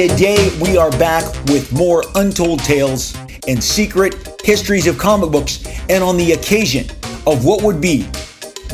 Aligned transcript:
Today, 0.00 0.50
we 0.62 0.78
are 0.78 0.90
back 0.92 1.24
with 1.48 1.72
more 1.72 2.02
untold 2.14 2.60
tales 2.60 3.14
and 3.46 3.62
secret 3.62 4.40
histories 4.42 4.86
of 4.86 4.96
comic 4.96 5.30
books, 5.30 5.62
and 5.90 6.02
on 6.02 6.16
the 6.16 6.32
occasion 6.32 6.88
of 7.26 7.44
what 7.44 7.62
would 7.62 7.82
be 7.82 8.08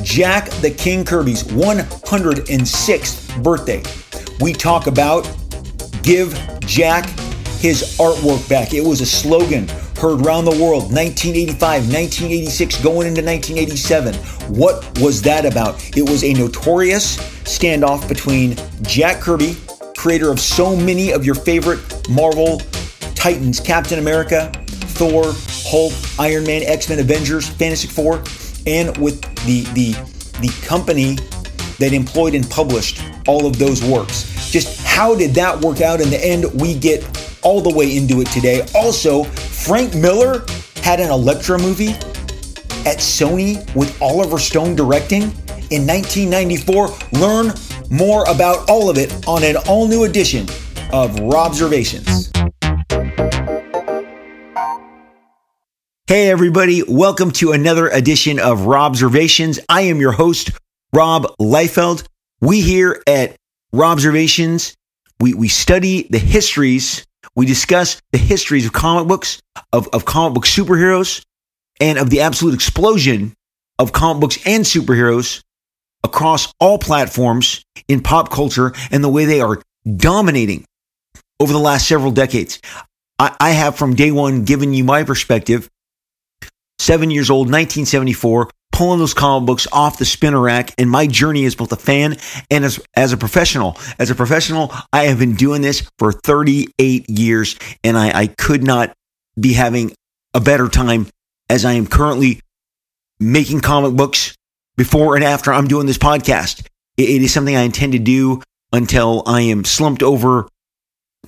Jack 0.04 0.48
the 0.60 0.70
King 0.70 1.04
Kirby's 1.04 1.42
106th 1.42 3.42
birthday, 3.42 3.82
we 4.38 4.52
talk 4.52 4.86
about 4.86 5.28
Give 6.04 6.32
Jack 6.60 7.06
his 7.58 7.96
artwork 7.98 8.48
back. 8.48 8.72
It 8.72 8.84
was 8.84 9.00
a 9.00 9.06
slogan 9.06 9.66
heard 9.98 10.24
around 10.24 10.44
the 10.44 10.52
world 10.52 10.92
1985, 10.92 11.60
1986, 11.60 12.82
going 12.84 13.08
into 13.08 13.20
1987. 13.20 14.14
What 14.54 14.96
was 15.00 15.22
that 15.22 15.44
about? 15.44 15.84
It 15.96 16.08
was 16.08 16.22
a 16.22 16.32
notorious 16.34 17.16
standoff 17.42 18.08
between 18.08 18.54
Jack 18.82 19.20
Kirby, 19.20 19.56
creator 20.06 20.30
of 20.30 20.38
so 20.38 20.76
many 20.76 21.12
of 21.12 21.26
your 21.26 21.34
favorite 21.34 21.80
Marvel 22.08 22.60
Titans, 23.16 23.58
Captain 23.58 23.98
America, 23.98 24.52
Thor, 24.94 25.34
Hulk, 25.66 25.92
Iron 26.20 26.44
Man, 26.44 26.62
X-Men, 26.62 27.00
Avengers, 27.00 27.48
Fantastic 27.48 27.90
Four, 27.90 28.22
and 28.68 28.96
with 28.98 29.20
the 29.46 29.62
the 29.74 29.94
the 30.38 30.64
company 30.64 31.16
that 31.80 31.92
employed 31.92 32.36
and 32.36 32.48
published 32.48 33.02
all 33.26 33.46
of 33.46 33.58
those 33.58 33.82
works. 33.82 34.48
Just 34.52 34.80
how 34.86 35.16
did 35.16 35.34
that 35.34 35.60
work 35.60 35.80
out 35.80 36.00
in 36.00 36.08
the 36.08 36.24
end? 36.24 36.44
We 36.54 36.78
get 36.78 37.02
all 37.42 37.60
the 37.60 37.74
way 37.74 37.96
into 37.96 38.20
it 38.20 38.28
today. 38.28 38.64
Also, 38.76 39.24
Frank 39.24 39.92
Miller 39.92 40.44
had 40.84 41.00
an 41.00 41.10
Elektra 41.10 41.58
movie 41.58 41.94
at 42.86 42.98
Sony 42.98 43.58
with 43.74 44.00
Oliver 44.00 44.38
Stone 44.38 44.76
directing 44.76 45.22
in 45.72 45.84
1994. 45.84 46.90
Learn 47.18 47.52
more 47.90 48.24
about 48.28 48.68
all 48.68 48.90
of 48.90 48.98
it 48.98 49.26
on 49.26 49.42
an 49.42 49.56
all 49.68 49.86
new 49.86 50.04
edition 50.04 50.42
of 50.92 51.16
Robservations. 51.16 52.30
Hey, 56.06 56.30
everybody, 56.30 56.82
welcome 56.86 57.30
to 57.32 57.52
another 57.52 57.88
edition 57.88 58.38
of 58.38 58.60
Robservations. 58.60 59.58
I 59.68 59.82
am 59.82 60.00
your 60.00 60.12
host, 60.12 60.50
Rob 60.92 61.26
Liefeld. 61.40 62.06
We 62.40 62.60
here 62.60 63.02
at 63.06 63.36
Robservations, 63.74 64.74
we, 65.18 65.34
we 65.34 65.48
study 65.48 66.06
the 66.08 66.18
histories, 66.18 67.04
we 67.34 67.46
discuss 67.46 68.00
the 68.12 68.18
histories 68.18 68.66
of 68.66 68.72
comic 68.72 69.08
books, 69.08 69.40
of, 69.72 69.88
of 69.92 70.04
comic 70.04 70.34
book 70.34 70.46
superheroes, 70.46 71.24
and 71.80 71.98
of 71.98 72.10
the 72.10 72.20
absolute 72.20 72.54
explosion 72.54 73.34
of 73.78 73.92
comic 73.92 74.20
books 74.20 74.38
and 74.46 74.64
superheroes 74.64 75.42
across 76.06 76.52
all 76.58 76.78
platforms 76.78 77.64
in 77.88 78.00
pop 78.00 78.30
culture 78.30 78.72
and 78.90 79.04
the 79.04 79.08
way 79.08 79.26
they 79.26 79.40
are 79.40 79.60
dominating 79.96 80.64
over 81.38 81.52
the 81.52 81.58
last 81.58 81.86
several 81.86 82.12
decades. 82.12 82.60
I, 83.18 83.36
I 83.38 83.50
have 83.50 83.76
from 83.76 83.94
day 83.94 84.10
one 84.10 84.44
given 84.44 84.72
you 84.72 84.84
my 84.84 85.04
perspective 85.04 85.68
seven 86.78 87.10
years 87.10 87.30
old, 87.30 87.46
1974, 87.46 88.48
pulling 88.72 88.98
those 88.98 89.14
comic 89.14 89.46
books 89.46 89.66
off 89.72 89.98
the 89.98 90.04
spinner 90.04 90.40
rack. 90.40 90.72
And 90.78 90.88
my 90.88 91.06
journey 91.06 91.44
as 91.44 91.54
both 91.54 91.72
a 91.72 91.76
fan 91.76 92.16
and 92.50 92.64
as, 92.64 92.80
as 92.94 93.12
a 93.12 93.16
professional. 93.16 93.76
As 93.98 94.10
a 94.10 94.14
professional, 94.14 94.72
I 94.92 95.04
have 95.04 95.18
been 95.18 95.34
doing 95.34 95.62
this 95.62 95.88
for 95.98 96.12
38 96.12 97.10
years, 97.10 97.56
and 97.82 97.98
I, 97.98 98.20
I 98.20 98.26
could 98.28 98.62
not 98.62 98.92
be 99.38 99.54
having 99.54 99.92
a 100.32 100.40
better 100.40 100.68
time 100.68 101.08
as 101.50 101.64
I 101.64 101.72
am 101.72 101.86
currently 101.86 102.40
making 103.18 103.60
comic 103.60 103.94
books 103.94 104.36
before 104.76 105.16
and 105.16 105.24
after 105.24 105.52
I'm 105.52 105.66
doing 105.66 105.86
this 105.86 105.98
podcast. 105.98 106.66
it, 106.96 107.22
is 107.22 107.32
something 107.32 107.56
I 107.56 107.62
intend 107.62 107.92
to 107.92 107.98
do 107.98 108.42
until 108.72 109.22
I 109.26 109.42
am 109.42 109.64
slumped 109.64 110.02
over, 110.02 110.48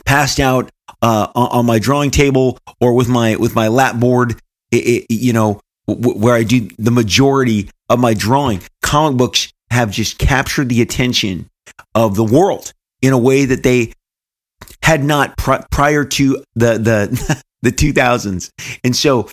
passed 0.05 0.41
out 0.41 0.71
uh, 1.03 1.29
on 1.35 1.67
my 1.67 1.79
drawing 1.79 2.11
table 2.11 2.59
or 2.81 2.95
with 2.95 3.09
my 3.09 3.37
with 3.37 3.55
my 3.55 3.69
lap 3.69 3.99
board 3.99 4.41
it, 4.71 4.77
it, 4.77 5.07
you 5.11 5.33
know, 5.33 5.61
where 5.87 6.35
I 6.35 6.43
do 6.43 6.69
the 6.79 6.91
majority 6.91 7.71
of 7.89 7.99
my 7.99 8.15
drawing. 8.15 8.63
Comic 8.83 9.17
books 9.17 9.53
have 9.71 9.91
just 9.91 10.19
captured 10.19 10.69
the 10.69 10.83
attention 10.83 11.49
of 11.95 12.15
the 12.17 12.25
world 12.25 12.73
in 13.03 13.13
a 13.13 13.19
way 13.19 13.45
that 13.45 13.63
they 13.63 13.93
had 14.83 15.05
not 15.05 15.37
pr- 15.37 15.65
prior 15.71 16.05
to 16.05 16.43
the 16.55 16.79
the 16.79 17.43
the 17.63 17.71
2000s. 17.71 18.51
And 18.85 18.95
so 18.95 19.31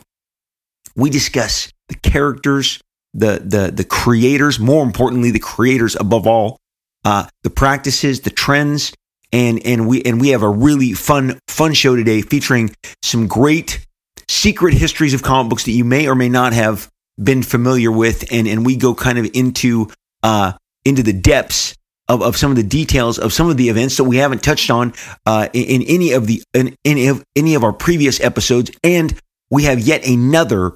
we 0.95 1.09
discuss 1.09 1.71
the 1.89 1.95
characters, 1.95 2.79
the 3.15 3.41
the 3.43 3.71
the 3.71 3.83
creators, 3.83 4.59
more 4.59 4.83
importantly, 4.83 5.31
the 5.31 5.39
creators 5.39 5.95
above 5.95 6.27
all, 6.27 6.59
uh, 7.05 7.27
the 7.43 7.49
practices, 7.49 8.21
the 8.21 8.29
trends, 8.29 8.93
and 9.31 9.65
and 9.65 9.87
we 9.87 10.03
and 10.03 10.19
we 10.19 10.29
have 10.29 10.43
a 10.43 10.49
really 10.49 10.93
fun 10.93 11.39
fun 11.47 11.73
show 11.73 11.95
today 11.95 12.21
featuring 12.21 12.75
some 13.01 13.27
great 13.27 13.85
secret 14.27 14.73
histories 14.73 15.13
of 15.13 15.23
comic 15.23 15.49
books 15.49 15.63
that 15.63 15.71
you 15.71 15.85
may 15.85 16.07
or 16.07 16.15
may 16.15 16.29
not 16.29 16.53
have 16.53 16.89
been 17.21 17.41
familiar 17.41 17.91
with, 17.91 18.31
and 18.31 18.47
and 18.47 18.65
we 18.65 18.75
go 18.75 18.93
kind 18.93 19.17
of 19.17 19.29
into 19.33 19.87
uh, 20.21 20.51
into 20.83 21.01
the 21.01 21.13
depths 21.13 21.75
of, 22.07 22.21
of 22.21 22.35
some 22.35 22.51
of 22.51 22.57
the 22.57 22.63
details 22.63 23.17
of 23.17 23.31
some 23.31 23.49
of 23.49 23.55
the 23.55 23.69
events 23.69 23.97
that 23.97 24.03
we 24.03 24.17
haven't 24.17 24.43
touched 24.43 24.69
on 24.69 24.93
uh, 25.25 25.47
in, 25.53 25.81
in, 25.81 25.83
any 25.83 26.11
of 26.11 26.27
the 26.27 26.43
in 26.53 26.75
any 26.83 27.07
of 27.07 27.23
any 27.35 27.55
of 27.55 27.63
our 27.63 27.73
previous 27.73 28.19
episodes, 28.19 28.71
and 28.83 29.17
we 29.49 29.63
have 29.63 29.79
yet 29.79 30.05
another 30.05 30.75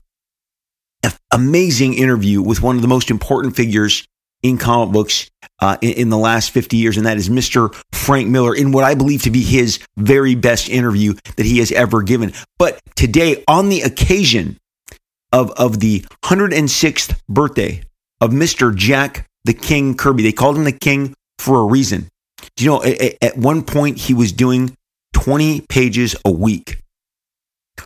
amazing 1.31 1.93
interview 1.93 2.41
with 2.41 2.61
one 2.61 2.75
of 2.75 2.81
the 2.81 2.87
most 2.87 3.09
important 3.11 3.55
figures 3.55 4.07
in 4.41 4.57
comic 4.57 4.93
books 4.93 5.29
uh, 5.59 5.77
in, 5.81 5.91
in, 5.93 6.09
the 6.09 6.17
last 6.17 6.51
50 6.51 6.77
years, 6.77 6.97
and 6.97 7.05
that 7.05 7.17
is 7.17 7.29
Mr. 7.29 7.73
Frank 7.91 8.29
Miller 8.29 8.55
in 8.55 8.71
what 8.71 8.83
I 8.83 8.95
believe 8.95 9.23
to 9.23 9.31
be 9.31 9.43
his 9.43 9.79
very 9.97 10.35
best 10.35 10.69
interview 10.69 11.13
that 11.35 11.45
he 11.45 11.59
has 11.59 11.71
ever 11.71 12.01
given. 12.01 12.33
But 12.57 12.79
today, 12.95 13.43
on 13.47 13.69
the 13.69 13.81
occasion 13.81 14.57
of, 15.33 15.51
of 15.51 15.79
the 15.79 16.01
106th 16.23 17.19
birthday 17.27 17.83
of 18.21 18.31
Mr. 18.31 18.73
Jack 18.73 19.27
the 19.43 19.53
King 19.53 19.95
Kirby, 19.95 20.23
they 20.23 20.31
called 20.31 20.57
him 20.57 20.63
the 20.63 20.71
King 20.71 21.13
for 21.37 21.59
a 21.61 21.65
reason. 21.65 22.07
Do 22.55 22.63
you 22.63 22.69
know, 22.71 22.83
at, 22.83 23.15
at 23.21 23.37
one 23.37 23.63
point, 23.63 23.97
he 23.97 24.13
was 24.13 24.31
doing 24.31 24.75
20 25.13 25.61
pages 25.61 26.15
a 26.25 26.31
week 26.31 26.81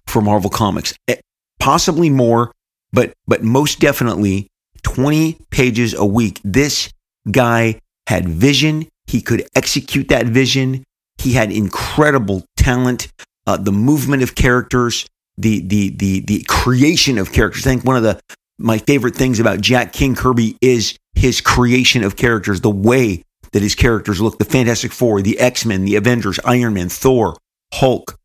for 0.08 0.22
Marvel 0.22 0.50
Comics, 0.50 0.94
eh, 1.08 1.16
possibly 1.60 2.10
more, 2.10 2.52
but, 2.94 3.14
but 3.28 3.44
most 3.44 3.80
definitely 3.80 4.48
20 4.84 5.40
pages 5.50 5.94
a 5.94 6.06
week. 6.06 6.40
This 6.44 6.90
guy 7.30 7.80
had 8.08 8.30
vision. 8.30 8.88
He 9.08 9.22
could 9.22 9.46
execute 9.56 10.08
that 10.10 10.28
vision. 10.28 10.84
He 11.18 11.34
had 11.34 11.52
incredible 11.52 12.46
talent. 12.58 13.08
Uh, 13.46 13.58
the 13.58 13.72
movement 13.72 14.24
of 14.24 14.36
characters, 14.36 15.06
the 15.38 15.60
the 15.62 15.90
the 15.90 16.22
the 16.22 16.46
creation 16.48 17.18
of 17.18 17.34
characters. 17.34 17.66
I 17.68 17.72
think 17.72 17.84
one 17.84 17.98
of 17.98 18.04
the 18.04 18.20
my 18.58 18.78
favorite 18.78 19.16
things 19.16 19.40
about 19.40 19.60
Jack 19.62 19.92
King 19.92 20.16
Kirby 20.16 20.58
is 20.62 20.98
his 21.16 21.42
creation 21.42 22.04
of 22.04 22.16
characters, 22.16 22.62
the 22.62 22.70
way 22.70 23.24
that 23.52 23.62
his 23.62 23.76
characters 23.76 24.22
look. 24.22 24.38
The 24.38 24.46
Fantastic 24.46 24.92
Four, 24.92 25.22
the 25.22 25.40
X 25.40 25.66
Men, 25.66 25.86
the 25.86 25.96
Avengers, 25.96 26.40
Iron 26.46 26.74
Man, 26.74 26.90
Thor, 26.90 27.38
Hulk, 27.74 28.18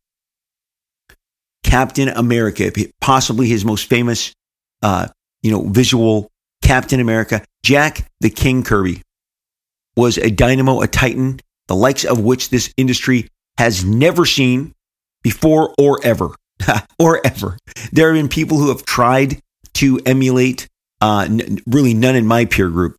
Captain 1.63 2.09
America, 2.09 2.71
possibly 3.01 3.47
his 3.47 3.65
most 3.65 3.89
famous, 3.89 4.33
uh, 4.81 5.07
you 5.41 5.51
know, 5.51 5.63
visual 5.63 6.29
Captain 6.61 6.99
America, 6.99 7.43
Jack 7.63 8.09
the 8.19 8.29
King 8.29 8.63
Kirby 8.63 9.01
was 9.95 10.17
a 10.17 10.29
dynamo, 10.29 10.81
a 10.81 10.87
titan, 10.87 11.39
the 11.67 11.75
likes 11.75 12.05
of 12.05 12.19
which 12.19 12.49
this 12.49 12.73
industry 12.77 13.27
has 13.57 13.83
never 13.83 14.25
seen 14.25 14.73
before 15.23 15.73
or 15.77 15.99
ever. 16.03 16.29
or 16.99 17.25
ever. 17.25 17.57
There 17.91 18.13
have 18.13 18.21
been 18.21 18.29
people 18.29 18.57
who 18.57 18.69
have 18.69 18.85
tried 18.85 19.39
to 19.75 19.99
emulate, 20.05 20.67
uh, 21.01 21.27
n- 21.29 21.59
really 21.65 21.93
none 21.93 22.15
in 22.15 22.25
my 22.25 22.45
peer 22.45 22.69
group, 22.69 22.97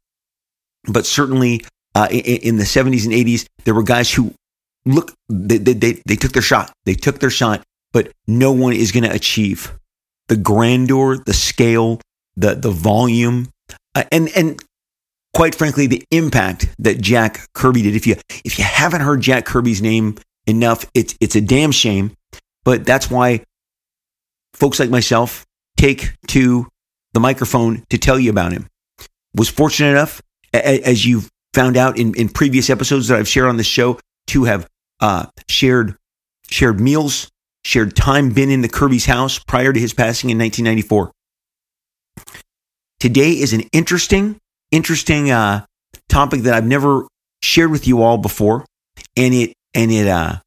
but 0.85 1.05
certainly 1.07 1.65
uh, 1.95 2.09
in, 2.11 2.21
in, 2.21 2.57
the 2.57 2.65
70s 2.65 3.05
and 3.05 3.13
80s, 3.13 3.47
there 3.65 3.75
were 3.75 3.83
guys 3.83 4.13
who 4.13 4.33
look, 4.87 5.13
they, 5.29 5.59
they, 5.59 5.75
they, 5.75 6.03
they 6.07 6.17
took 6.17 6.33
their 6.33 6.43
shot. 6.43 6.73
They 6.85 6.95
took 6.95 7.19
their 7.19 7.31
shot, 7.31 7.63
but 7.93 8.13
no 8.27 8.53
one 8.53 8.73
is 8.73 8.93
going 8.93 9.05
to 9.05 9.15
achieve 9.15 9.77
the 10.31 10.37
grandeur, 10.37 11.19
the 11.19 11.35
scale, 11.35 12.01
the, 12.37 12.55
the 12.55 12.71
volume, 12.71 13.49
uh, 13.97 14.05
and 14.13 14.31
and 14.37 14.63
quite 15.35 15.57
frankly, 15.57 15.89
the 15.89 16.05
impact 16.13 16.73
that 16.79 17.01
Jack 17.01 17.49
Kirby 17.53 17.83
did. 17.83 17.97
If 17.97 18.07
you 18.07 18.17
if 18.45 18.59
you 18.59 18.65
haven't 18.65 19.01
heard 19.01 19.21
Jack 19.21 19.45
Kirby's 19.45 19.83
name 19.83 20.17
enough, 20.47 20.89
it's 20.95 21.17
it's 21.21 21.35
a 21.35 21.41
damn 21.41 21.73
shame. 21.73 22.13
But 22.65 22.87
that's 22.87 23.11
why 23.11 23.45
folks 24.55 24.79
like 24.79 24.89
myself 24.89 25.45
take 25.77 26.13
to 26.29 26.69
the 27.13 27.21
microphone 27.21 27.85
to 27.91 27.99
tell 27.99 28.19
you 28.19 28.31
about 28.31 28.53
him. 28.53 28.69
Was 29.35 29.49
fortunate 29.49 29.91
enough, 29.91 30.23
as 30.53 31.05
you've 31.05 31.29
found 31.55 31.77
out 31.77 31.99
in, 31.99 32.15
in 32.15 32.29
previous 32.29 32.71
episodes 32.71 33.09
that 33.09 33.19
I've 33.19 33.29
shared 33.29 33.49
on 33.49 33.57
this 33.57 33.67
show, 33.67 33.99
to 34.29 34.45
have 34.45 34.69
uh, 35.01 35.27
shared 35.49 35.97
shared 36.49 36.79
meals, 36.79 37.29
shared 37.65 37.97
time, 37.97 38.31
been 38.31 38.51
in 38.51 38.63
the 38.63 38.69
Kirby's 38.69 39.07
house 39.07 39.39
prior 39.39 39.73
to 39.73 39.81
his 39.81 39.95
passing 39.95 40.31
in 40.31 40.39
1994. 40.39 41.13
Today 42.99 43.33
is 43.33 43.53
an 43.53 43.63
interesting, 43.73 44.39
interesting 44.71 45.31
uh, 45.31 45.65
topic 46.09 46.43
that 46.43 46.55
I've 46.55 46.67
never 46.67 47.07
shared 47.43 47.71
with 47.71 47.87
you 47.87 48.03
all 48.03 48.19
before, 48.19 48.67
and 49.17 49.33
it 49.33 49.55
and 49.75 49.91
it 49.91 50.07
uh, 50.07 50.41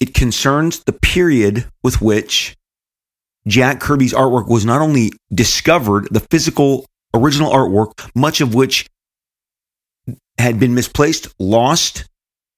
it 0.00 0.14
concerns 0.14 0.80
the 0.84 0.92
period 0.92 1.66
with 1.82 2.00
which 2.00 2.56
Jack 3.46 3.80
Kirby's 3.80 4.12
artwork 4.12 4.48
was 4.48 4.64
not 4.64 4.80
only 4.80 5.12
discovered, 5.32 6.08
the 6.10 6.20
physical 6.20 6.84
original 7.14 7.50
artwork, 7.50 8.10
much 8.14 8.40
of 8.40 8.54
which 8.54 8.86
had 10.38 10.60
been 10.60 10.74
misplaced, 10.74 11.28
lost, 11.38 12.04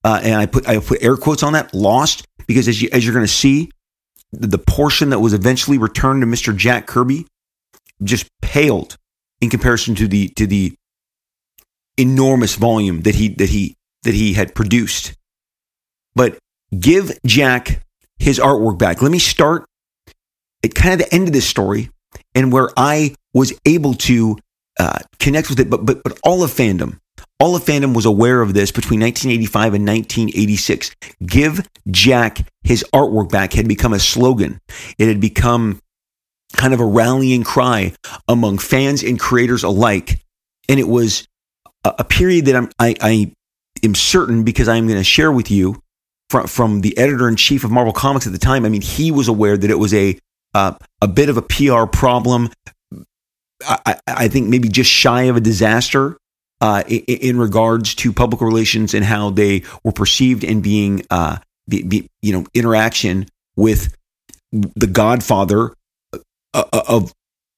uh, 0.05 0.21
and 0.23 0.35
I 0.35 0.47
put 0.47 0.69
I 0.69 0.79
put 0.79 1.03
air 1.03 1.17
quotes 1.17 1.43
on 1.43 1.53
that, 1.53 1.73
lost, 1.75 2.27
because 2.53 2.69
as 2.69 2.83
you 2.83 2.89
as 2.93 3.05
you're 3.05 3.15
going 3.15 3.27
to 3.27 3.33
see, 3.33 3.71
the 4.33 4.59
portion 4.59 5.11
that 5.11 5.21
was 5.21 5.33
eventually 5.33 5.79
returned 5.79 6.21
to 6.23 6.27
Mr. 6.27 6.55
Jack 6.55 6.87
Kirby 6.87 7.27
just 8.03 8.29
paled 8.43 8.97
in 9.41 9.51
comparison 9.51 9.95
to 9.95 10.07
the 10.07 10.29
to 10.37 10.47
the 10.47 10.75
enormous 11.97 12.55
volume 12.55 13.03
that 13.03 13.15
he 13.15 13.29
that 13.29 13.49
he 13.49 13.75
that 14.03 14.15
he 14.15 14.35
had 14.35 14.55
produced. 14.55 15.15
But 16.15 16.39
give 16.79 17.19
Jack 17.25 17.83
his 18.19 18.39
artwork 18.39 18.79
back. 18.79 19.01
Let 19.01 19.13
me 19.13 19.19
start 19.19 19.65
at 20.63 20.75
kind 20.75 20.93
of 20.93 21.07
the 21.07 21.15
end 21.15 21.29
of 21.29 21.33
this 21.33 21.49
story 21.49 21.91
and 22.35 22.53
where 22.53 22.69
I 22.77 23.15
was 23.33 23.53
able 23.65 23.95
to 23.95 24.39
uh, 24.79 24.99
connect 25.19 25.49
with 25.49 25.61
it. 25.61 25.71
But 25.71 25.87
but 25.87 26.03
but 26.03 26.19
all 26.23 26.43
of 26.43 26.51
fandom, 26.51 26.99
all 27.43 27.57
of 27.57 27.65
fandom 27.65 27.93
was 27.93 28.07
aware 28.07 28.41
of 28.41 28.55
this 28.55 28.71
between 28.71 29.01
1985 29.01 29.75
and 29.75 29.85
1986. 29.85 30.95
Give 31.27 31.69
Jack 31.91 32.47
his 32.63 32.85
artwork 32.95 33.33
back 33.33 33.53
had 33.53 33.67
become 33.67 33.93
a 33.93 33.99
slogan. 33.99 34.61
It 34.97 35.09
had 35.09 35.21
become 35.21 35.81
kind 36.55 36.73
of 36.73 36.79
a 36.79 36.87
rallying 36.87 37.43
cry 37.43 37.95
among 38.29 38.59
fans 38.59 39.03
and 39.03 39.19
creators 39.19 39.65
alike. 39.65 40.21
And 40.69 40.79
it 40.79 40.87
was 40.87 41.27
a, 41.83 42.05
period 42.05 42.45
that 42.45 42.55
I'm, 42.55 42.71
I, 42.79 42.95
I 43.01 43.33
am 43.83 43.97
certain 43.97 44.45
because 44.45 44.69
I'm 44.69 44.87
going 44.87 45.01
to 45.01 45.05
share 45.05 45.33
with 45.33 45.51
you 45.51 45.83
from, 46.31 46.47
from 46.47 46.81
the 46.83 46.97
editor 46.97 47.29
in 47.29 47.35
chief 47.35 47.65
of 47.65 47.73
Marvel 47.73 47.93
Comics 47.93 48.25
at 48.25 48.33
the 48.33 48.39
time. 48.39 48.65
I 48.65 48.69
mean, 48.69 48.83
he 48.83 49.11
was 49.11 49.27
aware 49.27 49.57
that 49.57 49.69
it 49.69 49.81
was 49.81 49.93
a, 49.95 50.17
uh, 50.55 50.75
a 51.01 51.09
bit 51.09 51.29
of 51.29 51.37
a 51.37 51.43
PR 51.43 51.87
problem. 51.87 52.51
I, 53.65 53.99
I 54.07 54.29
think 54.29 54.49
maybe 54.49 54.69
just 54.69 54.91
shy 54.91 55.23
of 55.23 55.37
a 55.37 55.41
disaster 55.41 56.19
uh, 56.63 56.85
in, 56.87 57.39
regards 57.39 57.93
to 57.97 58.13
public 58.13 58.41
relations 58.41 58.95
and 58.95 59.05
how 59.05 59.31
they 59.31 59.65
were 59.83 59.91
perceived 59.91 60.45
and 60.45 60.63
being, 60.63 61.05
uh, 61.11 61.37
be, 61.69 61.83
be, 61.83 62.09
you 62.23 62.33
know, 62.33 62.47
interaction 62.55 63.27
with 63.57 63.97
the 64.53 64.87
Godfather 64.87 65.75
uh, 66.13 66.19
uh, 66.55 66.83
of 66.87 67.13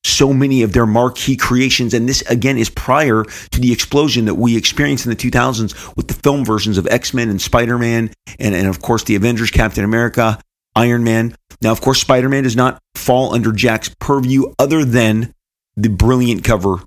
so 0.05 0.33
many 0.33 0.63
of 0.63 0.73
their 0.73 0.87
marquee 0.87 1.37
creations. 1.37 1.93
And 1.93 2.09
this, 2.09 2.23
again, 2.23 2.57
is 2.57 2.71
prior 2.71 3.25
to 3.51 3.61
the 3.61 3.73
explosion 3.73 4.25
that 4.25 4.37
we 4.37 4.57
experienced 4.57 5.05
in 5.05 5.11
the 5.11 5.17
2000s 5.17 5.97
with 5.97 6.09
the 6.09 6.15
film 6.15 6.43
versions 6.43 6.79
of 6.79 6.87
X 6.87 7.13
Men 7.13 7.29
and 7.29 7.41
Spider 7.41 7.77
Man, 7.77 8.11
and, 8.39 8.55
and 8.55 8.67
of 8.67 8.81
course, 8.81 9.05
the 9.05 9.17
Avengers, 9.17 9.51
Captain 9.51 9.85
America, 9.85 10.41
Iron 10.75 11.05
Man. 11.05 11.37
Now, 11.61 11.73
of 11.73 11.83
course, 11.83 12.01
Spider 12.01 12.31
Man 12.31 12.45
does 12.45 12.57
not 12.57 12.79
fall 12.95 13.35
under 13.35 13.53
Jack's 13.53 13.95
purview 14.01 14.55
other 14.59 14.83
than 14.83 15.35
the 15.77 15.91
brilliant 15.91 16.43
cover 16.43 16.81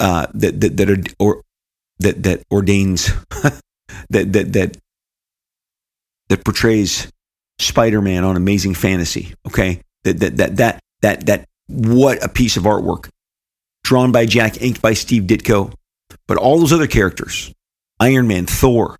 uh, 0.00 0.26
that, 0.34 0.60
that, 0.60 0.76
that, 0.76 1.14
or, 1.18 1.42
that, 1.98 2.22
that 2.22 2.42
ordains, 2.50 3.06
that, 4.10 4.32
that, 4.32 4.52
that, 4.52 4.76
that 6.28 6.44
portrays 6.44 7.10
Spider 7.58 8.00
Man 8.00 8.24
on 8.24 8.36
Amazing 8.36 8.74
Fantasy. 8.74 9.34
Okay. 9.46 9.80
That, 10.04 10.20
that, 10.20 10.36
that, 10.36 10.56
that, 10.56 10.80
that 11.00 11.26
that 11.26 11.48
what 11.66 12.22
a 12.24 12.28
piece 12.28 12.56
of 12.56 12.64
artwork. 12.64 13.08
Drawn 13.84 14.12
by 14.12 14.26
Jack, 14.26 14.60
inked 14.60 14.82
by 14.82 14.94
Steve 14.94 15.24
Ditko. 15.24 15.72
But 16.26 16.36
all 16.36 16.58
those 16.58 16.72
other 16.72 16.86
characters, 16.86 17.52
Iron 18.00 18.26
Man, 18.26 18.46
Thor, 18.46 18.98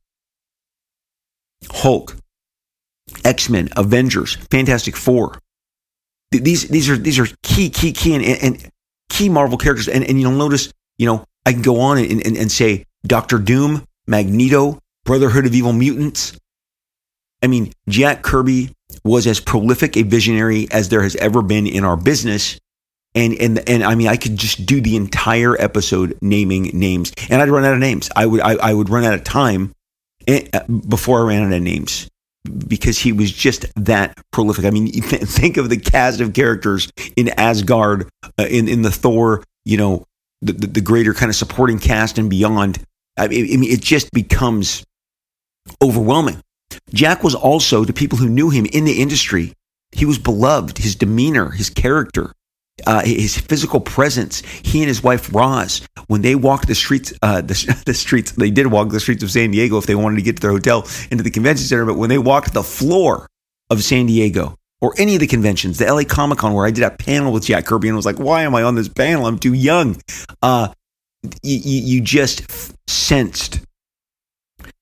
Hulk, 1.70 2.16
X-Men, 3.24 3.68
Avengers, 3.76 4.36
Fantastic 4.50 4.96
Four. 4.96 5.40
These 6.30 6.68
these 6.68 6.88
are 6.90 6.96
these 6.96 7.18
are 7.18 7.26
key, 7.42 7.70
key, 7.70 7.92
key 7.92 8.14
and, 8.14 8.24
and 8.24 8.70
key 9.08 9.28
Marvel 9.28 9.58
characters. 9.58 9.88
And, 9.88 10.04
and 10.04 10.20
you'll 10.20 10.32
notice, 10.32 10.72
you 10.98 11.06
know, 11.06 11.24
I 11.46 11.52
can 11.52 11.62
go 11.62 11.80
on 11.80 11.98
and, 11.98 12.24
and, 12.26 12.36
and 12.36 12.52
say 12.52 12.84
Doctor 13.06 13.38
Doom, 13.38 13.84
Magneto, 14.06 14.80
Brotherhood 15.04 15.46
of 15.46 15.54
Evil 15.54 15.72
Mutants. 15.72 16.38
I 17.42 17.46
mean, 17.46 17.72
Jack 17.88 18.22
Kirby 18.22 18.72
was 19.04 19.26
as 19.26 19.40
prolific 19.40 19.96
a 19.96 20.02
visionary 20.02 20.68
as 20.70 20.88
there 20.88 21.02
has 21.02 21.16
ever 21.16 21.40
been 21.42 21.66
in 21.66 21.84
our 21.84 21.96
business. 21.96 22.58
And, 23.14 23.34
and, 23.40 23.68
and 23.68 23.82
I 23.82 23.94
mean, 23.94 24.08
I 24.08 24.16
could 24.16 24.36
just 24.36 24.66
do 24.66 24.80
the 24.80 24.96
entire 24.96 25.60
episode 25.60 26.18
naming 26.20 26.64
names 26.74 27.12
and 27.30 27.40
I'd 27.40 27.48
run 27.48 27.64
out 27.64 27.72
of 27.72 27.78
names. 27.78 28.10
I 28.14 28.26
would, 28.26 28.40
I, 28.40 28.54
I 28.56 28.74
would 28.74 28.90
run 28.90 29.04
out 29.04 29.14
of 29.14 29.24
time 29.24 29.72
eh, 30.26 30.46
before 30.88 31.20
I 31.20 31.28
ran 31.28 31.44
out 31.44 31.52
of 31.52 31.62
names 31.62 32.08
because 32.66 32.98
he 32.98 33.12
was 33.12 33.32
just 33.32 33.66
that 33.76 34.18
prolific. 34.30 34.64
I 34.64 34.70
mean, 34.70 34.90
think 35.02 35.56
of 35.56 35.70
the 35.70 35.78
cast 35.78 36.20
of 36.20 36.34
characters 36.34 36.90
in 37.16 37.28
Asgard, 37.30 38.08
uh, 38.38 38.46
in, 38.48 38.68
in 38.68 38.82
the 38.82 38.90
Thor, 38.90 39.42
you 39.64 39.76
know, 39.76 40.04
the, 40.42 40.52
the, 40.52 40.66
the, 40.66 40.80
greater 40.80 41.14
kind 41.14 41.30
of 41.30 41.36
supporting 41.36 41.78
cast 41.78 42.18
and 42.18 42.30
beyond. 42.30 42.78
I 43.16 43.28
mean, 43.28 43.64
it 43.64 43.80
just 43.80 44.10
becomes 44.12 44.84
overwhelming. 45.82 46.40
Jack 46.92 47.24
was 47.24 47.34
also, 47.34 47.84
to 47.84 47.92
people 47.92 48.18
who 48.18 48.28
knew 48.28 48.50
him 48.50 48.66
in 48.66 48.84
the 48.84 49.00
industry, 49.00 49.52
he 49.92 50.04
was 50.04 50.18
beloved. 50.18 50.78
His 50.78 50.94
demeanor, 50.94 51.50
his 51.50 51.70
character, 51.70 52.32
uh, 52.86 53.02
his 53.04 53.36
physical 53.36 53.80
presence. 53.80 54.40
He 54.40 54.80
and 54.80 54.88
his 54.88 55.02
wife 55.02 55.32
Roz, 55.34 55.86
when 56.06 56.22
they 56.22 56.34
walked 56.34 56.68
the 56.68 56.74
streets, 56.74 57.12
uh, 57.22 57.40
the, 57.40 57.82
the, 57.86 57.94
streets, 57.94 58.32
they 58.32 58.50
did 58.50 58.68
walk 58.68 58.90
the 58.90 59.00
streets 59.00 59.22
of 59.22 59.30
San 59.30 59.50
Diego 59.50 59.78
if 59.78 59.86
they 59.86 59.94
wanted 59.94 60.16
to 60.16 60.22
get 60.22 60.36
to 60.36 60.42
their 60.42 60.52
hotel 60.52 60.86
into 61.10 61.24
the 61.24 61.30
convention 61.30 61.66
center. 61.66 61.86
But 61.86 61.96
when 61.96 62.10
they 62.10 62.18
walked 62.18 62.54
the 62.54 62.62
floor 62.62 63.26
of 63.70 63.82
San 63.82 64.06
Diego 64.06 64.56
or 64.80 64.94
any 64.96 65.14
of 65.14 65.20
the 65.20 65.26
conventions, 65.26 65.78
the 65.78 65.92
LA 65.92 66.04
Comic 66.04 66.38
Con 66.38 66.54
where 66.54 66.66
I 66.66 66.70
did 66.70 66.84
a 66.84 66.90
panel 66.90 67.32
with 67.32 67.46
Jack 67.46 67.66
Kirby 67.66 67.88
and 67.88 67.96
was 67.96 68.06
like, 68.06 68.18
"Why 68.18 68.42
am 68.42 68.54
I 68.54 68.62
on 68.62 68.74
this 68.74 68.88
panel? 68.88 69.26
I'm 69.26 69.38
too 69.38 69.54
young." 69.54 70.00
Uh, 70.42 70.68
you, 71.42 71.80
you 71.80 72.00
just 72.00 72.42
sensed 72.88 73.60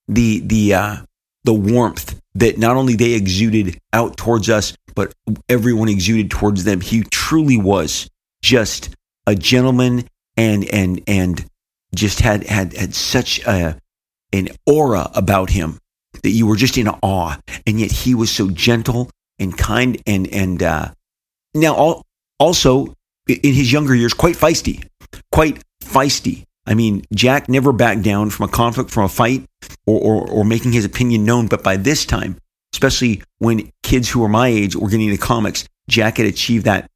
the 0.08 0.40
the 0.40 0.74
uh, 0.74 0.96
the 1.44 1.54
warmth 1.54 2.20
that 2.34 2.58
not 2.58 2.76
only 2.76 2.94
they 2.94 3.12
exuded 3.12 3.78
out 3.92 4.16
towards 4.16 4.50
us, 4.50 4.76
but 4.94 5.12
everyone 5.48 5.88
exuded 5.88 6.30
towards 6.30 6.64
them. 6.64 6.80
He 6.80 7.02
truly 7.04 7.56
was 7.56 8.08
just 8.42 8.90
a 9.26 9.34
gentleman 9.34 10.06
and 10.36 10.64
and 10.66 11.00
and 11.06 11.46
just 11.94 12.20
had 12.20 12.44
had 12.44 12.74
had 12.74 12.94
such 12.94 13.44
a 13.46 13.78
an 14.32 14.48
aura 14.66 15.10
about 15.14 15.50
him 15.50 15.78
that 16.22 16.30
you 16.30 16.46
were 16.46 16.56
just 16.56 16.78
in 16.78 16.88
awe. 16.88 17.36
And 17.66 17.80
yet 17.80 17.92
he 17.92 18.14
was 18.14 18.30
so 18.30 18.50
gentle 18.50 19.10
and 19.38 19.56
kind 19.56 20.00
and 20.06 20.26
and 20.28 20.62
uh, 20.62 20.92
now 21.54 22.02
also 22.38 22.94
in 23.28 23.54
his 23.54 23.72
younger 23.72 23.94
years 23.94 24.14
quite 24.14 24.36
feisty, 24.36 24.86
quite 25.32 25.62
feisty. 25.82 26.44
I 26.66 26.74
mean, 26.74 27.04
Jack 27.14 27.48
never 27.48 27.72
backed 27.72 28.02
down 28.02 28.30
from 28.30 28.48
a 28.48 28.52
conflict, 28.52 28.90
from 28.90 29.04
a 29.04 29.08
fight, 29.08 29.44
or, 29.86 30.00
or, 30.00 30.30
or 30.30 30.44
making 30.44 30.72
his 30.72 30.84
opinion 30.84 31.24
known. 31.24 31.46
But 31.46 31.62
by 31.62 31.76
this 31.76 32.04
time, 32.04 32.38
especially 32.72 33.22
when 33.38 33.70
kids 33.82 34.10
who 34.10 34.20
were 34.20 34.28
my 34.28 34.48
age 34.48 34.74
were 34.74 34.88
getting 34.88 35.08
into 35.08 35.22
comics, 35.22 35.68
Jack 35.88 36.16
had 36.16 36.26
achieved 36.26 36.64
that, 36.64 36.90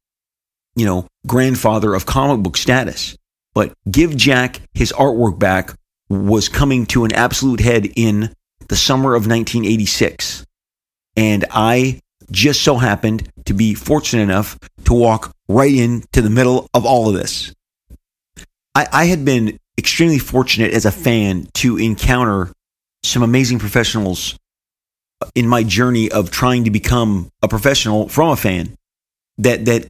you 0.75 0.85
know, 0.85 1.07
grandfather 1.25 1.93
of 1.95 2.05
comic 2.05 2.43
book 2.43 2.57
status. 2.57 3.15
But 3.53 3.73
Give 3.89 4.15
Jack 4.15 4.61
his 4.73 4.91
artwork 4.93 5.39
back 5.39 5.73
was 6.09 6.49
coming 6.49 6.85
to 6.87 7.05
an 7.05 7.13
absolute 7.13 7.61
head 7.61 7.87
in 7.95 8.33
the 8.67 8.75
summer 8.75 9.15
of 9.15 9.27
1986. 9.27 10.45
And 11.15 11.45
I 11.51 12.01
just 12.31 12.61
so 12.61 12.77
happened 12.77 13.29
to 13.45 13.53
be 13.53 13.73
fortunate 13.73 14.23
enough 14.23 14.57
to 14.85 14.93
walk 14.93 15.33
right 15.47 15.73
into 15.73 16.21
the 16.21 16.29
middle 16.29 16.67
of 16.73 16.85
all 16.85 17.09
of 17.09 17.15
this. 17.15 17.53
I, 18.73 18.87
I 18.91 19.05
had 19.05 19.25
been 19.25 19.57
extremely 19.77 20.19
fortunate 20.19 20.73
as 20.73 20.85
a 20.85 20.91
fan 20.91 21.47
to 21.55 21.77
encounter 21.77 22.51
some 23.03 23.23
amazing 23.23 23.59
professionals 23.59 24.37
in 25.35 25.47
my 25.47 25.63
journey 25.63 26.11
of 26.11 26.31
trying 26.31 26.63
to 26.63 26.71
become 26.71 27.29
a 27.41 27.47
professional 27.47 28.07
from 28.07 28.29
a 28.29 28.35
fan 28.35 28.75
that 29.37 29.65
that 29.65 29.87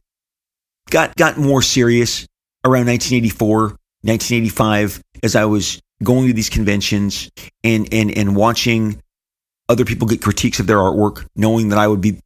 got 0.90 1.14
got 1.16 1.38
more 1.38 1.62
serious 1.62 2.26
around 2.64 2.86
1984 2.86 3.76
1985 4.02 5.00
as 5.22 5.36
I 5.36 5.44
was 5.44 5.80
going 6.02 6.26
to 6.26 6.32
these 6.32 6.50
conventions 6.50 7.30
and 7.62 7.88
and 7.92 8.16
and 8.16 8.36
watching 8.36 9.00
other 9.68 9.84
people 9.84 10.08
get 10.08 10.20
critiques 10.20 10.60
of 10.60 10.66
their 10.66 10.78
artwork 10.78 11.26
knowing 11.36 11.68
that 11.68 11.78
I 11.78 11.86
would 11.86 12.00
be 12.00 12.18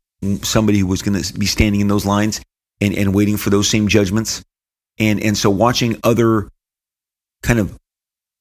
somebody 0.43 0.79
who 0.79 0.87
was 0.87 1.03
going 1.03 1.21
to 1.21 1.39
be 1.39 1.47
standing 1.47 1.81
in 1.81 1.89
those 1.89 2.07
lines 2.07 2.41
and 2.81 2.95
and 2.95 3.15
waiting 3.15 3.37
for 3.37 3.51
those 3.51 3.69
same 3.69 3.89
judgments 3.89 4.43
and 4.99 5.23
and 5.23 5.37
so 5.37 5.51
watching 5.51 5.99
other 6.03 6.49
kind 7.43 7.59
of, 7.59 7.79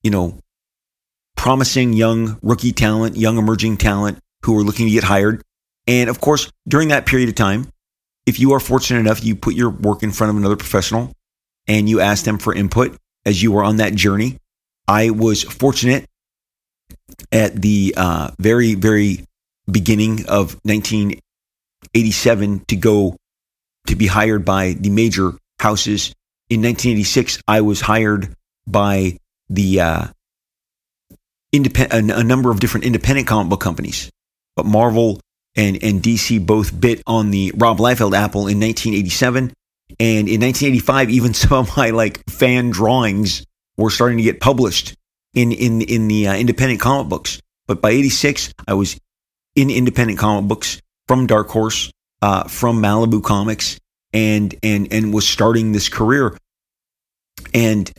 you 0.04 0.12
know, 0.12 0.40
promising 1.36 1.94
young 1.94 2.38
rookie 2.42 2.72
talent, 2.72 3.16
young 3.18 3.38
emerging 3.38 3.78
talent 3.78 4.20
who 4.44 4.58
are 4.58 4.64
looking 4.64 4.88
to 4.88 4.92
get 4.92 5.04
hired. 5.04 5.42
And 5.88 6.10
of 6.10 6.20
course, 6.20 6.52
during 6.68 6.90
that 6.90 7.06
period 7.06 7.30
of 7.30 7.36
time, 7.36 7.70
if 8.26 8.40
you 8.40 8.54
are 8.54 8.60
fortunate 8.60 9.00
enough, 9.00 9.24
you 9.24 9.36
put 9.36 9.54
your 9.54 9.70
work 9.70 10.02
in 10.02 10.12
front 10.12 10.32
of 10.32 10.38
another 10.38 10.56
professional 10.56 11.12
and 11.68 11.88
you 11.90 12.00
ask 12.00 12.26
them 12.26 12.38
for 12.38 12.54
input 12.54 12.98
as 13.26 13.42
you 13.44 13.52
were 13.52 13.64
on 13.64 13.78
that 13.78 13.94
journey. 13.94 14.38
I 14.88 15.10
was 15.12 15.44
fortunate 15.44 16.06
at 17.32 17.62
the 17.62 17.94
uh, 17.98 18.32
very, 18.40 18.76
very 18.76 19.26
beginning 19.70 20.26
of 20.28 20.60
1987 21.96 22.66
to 22.68 22.76
go 22.76 23.16
to 23.88 23.96
be 23.96 24.08
hired 24.08 24.44
by 24.44 24.74
the 24.74 24.90
major 24.90 25.34
houses. 25.60 26.14
In 26.50 26.62
1986, 26.62 27.42
I 27.48 27.62
was 27.62 27.80
hired 27.80 28.36
by 28.68 29.18
the 29.50 29.80
uh, 29.80 30.08
independent 31.54 32.12
a, 32.12 32.18
a 32.20 32.24
number 32.24 32.52
of 32.52 32.60
different 32.60 32.86
independent 32.86 33.28
comic 33.28 33.50
book 33.50 33.62
companies, 33.62 34.12
but 34.56 34.66
Marvel 34.66 35.22
and 35.56 35.82
and 35.82 36.04
DC 36.04 36.46
both 36.46 36.78
bit 36.78 37.02
on 37.08 37.32
the 37.32 37.54
Rob 37.56 37.78
Liefeld 37.78 38.16
apple 38.16 38.48
in 38.48 38.60
1987, 38.60 39.54
and 40.00 40.28
in 40.28 40.42
1985, 40.42 41.10
even 41.10 41.34
some 41.34 41.54
of 41.54 41.78
my 41.78 41.92
like 41.92 42.30
fan 42.30 42.72
drawings 42.72 43.46
were 43.78 43.90
starting 43.90 44.18
to 44.18 44.24
get 44.24 44.42
published 44.42 44.96
in 45.34 45.54
in 45.54 45.82
in 45.82 46.10
the 46.10 46.28
uh, 46.28 46.36
independent 46.36 46.82
comic 46.82 47.08
books. 47.08 47.40
But 47.68 47.82
by 47.82 47.92
86, 47.92 48.54
I 48.68 48.74
was 48.74 49.00
in 49.56 49.72
independent 49.72 50.20
comic 50.20 50.48
books 50.48 50.82
from 51.08 51.28
Dark 51.28 51.50
Horse, 51.50 51.92
uh, 52.22 52.46
from 52.46 52.82
Malibu 52.82 53.24
Comics, 53.24 53.80
and 54.14 54.56
and 54.64 54.92
and 54.92 55.14
was 55.14 55.28
starting 55.28 55.72
this 55.72 55.90
career. 55.90 56.38
And 57.54 57.92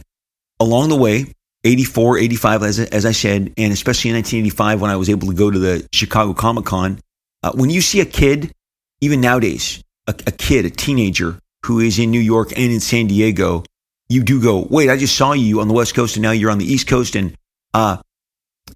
along 0.60 0.88
the 0.88 0.96
way, 0.96 1.32
84, 1.64 2.18
85, 2.18 2.62
as, 2.62 2.78
as 2.78 3.06
I 3.06 3.12
said, 3.12 3.52
and 3.56 3.72
especially 3.72 4.10
in 4.10 4.16
1985 4.16 4.80
when 4.80 4.90
I 4.90 4.96
was 4.96 5.10
able 5.10 5.28
to 5.28 5.34
go 5.34 5.50
to 5.50 5.58
the 5.58 5.86
Chicago 5.92 6.32
Comic 6.32 6.64
Con, 6.64 7.00
uh, 7.42 7.52
when 7.54 7.70
you 7.70 7.80
see 7.80 8.00
a 8.00 8.06
kid, 8.06 8.52
even 9.00 9.20
nowadays, 9.20 9.82
a, 10.06 10.14
a 10.26 10.32
kid, 10.32 10.64
a 10.64 10.70
teenager 10.70 11.38
who 11.64 11.80
is 11.80 11.98
in 11.98 12.10
New 12.10 12.20
York 12.20 12.52
and 12.52 12.72
in 12.72 12.80
San 12.80 13.08
Diego, 13.08 13.64
you 14.08 14.22
do 14.22 14.40
go, 14.40 14.66
wait, 14.70 14.88
I 14.88 14.96
just 14.96 15.16
saw 15.16 15.32
you 15.32 15.60
on 15.60 15.68
the 15.68 15.74
West 15.74 15.94
Coast 15.94 16.16
and 16.16 16.22
now 16.22 16.30
you're 16.30 16.50
on 16.50 16.58
the 16.58 16.72
East 16.72 16.86
Coast. 16.86 17.16
And 17.16 17.34
uh, 17.74 17.98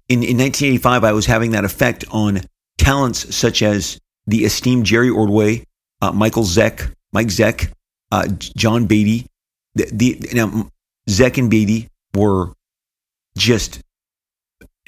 in, 0.09 0.23
in 0.23 0.37
1985, 0.37 1.03
I 1.03 1.13
was 1.13 1.25
having 1.25 1.51
that 1.51 1.63
effect 1.63 2.03
on 2.11 2.41
talents 2.77 3.33
such 3.33 3.61
as 3.61 3.97
the 4.27 4.45
esteemed 4.45 4.85
Jerry 4.85 5.09
Ordway, 5.09 5.65
uh, 6.01 6.11
Michael 6.11 6.43
Zeck, 6.43 6.93
Mike 7.11 7.27
Zeck, 7.27 7.71
uh, 8.11 8.27
John 8.27 8.85
Beatty. 8.85 9.27
The, 9.75 9.89
the, 9.91 10.29
now, 10.33 10.69
Zeck 11.09 11.37
and 11.37 11.49
Beatty 11.49 11.87
were 12.13 12.53
just 13.37 13.81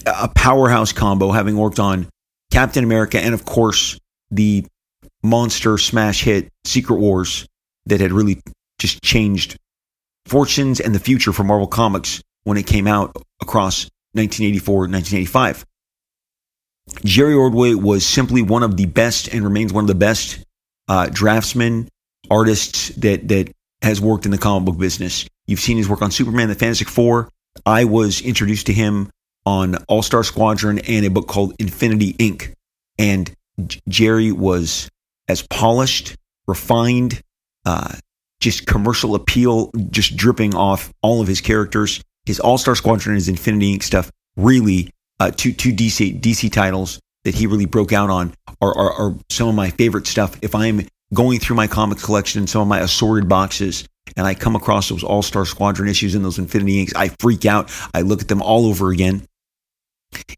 a 0.06 0.28
powerhouse 0.28 0.92
combo, 0.92 1.32
having 1.32 1.58
worked 1.58 1.80
on 1.80 2.08
Captain 2.52 2.84
America 2.84 3.20
and, 3.20 3.34
of 3.34 3.46
course, 3.46 3.98
the 4.32 4.66
monster 5.24 5.78
smash 5.78 6.24
hit 6.24 6.50
Secret 6.66 6.98
Wars 6.98 7.48
that 7.86 8.02
had 8.02 8.12
really 8.12 8.42
just 8.80 9.02
changed 9.02 9.58
fortunes 10.26 10.80
and 10.80 10.94
the 10.94 11.00
future 11.00 11.32
for 11.32 11.44
Marvel 11.44 11.68
Comics 11.68 12.22
when 12.44 12.58
it 12.58 12.68
came 12.68 12.88
out 12.88 13.16
across 13.42 13.86
1984 14.14 14.76
1985. 14.88 15.66
Jerry 17.06 17.34
Ordway 17.34 17.74
was 17.74 18.06
simply 18.06 18.42
one 18.42 18.64
of 18.64 18.78
the 18.78 18.86
best 18.86 19.28
and 19.34 19.44
remains 19.44 19.74
one 19.74 19.84
of 19.84 19.88
the 19.88 19.96
best 19.96 20.44
uh, 20.88 21.08
draftsmen, 21.12 21.88
artists 22.30 22.90
that 22.90 23.28
that 23.30 23.52
has 23.82 24.00
worked 24.00 24.26
in 24.26 24.32
the 24.32 24.38
comic 24.38 24.66
book 24.66 24.78
business. 24.78 25.26
You've 25.46 25.60
seen 25.60 25.78
his 25.78 25.90
work 25.90 26.02
on 26.02 26.12
Superman, 26.12 26.48
the 26.48 26.56
Fantastic 26.56 26.88
Four. 26.88 27.30
I 27.66 27.86
was 27.86 28.22
introduced 28.22 28.68
to 28.68 28.74
him 28.74 29.10
on 29.46 29.76
All 29.88 30.02
Star 30.02 30.24
Squadron 30.24 30.80
and 30.80 31.06
a 31.06 31.10
book 31.10 31.28
called 31.28 31.54
Infinity 31.60 32.14
Inc. 32.14 32.54
And 32.98 33.34
J- 33.66 33.80
Jerry 33.90 34.32
was 34.32 34.90
as 35.28 35.46
polished, 35.48 36.16
refined, 36.48 37.22
uh, 37.66 37.94
just 38.40 38.66
commercial 38.66 39.16
appeal, 39.16 39.72
just 39.90 40.16
dripping 40.16 40.56
off 40.56 40.92
all 41.02 41.22
of 41.22 41.28
his 41.28 41.42
characters. 41.42 42.02
His 42.26 42.40
All 42.40 42.58
Star 42.58 42.76
Squadron 42.76 43.14
and 43.14 43.18
his 43.18 43.30
Infinity 43.30 43.78
Inc. 43.78 43.84
stuff 43.84 44.10
really, 44.38 44.90
uh, 45.24 45.32
two, 45.32 45.54
two 45.54 45.72
DC, 45.72 46.20
DC 46.20 46.52
titles 46.52 47.00
that 47.24 47.34
he 47.34 47.48
really 47.48 47.66
broke 47.66 47.94
out 47.94 48.10
on 48.10 48.34
are, 48.62 48.78
are, 48.78 48.94
are 48.94 49.16
some 49.30 49.48
of 49.48 49.56
my 49.56 49.70
favorite 49.70 50.06
stuff. 50.06 50.38
If 50.42 50.54
I'm 50.54 50.82
going 51.14 51.40
through 51.40 51.56
my 51.56 51.68
comics 51.68 52.04
collection 52.04 52.40
and 52.40 52.50
some 52.50 52.62
of 52.62 52.68
my 52.68 52.80
assorted 52.80 53.30
boxes, 53.30 53.88
and 54.18 54.28
I 54.28 54.34
come 54.34 54.56
across 54.56 54.90
those 54.90 55.04
All 55.04 55.22
Star 55.22 55.46
Squadron 55.46 55.88
issues 55.88 56.14
and 56.14 56.26
those 56.26 56.40
Infinity 56.40 56.86
Incs, 56.86 56.96
I 56.96 57.08
freak 57.20 57.46
out. 57.46 57.72
I 57.94 58.02
look 58.02 58.22
at 58.22 58.28
them 58.28 58.42
all 58.42 58.66
over 58.66 58.90
again. 58.90 59.26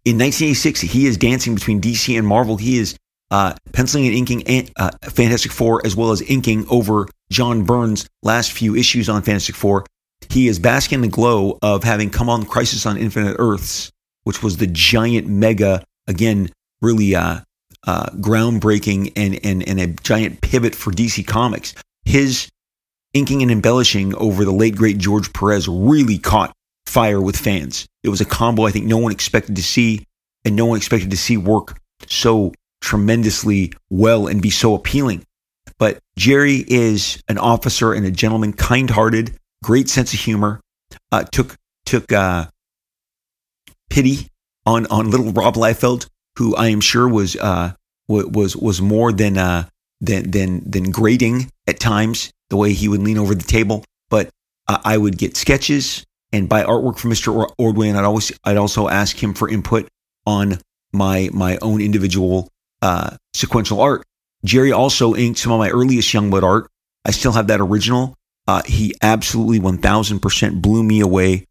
In 0.05 0.17
1986, 0.19 0.81
he 0.81 1.07
is 1.07 1.17
dancing 1.17 1.55
between 1.55 1.81
DC 1.81 2.17
and 2.17 2.27
Marvel. 2.27 2.55
He 2.55 2.77
is 2.77 2.95
uh, 3.31 3.55
penciling 3.73 4.07
and 4.07 4.15
inking 4.15 4.69
uh, 4.77 4.91
Fantastic 5.01 5.51
Four 5.51 5.81
as 5.83 5.95
well 5.95 6.11
as 6.11 6.21
inking 6.21 6.67
over 6.69 7.07
John 7.31 7.63
Byrne's 7.63 8.07
last 8.21 8.51
few 8.51 8.75
issues 8.75 9.09
on 9.09 9.23
Fantastic 9.23 9.55
Four. 9.55 9.85
He 10.29 10.47
is 10.47 10.59
basking 10.59 10.97
in 10.97 11.01
the 11.01 11.07
glow 11.07 11.57
of 11.61 11.83
having 11.83 12.11
come 12.11 12.29
on 12.29 12.45
Crisis 12.45 12.85
on 12.85 12.97
Infinite 12.97 13.35
Earths, 13.39 13.91
which 14.25 14.43
was 14.43 14.57
the 14.57 14.67
giant 14.67 15.27
mega, 15.27 15.83
again, 16.07 16.49
really 16.81 17.15
uh, 17.15 17.39
uh, 17.87 18.07
groundbreaking 18.17 19.13
and, 19.15 19.39
and, 19.43 19.67
and 19.67 19.79
a 19.79 19.87
giant 20.03 20.41
pivot 20.41 20.75
for 20.75 20.91
DC 20.91 21.25
Comics. 21.25 21.73
His 22.03 22.49
inking 23.13 23.41
and 23.41 23.51
embellishing 23.51 24.13
over 24.15 24.43
the 24.43 24.51
late 24.51 24.75
great 24.75 24.97
George 24.97 25.31
Perez 25.31 25.67
really 25.67 26.17
caught 26.17 26.53
fire 26.85 27.21
with 27.21 27.37
fans. 27.37 27.87
It 28.03 28.09
was 28.09 28.21
a 28.21 28.25
combo 28.25 28.65
I 28.65 28.71
think 28.71 28.85
no 28.85 28.97
one 28.97 29.11
expected 29.11 29.55
to 29.55 29.63
see, 29.63 30.05
and 30.43 30.55
no 30.55 30.65
one 30.65 30.77
expected 30.77 31.11
to 31.11 31.17
see 31.17 31.37
work 31.37 31.77
so 32.07 32.53
tremendously 32.81 33.73
well 33.89 34.27
and 34.27 34.41
be 34.41 34.49
so 34.49 34.75
appealing. 34.75 35.23
But 35.79 35.99
Jerry 36.17 36.63
is 36.67 37.21
an 37.27 37.37
officer 37.37 37.93
and 37.93 38.05
a 38.05 38.11
gentleman, 38.11 38.53
kind-hearted, 38.53 39.35
great 39.63 39.89
sense 39.89 40.13
of 40.13 40.19
humor. 40.19 40.61
Uh, 41.11 41.23
took 41.23 41.55
took 41.85 42.11
uh, 42.11 42.45
pity 43.89 44.27
on 44.65 44.85
on 44.87 45.11
little 45.11 45.31
Rob 45.31 45.55
Liefeld, 45.55 46.07
who 46.37 46.55
I 46.55 46.67
am 46.67 46.81
sure 46.81 47.07
was 47.07 47.35
uh, 47.35 47.73
was 48.07 48.55
was 48.55 48.81
more 48.81 49.11
than 49.11 49.37
uh, 49.37 49.67
than 50.01 50.31
than 50.31 50.69
than 50.69 50.91
grating 50.91 51.49
at 51.67 51.79
times 51.79 52.31
the 52.49 52.57
way 52.57 52.73
he 52.73 52.87
would 52.87 53.01
lean 53.01 53.17
over 53.17 53.35
the 53.35 53.43
table. 53.43 53.83
But 54.09 54.29
uh, 54.67 54.79
I 54.83 54.97
would 54.97 55.17
get 55.17 55.37
sketches 55.37 56.05
and 56.31 56.49
buy 56.49 56.63
artwork 56.63 56.97
from 56.97 57.11
Mr. 57.11 57.49
Ordway, 57.57 57.89
and 57.89 57.97
I'd 57.97 58.05
always 58.05 58.31
I'd 58.43 58.57
also 58.57 58.87
ask 58.87 59.21
him 59.21 59.33
for 59.33 59.49
input 59.49 59.87
on 60.25 60.59
my 60.91 61.29
my 61.33 61.57
own 61.61 61.81
individual 61.81 62.49
uh, 62.81 63.17
sequential 63.33 63.81
art. 63.81 64.03
Jerry 64.43 64.71
also 64.71 65.15
inked 65.15 65.39
some 65.39 65.51
of 65.51 65.59
my 65.59 65.69
earliest 65.69 66.13
Youngblood 66.13 66.43
art. 66.43 66.69
I 67.03 67.11
still 67.11 67.31
have 67.31 67.47
that 67.47 67.61
original. 67.61 68.15
Uh, 68.47 68.61
he 68.63 68.93
absolutely 69.01 69.59
1000% 69.59 70.61
blew 70.61 70.83
me 70.83 70.99
away 70.99 71.45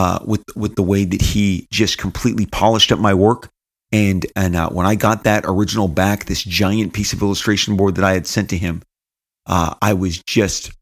uh, 0.00 0.18
with 0.24 0.42
with 0.56 0.76
the 0.76 0.82
way 0.82 1.04
that 1.04 1.20
he 1.20 1.68
just 1.70 1.98
completely 1.98 2.46
polished 2.46 2.90
up 2.90 2.98
my 2.98 3.12
work. 3.12 3.50
And 3.92 4.24
and 4.34 4.56
uh, 4.56 4.70
when 4.70 4.86
I 4.86 4.94
got 4.94 5.24
that 5.24 5.44
original 5.46 5.88
back, 5.88 6.24
this 6.24 6.42
giant 6.42 6.94
piece 6.94 7.12
of 7.12 7.20
illustration 7.20 7.76
board 7.76 7.96
that 7.96 8.04
I 8.04 8.14
had 8.14 8.26
sent 8.26 8.48
to 8.48 8.56
him, 8.56 8.82
uh, 9.44 9.74
I 9.82 9.92
was 9.92 10.22
just 10.22 10.72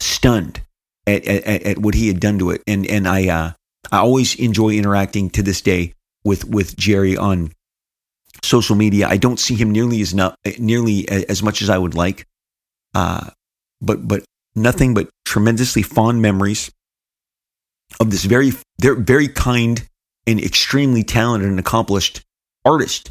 stunned 0.00 0.62
at, 1.06 1.22
at, 1.26 1.62
at, 1.64 1.78
what 1.78 1.92
he 1.92 2.08
had 2.08 2.18
done 2.18 2.38
to 2.38 2.48
it. 2.48 2.62
And 2.66 2.86
and 2.86 3.06
I 3.06 3.28
uh, 3.28 3.52
I 3.92 3.98
always 3.98 4.36
enjoy 4.36 4.70
interacting 4.70 5.28
to 5.30 5.42
this 5.42 5.60
day 5.60 5.92
with 6.24 6.46
with 6.46 6.78
Jerry 6.78 7.18
on 7.18 7.52
social 8.42 8.74
media. 8.74 9.06
I 9.06 9.18
don't 9.18 9.38
see 9.38 9.54
him 9.54 9.70
nearly 9.70 10.00
as 10.00 10.14
not, 10.14 10.38
nearly 10.58 11.06
as 11.10 11.42
much 11.42 11.60
as 11.60 11.68
I 11.68 11.76
would 11.76 11.94
like, 11.94 12.26
uh, 12.94 13.28
but 13.82 14.08
but 14.08 14.24
nothing 14.54 14.94
but 14.94 15.10
tremendously 15.26 15.82
fond 15.82 16.22
memories 16.22 16.70
of 18.00 18.10
this 18.10 18.24
very 18.24 18.52
very 18.80 19.28
kind 19.28 19.86
and 20.26 20.40
extremely 20.40 21.02
talented 21.02 21.48
and 21.48 21.58
accomplished 21.58 22.22
artist. 22.64 23.10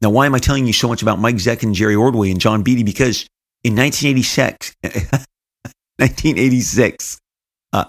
Now, 0.00 0.10
why 0.10 0.26
am 0.26 0.34
I 0.34 0.38
telling 0.38 0.66
you 0.66 0.72
so 0.72 0.88
much 0.88 1.02
about 1.02 1.18
Mike 1.18 1.36
Zeck 1.36 1.62
and 1.62 1.74
Jerry 1.74 1.94
Ordway 1.94 2.30
and 2.30 2.40
John 2.40 2.62
Beatty? 2.62 2.82
Because 2.82 3.26
in 3.62 3.76
1986, 3.76 4.74
1986, 4.82 7.18
uh, 7.72 7.84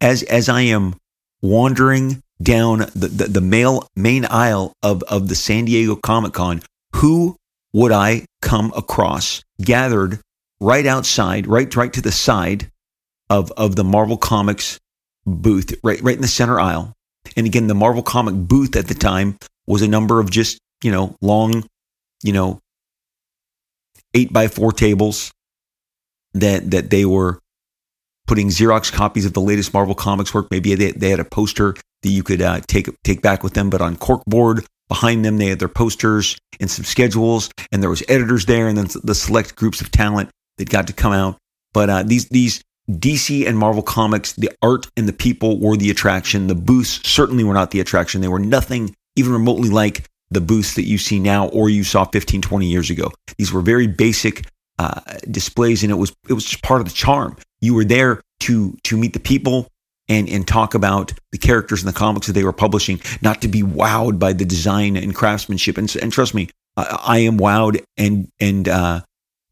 as 0.00 0.22
as 0.24 0.48
I 0.48 0.62
am 0.62 0.96
wandering 1.42 2.20
down 2.42 2.78
the, 2.94 3.08
the, 3.08 3.24
the 3.24 3.40
male, 3.40 3.86
main 3.94 4.24
aisle 4.26 4.72
of, 4.82 5.02
of 5.04 5.28
the 5.28 5.34
San 5.34 5.66
Diego 5.66 5.96
Comic 5.96 6.32
Con, 6.32 6.62
who 6.96 7.36
would 7.72 7.92
I 7.92 8.24
come 8.42 8.72
across 8.76 9.42
gathered 9.60 10.20
right 10.60 10.86
outside, 10.86 11.46
right 11.46 11.74
right 11.74 11.92
to 11.92 12.00
the 12.00 12.12
side 12.12 12.70
of 13.30 13.50
of 13.52 13.76
the 13.76 13.84
Marvel 13.84 14.16
Comics 14.16 14.78
booth, 15.26 15.74
right 15.82 16.00
right 16.02 16.16
in 16.16 16.22
the 16.22 16.28
center 16.28 16.60
aisle. 16.60 16.92
And 17.36 17.46
again, 17.46 17.66
the 17.66 17.74
Marvel 17.74 18.02
comic 18.02 18.34
booth 18.34 18.76
at 18.76 18.88
the 18.88 18.94
time 18.94 19.38
was 19.66 19.82
a 19.82 19.88
number 19.88 20.20
of 20.20 20.30
just 20.30 20.58
you 20.82 20.90
know 20.90 21.16
long, 21.20 21.64
you 22.22 22.32
know, 22.32 22.60
eight 24.14 24.32
by 24.32 24.48
four 24.48 24.72
tables 24.72 25.32
that 26.34 26.70
that 26.70 26.90
they 26.90 27.04
were 27.04 27.38
putting 28.26 28.48
Xerox 28.48 28.92
copies 28.92 29.26
of 29.26 29.32
the 29.32 29.40
latest 29.40 29.74
Marvel 29.74 29.94
Comics 29.94 30.32
work. 30.32 30.48
Maybe 30.50 30.74
they, 30.74 30.92
they 30.92 31.10
had 31.10 31.20
a 31.20 31.24
poster 31.24 31.74
that 32.02 32.08
you 32.08 32.22
could 32.22 32.42
uh, 32.42 32.60
take 32.66 32.88
take 33.02 33.22
back 33.22 33.42
with 33.42 33.54
them, 33.54 33.70
but 33.70 33.80
on 33.80 33.96
corkboard 33.96 34.66
behind 34.88 35.24
them 35.24 35.38
they 35.38 35.46
had 35.46 35.58
their 35.58 35.68
posters 35.68 36.36
and 36.60 36.70
some 36.70 36.84
schedules, 36.84 37.50
and 37.72 37.82
there 37.82 37.90
was 37.90 38.02
editors 38.08 38.46
there, 38.46 38.68
and 38.68 38.76
then 38.78 38.88
the 39.02 39.14
select 39.14 39.56
groups 39.56 39.80
of 39.80 39.90
talent 39.90 40.30
that 40.58 40.68
got 40.68 40.86
to 40.86 40.92
come 40.92 41.12
out. 41.12 41.38
But 41.72 41.90
uh, 41.90 42.02
these 42.02 42.28
these 42.28 42.62
DC 42.90 43.46
and 43.46 43.58
Marvel 43.58 43.82
Comics, 43.82 44.32
the 44.34 44.50
art 44.62 44.86
and 44.96 45.08
the 45.08 45.12
people 45.12 45.58
were 45.58 45.76
the 45.76 45.90
attraction. 45.90 46.48
The 46.48 46.54
booths 46.54 47.00
certainly 47.08 47.44
were 47.44 47.54
not 47.54 47.70
the 47.70 47.80
attraction. 47.80 48.20
They 48.20 48.28
were 48.28 48.38
nothing 48.38 48.94
even 49.16 49.32
remotely 49.32 49.70
like 49.70 50.08
the 50.30 50.40
booths 50.40 50.74
that 50.74 50.86
you 50.86 50.98
see 50.98 51.18
now 51.18 51.48
or 51.48 51.70
you 51.70 51.84
saw 51.84 52.04
15, 52.04 52.42
20 52.42 52.66
years 52.66 52.90
ago. 52.90 53.10
These 53.38 53.52
were 53.52 53.62
very 53.62 53.86
basic 53.86 54.46
uh, 54.78 55.00
displays, 55.30 55.82
and 55.82 55.92
it 55.92 55.96
was 55.96 56.12
it 56.28 56.32
was 56.32 56.44
just 56.44 56.62
part 56.62 56.80
of 56.80 56.88
the 56.88 56.94
charm. 56.94 57.36
You 57.60 57.74
were 57.74 57.84
there 57.84 58.20
to 58.40 58.76
to 58.84 58.96
meet 58.96 59.12
the 59.12 59.20
people 59.20 59.68
and 60.08 60.28
and 60.28 60.46
talk 60.46 60.74
about 60.74 61.12
the 61.32 61.38
characters 61.38 61.80
in 61.80 61.86
the 61.86 61.92
comics 61.92 62.26
that 62.26 62.32
they 62.32 62.44
were 62.44 62.52
publishing, 62.52 63.00
not 63.22 63.40
to 63.42 63.48
be 63.48 63.62
wowed 63.62 64.18
by 64.18 64.32
the 64.32 64.44
design 64.44 64.96
and 64.96 65.14
craftsmanship. 65.14 65.78
And, 65.78 65.94
and 65.96 66.12
trust 66.12 66.34
me, 66.34 66.50
I, 66.76 67.00
I 67.06 67.18
am 67.18 67.38
wowed 67.38 67.82
and 67.96 68.28
and 68.40 68.68
uh, 68.68 69.00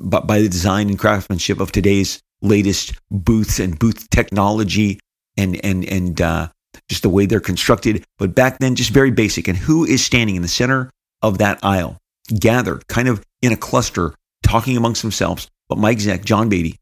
by, 0.00 0.20
by 0.20 0.40
the 0.40 0.48
design 0.48 0.88
and 0.90 0.98
craftsmanship 0.98 1.60
of 1.60 1.72
today's 1.72 2.20
latest 2.42 2.94
booths 3.10 3.58
and 3.58 3.78
booth 3.78 4.08
technology 4.10 5.00
and 5.36 5.62
and 5.64 5.84
and 5.84 6.20
uh, 6.20 6.48
just 6.88 7.02
the 7.02 7.08
way 7.08 7.26
they're 7.26 7.40
constructed. 7.40 8.04
But 8.18 8.34
back 8.34 8.58
then, 8.58 8.74
just 8.74 8.90
very 8.90 9.10
basic. 9.10 9.48
And 9.48 9.56
who 9.56 9.84
is 9.84 10.04
standing 10.04 10.36
in 10.36 10.42
the 10.42 10.48
center 10.48 10.90
of 11.22 11.38
that 11.38 11.58
aisle, 11.62 11.96
gathered, 12.38 12.86
kind 12.88 13.08
of 13.08 13.24
in 13.40 13.52
a 13.52 13.56
cluster, 13.56 14.14
talking 14.42 14.76
amongst 14.76 15.02
themselves? 15.02 15.48
But 15.68 15.78
Mike 15.78 15.98
Zeck, 15.98 16.24
John 16.24 16.48
Beatty, 16.48 16.78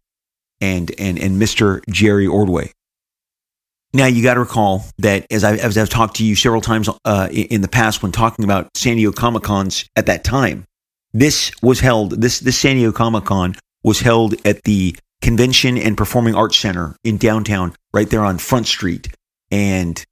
and 0.61 0.91
and 0.99 1.19
and 1.19 1.41
Mr. 1.41 1.81
Jerry 1.89 2.27
Ordway. 2.27 2.73
Now 3.93 4.07
you 4.07 4.23
got 4.23 4.35
to 4.35 4.41
recall 4.41 4.85
that 4.99 5.27
as, 5.33 5.43
I, 5.43 5.57
as 5.57 5.77
I've 5.77 5.89
talked 5.89 6.17
to 6.17 6.25
you 6.25 6.37
several 6.37 6.61
times 6.61 6.89
uh, 7.05 7.29
in 7.33 7.61
the 7.61 7.67
past 7.67 8.05
when 8.05 8.13
talking 8.13 8.45
about 8.45 8.69
San 8.77 8.95
Diego 8.95 9.11
Comic 9.11 9.43
Cons 9.43 9.85
at 9.97 10.07
that 10.07 10.23
time, 10.23 10.65
this 11.13 11.51
was 11.61 11.81
held. 11.81 12.21
This 12.21 12.39
this 12.39 12.57
San 12.57 12.77
Diego 12.77 12.93
Comic 12.93 13.25
Con 13.25 13.57
was 13.83 14.01
held 14.01 14.35
at 14.47 14.63
the 14.63 14.95
Convention 15.21 15.77
and 15.77 15.97
Performing 15.97 16.35
Arts 16.35 16.57
Center 16.57 16.97
in 17.05 17.17
downtown, 17.17 17.75
right 17.93 18.09
there 18.09 18.25
on 18.25 18.39
Front 18.39 18.67
Street. 18.67 19.09
And 19.51 20.03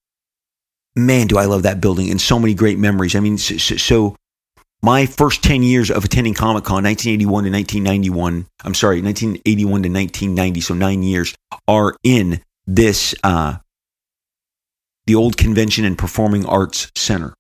man, 0.95 1.27
do 1.29 1.39
I 1.39 1.47
love 1.47 1.63
that 1.63 1.81
building 1.81 2.11
and 2.11 2.21
so 2.21 2.39
many 2.39 2.55
great 2.55 2.79
memories. 2.79 3.15
I 3.15 3.21
mean, 3.21 3.39
so, 3.39 3.57
so 3.57 4.17
my 4.83 5.07
first 5.07 5.43
10 5.43 5.63
years 5.63 5.91
of 5.91 6.05
attending 6.05 6.35
Comic 6.35 6.65
Con, 6.65 6.85
1981 6.85 7.45
to 7.45 7.51
1991, 7.51 8.47
I'm 8.65 8.75
sorry, 8.75 9.01
1981 9.03 9.83
to 9.83 9.89
1990, 9.89 10.61
so 10.61 10.75
nine 10.75 11.03
years, 11.03 11.35
are 11.67 11.97
in 12.03 12.41
this, 12.67 13.15
uh, 13.25 13.57
the 15.07 15.15
old 15.15 15.37
Convention 15.37 15.85
and 15.85 15.97
Performing 15.97 16.45
Arts 16.47 16.91
Center. 16.95 17.35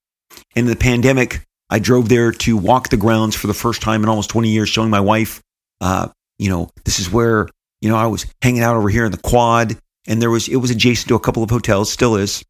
And 0.57 0.67
in 0.67 0.71
the 0.71 0.77
pandemic, 0.77 1.43
I 1.71 1.79
drove 1.79 2.09
there 2.09 2.33
to 2.33 2.57
walk 2.57 2.89
the 2.89 2.97
grounds 2.97 3.37
for 3.37 3.47
the 3.47 3.55
first 3.55 3.83
time 3.83 4.03
in 4.03 4.09
almost 4.09 4.31
20 4.31 4.49
years, 4.49 4.69
showing 4.69 4.91
my 4.91 5.01
wife, 5.01 5.41
uh, 5.81 6.09
you 6.39 6.49
know, 6.49 6.71
this 6.85 6.99
is 6.99 7.11
where, 7.11 7.49
you 7.81 7.89
know, 7.89 7.97
I 7.97 8.07
was 8.07 8.27
hanging 8.43 8.63
out 8.63 8.77
over 8.77 8.89
here 8.89 9.05
in 9.05 9.13
the 9.13 9.19
quad 9.19 9.77
and 10.07 10.21
there 10.23 10.31
was, 10.31 10.49
it 10.49 10.57
was 10.57 10.71
adjacent 10.71 11.09
to 11.09 11.15
a 11.15 11.21
couple 11.21 11.43
of 11.43 11.51
hotels, 11.51 11.93
still 11.93 12.17
is. 12.17 12.43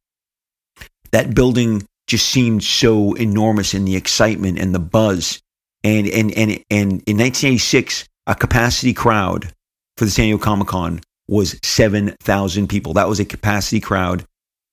That 1.11 1.35
building 1.35 1.87
just 2.07 2.27
seemed 2.27 2.63
so 2.63 3.15
enormous 3.15 3.75
in 3.75 3.85
the 3.85 3.97
excitement 3.97 4.59
and 4.59 4.75
the 4.75 4.79
buzz. 4.79 5.41
And, 5.85 6.07
and, 6.09 6.33
and, 6.33 6.51
and 6.71 7.03
in 7.07 7.19
1986, 7.19 8.09
a 8.27 8.35
capacity 8.35 8.95
crowd 8.95 9.53
for 9.97 10.05
the 10.05 10.11
San 10.11 10.27
Diego 10.27 10.39
Comic 10.39 10.69
Con 10.69 11.01
was 11.29 11.59
7,000 11.63 12.69
people. 12.69 12.95
That 12.95 13.09
was 13.09 13.21
a 13.21 13.25
capacity 13.25 13.81
crowd 13.81 14.25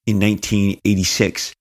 in 0.06 0.20
1986. 0.20 1.54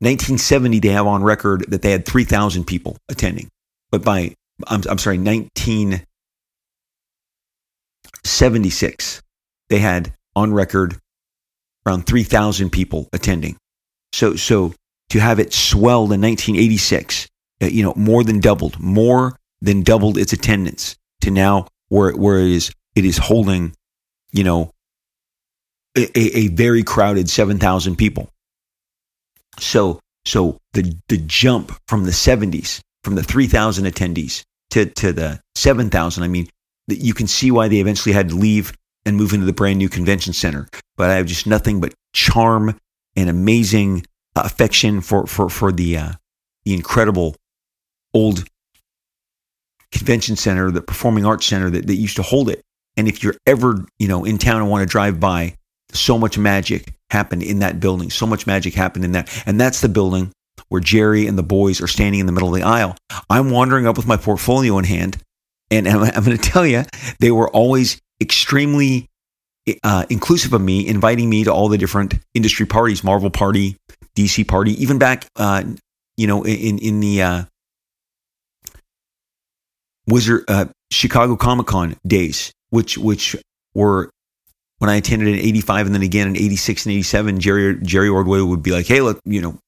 1970, 0.00 0.80
they 0.80 0.88
have 0.88 1.06
on 1.06 1.22
record 1.22 1.64
that 1.68 1.82
they 1.82 1.92
had 1.92 2.04
3,000 2.04 2.64
people 2.64 2.96
attending. 3.08 3.48
But 3.90 4.02
by, 4.02 4.34
I'm, 4.66 4.82
I'm 4.88 4.98
sorry, 4.98 5.18
1976, 8.24 9.22
they 9.68 9.78
had 9.78 10.14
on 10.34 10.52
record 10.52 10.96
around 11.86 12.06
3,000 12.06 12.70
people 12.70 13.08
attending. 13.12 13.56
So, 14.12 14.36
so 14.36 14.74
to 15.10 15.20
have 15.20 15.38
it 15.38 15.52
swelled 15.52 16.12
in 16.12 16.20
1986, 16.20 17.28
uh, 17.62 17.66
you 17.66 17.82
know, 17.82 17.94
more 17.96 18.24
than 18.24 18.40
doubled, 18.40 18.78
more 18.78 19.36
than 19.60 19.82
doubled 19.82 20.18
its 20.18 20.32
attendance 20.32 20.96
to 21.22 21.30
now 21.30 21.66
where, 21.88 22.12
where 22.12 22.38
it 22.38 22.50
is, 22.50 22.72
it 22.94 23.04
is 23.04 23.18
holding, 23.18 23.74
you 24.30 24.44
know, 24.44 24.70
a, 25.96 26.38
a 26.38 26.48
very 26.48 26.82
crowded 26.82 27.28
7,000 27.28 27.96
people. 27.96 28.28
So, 29.58 30.00
so 30.24 30.58
the, 30.72 30.96
the 31.08 31.18
jump 31.18 31.76
from 31.86 32.04
the 32.04 32.10
70s, 32.10 32.80
from 33.04 33.14
the 33.14 33.22
3,000 33.22 33.84
attendees 33.84 34.42
to, 34.70 34.86
to 34.86 35.12
the 35.12 35.40
7,000, 35.54 36.22
I 36.22 36.28
mean, 36.28 36.48
you 36.88 37.14
can 37.14 37.26
see 37.26 37.50
why 37.50 37.68
they 37.68 37.78
eventually 37.78 38.12
had 38.12 38.28
to 38.30 38.34
leave 38.34 38.72
and 39.04 39.16
move 39.16 39.32
into 39.32 39.46
the 39.46 39.52
brand 39.52 39.78
new 39.78 39.88
convention 39.88 40.32
center. 40.32 40.68
But 40.96 41.10
I 41.10 41.14
have 41.14 41.26
just 41.26 41.46
nothing 41.46 41.80
but 41.80 41.94
charm 42.12 42.78
and 43.16 43.28
amazing 43.28 44.04
uh, 44.36 44.42
affection 44.44 45.00
for 45.00 45.26
for 45.26 45.48
for 45.48 45.72
the 45.72 45.96
uh, 45.96 46.12
the 46.64 46.74
incredible 46.74 47.36
old 48.14 48.44
convention 49.90 50.36
center, 50.36 50.70
the 50.70 50.82
performing 50.82 51.26
arts 51.26 51.46
center 51.46 51.70
that, 51.70 51.86
that 51.86 51.94
used 51.94 52.16
to 52.16 52.22
hold 52.22 52.48
it. 52.48 52.62
And 52.96 53.08
if 53.08 53.22
you're 53.22 53.36
ever 53.46 53.84
you 53.98 54.08
know 54.08 54.24
in 54.24 54.38
town 54.38 54.60
and 54.60 54.70
want 54.70 54.82
to 54.82 54.90
drive 54.90 55.20
by, 55.20 55.56
so 55.92 56.18
much 56.18 56.38
magic 56.38 56.94
happened 57.10 57.42
in 57.42 57.58
that 57.60 57.80
building. 57.80 58.10
So 58.10 58.26
much 58.26 58.46
magic 58.46 58.74
happened 58.74 59.04
in 59.04 59.12
that, 59.12 59.42
and 59.46 59.60
that's 59.60 59.80
the 59.80 59.88
building 59.88 60.32
where 60.68 60.80
Jerry 60.80 61.26
and 61.26 61.36
the 61.36 61.42
boys 61.42 61.80
are 61.80 61.86
standing 61.86 62.20
in 62.20 62.26
the 62.26 62.32
middle 62.32 62.48
of 62.48 62.54
the 62.54 62.66
aisle. 62.66 62.96
I'm 63.28 63.50
wandering 63.50 63.86
up 63.86 63.96
with 63.96 64.06
my 64.06 64.16
portfolio 64.16 64.78
in 64.78 64.84
hand, 64.84 65.18
and, 65.72 65.88
and 65.88 65.96
I'm 65.98 66.24
going 66.24 66.36
to 66.36 66.50
tell 66.50 66.66
you, 66.66 66.84
they 67.18 67.30
were 67.30 67.48
always 67.50 68.00
extremely 68.20 69.08
uh, 69.82 70.04
inclusive 70.10 70.52
of 70.52 70.60
me, 70.60 70.86
inviting 70.86 71.30
me 71.30 71.44
to 71.44 71.52
all 71.52 71.68
the 71.68 71.78
different 71.78 72.14
industry 72.34 72.66
parties, 72.66 73.02
Marvel 73.02 73.30
Party, 73.30 73.76
DC 74.16 74.46
Party, 74.46 74.72
even 74.82 74.98
back, 74.98 75.26
uh, 75.36 75.62
you 76.16 76.26
know, 76.26 76.44
in 76.44 76.78
in 76.78 77.00
the 77.00 77.22
uh, 77.22 77.44
Wizard 80.06 80.44
uh, 80.48 80.66
Chicago 80.90 81.36
Comic 81.36 81.66
Con 81.66 81.96
days, 82.06 82.52
which 82.70 82.98
which 82.98 83.36
were 83.74 84.10
when 84.78 84.90
I 84.90 84.96
attended 84.96 85.28
in 85.28 85.36
'85 85.36 85.86
and 85.86 85.94
then 85.94 86.02
again 86.02 86.28
in 86.28 86.36
'86 86.36 86.86
and 86.86 86.92
'87. 86.94 87.40
Jerry 87.40 87.78
Jerry 87.82 88.08
Ordway 88.08 88.40
would 88.40 88.62
be 88.62 88.72
like, 88.72 88.86
"Hey, 88.86 89.00
look, 89.00 89.20
you 89.24 89.40
know, 89.40 89.58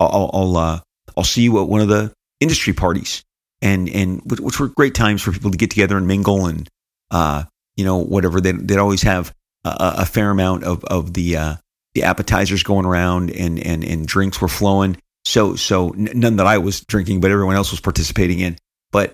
I'll 0.00 0.30
I'll, 0.32 0.56
uh, 0.56 0.80
I'll 1.16 1.24
see 1.24 1.42
you 1.42 1.60
at 1.62 1.68
one 1.68 1.80
of 1.80 1.88
the 1.88 2.12
industry 2.40 2.72
parties." 2.72 3.22
And, 3.64 3.88
and 3.88 4.20
which 4.26 4.60
were 4.60 4.68
great 4.68 4.94
times 4.94 5.22
for 5.22 5.32
people 5.32 5.50
to 5.50 5.56
get 5.56 5.70
together 5.70 5.96
and 5.96 6.06
mingle 6.06 6.46
and 6.46 6.68
uh, 7.10 7.44
you 7.76 7.84
know, 7.84 7.96
whatever. 7.96 8.40
They, 8.40 8.52
they'd 8.52 8.78
always 8.78 9.02
have 9.02 9.34
a, 9.64 9.94
a 9.98 10.06
fair 10.06 10.30
amount 10.30 10.64
of, 10.64 10.84
of 10.84 11.14
the, 11.14 11.36
uh, 11.36 11.54
the 11.94 12.02
appetizers 12.02 12.62
going 12.62 12.86
around 12.86 13.30
and, 13.30 13.58
and, 13.58 13.84
and 13.84 14.06
drinks 14.06 14.40
were 14.40 14.48
flowing. 14.48 14.96
So, 15.24 15.56
so 15.56 15.94
none 15.96 16.36
that 16.36 16.46
I 16.46 16.58
was 16.58 16.82
drinking, 16.82 17.20
but 17.20 17.30
everyone 17.30 17.56
else 17.56 17.70
was 17.70 17.80
participating 17.80 18.40
in. 18.40 18.58
But 18.92 19.12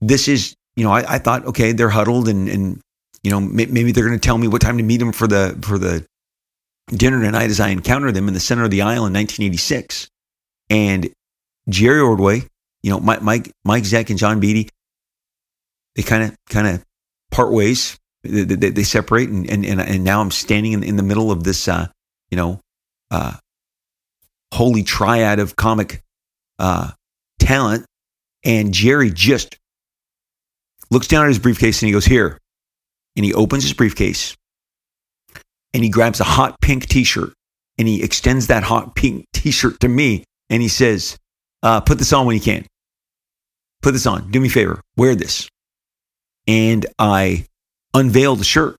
this 0.00 0.28
is, 0.28 0.54
you 0.76 0.84
know, 0.84 0.92
I, 0.92 1.14
I 1.14 1.18
thought, 1.18 1.46
okay, 1.46 1.72
they're 1.72 1.88
huddled 1.88 2.28
and, 2.28 2.48
and, 2.48 2.80
you 3.22 3.30
know, 3.30 3.40
maybe 3.40 3.92
they're 3.92 4.06
going 4.06 4.18
to 4.18 4.24
tell 4.24 4.38
me 4.38 4.48
what 4.48 4.60
time 4.60 4.76
to 4.76 4.84
meet 4.84 4.98
them 4.98 5.12
for 5.12 5.26
the, 5.26 5.58
for 5.62 5.78
the 5.78 6.04
dinner 6.90 7.20
tonight 7.20 7.50
as 7.50 7.58
I 7.58 7.68
encounter 7.68 8.12
them 8.12 8.28
in 8.28 8.34
the 8.34 8.40
center 8.40 8.64
of 8.64 8.70
the 8.70 8.82
aisle 8.82 9.06
in 9.06 9.14
1986. 9.14 10.08
And 10.68 11.10
Jerry 11.68 12.00
Ordway, 12.00 12.42
you 12.86 12.92
know, 12.92 13.00
Mike, 13.00 13.20
Mike, 13.20 13.50
Mike 13.64 13.84
and 13.92 14.16
John 14.16 14.38
Beatty, 14.38 14.68
they 15.96 16.04
kind 16.04 16.22
of, 16.22 16.36
kind 16.48 16.68
of 16.68 16.84
part 17.32 17.50
ways. 17.50 17.98
They, 18.22 18.44
they, 18.44 18.70
they 18.70 18.84
separate, 18.84 19.28
and, 19.28 19.50
and, 19.50 19.80
and 19.80 20.04
now 20.04 20.20
I'm 20.20 20.30
standing 20.30 20.70
in, 20.70 20.84
in 20.84 20.94
the 20.94 21.02
middle 21.02 21.32
of 21.32 21.42
this, 21.42 21.66
uh, 21.66 21.88
you 22.30 22.36
know, 22.36 22.60
uh, 23.10 23.38
holy 24.54 24.84
triad 24.84 25.40
of 25.40 25.56
comic 25.56 26.00
uh, 26.60 26.92
talent. 27.40 27.86
And 28.44 28.72
Jerry 28.72 29.10
just 29.10 29.58
looks 30.88 31.08
down 31.08 31.24
at 31.24 31.28
his 31.28 31.40
briefcase 31.40 31.82
and 31.82 31.88
he 31.88 31.92
goes, 31.92 32.06
Here. 32.06 32.38
And 33.16 33.24
he 33.24 33.34
opens 33.34 33.64
his 33.64 33.72
briefcase 33.72 34.36
and 35.74 35.82
he 35.82 35.90
grabs 35.90 36.20
a 36.20 36.24
hot 36.24 36.60
pink 36.60 36.86
t 36.86 37.02
shirt 37.02 37.32
and 37.78 37.88
he 37.88 38.04
extends 38.04 38.46
that 38.46 38.62
hot 38.62 38.94
pink 38.94 39.26
t 39.32 39.50
shirt 39.50 39.80
to 39.80 39.88
me 39.88 40.22
and 40.50 40.62
he 40.62 40.68
says, 40.68 41.18
uh, 41.64 41.80
Put 41.80 41.98
this 41.98 42.12
on 42.12 42.26
when 42.26 42.36
you 42.36 42.42
can. 42.42 42.64
Put 43.86 43.92
this 43.92 44.06
on. 44.06 44.32
Do 44.32 44.40
me 44.40 44.48
a 44.48 44.50
favor. 44.50 44.80
Wear 44.96 45.14
this 45.14 45.48
and 46.48 46.84
I 46.98 47.46
unveiled 47.94 48.40
the 48.40 48.44
shirt. 48.44 48.74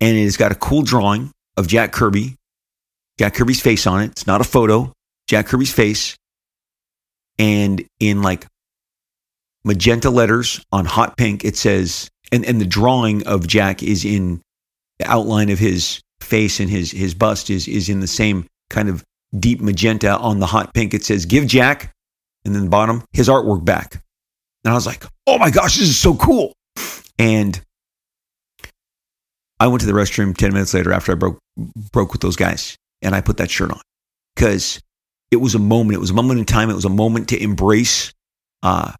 And 0.00 0.16
it 0.16 0.22
has 0.22 0.38
got 0.38 0.52
a 0.52 0.54
cool 0.54 0.80
drawing 0.80 1.32
of 1.58 1.68
Jack 1.68 1.92
Kirby, 1.92 2.36
Jack 3.18 3.34
Kirby's 3.34 3.60
face 3.60 3.86
on 3.86 4.00
it. 4.00 4.12
It's 4.12 4.26
not 4.26 4.40
a 4.40 4.44
photo, 4.44 4.90
Jack 5.28 5.48
Kirby's 5.48 5.70
face. 5.70 6.16
And 7.38 7.84
in 8.00 8.22
like 8.22 8.46
magenta 9.64 10.08
letters 10.08 10.64
on 10.72 10.86
hot 10.86 11.18
pink, 11.18 11.44
it 11.44 11.58
says, 11.58 12.08
and, 12.32 12.42
and 12.46 12.58
the 12.58 12.64
drawing 12.64 13.26
of 13.26 13.46
Jack 13.46 13.82
is 13.82 14.02
in 14.02 14.40
the 14.98 15.10
outline 15.10 15.50
of 15.50 15.58
his 15.58 16.00
face 16.22 16.58
and 16.58 16.70
his, 16.70 16.90
his 16.90 17.12
bust 17.12 17.50
is, 17.50 17.68
is 17.68 17.90
in 17.90 18.00
the 18.00 18.06
same 18.06 18.46
kind 18.70 18.88
of 18.88 19.04
deep 19.38 19.60
magenta 19.60 20.16
on 20.16 20.40
the 20.40 20.46
hot 20.46 20.72
pink. 20.72 20.94
It 20.94 21.04
says, 21.04 21.26
give 21.26 21.46
Jack, 21.46 21.92
and 22.46 22.54
then 22.54 22.64
the 22.64 22.70
bottom, 22.70 23.04
his 23.12 23.28
artwork 23.28 23.62
back. 23.62 24.01
And 24.64 24.72
I 24.72 24.74
was 24.74 24.86
like, 24.86 25.04
oh 25.26 25.38
my 25.38 25.50
gosh, 25.50 25.76
this 25.76 25.88
is 25.88 25.98
so 25.98 26.14
cool. 26.14 26.52
And 27.18 27.60
I 29.58 29.68
went 29.68 29.80
to 29.80 29.86
the 29.86 29.92
restroom 29.92 30.36
10 30.36 30.52
minutes 30.52 30.74
later 30.74 30.92
after 30.92 31.12
I 31.12 31.14
broke, 31.14 31.38
broke 31.92 32.12
with 32.12 32.20
those 32.20 32.36
guys 32.36 32.76
and 33.00 33.14
I 33.14 33.20
put 33.20 33.36
that 33.38 33.50
shirt 33.50 33.70
on 33.70 33.80
because 34.34 34.80
it 35.30 35.36
was 35.36 35.54
a 35.54 35.58
moment. 35.58 35.96
It 35.96 36.00
was 36.00 36.10
a 36.10 36.14
moment 36.14 36.40
in 36.40 36.46
time. 36.46 36.70
It 36.70 36.74
was 36.74 36.84
a 36.84 36.90
moment 36.90 37.28
to 37.30 37.42
embrace 37.42 38.12
uh, 38.62 38.92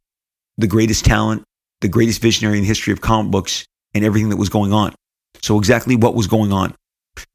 the 0.58 0.66
greatest 0.66 1.04
talent, 1.04 1.44
the 1.80 1.88
greatest 1.88 2.20
visionary 2.20 2.58
in 2.58 2.62
the 2.62 2.68
history 2.68 2.92
of 2.92 3.00
comic 3.00 3.30
books, 3.30 3.64
and 3.94 4.04
everything 4.04 4.30
that 4.30 4.36
was 4.36 4.48
going 4.48 4.72
on. 4.72 4.94
So, 5.42 5.58
exactly 5.58 5.96
what 5.96 6.14
was 6.14 6.26
going 6.26 6.52
on? 6.52 6.74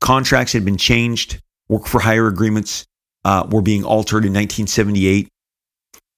Contracts 0.02 0.54
had 0.54 0.66
been 0.66 0.78
changed. 0.78 1.42
Work 1.70 1.86
for 1.86 2.00
hire 2.00 2.28
agreements 2.28 2.86
uh, 3.26 3.46
were 3.50 3.62
being 3.62 3.84
altered 3.84 4.26
in 4.26 4.34
1978, 4.34 5.28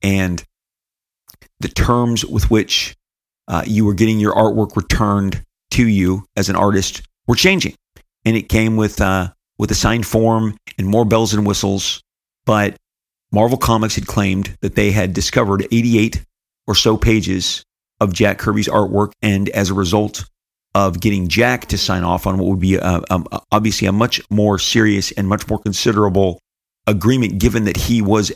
and 0.01 0.43
the 1.59 1.67
terms 1.67 2.25
with 2.25 2.49
which 2.49 2.95
uh, 3.47 3.63
you 3.65 3.85
were 3.85 3.93
getting 3.93 4.19
your 4.19 4.33
artwork 4.33 4.75
returned 4.75 5.43
to 5.71 5.87
you 5.87 6.25
as 6.35 6.49
an 6.49 6.55
artist 6.55 7.01
were 7.27 7.35
changing, 7.35 7.75
and 8.25 8.35
it 8.37 8.49
came 8.49 8.75
with 8.75 9.01
uh, 9.01 9.29
with 9.57 9.71
a 9.71 9.75
signed 9.75 10.05
form 10.05 10.57
and 10.77 10.87
more 10.87 11.05
bells 11.05 11.33
and 11.33 11.45
whistles. 11.45 12.01
But 12.45 12.77
Marvel 13.31 13.57
Comics 13.57 13.95
had 13.95 14.07
claimed 14.07 14.57
that 14.61 14.75
they 14.75 14.91
had 14.91 15.13
discovered 15.13 15.67
88 15.71 16.25
or 16.67 16.75
so 16.75 16.97
pages 16.97 17.63
of 17.99 18.13
Jack 18.13 18.39
Kirby's 18.39 18.67
artwork, 18.67 19.11
and 19.21 19.49
as 19.49 19.69
a 19.69 19.73
result 19.73 20.25
of 20.75 20.99
getting 20.99 21.27
Jack 21.27 21.67
to 21.67 21.77
sign 21.77 22.03
off 22.03 22.27
on 22.27 22.37
what 22.37 22.47
would 22.47 22.59
be 22.59 22.75
a, 22.75 23.01
obviously 23.51 23.87
a 23.87 23.91
much 23.91 24.21
more 24.29 24.59
serious 24.59 25.11
and 25.11 25.27
much 25.27 25.47
more 25.49 25.59
considerable 25.59 26.39
agreement, 26.87 27.39
given 27.39 27.65
that 27.65 27.77
he 27.77 28.01
was 28.01 28.31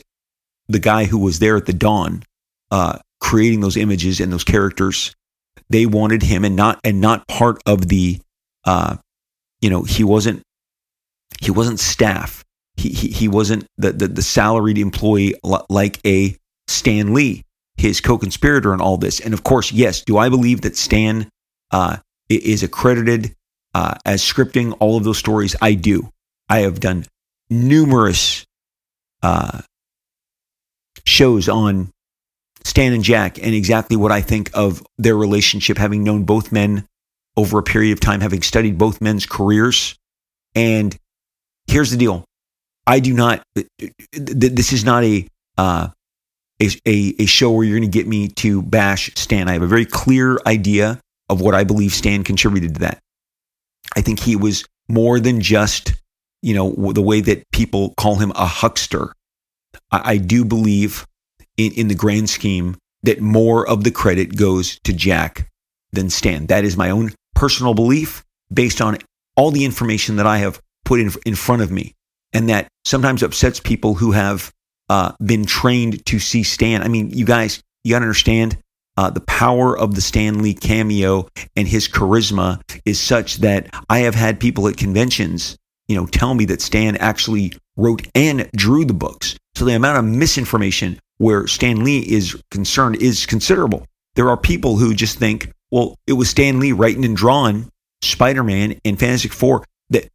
the 0.67 0.79
guy 0.79 1.05
who 1.05 1.19
was 1.19 1.39
there 1.39 1.55
at 1.57 1.65
the 1.65 1.73
dawn, 1.73 2.23
uh, 2.71 2.97
creating 3.23 3.62
those 3.62 3.77
images 3.77 4.19
and 4.19 4.31
those 4.31 4.43
characters. 4.43 5.15
They 5.69 5.86
wanted 5.86 6.21
him, 6.21 6.43
and 6.43 6.55
not 6.55 6.79
and 6.83 6.99
not 6.99 7.27
part 7.27 7.63
of 7.65 7.88
the, 7.88 8.19
uh, 8.65 8.97
you 9.62 9.69
know, 9.69 9.83
he 9.83 10.03
wasn't 10.03 10.43
he 11.41 11.49
wasn't 11.49 11.79
staff. 11.79 12.43
He 12.75 12.89
he, 12.89 13.07
he 13.07 13.27
wasn't 13.27 13.65
the, 13.77 13.93
the 13.93 14.07
the 14.07 14.21
salaried 14.21 14.77
employee 14.77 15.36
like 15.69 15.99
a 16.05 16.36
Stan 16.67 17.13
Lee, 17.13 17.43
his 17.77 18.01
co-conspirator 18.01 18.73
in 18.73 18.81
all 18.81 18.97
this. 18.97 19.19
And 19.19 19.33
of 19.33 19.43
course, 19.43 19.71
yes, 19.71 20.01
do 20.01 20.17
I 20.17 20.29
believe 20.29 20.62
that 20.62 20.75
Stan 20.75 21.29
uh, 21.71 21.97
is 22.29 22.62
accredited 22.62 23.36
uh, 23.73 23.95
as 24.05 24.21
scripting 24.21 24.75
all 24.79 24.97
of 24.97 25.03
those 25.03 25.17
stories. 25.17 25.55
I 25.62 25.73
do. 25.73 26.09
I 26.49 26.59
have 26.59 26.79
done 26.79 27.05
numerous 27.49 28.45
uh, 29.21 29.62
shows 31.05 31.49
on 31.49 31.92
Stan 32.65 32.93
and 32.93 33.04
Jack 33.04 33.38
and 33.38 33.54
exactly 33.54 33.97
what 33.97 34.12
I 34.12 34.21
think 34.21 34.49
of 34.54 34.84
their 34.97 35.15
relationship, 35.15 35.78
having 35.78 36.04
known 36.04 36.23
both 36.23 36.52
men 36.52 36.88
over 37.36 37.60
a 37.60 37.63
period 37.63 37.93
of 37.93 37.99
time, 37.99 38.21
having 38.21 38.41
studied 38.41 38.78
both 38.78 39.02
men's 39.02 39.26
careers. 39.26 39.95
And 40.56 40.95
here's 41.67 41.91
the 41.91 41.97
deal 41.97 42.26
I 42.86 42.99
do 42.99 43.13
not, 43.13 43.43
this 44.12 44.73
is 44.73 44.84
not 44.84 45.04
a, 45.04 45.28
uh, 45.58 45.89
a, 46.62 47.15
a, 47.19 47.26
show 47.26 47.52
where 47.52 47.65
you're 47.65 47.78
going 47.78 47.89
to 47.89 47.97
get 47.97 48.08
me 48.08 48.28
to 48.30 48.62
bash 48.62 49.12
Stan. 49.15 49.49
I 49.49 49.54
have 49.54 49.62
a 49.62 49.67
very 49.67 49.86
clear 49.86 50.39
idea 50.45 50.99
of 51.30 51.41
what 51.41 51.56
I 51.56 51.63
believe 51.63 51.93
Stan 51.93 52.23
contributed 52.23 52.76
to 52.76 52.80
that. 52.82 52.99
I 53.95 54.02
think 54.02 54.19
he 54.19 54.36
was 54.36 54.65
more 54.88 55.19
than 55.19 55.41
just, 55.41 55.93
you 56.41 56.54
know, 56.54 56.71
the 56.93 57.02
way 57.02 57.21
that 57.21 57.49
people 57.52 57.93
call 57.97 58.15
him 58.15 58.32
a 58.36 58.45
huckster. 58.45 59.13
I, 59.91 60.13
I 60.13 60.17
do 60.17 60.45
believe 60.45 61.06
in, 61.58 61.72
in 61.74 61.88
the 61.88 61.96
grand 61.96 62.30
scheme 62.30 62.76
that 63.04 63.22
more 63.22 63.68
of 63.68 63.84
the 63.84 63.92
credit 63.92 64.36
goes 64.36 64.80
to 64.84 64.94
Jack 64.94 65.50
than 65.92 66.10
Stan. 66.10 66.48
That 66.48 66.66
is 66.66 66.78
my 66.78 66.89
own 66.89 67.12
personal 67.36 67.74
belief 67.74 68.24
based 68.52 68.82
on 68.82 68.98
all 69.36 69.52
the 69.52 69.66
information 69.66 70.16
that 70.18 70.28
I 70.28 70.38
have 70.38 70.60
put 70.86 71.00
in, 71.00 71.12
in 71.26 71.36
front 71.36 71.62
of 71.62 71.72
me. 71.72 71.94
And 72.34 72.50
that 72.50 72.68
sometimes 72.86 73.22
upsets 73.22 73.60
people 73.60 73.94
who 73.94 74.12
have 74.12 74.52
uh, 74.89 75.13
been 75.24 75.46
trained 75.46 76.06
to 76.08 76.20
see 76.20 76.44
Stan. 76.44 76.82
I 76.82 76.88
mean, 76.88 77.10
you 77.12 77.26
guys, 77.26 77.62
you 77.84 77.92
got 77.92 78.00
to 78.00 78.06
understand 78.06 78.58
uh, 78.98 79.10
the 79.10 79.22
power 79.22 79.78
of 79.78 79.96
the 79.96 80.02
Stan 80.02 80.42
Lee 80.42 80.54
cameo 80.54 81.28
and 81.56 81.68
his 81.68 81.88
charisma 81.88 82.62
is 82.86 83.00
such 83.00 83.38
that 83.38 83.70
I 83.89 84.00
have 84.00 84.16
had 84.16 84.39
people 84.39 84.68
at 84.68 84.78
conventions, 84.78 85.58
you 85.88 85.96
know, 85.96 86.06
tell 86.06 86.34
me 86.34 86.46
that 86.46 86.62
Stan 86.62 86.98
actually 86.98 87.54
wrote 87.76 88.08
and 88.13 88.50
drew 88.56 88.86
the 88.86 88.94
books. 88.94 89.36
So 89.56 89.66
the 89.66 89.76
amount 89.76 89.98
of 89.98 90.06
misinformation 90.06 91.00
where 91.23 91.47
Stan 91.47 91.83
Lee 91.83 91.99
is 91.99 92.36
concerned 92.51 92.97
is 92.97 93.25
considerable. 93.25 93.86
There 94.15 94.29
are 94.29 94.38
people 94.38 94.77
who 94.77 94.93
just 94.93 95.17
think, 95.17 95.51
well, 95.71 95.95
it 96.05 96.13
was 96.13 96.29
Stan 96.29 96.59
Lee 96.59 96.73
writing 96.73 97.05
and 97.05 97.15
drawing 97.15 97.69
Spider-Man 98.01 98.79
and 98.83 98.99
Fantastic 98.99 99.31
Four. 99.31 99.63
That 99.89 100.09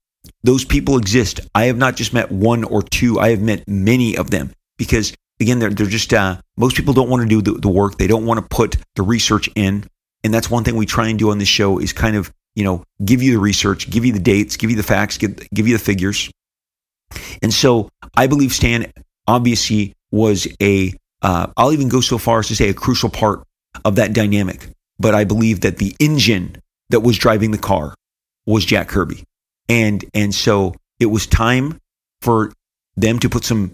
those 0.44 0.64
people 0.64 0.98
exist. 0.98 1.40
I 1.54 1.64
have 1.64 1.78
not 1.78 1.96
just 1.96 2.12
met 2.12 2.30
one 2.30 2.62
or 2.62 2.82
two. 2.82 3.18
I 3.18 3.30
have 3.30 3.40
met 3.40 3.66
many 3.66 4.16
of 4.16 4.30
them 4.30 4.52
because 4.76 5.14
again, 5.40 5.58
they're, 5.58 5.70
they're 5.70 5.86
just, 5.86 6.12
uh, 6.12 6.36
most 6.56 6.76
people 6.76 6.92
don't 6.94 7.08
want 7.08 7.22
to 7.22 7.28
do 7.28 7.40
the, 7.40 7.58
the 7.58 7.68
work. 7.68 7.96
They 7.96 8.06
don't 8.06 8.26
want 8.26 8.40
to 8.40 8.46
put 8.54 8.76
the 8.94 9.02
research 9.02 9.48
in. 9.54 9.84
And 10.24 10.34
that's 10.34 10.50
one 10.50 10.64
thing 10.64 10.76
we 10.76 10.86
try 10.86 11.08
and 11.08 11.18
do 11.18 11.30
on 11.30 11.38
this 11.38 11.48
show 11.48 11.78
is 11.78 11.92
kind 11.92 12.16
of, 12.16 12.32
you 12.54 12.64
know, 12.64 12.82
give 13.04 13.22
you 13.22 13.32
the 13.32 13.38
research, 13.38 13.88
give 13.88 14.04
you 14.04 14.12
the 14.12 14.18
dates, 14.18 14.56
give 14.56 14.70
you 14.70 14.76
the 14.76 14.82
facts, 14.82 15.16
give, 15.16 15.48
give 15.54 15.68
you 15.68 15.78
the 15.78 15.82
figures. 15.82 16.30
And 17.40 17.54
so 17.54 17.88
I 18.16 18.26
believe 18.26 18.52
Stan 18.52 18.92
obviously 19.26 19.94
was 20.10 20.46
a. 20.60 20.92
will 21.22 21.50
uh, 21.56 21.70
even 21.72 21.88
go 21.88 22.00
so 22.00 22.18
far 22.18 22.40
as 22.40 22.48
to 22.48 22.56
say 22.56 22.68
a 22.68 22.74
crucial 22.74 23.10
part 23.10 23.42
of 23.84 23.96
that 23.96 24.12
dynamic. 24.12 24.68
But 24.98 25.14
I 25.14 25.24
believe 25.24 25.60
that 25.60 25.78
the 25.78 25.94
engine 26.00 26.56
that 26.90 27.00
was 27.00 27.18
driving 27.18 27.50
the 27.50 27.58
car 27.58 27.94
was 28.46 28.64
Jack 28.64 28.88
Kirby. 28.88 29.24
And, 29.68 30.04
and 30.14 30.34
so 30.34 30.74
it 30.98 31.06
was 31.06 31.26
time 31.26 31.78
for 32.22 32.52
them 32.96 33.18
to 33.20 33.28
put 33.28 33.44
some 33.44 33.72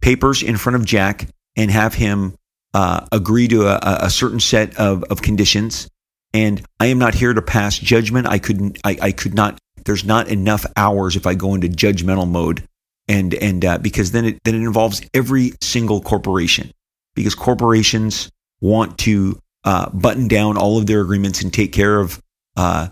papers 0.00 0.42
in 0.42 0.56
front 0.56 0.76
of 0.76 0.84
Jack 0.84 1.28
and 1.56 1.70
have 1.70 1.94
him 1.94 2.34
uh, 2.72 3.06
agree 3.12 3.46
to 3.48 3.66
a, 3.66 3.78
a, 3.82 4.10
certain 4.10 4.40
set 4.40 4.76
of, 4.76 5.04
of 5.04 5.22
conditions. 5.22 5.88
And 6.32 6.64
I 6.80 6.86
am 6.86 6.98
not 6.98 7.14
here 7.14 7.32
to 7.32 7.42
pass 7.42 7.78
judgment. 7.78 8.26
I 8.26 8.38
couldn't. 8.38 8.78
I, 8.82 8.98
I 9.00 9.12
could 9.12 9.34
not. 9.34 9.58
There's 9.84 10.04
not 10.04 10.28
enough 10.28 10.66
hours 10.76 11.14
if 11.14 11.26
I 11.26 11.34
go 11.34 11.54
into 11.54 11.68
judgmental 11.68 12.28
mode, 12.28 12.66
and 13.08 13.34
and 13.34 13.64
uh, 13.64 13.78
because 13.78 14.12
then 14.12 14.24
it 14.24 14.40
then 14.44 14.54
it 14.54 14.62
involves 14.62 15.02
every 15.12 15.52
single 15.60 16.00
corporation 16.00 16.70
because 17.14 17.34
corporations 17.34 18.30
want 18.60 18.98
to 18.98 19.38
uh, 19.64 19.90
button 19.90 20.28
down 20.28 20.56
all 20.56 20.78
of 20.78 20.86
their 20.86 21.00
agreements 21.00 21.42
and 21.42 21.52
take 21.52 21.72
care 21.72 21.98
of 21.98 22.20
uh, 22.56 22.88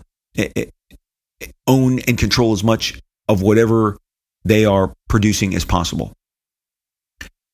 own 1.67 1.99
and 1.99 2.17
control 2.17 2.53
as 2.53 2.63
much 2.63 2.99
of 3.27 3.41
whatever 3.41 3.97
they 4.43 4.65
are 4.65 4.93
producing 5.07 5.55
as 5.55 5.65
possible. 5.65 6.13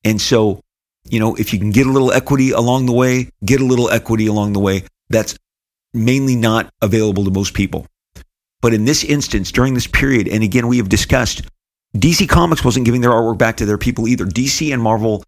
And 0.04 0.19
so, 0.19 0.62
you 1.08 1.19
know, 1.19 1.36
if 1.36 1.54
you 1.54 1.60
can 1.60 1.72
get 1.72 1.88
a 1.88 1.91
little 1.91 2.12
equity 2.12 2.52
along 2.52 2.86
the 2.86 2.93
way, 2.93 3.30
get 3.45 3.62
a 3.62 3.65
little 3.65 3.89
equity 3.89 4.28
along 4.28 4.54
the 4.54 4.60
way. 4.60 4.84
That's 5.10 5.38
mainly 5.93 6.36
not 6.36 6.69
available 6.82 7.26
to 7.26 7.32
most 7.32 7.54
people. 7.54 7.86
But 8.62 8.74
in 8.74 8.86
this 8.86 9.04
instance, 9.04 9.52
during 9.52 9.74
this 9.74 9.88
period, 9.88 10.28
and 10.28 10.43
again, 10.43 10.67
we 10.67 10.78
have 10.78 10.89
discussed, 10.89 11.43
DC 11.95 12.30
Comics 12.30 12.63
wasn't 12.63 12.86
giving 12.86 13.02
their 13.02 13.10
artwork 13.10 13.39
back 13.39 13.58
to 13.58 13.65
their 13.65 13.78
people 13.78 14.08
either. 14.08 14.25
DC 14.25 14.71
and 14.71 14.82
Marvel, 14.82 15.23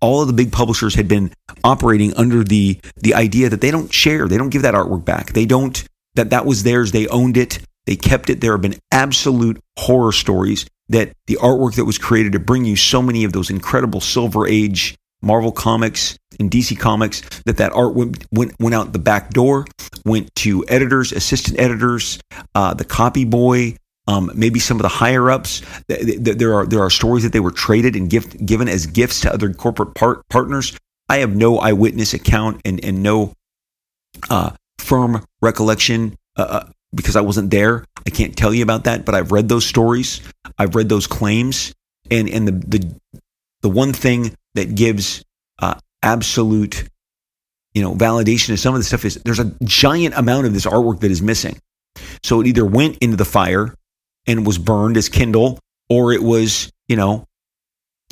all 0.00 0.22
of 0.22 0.26
the 0.26 0.32
big 0.32 0.50
publishers 0.50 0.94
had 0.94 1.06
been 1.06 1.30
operating 1.64 2.14
under 2.14 2.42
the 2.42 2.80
the 2.96 3.14
idea 3.14 3.50
that 3.50 3.60
they 3.60 3.70
don't 3.70 3.92
share, 3.92 4.26
they 4.26 4.38
don't 4.38 4.48
give 4.48 4.62
that 4.62 4.74
artwork 4.74 5.04
back. 5.04 5.32
They 5.32 5.44
don't 5.44 5.84
that 6.14 6.30
that 6.30 6.46
was 6.46 6.62
theirs, 6.62 6.92
they 6.92 7.06
owned 7.08 7.36
it, 7.36 7.58
they 7.84 7.96
kept 7.96 8.30
it. 8.30 8.40
There 8.40 8.52
have 8.52 8.62
been 8.62 8.78
absolute 8.90 9.60
horror 9.78 10.12
stories 10.12 10.66
that 10.88 11.12
the 11.26 11.36
artwork 11.36 11.74
that 11.74 11.84
was 11.84 11.98
created 11.98 12.32
to 12.32 12.38
bring 12.38 12.64
you 12.64 12.76
so 12.76 13.02
many 13.02 13.24
of 13.24 13.32
those 13.32 13.50
incredible 13.50 14.00
Silver 14.00 14.46
Age 14.46 14.96
Marvel 15.22 15.52
comics 15.52 16.16
and 16.38 16.50
DC 16.50 16.78
comics 16.78 17.20
that 17.44 17.56
that 17.58 17.72
art 17.72 17.94
went 17.94 18.24
went, 18.32 18.54
went 18.60 18.74
out 18.74 18.92
the 18.92 18.98
back 18.98 19.30
door, 19.30 19.66
went 20.04 20.34
to 20.36 20.64
editors, 20.68 21.12
assistant 21.12 21.58
editors, 21.60 22.18
uh, 22.54 22.72
the 22.72 22.84
copy 22.84 23.24
boy, 23.24 23.76
um, 24.06 24.30
maybe 24.34 24.60
some 24.60 24.76
of 24.76 24.82
the 24.82 24.88
higher 24.88 25.30
ups. 25.30 25.62
There 25.88 26.54
are 26.54 26.66
there 26.66 26.80
are 26.80 26.90
stories 26.90 27.24
that 27.24 27.32
they 27.32 27.40
were 27.40 27.50
traded 27.50 27.96
and 27.96 28.08
gift, 28.08 28.44
given 28.44 28.68
as 28.68 28.86
gifts 28.86 29.20
to 29.22 29.32
other 29.32 29.52
corporate 29.52 29.94
part, 29.94 30.28
partners. 30.28 30.76
I 31.08 31.18
have 31.18 31.34
no 31.34 31.58
eyewitness 31.58 32.14
account 32.14 32.60
and 32.64 32.82
and 32.84 33.02
no 33.02 33.32
uh, 34.30 34.50
firm 34.78 35.24
recollection 35.42 36.16
uh, 36.36 36.42
uh 36.42 36.70
because 36.94 37.16
I 37.16 37.20
wasn't 37.20 37.50
there. 37.50 37.84
I 38.06 38.10
can't 38.10 38.36
tell 38.36 38.54
you 38.54 38.62
about 38.62 38.84
that, 38.84 39.04
but 39.04 39.14
I've 39.14 39.32
read 39.32 39.48
those 39.48 39.66
stories. 39.66 40.20
I've 40.58 40.74
read 40.74 40.88
those 40.88 41.06
claims, 41.06 41.74
and 42.10 42.28
and 42.28 42.48
the 42.48 42.52
the 42.52 43.22
the 43.62 43.68
one 43.68 43.92
thing 43.92 44.36
that 44.54 44.74
gives 44.74 45.24
uh, 45.58 45.74
absolute 46.02 46.88
you 47.74 47.82
know 47.82 47.94
validation 47.94 48.46
to 48.46 48.56
some 48.56 48.74
of 48.74 48.80
the 48.80 48.84
stuff 48.84 49.04
is 49.04 49.16
there's 49.24 49.40
a 49.40 49.52
giant 49.64 50.16
amount 50.16 50.46
of 50.46 50.54
this 50.54 50.64
artwork 50.64 51.00
that 51.00 51.10
is 51.10 51.20
missing. 51.20 51.58
So 52.22 52.40
it 52.40 52.46
either 52.46 52.64
went 52.64 52.98
into 52.98 53.16
the 53.16 53.24
fire 53.24 53.74
and 54.26 54.46
was 54.46 54.58
burned 54.58 54.96
as 54.96 55.08
Kindle, 55.08 55.58
or 55.88 56.12
it 56.12 56.22
was 56.22 56.70
you 56.88 56.96
know 56.96 57.24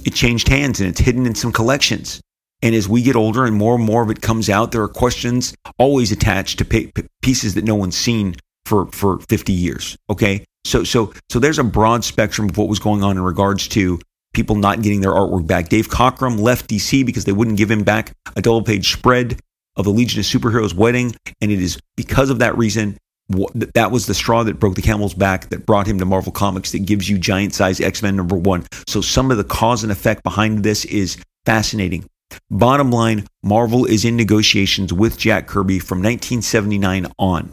it 0.04 0.14
changed 0.14 0.48
hands 0.48 0.80
and 0.80 0.88
it's 0.88 1.00
hidden 1.00 1.26
in 1.26 1.34
some 1.34 1.52
collections. 1.52 2.20
And 2.62 2.74
as 2.74 2.88
we 2.88 3.02
get 3.02 3.16
older 3.16 3.44
and 3.44 3.56
more 3.56 3.74
and 3.74 3.84
more 3.84 4.02
of 4.02 4.10
it 4.10 4.22
comes 4.22 4.48
out, 4.48 4.72
there 4.72 4.82
are 4.82 4.88
questions 4.88 5.54
always 5.78 6.10
attached 6.12 6.58
to 6.58 7.04
pieces 7.20 7.54
that 7.54 7.64
no 7.64 7.74
one's 7.74 7.96
seen 7.96 8.36
for 8.64 8.86
for 8.86 9.18
50 9.20 9.52
years. 9.52 9.96
Okay, 10.08 10.44
so 10.64 10.84
so 10.84 11.12
so 11.28 11.38
there's 11.38 11.58
a 11.58 11.64
broad 11.64 12.04
spectrum 12.04 12.48
of 12.48 12.56
what 12.56 12.68
was 12.68 12.78
going 12.78 13.02
on 13.02 13.16
in 13.16 13.22
regards 13.22 13.68
to 13.68 14.00
people 14.32 14.56
not 14.56 14.82
getting 14.82 15.00
their 15.00 15.12
artwork 15.12 15.46
back. 15.46 15.68
Dave 15.68 15.88
Cockrum 15.88 16.40
left 16.40 16.68
DC 16.68 17.06
because 17.06 17.24
they 17.24 17.32
wouldn't 17.32 17.56
give 17.56 17.70
him 17.70 17.84
back 17.84 18.12
a 18.36 18.42
double 18.42 18.62
page 18.62 18.92
spread 18.92 19.38
of 19.76 19.84
the 19.84 19.90
Legion 19.90 20.20
of 20.20 20.26
Superheroes 20.26 20.74
wedding. 20.74 21.14
And 21.40 21.50
it 21.50 21.60
is 21.60 21.78
because 21.96 22.30
of 22.30 22.40
that 22.40 22.56
reason 22.58 22.98
that 23.28 23.90
was 23.90 24.06
the 24.06 24.14
straw 24.14 24.42
that 24.42 24.60
broke 24.60 24.74
the 24.74 24.82
camel's 24.82 25.14
back 25.14 25.48
that 25.48 25.64
brought 25.66 25.86
him 25.86 25.98
to 25.98 26.04
Marvel 26.04 26.32
Comics 26.32 26.72
that 26.72 26.80
gives 26.80 27.08
you 27.08 27.18
giant 27.18 27.54
size 27.54 27.80
X 27.80 28.02
Men 28.02 28.16
number 28.16 28.36
one. 28.36 28.66
So 28.86 29.00
some 29.00 29.30
of 29.30 29.36
the 29.36 29.44
cause 29.44 29.82
and 29.82 29.90
effect 29.90 30.22
behind 30.22 30.62
this 30.62 30.84
is 30.84 31.16
fascinating. 31.46 32.04
Bottom 32.50 32.90
line, 32.90 33.26
Marvel 33.42 33.84
is 33.84 34.04
in 34.04 34.16
negotiations 34.16 34.92
with 34.92 35.18
Jack 35.18 35.46
Kirby 35.46 35.78
from 35.78 35.98
1979 35.98 37.06
on. 37.18 37.52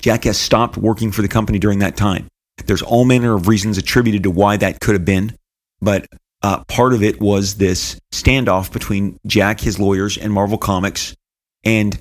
Jack 0.00 0.24
has 0.24 0.38
stopped 0.38 0.76
working 0.76 1.12
for 1.12 1.22
the 1.22 1.28
company 1.28 1.58
during 1.58 1.78
that 1.78 1.96
time. 1.96 2.28
There's 2.66 2.82
all 2.82 3.04
manner 3.04 3.34
of 3.34 3.48
reasons 3.48 3.78
attributed 3.78 4.24
to 4.24 4.30
why 4.30 4.56
that 4.56 4.80
could 4.80 4.94
have 4.94 5.04
been, 5.04 5.36
but 5.80 6.06
uh, 6.42 6.64
part 6.64 6.92
of 6.92 7.02
it 7.02 7.20
was 7.20 7.56
this 7.56 7.98
standoff 8.12 8.72
between 8.72 9.18
Jack, 9.26 9.60
his 9.60 9.78
lawyers, 9.78 10.18
and 10.18 10.32
Marvel 10.32 10.58
Comics. 10.58 11.14
And 11.64 12.00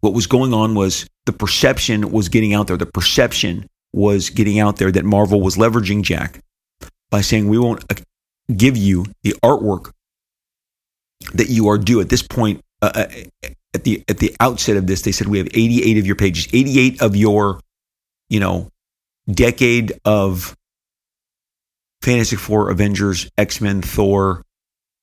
what 0.00 0.14
was 0.14 0.26
going 0.26 0.54
on 0.54 0.74
was 0.74 1.06
the 1.26 1.32
perception 1.32 2.10
was 2.10 2.28
getting 2.28 2.54
out 2.54 2.66
there. 2.66 2.76
The 2.76 2.86
perception 2.86 3.66
was 3.92 4.30
getting 4.30 4.58
out 4.58 4.76
there 4.76 4.92
that 4.92 5.04
Marvel 5.04 5.40
was 5.40 5.56
leveraging 5.56 6.02
Jack 6.02 6.40
by 7.10 7.20
saying, 7.20 7.48
We 7.48 7.58
won't 7.58 7.84
uh, 7.90 7.96
give 8.54 8.76
you 8.76 9.06
the 9.22 9.34
artwork 9.42 9.92
that 11.34 11.48
you 11.48 11.68
are 11.68 11.78
due. 11.78 12.00
At 12.00 12.08
this 12.08 12.22
point, 12.22 12.60
uh, 12.80 12.92
uh 12.94 13.48
at 13.74 13.84
the 13.84 14.02
at 14.08 14.18
the 14.18 14.34
outset 14.40 14.76
of 14.76 14.86
this, 14.86 15.02
they 15.02 15.12
said 15.12 15.28
we 15.28 15.38
have 15.38 15.48
88 15.48 15.98
of 15.98 16.06
your 16.06 16.16
pages, 16.16 16.48
88 16.52 17.02
of 17.02 17.16
your, 17.16 17.60
you 18.30 18.40
know, 18.40 18.68
decade 19.30 19.92
of 20.04 20.56
Fantastic 22.02 22.38
Four, 22.38 22.70
Avengers, 22.70 23.30
X 23.36 23.60
Men, 23.60 23.82
Thor, 23.82 24.42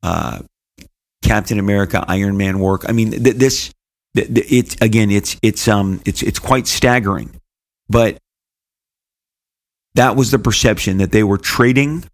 uh, 0.03 0.39
Captain 1.23 1.60
America, 1.60 2.03
Iron 2.08 2.38
Man 2.38 2.60
work. 2.60 2.86
I 2.88 2.91
mean, 2.91 3.12
th- 3.12 3.21
this, 3.21 3.34
th- 3.36 3.36
th- 3.38 3.74
it's 4.15 4.75
again, 4.82 5.12
it's 5.12 5.38
it's 5.41 5.67
um, 5.67 6.01
it's 6.06 6.23
it's 6.23 6.39
quite 6.39 6.67
staggering, 6.67 7.39
but 7.89 8.17
that 9.95 10.15
was 10.15 10.32
the 10.32 10.39
perception 10.39 10.97
that 10.97 11.12
they 11.12 11.23
were 11.23 11.38
trading, 11.38 12.06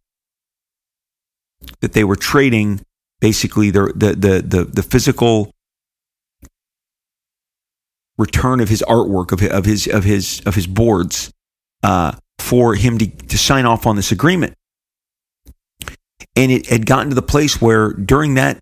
that 1.81 1.93
they 1.93 2.03
were 2.03 2.15
trading 2.15 2.81
basically 3.19 3.69
the 3.69 3.93
the 3.95 4.13
the 4.13 4.41
the, 4.41 4.63
the 4.65 4.83
physical 4.83 5.51
return 8.17 8.59
of 8.59 8.69
his 8.69 8.83
artwork 8.87 9.31
of 9.31 9.41
of 9.51 9.65
his 9.65 9.87
of 9.87 10.03
his, 10.03 10.41
of 10.45 10.55
his 10.55 10.67
boards 10.67 11.31
uh, 11.83 12.13
for 12.39 12.75
him 12.75 12.97
to, 12.97 13.07
to 13.07 13.37
sign 13.37 13.65
off 13.65 13.85
on 13.85 13.95
this 13.95 14.11
agreement. 14.11 14.55
And 16.35 16.51
it 16.51 16.67
had 16.67 16.85
gotten 16.85 17.09
to 17.09 17.15
the 17.15 17.21
place 17.21 17.61
where 17.61 17.93
during 17.93 18.35
that 18.35 18.59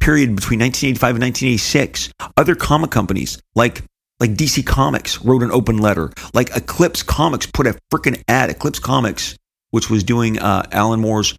period 0.00 0.34
between 0.34 0.60
1985 0.60 1.14
and 1.14 1.22
1986, 1.22 2.12
other 2.36 2.54
comic 2.54 2.90
companies 2.90 3.40
like 3.54 3.82
like 4.18 4.32
DC 4.32 4.66
Comics 4.66 5.22
wrote 5.22 5.42
an 5.42 5.50
open 5.50 5.78
letter. 5.78 6.12
Like 6.34 6.54
Eclipse 6.54 7.02
Comics 7.02 7.46
put 7.46 7.66
a 7.66 7.78
freaking 7.90 8.22
ad. 8.28 8.50
Eclipse 8.50 8.78
Comics, 8.78 9.36
which 9.70 9.88
was 9.88 10.04
doing 10.04 10.38
uh, 10.38 10.62
Alan 10.72 11.00
Moore's 11.00 11.34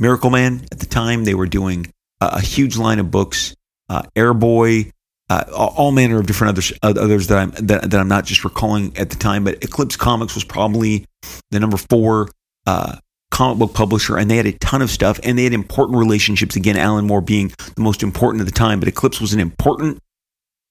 Miracleman 0.00 0.64
at 0.70 0.78
the 0.78 0.86
time, 0.86 1.24
they 1.24 1.34
were 1.34 1.46
doing 1.46 1.92
a, 2.20 2.40
huge 2.40 2.76
line 2.76 2.98
of 2.98 3.10
books. 3.10 3.54
Uh, 3.88 4.02
Airboy, 4.16 4.90
uh, 5.30 5.44
all 5.52 5.92
manner 5.92 6.18
of 6.18 6.26
different 6.26 6.50
others, 6.50 6.72
others 6.82 7.26
that 7.28 7.38
I'm 7.38 7.50
that, 7.66 7.90
that, 7.90 8.00
I'm 8.00 8.08
not 8.08 8.24
just 8.24 8.44
recalling 8.44 8.96
at 8.96 9.10
the 9.10 9.16
time. 9.16 9.44
But 9.44 9.64
Eclipse 9.64 9.96
Comics 9.96 10.34
was 10.34 10.44
probably 10.44 11.04
the 11.50 11.60
number 11.60 11.76
four 11.76 12.28
uh, 12.66 12.96
comic 13.38 13.58
book 13.58 13.72
publisher, 13.72 14.16
and 14.18 14.28
they 14.28 14.36
had 14.36 14.46
a 14.46 14.52
ton 14.52 14.82
of 14.82 14.90
stuff, 14.90 15.20
and 15.22 15.38
they 15.38 15.44
had 15.44 15.52
important 15.52 15.96
relationships. 15.96 16.56
Again, 16.56 16.76
Alan 16.76 17.06
Moore 17.06 17.20
being 17.20 17.52
the 17.76 17.80
most 17.80 18.02
important 18.02 18.40
at 18.40 18.46
the 18.46 18.52
time, 18.52 18.80
but 18.80 18.88
Eclipse 18.88 19.20
was 19.20 19.32
an 19.32 19.38
important 19.38 20.00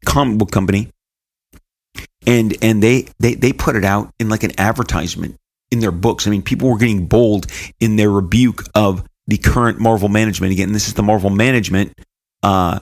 comic 0.06 0.38
book 0.38 0.52
company, 0.52 0.90
and 2.26 2.58
and 2.62 2.84
they 2.84 3.08
they 3.20 3.36
they 3.36 3.54
put 3.54 3.78
it 3.78 3.86
out 3.86 4.12
in 4.20 4.28
like 4.28 4.44
an 4.44 4.52
advertisement 4.58 5.38
in 5.72 5.80
their 5.80 5.94
books. 5.94 6.28
I 6.28 6.30
mean, 6.30 6.42
people 6.42 6.70
were 6.70 6.78
getting 6.78 7.06
bold 7.06 7.48
in 7.80 7.96
their 7.96 8.12
rebuke 8.12 8.64
of 8.76 9.02
the 9.28 9.38
current 9.38 9.80
Marvel 9.80 10.10
management. 10.10 10.52
Again, 10.52 10.74
this 10.74 10.90
is 10.90 10.94
the 10.94 11.04
Marvel 11.04 11.30
management. 11.30 11.94
Uh, 12.44 12.80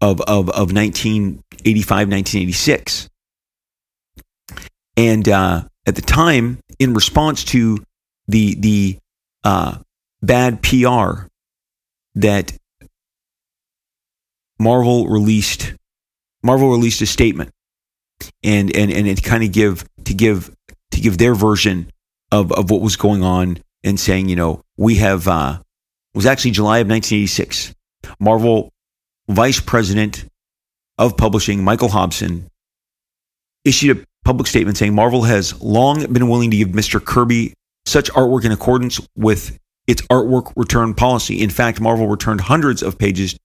of, 0.00 0.20
of, 0.22 0.48
of 0.50 0.72
1985, 0.72 2.08
1986. 2.08 3.08
And 4.96 5.28
uh, 5.28 5.62
at 5.86 5.96
the 5.96 6.02
time, 6.02 6.58
in 6.78 6.94
response 6.94 7.42
to 7.46 7.78
the, 8.28 8.54
the 8.54 8.98
uh, 9.44 9.78
bad 10.22 10.62
PR 10.62 11.26
that 12.14 12.52
Marvel 14.58 15.08
released, 15.08 15.74
Marvel 16.42 16.70
released 16.70 17.00
a 17.02 17.06
statement 17.06 17.50
and, 18.42 18.74
and, 18.76 18.92
and 18.92 19.06
it 19.06 19.22
kind 19.22 19.42
of 19.42 19.52
give, 19.52 19.84
to 20.04 20.14
give, 20.14 20.54
to 20.92 21.00
give 21.00 21.18
their 21.18 21.34
version 21.34 21.90
of, 22.30 22.52
of 22.52 22.70
what 22.70 22.80
was 22.80 22.96
going 22.96 23.22
on 23.22 23.58
and 23.82 23.98
saying, 23.98 24.28
you 24.28 24.36
know, 24.36 24.62
we 24.76 24.96
have, 24.96 25.26
uh, 25.26 25.58
was 26.14 26.26
actually 26.26 26.52
July 26.52 26.78
of 26.78 26.88
1986. 26.88 27.74
Marvel 28.20 28.70
vice 29.28 29.60
president 29.60 30.26
of 30.98 31.16
publishing, 31.16 31.64
Michael 31.64 31.88
Hobson, 31.88 32.48
issued 33.64 33.96
a 33.96 34.04
public 34.24 34.46
statement 34.46 34.76
saying 34.76 34.94
Marvel 34.94 35.22
has 35.22 35.60
long 35.60 36.12
been 36.12 36.28
willing 36.28 36.50
to 36.50 36.56
give 36.56 36.68
Mr. 36.68 37.04
Kirby 37.04 37.54
such 37.92 38.10
artwork 38.12 38.44
in 38.44 38.52
accordance 38.52 39.00
with 39.16 39.58
its 39.86 40.02
artwork 40.02 40.52
return 40.56 40.94
policy. 40.94 41.40
In 41.40 41.50
fact, 41.50 41.80
Marvel 41.80 42.08
returned 42.08 42.40
hundreds 42.40 42.82
of 42.82 42.98
pages 42.98 43.36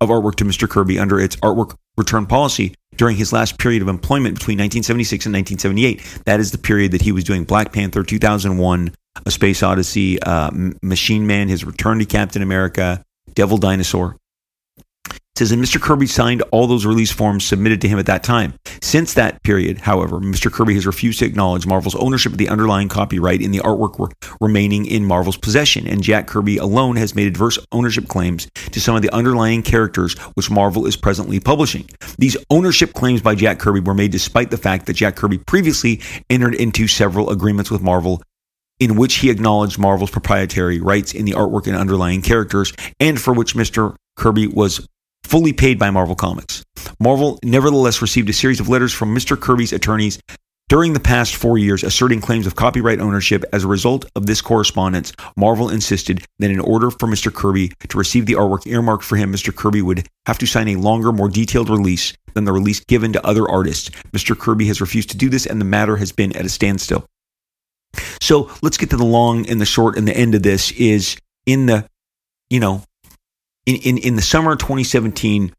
of 0.00 0.08
artwork 0.08 0.36
to 0.36 0.44
Mr. 0.44 0.68
Kirby 0.68 0.98
under 0.98 1.20
its 1.20 1.36
artwork 1.36 1.76
return 1.96 2.26
policy 2.26 2.74
during 2.96 3.16
his 3.16 3.32
last 3.32 3.58
period 3.58 3.82
of 3.82 3.88
employment 3.88 4.34
between 4.34 4.56
1976 4.56 5.26
and 5.26 5.34
1978. 5.34 6.24
That 6.24 6.40
is 6.40 6.52
the 6.52 6.58
period 6.58 6.92
that 6.92 7.02
he 7.02 7.12
was 7.12 7.24
doing 7.24 7.44
Black 7.44 7.72
Panther 7.72 8.02
2001, 8.02 8.94
A 9.26 9.30
Space 9.30 9.62
Odyssey, 9.62 10.20
uh, 10.22 10.50
Machine 10.82 11.26
Man, 11.26 11.48
his 11.48 11.64
return 11.64 11.98
to 11.98 12.06
Captain 12.06 12.42
America, 12.42 13.02
Devil 13.34 13.58
Dinosaur 13.58 14.16
says 15.40 15.50
that 15.50 15.56
Mr. 15.56 15.80
Kirby 15.80 16.06
signed 16.06 16.42
all 16.50 16.66
those 16.66 16.84
release 16.84 17.10
forms 17.10 17.44
submitted 17.44 17.80
to 17.80 17.88
him 17.88 17.98
at 17.98 18.04
that 18.04 18.22
time. 18.22 18.52
Since 18.82 19.14
that 19.14 19.42
period, 19.42 19.78
however, 19.78 20.18
Mr. 20.18 20.52
Kirby 20.52 20.74
has 20.74 20.86
refused 20.86 21.20
to 21.20 21.24
acknowledge 21.24 21.66
Marvel's 21.66 21.94
ownership 21.94 22.32
of 22.32 22.38
the 22.38 22.48
underlying 22.50 22.88
copyright 22.88 23.40
in 23.40 23.50
the 23.50 23.60
artwork 23.60 23.98
re- 23.98 24.12
remaining 24.40 24.84
in 24.84 25.04
Marvel's 25.04 25.38
possession, 25.38 25.86
and 25.86 26.02
Jack 26.02 26.26
Kirby 26.26 26.58
alone 26.58 26.96
has 26.96 27.14
made 27.14 27.26
adverse 27.26 27.58
ownership 27.72 28.06
claims 28.06 28.48
to 28.70 28.80
some 28.82 28.96
of 28.96 29.00
the 29.00 29.14
underlying 29.14 29.62
characters 29.62 30.12
which 30.34 30.50
Marvel 30.50 30.84
is 30.86 30.96
presently 30.96 31.40
publishing. 31.40 31.88
These 32.18 32.36
ownership 32.50 32.92
claims 32.92 33.22
by 33.22 33.34
Jack 33.34 33.58
Kirby 33.58 33.80
were 33.80 33.94
made 33.94 34.12
despite 34.12 34.50
the 34.50 34.58
fact 34.58 34.84
that 34.86 34.94
Jack 34.94 35.16
Kirby 35.16 35.38
previously 35.38 36.02
entered 36.28 36.54
into 36.54 36.86
several 36.86 37.30
agreements 37.30 37.70
with 37.70 37.80
Marvel 37.80 38.22
in 38.78 38.96
which 38.96 39.16
he 39.16 39.30
acknowledged 39.30 39.78
Marvel's 39.78 40.10
proprietary 40.10 40.80
rights 40.80 41.14
in 41.14 41.24
the 41.24 41.32
artwork 41.32 41.66
and 41.66 41.76
underlying 41.76 42.22
characters, 42.22 42.72
and 42.98 43.20
for 43.20 43.32
which 43.32 43.54
Mr. 43.54 43.94
Kirby 44.16 44.46
was 44.48 44.86
fully 45.30 45.52
paid 45.52 45.78
by 45.78 45.90
Marvel 45.90 46.16
Comics. 46.16 46.64
Marvel 46.98 47.38
nevertheless 47.44 48.02
received 48.02 48.28
a 48.28 48.32
series 48.32 48.58
of 48.58 48.68
letters 48.68 48.92
from 48.92 49.14
Mr. 49.14 49.40
Kirby's 49.40 49.72
attorneys 49.72 50.18
during 50.68 50.92
the 50.92 50.98
past 50.98 51.36
four 51.36 51.56
years 51.56 51.84
asserting 51.84 52.20
claims 52.20 52.48
of 52.48 52.56
copyright 52.56 52.98
ownership. 52.98 53.44
As 53.52 53.62
a 53.62 53.68
result 53.68 54.06
of 54.16 54.26
this 54.26 54.42
correspondence, 54.42 55.12
Marvel 55.36 55.70
insisted 55.70 56.26
that 56.40 56.50
in 56.50 56.58
order 56.58 56.90
for 56.90 57.06
Mr. 57.06 57.32
Kirby 57.32 57.70
to 57.88 57.96
receive 57.96 58.26
the 58.26 58.32
artwork 58.32 58.66
earmarked 58.66 59.04
for 59.04 59.14
him, 59.14 59.32
Mr. 59.32 59.54
Kirby 59.54 59.82
would 59.82 60.04
have 60.26 60.38
to 60.38 60.46
sign 60.46 60.66
a 60.66 60.74
longer, 60.74 61.12
more 61.12 61.28
detailed 61.28 61.70
release 61.70 62.12
than 62.34 62.44
the 62.44 62.52
release 62.52 62.80
given 62.80 63.12
to 63.12 63.24
other 63.24 63.48
artists. 63.48 63.88
Mr. 64.10 64.36
Kirby 64.36 64.66
has 64.66 64.80
refused 64.80 65.10
to 65.10 65.16
do 65.16 65.28
this, 65.28 65.46
and 65.46 65.60
the 65.60 65.64
matter 65.64 65.96
has 65.96 66.10
been 66.10 66.34
at 66.36 66.44
a 66.44 66.48
standstill. 66.48 67.06
So 68.20 68.50
let's 68.62 68.78
get 68.78 68.90
to 68.90 68.96
the 68.96 69.04
long 69.04 69.48
and 69.48 69.60
the 69.60 69.64
short 69.64 69.96
and 69.96 70.08
the 70.08 70.16
end 70.16 70.34
of 70.34 70.42
this 70.42 70.72
is 70.72 71.16
in 71.46 71.66
the, 71.66 71.86
you 72.48 72.58
know, 72.58 72.82
in, 73.66 73.76
in, 73.76 73.98
in 73.98 74.16
the 74.16 74.22
summer 74.22 74.52
of 74.52 74.58
2017 74.58 75.54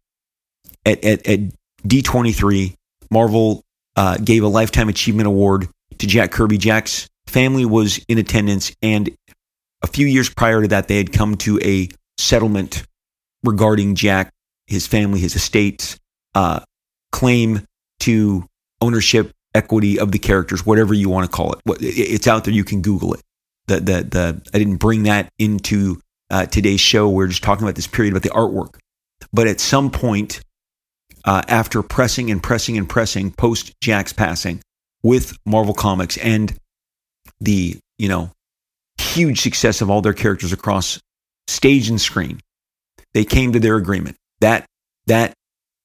at, 0.85 1.03
at, 1.03 1.27
at 1.27 1.39
D23, 1.85 2.75
Marvel 3.09 3.63
uh, 3.95 4.17
gave 4.17 4.43
a 4.43 4.47
Lifetime 4.47 4.89
Achievement 4.89 5.27
Award 5.27 5.67
to 5.97 6.07
Jack 6.07 6.31
Kirby. 6.31 6.57
Jack's 6.57 7.09
family 7.27 7.65
was 7.65 7.99
in 8.07 8.17
attendance, 8.17 8.75
and 8.81 9.09
a 9.81 9.87
few 9.87 10.07
years 10.07 10.29
prior 10.29 10.61
to 10.61 10.67
that, 10.69 10.87
they 10.87 10.97
had 10.97 11.11
come 11.11 11.35
to 11.37 11.59
a 11.61 11.89
settlement 12.17 12.83
regarding 13.43 13.95
Jack, 13.95 14.31
his 14.67 14.87
family, 14.87 15.19
his 15.19 15.35
estates, 15.35 15.97
uh, 16.35 16.61
claim 17.11 17.65
to 18.01 18.45
ownership, 18.79 19.31
equity 19.53 19.99
of 19.99 20.11
the 20.11 20.19
characters, 20.19 20.65
whatever 20.65 20.93
you 20.93 21.09
want 21.09 21.29
to 21.29 21.35
call 21.35 21.53
it. 21.53 21.59
It's 21.81 22.27
out 22.27 22.45
there. 22.45 22.53
You 22.53 22.63
can 22.63 22.81
Google 22.81 23.13
it. 23.13 23.21
The, 23.67 23.75
the, 23.79 24.03
the, 24.03 24.41
I 24.53 24.57
didn't 24.57 24.77
bring 24.77 25.03
that 25.03 25.29
into 25.37 25.99
uh, 26.31 26.45
today's 26.45 26.79
show. 26.79 27.09
We're 27.09 27.27
just 27.27 27.43
talking 27.43 27.63
about 27.63 27.75
this 27.75 27.87
period 27.87 28.13
about 28.13 28.23
the 28.23 28.29
artwork. 28.29 28.79
But 29.31 29.47
at 29.47 29.59
some 29.59 29.91
point, 29.91 30.41
uh, 31.25 31.43
after 31.47 31.83
pressing 31.83 32.31
and 32.31 32.41
pressing 32.41 32.77
and 32.77 32.89
pressing 32.89 33.31
post 33.31 33.73
Jack's 33.81 34.13
passing 34.13 34.61
with 35.03 35.37
Marvel 35.45 35.73
Comics 35.73 36.17
and 36.17 36.55
the, 37.39 37.77
you 37.99 38.09
know, 38.09 38.31
huge 38.97 39.41
success 39.41 39.81
of 39.81 39.89
all 39.89 40.01
their 40.01 40.13
characters 40.13 40.53
across 40.53 40.99
stage 41.47 41.89
and 41.89 41.99
screen. 41.99 42.39
They 43.13 43.25
came 43.25 43.51
to 43.53 43.59
their 43.59 43.75
agreement. 43.75 44.15
That 44.39 44.65
that 45.07 45.33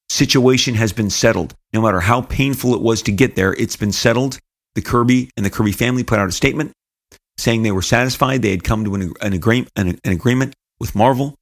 situation 0.09 0.74
has 0.74 0.92
been 0.92 1.11
settled. 1.11 1.54
No 1.72 1.82
matter 1.82 2.00
how 2.00 2.22
painful 2.22 2.74
it 2.74 2.80
was 2.80 3.02
to 3.02 3.12
get 3.12 3.35
there, 3.35 3.52
it's 3.52 3.76
been 3.76 3.92
settled. 3.92 4.38
The 4.74 4.82
Kirby 4.82 5.30
and 5.37 5.44
the 5.44 5.50
Kirby 5.50 5.72
family 5.72 6.04
put 6.04 6.18
out 6.18 6.28
a 6.28 6.32
statement 6.32 6.72
saying 7.38 7.62
they 7.62 7.72
were 7.72 7.83
satisfied. 7.83 8.42
They 8.42 8.51
had 8.51 8.64
come 8.64 8.85
to 8.85 8.94
an, 8.94 9.12
an, 9.20 9.33
agree, 9.33 9.66
an, 9.77 9.99
an 10.05 10.12
agreement 10.12 10.55
with 10.81 10.94
Marvel. 10.94 11.35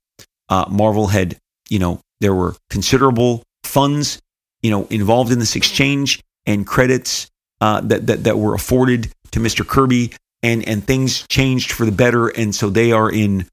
Uh, 0.49 0.67
Marvel 0.69 1.09
had, 1.09 1.37
you 1.69 1.79
know, 1.79 2.01
there 2.21 2.35
were 2.35 2.55
considerable 2.71 3.43
funds, 3.63 4.21
you 4.63 4.71
know, 4.71 4.87
involved 4.87 5.33
in 5.33 5.39
this 5.39 5.57
exchange 5.57 6.23
and 6.47 6.67
credits 6.67 7.31
uh, 7.61 7.81
that, 7.81 8.07
that 8.07 8.25
that 8.25 8.39
were 8.39 8.55
afforded 8.55 9.11
to 9.31 9.41
Mr. 9.41 9.67
Kirby, 9.67 10.13
and 10.43 10.67
and 10.69 10.85
things 10.85 11.27
changed 11.29 11.73
for 11.73 11.87
the 11.87 11.93
better. 11.93 12.29
And 12.29 12.55
so 12.55 12.69
they 12.69 12.93
are 12.93 13.11
in, 13.11 13.47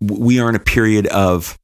we 0.00 0.40
are 0.40 0.48
in 0.48 0.54
a 0.54 0.60
period 0.60 1.06
of 1.08 1.58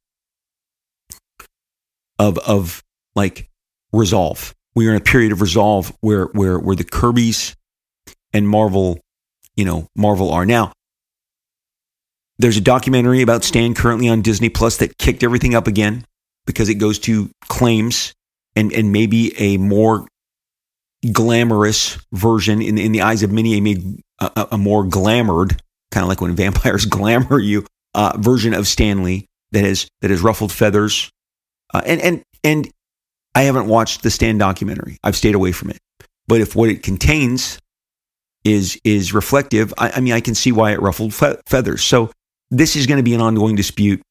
of 2.19 2.37
of 2.39 2.83
like 3.15 3.49
resolve. 3.91 4.53
We 4.75 4.87
are 4.87 4.91
in 4.91 4.97
a 4.97 5.03
period 5.03 5.31
of 5.31 5.41
resolve 5.41 5.95
where 6.01 6.25
where 6.25 6.59
where 6.59 6.75
the 6.75 6.83
Kirby's 6.83 7.55
and 8.33 8.47
Marvel, 8.47 8.99
you 9.57 9.65
know, 9.65 9.87
Marvel 9.95 10.31
are 10.31 10.45
now. 10.45 10.71
There's 12.39 12.57
a 12.57 12.61
documentary 12.61 13.21
about 13.23 13.43
Stan 13.43 13.73
currently 13.73 14.07
on 14.07 14.21
Disney 14.21 14.49
Plus 14.49 14.77
that 14.77 14.97
kicked 14.97 15.23
everything 15.23 15.55
up 15.55 15.67
again 15.67 16.05
because 16.45 16.69
it 16.69 16.75
goes 16.75 16.99
to 16.99 17.29
claims 17.49 18.13
and 18.55 18.71
and 18.71 18.91
maybe 18.91 19.37
a 19.39 19.57
more 19.57 20.07
glamorous 21.11 21.97
version 22.13 22.61
in 22.61 22.77
in 22.77 22.91
the 22.91 23.01
eyes 23.01 23.23
of 23.23 23.31
many, 23.31 23.57
a, 24.19 24.31
a, 24.35 24.47
a 24.53 24.57
more 24.57 24.83
glamored, 24.83 25.59
kind 25.91 26.03
of 26.03 26.07
like 26.07 26.21
when 26.21 26.35
vampires 26.35 26.85
glamour 26.85 27.39
you, 27.39 27.65
uh, 27.95 28.13
version 28.17 28.53
of 28.53 28.67
Stan 28.67 29.03
Lee 29.03 29.25
that 29.51 29.63
has 29.63 29.87
that 30.01 30.11
has 30.11 30.21
ruffled 30.21 30.51
feathers, 30.51 31.09
uh, 31.73 31.81
and 31.85 32.01
and 32.01 32.23
and 32.43 32.69
I 33.33 33.43
haven't 33.43 33.67
watched 33.67 34.03
the 34.03 34.11
Stan 34.11 34.37
documentary. 34.37 34.97
I've 35.03 35.15
stayed 35.15 35.35
away 35.35 35.51
from 35.51 35.71
it. 35.71 35.79
But 36.27 36.41
if 36.41 36.55
what 36.55 36.69
it 36.69 36.83
contains 36.83 37.57
is 38.47 38.79
is 38.83 39.13
reflective, 39.13 39.73
I, 39.77 39.91
I 39.91 39.99
mean, 39.99 40.13
I 40.13 40.21
can 40.21 40.35
see 40.35 40.51
why 40.51 40.71
it 40.71 40.81
ruffled 40.81 41.13
fe- 41.13 41.37
feathers. 41.45 41.83
So 41.83 42.11
this 42.49 42.75
is 42.75 42.87
going 42.87 42.97
to 42.97 43.03
be 43.03 43.13
an 43.13 43.21
ongoing 43.21 43.55
dispute 43.55 44.01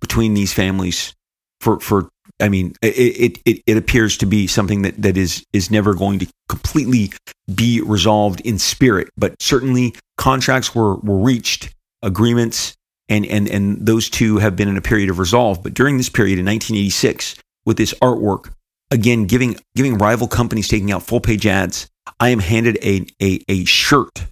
between 0.00 0.34
these 0.34 0.52
families 0.52 1.14
for 1.60 1.78
for. 1.80 2.08
I 2.38 2.48
mean, 2.50 2.74
it, 2.82 3.40
it 3.46 3.62
it 3.66 3.76
appears 3.76 4.18
to 4.18 4.26
be 4.26 4.46
something 4.46 4.82
that 4.82 5.00
that 5.00 5.16
is 5.16 5.44
is 5.52 5.70
never 5.70 5.94
going 5.94 6.18
to 6.18 6.26
completely 6.48 7.12
be 7.54 7.80
resolved 7.80 8.40
in 8.40 8.58
spirit, 8.58 9.08
but 9.16 9.40
certainly 9.40 9.94
contracts 10.18 10.74
were 10.74 10.96
were 10.96 11.18
reached, 11.18 11.74
agreements, 12.02 12.74
and 13.08 13.24
and 13.26 13.48
and 13.48 13.86
those 13.86 14.10
two 14.10 14.38
have 14.38 14.56
been 14.56 14.68
in 14.68 14.76
a 14.76 14.82
period 14.82 15.08
of 15.08 15.18
resolve. 15.18 15.62
But 15.62 15.74
during 15.74 15.96
this 15.96 16.08
period 16.08 16.38
in 16.38 16.44
1986, 16.44 17.36
with 17.64 17.76
this 17.78 17.94
artwork, 18.02 18.52
again 18.90 19.26
giving 19.26 19.56
giving 19.74 19.96
rival 19.96 20.28
companies 20.28 20.68
taking 20.68 20.92
out 20.92 21.02
full 21.02 21.20
page 21.20 21.46
ads. 21.46 21.88
I 22.20 22.30
am 22.30 22.38
handed 22.38 22.78
a, 22.82 23.06
a, 23.22 23.40
a 23.48 23.64
shirt 23.64 24.26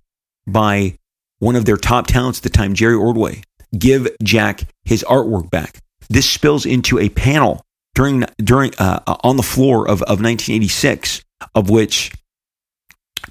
by 0.46 0.98
one 1.38 1.56
of 1.56 1.64
their 1.64 1.76
top 1.76 2.06
talents 2.06 2.38
at 2.38 2.42
the 2.44 2.50
time, 2.50 2.74
Jerry 2.74 2.94
Ordway. 2.94 3.42
Give 3.76 4.08
Jack 4.22 4.62
his 4.84 5.04
artwork 5.08 5.50
back. 5.50 5.78
This 6.08 6.28
spills 6.28 6.64
into 6.64 6.98
a 6.98 7.08
panel 7.08 7.62
during 7.94 8.24
during 8.38 8.72
uh, 8.78 9.00
uh 9.06 9.16
on 9.22 9.36
the 9.36 9.42
floor 9.42 9.86
of, 9.88 10.02
of 10.02 10.20
1986, 10.20 11.22
of 11.54 11.70
which 11.70 12.12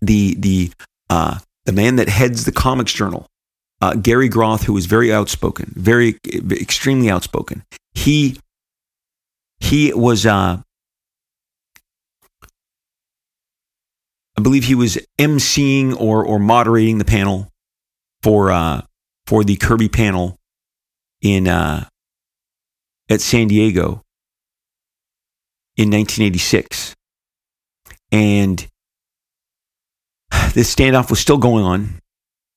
the 0.01 0.35
the 0.35 0.71
uh, 1.09 1.39
the 1.65 1.71
man 1.71 1.95
that 1.95 2.09
heads 2.09 2.45
the 2.45 2.51
Comics 2.51 2.91
Journal, 2.91 3.27
uh, 3.81 3.93
Gary 3.93 4.27
Groth, 4.27 4.63
who 4.63 4.75
is 4.75 4.85
very 4.85 5.13
outspoken, 5.13 5.71
very 5.75 6.17
extremely 6.25 7.09
outspoken, 7.09 7.63
he 7.93 8.37
he 9.59 9.93
was, 9.93 10.25
uh, 10.25 10.61
believe 14.43 14.65
he 14.65 14.75
was 14.75 14.97
emceeing 15.19 15.99
or 15.99 16.25
or 16.25 16.39
moderating 16.39 16.97
the 16.97 17.05
panel 17.05 17.49
for 18.21 18.51
uh, 18.51 18.81
for 19.25 19.43
the 19.43 19.55
Kirby 19.55 19.89
panel 19.89 20.37
in 21.21 21.47
uh, 21.47 21.85
at 23.09 23.21
San 23.21 23.47
Diego 23.47 24.01
in 25.75 25.89
1986, 25.89 26.95
and 28.11 28.67
this 30.53 30.73
standoff 30.73 31.09
was 31.09 31.19
still 31.19 31.37
going 31.37 31.63
on, 31.63 31.99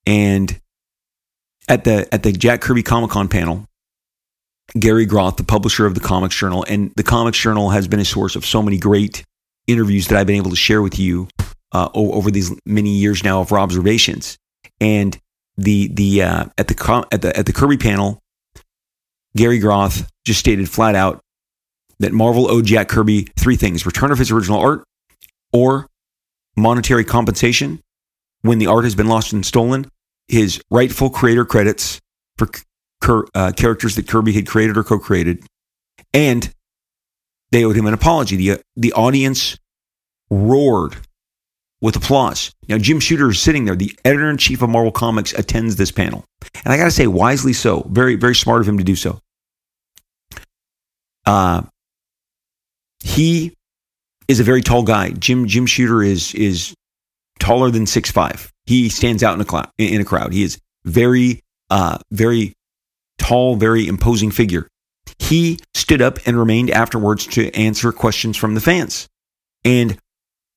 and 0.07 0.61
at 1.69 1.85
the 1.85 2.13
at 2.13 2.23
the 2.23 2.33
Jack 2.33 2.61
Kirby 2.61 2.83
Comic 2.83 3.11
Con 3.11 3.29
panel, 3.29 3.67
Gary 4.79 5.07
Groth, 5.07 5.37
the 5.37 5.45
publisher 5.45 5.87
of 5.87 5.95
the 5.95 6.01
Comics 6.01 6.37
Journal. 6.37 6.65
And 6.69 6.93
the 6.97 7.03
Comics 7.03 7.39
Journal 7.39 7.71
has 7.71 7.89
been 7.89 8.01
a 8.01 8.05
source 8.05 8.37
of 8.37 8.45
so 8.45 8.63
many 8.63 8.79
great 8.79 9.25
interviews 9.67 10.09
that 10.09 10.19
I've 10.19 10.27
been 10.27 10.37
able 10.37 10.51
to 10.51 10.57
share 10.57 10.83
with 10.83 10.99
you 10.99 11.29
uh, 11.73 11.89
over 11.95 12.31
these 12.31 12.53
many 12.65 12.91
years 12.91 13.23
now 13.25 13.41
of 13.41 13.53
observations. 13.53 14.39
And 14.81 15.19
the 15.57 15.89
the 15.89 16.23
uh, 16.23 16.45
at 16.59 16.69
the 16.69 17.07
at 17.11 17.23
the 17.23 17.37
at 17.37 17.47
the 17.47 17.53
Kirby 17.53 17.77
panel, 17.77 18.21
Gary 19.37 19.59
Groth 19.59 20.11
just 20.25 20.41
stated 20.41 20.69
flat 20.69 20.95
out 20.95 21.21
that 21.99 22.13
Marvel 22.13 22.51
owed 22.51 22.67
Jack 22.67 22.89
Kirby 22.89 23.29
three 23.39 23.57
things: 23.57 23.87
return 23.87 24.13
of 24.13 24.19
his 24.19 24.31
original 24.31 24.61
art, 24.61 24.85
or 25.53 25.87
monetary 26.57 27.05
compensation 27.05 27.81
when 28.43 28.59
the 28.59 28.67
art 28.67 28.85
has 28.85 28.95
been 28.95 29.09
lost 29.09 29.33
and 29.33 29.45
stolen, 29.45 29.87
his 30.29 30.61
rightful 30.71 31.11
creator 31.11 31.45
credits 31.45 32.01
for 32.37 32.49
uh, 33.35 33.53
characters 33.53 33.95
that 33.97 34.09
Kirby 34.09 34.33
had 34.33 34.47
created 34.47 34.77
or 34.77 34.85
co-created, 34.85 35.45
and 36.13 36.53
they 37.51 37.65
owed 37.65 37.77
him 37.77 37.87
an 37.87 37.95
apology. 37.95 38.37
The 38.37 38.61
the 38.77 38.93
audience 38.93 39.57
roared 40.31 40.97
with 41.81 41.97
applause. 41.97 42.53
Now 42.69 42.79
Jim 42.79 43.01
Shooter 43.01 43.31
is 43.31 43.41
sitting 43.41 43.65
there. 43.65 43.77
The 43.77 43.97
editor 44.05 44.31
in 44.31 44.39
chief 44.39 44.63
of 44.63 44.71
Marvel 44.71 44.93
Comics 44.93 45.33
attends 45.35 45.77
this 45.77 45.91
panel, 45.91 46.25
and 46.65 46.73
I 46.73 46.77
got 46.77 46.85
to 46.85 46.91
say, 46.91 47.07
wisely 47.07 47.53
so. 47.53 47.87
Very 47.91 48.17
very 48.17 48.35
smart 48.35 48.61
of 48.61 48.69
him 48.69 48.79
to 48.79 48.85
do 48.85 48.97
so. 48.97 49.21
Uh, 51.25 51.63
he 53.03 53.53
is 54.29 54.41
a 54.41 54.45
very 54.45 54.63
tall 54.63 54.83
guy. 54.83 55.11
Jim 55.11 55.47
Jim 55.47 55.67
Shooter 55.67 56.03
is 56.03 56.35
is 56.35 56.75
taller 57.39 57.71
than 57.71 57.87
six 57.87 58.11
five. 58.11 58.51
He 58.67 58.89
stands 58.89 59.23
out 59.23 59.35
in 59.35 59.41
a 59.41 59.45
cloud 59.45 59.71
in 59.79 60.01
a 60.01 60.05
crowd. 60.05 60.33
He 60.33 60.43
is 60.43 60.59
very 60.85 61.41
uh, 61.71 61.99
very 62.11 62.55
tall, 63.19 63.57
very 63.57 63.87
imposing 63.87 64.31
figure. 64.31 64.69
He 65.19 65.59
stood 65.75 66.03
up 66.03 66.19
and 66.27 66.39
remained 66.39 66.71
afterwards 66.71 67.27
to 67.29 67.53
answer 67.55 67.93
questions 67.93 68.37
from 68.37 68.55
the 68.55 68.61
fans. 68.61 69.09
And 69.65 69.99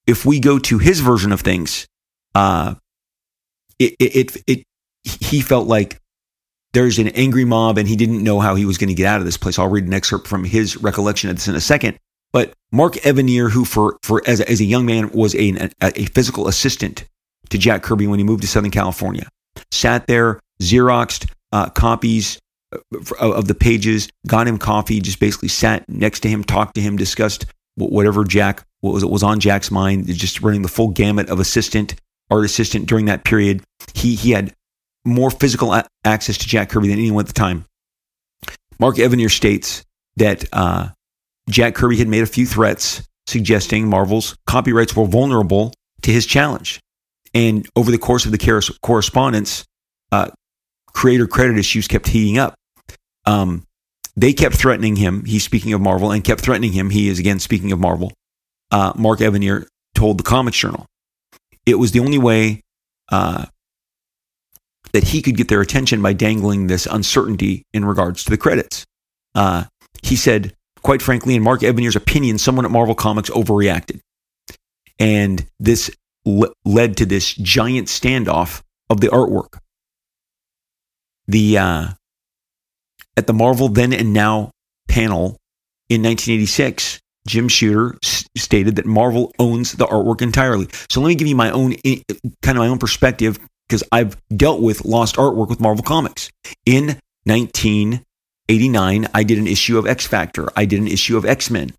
if 0.10 0.26
we 0.26 0.40
go 0.40 0.58
to 0.58 0.80
his 0.80 1.02
version 1.02 1.32
of 1.32 1.42
things, 1.42 1.88
uh, 2.34 2.74
it, 3.78 3.96
it, 4.00 4.16
it, 4.16 4.44
it 4.48 4.64
he 5.04 5.40
felt 5.40 5.68
like 5.68 6.00
there's 6.74 6.98
an 6.98 7.10
angry 7.10 7.46
mob 7.46 7.78
and 7.78 7.88
he 7.88 7.96
didn't 7.96 8.24
know 8.24 8.40
how 8.40 8.56
he 8.56 8.66
was 8.66 8.80
going 8.80 8.88
to 8.88 8.96
get 8.96 9.06
out 9.06 9.20
of 9.20 9.26
this 9.26 9.38
place. 9.38 9.60
I'll 9.60 9.68
read 9.68 9.86
an 9.86 9.94
excerpt 9.94 10.28
from 10.28 10.44
his 10.44 10.78
recollection 10.78 11.30
of 11.30 11.36
this 11.36 11.48
in 11.48 11.56
a 11.56 11.62
second. 11.62 12.00
But 12.32 12.54
Mark 12.72 12.94
Evanier, 12.96 13.52
who 13.52 13.66
for, 13.66 14.00
for 14.02 14.24
as, 14.26 14.40
a, 14.40 14.50
as 14.50 14.60
a 14.62 14.66
young 14.66 14.86
man 14.86 15.12
was 15.12 15.36
a, 15.36 15.70
a, 15.82 16.06
physical 16.06 16.48
assistant 16.48 17.06
to 17.50 17.58
Jack 17.58 17.84
Kirby 17.84 18.08
when 18.08 18.20
he 18.20 18.26
moved 18.26 18.42
to 18.42 18.48
Southern 18.48 18.72
California, 18.72 19.28
sat 19.72 20.08
there, 20.08 20.40
Xeroxed 20.62 21.32
uh, 21.52 21.70
copies 21.70 22.40
of 23.20 23.48
the 23.48 23.56
pages, 23.56 24.10
got 24.28 24.48
him 24.48 24.58
coffee, 24.58 25.00
just 25.02 25.20
basically 25.20 25.48
sat 25.48 25.88
next 25.88 26.20
to 26.22 26.30
him, 26.30 26.44
talked 26.44 26.76
to 26.76 26.82
him, 26.82 26.98
discussed 26.98 27.46
whatever 27.88 28.24
Jack 28.24 28.66
what 28.82 28.94
was 28.94 29.06
was 29.06 29.24
on 29.24 29.40
Jack's 29.40 29.72
mind, 29.72 30.08
just 30.08 30.42
running 30.42 30.62
the 30.62 30.68
full 30.68 30.90
gamut 30.90 31.30
of 31.30 31.40
assistant, 31.40 31.96
art 32.30 32.46
assistant 32.46 32.88
during 32.88 33.06
that 33.06 33.24
period. 33.24 33.64
He 33.94 34.16
he 34.16 34.32
had 34.32 34.54
more 35.06 35.32
physical 35.32 35.74
a- 35.74 35.88
access 36.06 36.38
to 36.38 36.48
Jack 36.48 36.70
Kirby 36.70 36.90
than 36.90 37.00
anyone 37.00 37.24
at 37.24 37.28
the 37.28 37.34
time. 37.34 37.66
Mark 38.80 38.96
Evanier 38.96 39.32
states 39.32 39.84
that 40.16 40.46
uh, 40.54 40.90
Jack 41.50 41.76
Kirby 41.76 41.98
had 41.98 42.08
made 42.08 42.24
a 42.24 42.28
few 42.28 42.46
threats 42.46 43.02
suggesting 43.28 43.88
Marvel's 43.88 44.36
copyrights 44.48 44.96
were 44.96 45.06
vulnerable 45.06 45.74
to 46.02 46.12
his 46.12 46.26
challenge. 46.26 46.80
And 47.34 47.68
over 47.76 47.92
the 47.92 47.98
course 47.98 48.26
of 48.26 48.32
the 48.32 48.78
correspondence, 48.82 49.66
uh, 50.12 50.32
creator 50.88 51.28
credit 51.28 51.58
issues 51.58 51.88
kept 51.88 52.08
heating 52.08 52.38
up. 52.38 52.56
Um, 53.26 53.66
they 54.20 54.34
kept 54.34 54.56
threatening 54.56 54.98
him. 54.98 55.24
He's 55.26 55.44
speaking 55.44 55.74
of 55.74 55.82
Marvel 55.82 56.12
and 56.12 56.24
kept 56.24 56.42
threatening 56.42 56.74
him. 56.74 56.90
He 56.90 57.08
is 57.08 57.20
again 57.20 57.40
speaking 57.40 57.72
of 57.72 57.80
Marvel. 57.80 58.12
Uh, 58.72 58.92
Mark 58.96 59.20
Evanier 59.20 59.66
told 59.96 60.18
the 60.18 60.24
Comics 60.24 60.58
Journal 60.58 60.86
it 61.66 61.76
was 61.76 61.92
the 61.92 62.00
only 62.02 62.18
way 62.18 62.62
uh, 63.12 63.46
that 64.92 65.06
he 65.06 65.22
could 65.22 65.38
get 65.38 65.48
their 65.48 65.62
attention 65.62 66.02
by 66.02 66.14
dangling 66.14 66.68
this 66.68 66.86
uncertainty 66.86 67.64
in 67.74 67.86
regards 67.86 68.24
to 68.24 68.30
the 68.30 68.38
credits. 68.38 68.86
Uh, 69.36 69.66
he 70.04 70.16
said, 70.16 70.54
quite 70.82 71.02
frankly, 71.02 71.36
in 71.36 71.44
Mark 71.44 71.62
Evanier's 71.64 71.96
opinion, 71.96 72.38
someone 72.38 72.66
at 72.66 72.72
Marvel 72.72 72.96
Comics 72.96 73.30
overreacted. 73.30 74.02
And 75.00 75.46
this 75.60 75.92
le- 76.26 76.54
led 76.66 76.98
to 76.98 77.06
this 77.06 77.34
giant 77.36 77.88
standoff 77.88 78.64
of 78.90 79.00
the 79.02 79.08
artwork. 79.08 79.60
the 81.28 81.58
uh, 81.58 81.88
at 83.18 83.28
the 83.28 83.34
Marvel 83.34 83.70
Then 83.70 83.94
and 83.94 84.14
Now 84.14 84.52
panel 84.88 85.38
in 85.90 86.02
1986. 86.04 87.00
Jim 87.28 87.48
Shooter 87.48 87.98
s- 88.04 88.26
stated 88.38 88.78
that 88.78 88.86
Marvel 88.86 89.32
owns 89.40 89.74
the 89.74 89.86
artwork 89.86 90.22
entirely. 90.22 90.68
So 90.90 91.02
let 91.02 91.10
me 91.10 91.16
give 91.16 91.28
you 91.28 91.36
my 91.36 91.52
own 91.52 91.74
eh, 91.86 92.02
kind 92.42 92.58
of 92.58 92.62
my 92.64 92.68
own 92.68 92.80
perspective 92.80 93.38
because 93.68 93.84
I've 93.92 94.18
dealt 94.36 94.62
with 94.62 94.86
lost 94.86 95.16
artwork 95.16 95.50
with 95.50 95.60
Marvel 95.60 95.84
Comics. 95.84 96.32
In 96.66 96.98
1989, 97.26 99.08
I 99.14 99.24
did 99.24 99.38
an 99.38 99.48
issue 99.48 99.78
of 99.78 99.86
X 99.86 100.08
Factor. 100.08 100.50
I 100.56 100.66
did 100.66 100.80
an 100.80 100.88
issue 100.88 101.18
of 101.18 101.26
X 101.26 101.52
Men. 101.52 101.72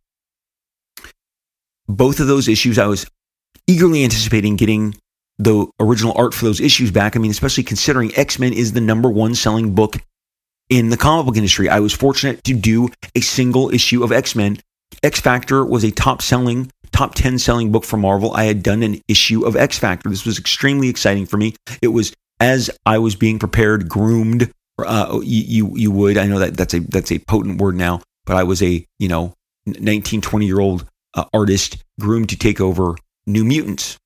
Both 1.88 2.20
of 2.20 2.28
those 2.28 2.46
issues, 2.46 2.78
I 2.78 2.86
was 2.86 3.06
eagerly 3.66 4.04
anticipating 4.04 4.56
getting 4.56 4.94
the 5.38 5.66
original 5.80 6.12
art 6.16 6.34
for 6.34 6.44
those 6.44 6.60
issues 6.60 6.90
back. 6.92 7.16
I 7.16 7.18
mean, 7.18 7.30
especially 7.30 7.64
considering 7.64 8.12
X 8.14 8.38
Men 8.38 8.52
is 8.52 8.72
the 8.72 8.80
number 8.80 9.08
one 9.10 9.34
selling 9.34 9.74
book 9.74 9.96
in 10.70 10.88
the 10.88 10.96
comic 10.96 11.26
book 11.26 11.36
industry. 11.36 11.68
I 11.68 11.80
was 11.80 11.92
fortunate 11.92 12.42
to 12.44 12.54
do 12.54 12.88
a 13.14 13.20
single 13.20 13.74
issue 13.74 14.02
of 14.02 14.12
X 14.12 14.34
Men. 14.34 14.58
X 15.02 15.20
Factor 15.20 15.64
was 15.64 15.84
a 15.84 15.90
top 15.90 16.22
selling, 16.22 16.70
top 16.92 17.14
10 17.14 17.38
selling 17.38 17.72
book 17.72 17.84
for 17.84 17.96
Marvel. 17.96 18.32
I 18.34 18.44
had 18.44 18.62
done 18.62 18.82
an 18.82 19.00
issue 19.08 19.44
of 19.44 19.56
X 19.56 19.78
Factor. 19.78 20.08
This 20.08 20.24
was 20.24 20.38
extremely 20.38 20.88
exciting 20.88 21.26
for 21.26 21.36
me. 21.36 21.54
It 21.82 21.88
was 21.88 22.14
as 22.38 22.70
I 22.86 22.98
was 22.98 23.16
being 23.16 23.38
prepared, 23.38 23.88
groomed. 23.88 24.50
Uh, 24.78 25.20
you, 25.22 25.72
you, 25.74 25.90
would. 25.90 26.16
I 26.16 26.26
know 26.26 26.38
that 26.38 26.56
that's 26.56 26.72
a 26.72 26.80
that's 26.80 27.12
a 27.12 27.18
potent 27.18 27.60
word 27.60 27.74
now, 27.74 28.00
but 28.24 28.36
I 28.36 28.44
was 28.44 28.62
a 28.62 28.86
you 28.98 29.08
know 29.08 29.34
19, 29.66 30.22
20 30.22 30.46
year 30.46 30.58
old 30.58 30.86
uh, 31.14 31.24
artist 31.34 31.84
groomed 31.98 32.30
to 32.30 32.36
take 32.36 32.60
over 32.60 32.94
New 33.26 33.44
Mutants. 33.44 33.98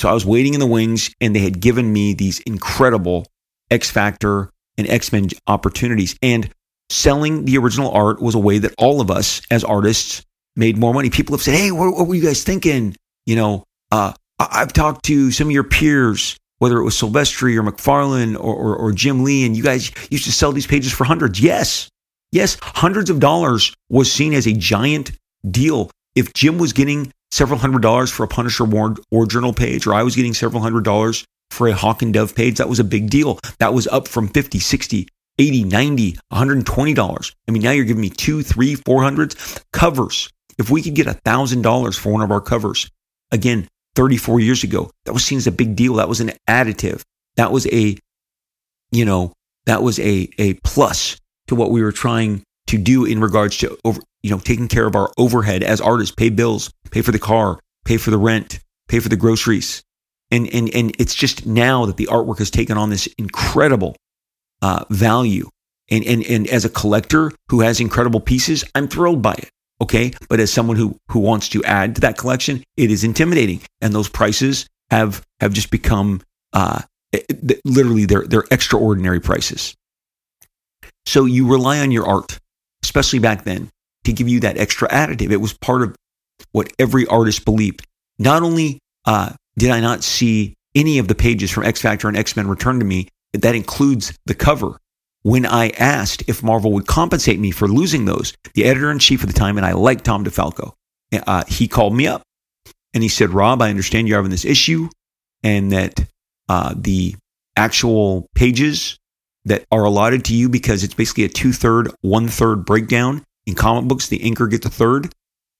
So 0.00 0.08
I 0.08 0.12
was 0.12 0.26
waiting 0.26 0.54
in 0.54 0.60
the 0.60 0.66
wings, 0.66 1.14
and 1.20 1.36
they 1.36 1.40
had 1.40 1.60
given 1.60 1.92
me 1.92 2.14
these 2.14 2.40
incredible 2.40 3.26
X 3.70 3.88
Factor 3.88 4.50
and 4.80 4.90
X 4.90 5.12
Men 5.12 5.28
opportunities. 5.46 6.16
And 6.22 6.50
selling 6.88 7.44
the 7.44 7.56
original 7.58 7.90
art 7.92 8.20
was 8.20 8.34
a 8.34 8.38
way 8.38 8.58
that 8.58 8.74
all 8.78 9.00
of 9.00 9.10
us 9.10 9.40
as 9.50 9.62
artists 9.62 10.24
made 10.56 10.76
more 10.76 10.92
money. 10.92 11.10
People 11.10 11.34
have 11.36 11.42
said, 11.42 11.54
Hey, 11.54 11.70
what, 11.70 11.94
what 11.94 12.06
were 12.06 12.14
you 12.14 12.22
guys 12.22 12.42
thinking? 12.42 12.96
You 13.26 13.36
know, 13.36 13.64
uh, 13.92 14.12
I've 14.38 14.72
talked 14.72 15.04
to 15.06 15.30
some 15.30 15.48
of 15.48 15.52
your 15.52 15.64
peers, 15.64 16.36
whether 16.58 16.78
it 16.78 16.84
was 16.84 16.94
Silvestri 16.94 17.56
or 17.56 17.62
McFarlane 17.62 18.34
or, 18.34 18.54
or, 18.54 18.76
or 18.76 18.92
Jim 18.92 19.22
Lee, 19.22 19.46
and 19.46 19.56
you 19.56 19.62
guys 19.62 19.92
used 20.10 20.24
to 20.24 20.32
sell 20.32 20.52
these 20.52 20.66
pages 20.66 20.92
for 20.92 21.04
hundreds. 21.04 21.40
Yes. 21.40 21.88
Yes. 22.32 22.56
Hundreds 22.62 23.10
of 23.10 23.20
dollars 23.20 23.74
was 23.88 24.10
seen 24.10 24.34
as 24.34 24.46
a 24.46 24.52
giant 24.52 25.12
deal. 25.48 25.90
If 26.14 26.32
Jim 26.34 26.58
was 26.58 26.72
getting 26.72 27.12
several 27.30 27.58
hundred 27.58 27.82
dollars 27.82 28.10
for 28.10 28.24
a 28.24 28.28
Punisher 28.28 28.64
War, 28.64 28.96
War 29.10 29.26
Journal 29.26 29.52
page, 29.52 29.86
or 29.86 29.94
I 29.94 30.02
was 30.02 30.16
getting 30.16 30.34
several 30.34 30.62
hundred 30.62 30.84
dollars 30.84 31.24
for 31.60 31.68
a 31.68 31.74
Hawk 31.74 32.00
and 32.00 32.14
Dove 32.14 32.34
page, 32.34 32.56
that 32.56 32.70
was 32.70 32.78
a 32.78 32.84
big 32.84 33.10
deal. 33.10 33.38
That 33.58 33.74
was 33.74 33.86
up 33.88 34.08
from 34.08 34.28
50, 34.28 34.58
60, 34.60 35.06
80, 35.38 35.64
90, 35.64 36.12
120 36.30 36.94
dollars. 36.94 37.36
I 37.46 37.50
mean, 37.50 37.60
now 37.60 37.72
you're 37.72 37.84
giving 37.84 38.00
me 38.00 38.08
two, 38.08 38.42
three, 38.42 38.76
four 38.76 39.02
hundreds 39.02 39.62
covers. 39.70 40.30
If 40.58 40.70
we 40.70 40.80
could 40.80 40.94
get 40.94 41.06
a 41.06 41.12
thousand 41.12 41.60
dollars 41.60 41.98
for 41.98 42.14
one 42.14 42.22
of 42.22 42.30
our 42.30 42.40
covers, 42.40 42.90
again, 43.30 43.68
34 43.94 44.40
years 44.40 44.64
ago, 44.64 44.90
that 45.04 45.12
was 45.12 45.22
seen 45.22 45.36
as 45.36 45.46
a 45.46 45.52
big 45.52 45.76
deal. 45.76 45.96
That 45.96 46.08
was 46.08 46.22
an 46.22 46.32
additive. 46.48 47.02
That 47.36 47.52
was 47.52 47.66
a, 47.66 47.98
you 48.90 49.04
know, 49.04 49.34
that 49.66 49.82
was 49.82 50.00
a 50.00 50.30
a 50.38 50.54
plus 50.64 51.18
to 51.48 51.54
what 51.54 51.70
we 51.70 51.82
were 51.82 51.92
trying 51.92 52.42
to 52.68 52.78
do 52.78 53.04
in 53.04 53.20
regards 53.20 53.58
to 53.58 53.76
over, 53.84 54.00
you 54.22 54.30
know, 54.30 54.38
taking 54.38 54.68
care 54.68 54.86
of 54.86 54.96
our 54.96 55.12
overhead 55.18 55.62
as 55.62 55.82
artists, 55.82 56.14
pay 56.14 56.30
bills, 56.30 56.72
pay 56.90 57.02
for 57.02 57.12
the 57.12 57.18
car, 57.18 57.60
pay 57.84 57.98
for 57.98 58.10
the 58.10 58.16
rent, 58.16 58.60
pay 58.88 58.98
for 58.98 59.10
the 59.10 59.16
groceries. 59.16 59.82
And, 60.30 60.48
and, 60.54 60.72
and 60.74 60.94
it's 60.98 61.14
just 61.14 61.46
now 61.46 61.86
that 61.86 61.96
the 61.96 62.06
artwork 62.06 62.38
has 62.38 62.50
taken 62.50 62.78
on 62.78 62.90
this 62.90 63.06
incredible 63.18 63.96
uh, 64.62 64.84
value. 64.90 65.48
And, 65.90 66.04
and, 66.04 66.24
and 66.24 66.46
as 66.48 66.64
a 66.64 66.68
collector 66.68 67.32
who 67.48 67.62
has 67.62 67.80
incredible 67.80 68.20
pieces, 68.20 68.64
I'm 68.74 68.86
thrilled 68.86 69.22
by 69.22 69.32
it. 69.34 69.50
Okay. 69.80 70.12
But 70.28 70.38
as 70.38 70.52
someone 70.52 70.76
who, 70.76 70.96
who 71.08 71.18
wants 71.18 71.48
to 71.50 71.64
add 71.64 71.96
to 71.96 72.00
that 72.02 72.16
collection, 72.16 72.62
it 72.76 72.90
is 72.90 73.02
intimidating. 73.02 73.60
And 73.80 73.92
those 73.92 74.08
prices 74.08 74.66
have, 74.90 75.22
have 75.40 75.52
just 75.52 75.70
become, 75.70 76.22
uh, 76.52 76.82
literally 77.64 78.04
they're, 78.04 78.26
they're 78.26 78.44
extraordinary 78.50 79.20
prices. 79.20 79.74
So 81.06 81.24
you 81.24 81.50
rely 81.50 81.80
on 81.80 81.90
your 81.90 82.06
art, 82.06 82.38
especially 82.84 83.18
back 83.18 83.44
then, 83.44 83.70
to 84.04 84.12
give 84.12 84.28
you 84.28 84.40
that 84.40 84.58
extra 84.58 84.88
additive. 84.88 85.32
It 85.32 85.38
was 85.38 85.54
part 85.54 85.82
of 85.82 85.96
what 86.52 86.72
every 86.78 87.06
artist 87.06 87.44
believed. 87.44 87.84
Not 88.18 88.42
only 88.42 88.78
uh, 89.06 89.32
did 89.60 89.70
I 89.70 89.80
not 89.80 90.02
see 90.02 90.54
any 90.74 90.98
of 90.98 91.06
the 91.06 91.14
pages 91.14 91.50
from 91.50 91.64
X 91.64 91.82
Factor 91.82 92.08
and 92.08 92.16
X 92.16 92.34
Men 92.34 92.48
return 92.48 92.78
to 92.78 92.84
me, 92.84 93.08
that 93.34 93.54
includes 93.54 94.18
the 94.24 94.34
cover. 94.34 94.78
When 95.22 95.44
I 95.44 95.68
asked 95.78 96.24
if 96.28 96.42
Marvel 96.42 96.72
would 96.72 96.86
compensate 96.86 97.38
me 97.38 97.50
for 97.50 97.68
losing 97.68 98.06
those, 98.06 98.32
the 98.54 98.64
editor 98.64 98.90
in 98.90 98.98
chief 98.98 99.22
at 99.22 99.28
the 99.28 99.34
time, 99.34 99.58
and 99.58 99.66
I 99.66 99.72
like 99.72 100.02
Tom 100.02 100.24
DeFalco, 100.24 100.72
uh, 101.12 101.44
he 101.46 101.68
called 101.68 101.94
me 101.94 102.06
up 102.06 102.22
and 102.94 103.02
he 103.02 103.08
said, 103.10 103.30
Rob, 103.30 103.60
I 103.60 103.68
understand 103.68 104.08
you're 104.08 104.16
having 104.16 104.30
this 104.30 104.46
issue 104.46 104.88
and 105.42 105.72
that 105.72 106.00
uh, 106.48 106.74
the 106.74 107.16
actual 107.54 108.28
pages 108.34 108.98
that 109.44 109.66
are 109.70 109.84
allotted 109.84 110.24
to 110.26 110.34
you 110.34 110.48
because 110.48 110.84
it's 110.84 110.94
basically 110.94 111.24
a 111.24 111.28
two 111.28 111.52
third, 111.52 111.90
one 112.00 112.28
third 112.28 112.64
breakdown. 112.64 113.22
In 113.44 113.54
comic 113.54 113.88
books, 113.88 114.08
the 114.08 114.20
inker 114.20 114.50
gets 114.50 114.64
a 114.64 114.70
third, 114.70 115.12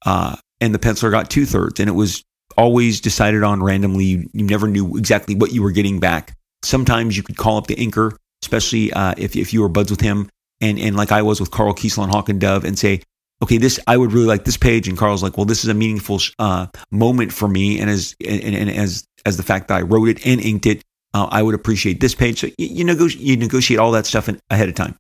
uh, 0.07 0.37
and 0.61 0.75
the 0.75 0.79
penciler 0.79 1.11
got 1.11 1.29
two 1.29 1.45
thirds, 1.45 1.81
and 1.81 1.89
it 1.89 1.93
was 1.93 2.25
always 2.57 3.01
decided 3.01 3.43
on 3.43 3.63
randomly. 3.63 4.05
You, 4.05 4.31
you, 4.33 4.45
never 4.45 4.67
knew 4.67 4.97
exactly 4.97 5.35
what 5.35 5.53
you 5.53 5.63
were 5.63 5.73
getting 5.73 6.01
back. 6.01 6.37
Sometimes 6.63 7.17
you 7.17 7.23
could 7.23 7.37
call 7.37 7.57
up 7.57 7.67
the 7.67 7.77
inker, 7.77 8.17
especially 8.43 8.93
uh, 8.93 9.15
if 9.17 9.37
if 9.37 9.53
you 9.53 9.63
were 9.63 9.69
buds 9.69 9.91
with 9.91 10.01
him, 10.01 10.29
and 10.61 10.79
and 10.79 10.97
like 10.97 11.13
I 11.13 11.23
was 11.23 11.41
with 11.41 11.51
Karl 11.51 11.75
Kesel 11.75 12.03
and 12.03 12.13
Hawk 12.13 12.29
and 12.29 12.41
Dove, 12.41 12.65
and 12.65 12.79
say, 12.79 13.03
okay, 13.43 13.57
this 13.57 13.81
I 13.87 13.97
would 13.97 14.13
really 14.13 14.27
like 14.27 14.45
this 14.45 14.57
page, 14.57 14.89
and 14.89 14.99
Karl's 14.99 15.23
like, 15.23 15.37
well, 15.37 15.47
this 15.47 15.65
is 15.65 15.71
a 15.71 15.75
meaningful 15.75 16.21
uh, 16.39 16.67
moment 16.91 17.33
for 17.33 17.49
me, 17.49 17.81
and 17.81 17.89
as 17.91 18.15
and, 18.27 18.55
and 18.55 18.71
as 18.71 19.05
as 19.25 19.37
the 19.37 19.43
fact 19.43 19.69
that 19.69 19.79
I 19.79 19.83
wrote 19.83 20.09
it 20.09 20.27
and 20.27 20.41
inked 20.41 20.67
it, 20.67 20.83
uh, 21.15 21.29
I 21.31 21.43
would 21.43 21.55
appreciate 21.55 22.01
this 22.01 22.15
page. 22.15 22.41
So 22.41 22.49
you, 22.59 22.85
you, 22.87 23.07
you 23.19 23.37
negotiate 23.37 23.81
all 23.81 23.93
that 23.93 24.07
stuff 24.07 24.29
in, 24.29 24.41
ahead 24.51 24.69
of 24.69 24.75
time. 24.75 24.97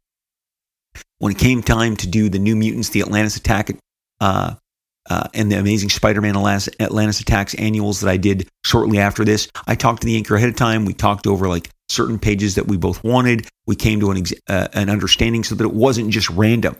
When 1.18 1.32
it 1.32 1.38
came 1.38 1.62
time 1.62 1.96
to 1.96 2.06
do 2.06 2.28
the 2.28 2.38
New 2.38 2.56
Mutants, 2.56 2.90
the 2.90 3.02
Atlantis 3.02 3.36
Attack, 3.36 3.76
uh, 4.20 4.54
uh, 5.10 5.28
and 5.34 5.50
the 5.50 5.58
Amazing 5.58 5.90
Spider-Man 5.90 6.36
Atlantis 6.36 7.20
Attacks 7.20 7.54
annuals 7.54 8.00
that 8.00 8.08
I 8.08 8.16
did 8.16 8.48
shortly 8.64 8.98
after 8.98 9.24
this, 9.24 9.48
I 9.66 9.74
talked 9.74 10.02
to 10.02 10.06
the 10.06 10.20
inker 10.20 10.36
ahead 10.36 10.48
of 10.48 10.56
time. 10.56 10.84
We 10.84 10.94
talked 10.94 11.26
over 11.26 11.48
like 11.48 11.68
certain 11.88 12.18
pages 12.18 12.54
that 12.54 12.68
we 12.68 12.76
both 12.76 13.02
wanted. 13.02 13.48
We 13.66 13.76
came 13.76 14.00
to 14.00 14.12
an 14.12 14.18
ex- 14.18 14.32
uh, 14.48 14.68
an 14.72 14.88
understanding 14.88 15.44
so 15.44 15.56
that 15.56 15.64
it 15.64 15.74
wasn't 15.74 16.10
just 16.10 16.30
random. 16.30 16.76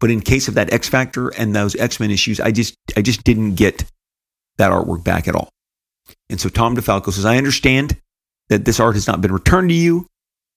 But 0.00 0.10
in 0.10 0.20
case 0.20 0.48
of 0.48 0.54
that 0.54 0.72
X 0.72 0.88
Factor 0.88 1.28
and 1.28 1.54
those 1.54 1.76
X 1.76 2.00
Men 2.00 2.10
issues, 2.10 2.40
I 2.40 2.50
just 2.50 2.74
I 2.96 3.02
just 3.02 3.22
didn't 3.22 3.54
get 3.54 3.84
that 4.58 4.72
artwork 4.72 5.04
back 5.04 5.28
at 5.28 5.36
all. 5.36 5.48
And 6.28 6.40
so 6.40 6.48
Tom 6.48 6.76
DeFalco 6.76 7.12
says, 7.12 7.24
I 7.24 7.36
understand 7.36 7.96
that 8.48 8.64
this 8.64 8.80
art 8.80 8.94
has 8.94 9.06
not 9.06 9.20
been 9.20 9.32
returned 9.32 9.68
to 9.70 9.74
you 9.74 10.06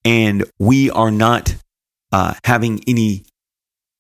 and 0.04 0.44
we 0.60 0.90
are 0.90 1.12
not 1.12 1.56
uh, 2.12 2.34
having 2.44 2.82
any, 2.88 3.24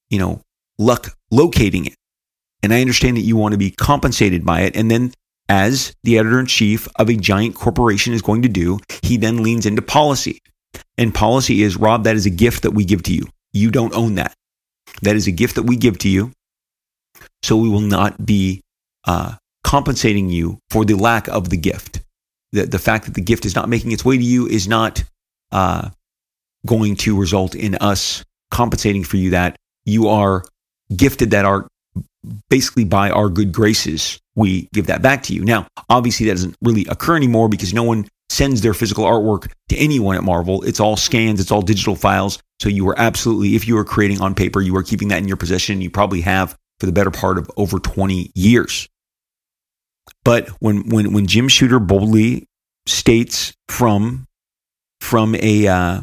you 0.10 0.20
know, 0.20 0.42
luck 0.78 1.16
locating 1.30 1.86
it. 1.86 1.96
And 2.64 2.74
I 2.74 2.82
understand 2.82 3.18
that 3.18 3.22
you 3.22 3.36
want 3.36 3.54
to 3.54 3.58
be 3.58 3.72
compensated 3.72 4.46
by 4.46 4.62
it. 4.62 4.76
And 4.76 4.90
then, 4.90 5.14
as 5.50 5.94
the 6.04 6.18
editor 6.18 6.40
in 6.40 6.46
chief 6.46 6.88
of 6.96 7.10
a 7.10 7.16
giant 7.16 7.56
corporation 7.56 8.14
is 8.14 8.22
going 8.22 8.42
to 8.44 8.50
do, 8.50 8.80
he 9.02 9.18
then 9.18 9.44
leans 9.44 9.66
into 9.66 9.82
policy. 9.82 10.40
And 10.98 11.14
policy 11.14 11.64
is 11.64 11.78
Rob, 11.78 12.04
that 12.04 12.16
is 12.16 12.26
a 12.26 12.30
gift 12.30 12.64
that 12.64 12.72
we 12.72 12.86
give 12.86 13.04
to 13.04 13.14
you. 13.14 13.28
You 13.52 13.72
don't 13.72 13.94
own 13.96 14.16
that. 14.16 14.34
That 15.02 15.16
is 15.16 15.28
a 15.28 15.32
gift 15.32 15.56
that 15.56 15.64
we 15.64 15.76
give 15.76 15.98
to 16.00 16.10
you. 16.10 16.32
So 17.44 17.58
we 17.58 17.70
will 17.70 17.82
not 17.82 18.26
be 18.26 18.62
uh, 19.06 19.36
compensating 19.64 20.30
you 20.30 20.60
for 20.70 20.86
the 20.86 20.94
lack 20.94 21.28
of 21.28 21.50
the 21.50 21.58
gift 21.58 22.02
the, 22.52 22.66
the 22.66 22.80
fact 22.80 23.06
that 23.06 23.14
the 23.14 23.22
gift 23.22 23.46
is 23.46 23.56
not 23.56 23.70
making 23.70 23.92
its 23.92 24.06
way 24.06 24.18
to 24.18 24.24
you 24.24 24.48
is 24.48 24.68
not 24.68 25.04
uh, 25.52 25.90
going 26.66 26.96
to 26.98 27.20
result 27.20 27.56
in 27.56 27.76
us 27.76 28.24
compensating 28.50 29.04
for 29.04 29.18
you 29.18 29.32
that 29.32 29.56
you 29.86 30.08
are 30.08 30.44
gifted 30.96 31.32
that 31.32 31.46
art 31.46 31.68
basically 32.50 32.86
by 32.86 33.10
our 33.10 33.30
good 33.30 33.52
graces 33.52 34.20
we 34.36 34.70
give 34.74 34.88
that 34.88 35.02
back 35.02 35.24
to 35.24 35.34
you. 35.34 35.44
Now 35.44 35.68
obviously 35.90 36.28
that 36.28 36.34
doesn't 36.34 36.56
really 36.62 36.86
occur 36.90 37.16
anymore 37.16 37.50
because 37.50 37.74
no 37.74 37.84
one 37.84 38.08
sends 38.30 38.62
their 38.62 38.74
physical 38.74 39.04
artwork 39.04 39.52
to 39.70 39.76
anyone 39.76 40.16
at 40.16 40.24
marvel. 40.24 40.64
It's 40.64 40.80
all 40.80 40.96
scans 40.96 41.40
it's 41.40 41.52
all 41.52 41.62
digital 41.62 41.96
files. 41.96 42.40
So 42.60 42.70
you 42.70 42.88
are 42.90 43.00
absolutely 43.00 43.56
if 43.56 43.68
you 43.68 43.78
are 43.78 43.86
creating 43.86 44.22
on 44.22 44.36
paper 44.36 44.62
you 44.62 44.76
are 44.78 44.84
keeping 44.84 45.10
that 45.10 45.18
in 45.18 45.28
your 45.28 45.38
possession. 45.38 45.82
You 45.82 45.90
probably 45.90 46.22
have 46.22 46.56
for 46.80 46.86
the 46.86 46.92
better 46.92 47.12
part 47.12 47.38
of 47.38 47.50
over 47.58 47.80
20 47.80 48.32
years. 48.36 48.88
But 50.24 50.50
when 50.60 50.90
when 50.90 51.14
when 51.14 51.28
Jim 51.28 51.48
Shooter 51.48 51.80
boldly 51.80 52.48
states 52.86 53.54
from 53.68 54.28
from 55.00 55.36
a 55.36 55.68
uh, 55.68 56.02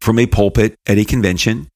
from 0.00 0.18
a 0.18 0.26
pulpit 0.26 0.76
at 0.86 0.98
a 0.98 1.04
convention 1.04 1.68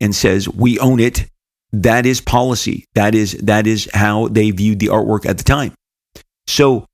and 0.00 0.14
says 0.14 0.48
we 0.48 0.78
own 0.78 1.00
it, 1.00 1.26
that 1.72 2.06
is 2.06 2.20
policy. 2.20 2.84
That 2.94 3.14
is 3.14 3.32
that 3.32 3.66
is 3.66 3.88
how 3.92 4.28
they 4.28 4.50
viewed 4.50 4.80
the 4.80 4.88
artwork 4.88 5.26
at 5.26 5.38
the 5.38 5.44
time. 5.44 5.74
So 6.46 6.86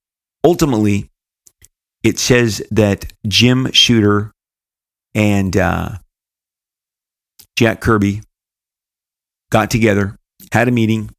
ultimately, 0.45 1.11
it 2.03 2.19
says 2.19 2.63
that 2.71 3.13
Jim 3.27 3.73
Shooter 3.73 4.33
and 5.15 5.57
uh, 5.57 5.97
Jack 7.57 7.81
Kirby 7.81 8.21
got 9.51 9.71
together, 9.71 10.17
had 10.53 10.69
a 10.69 10.71
meeting. 10.71 11.11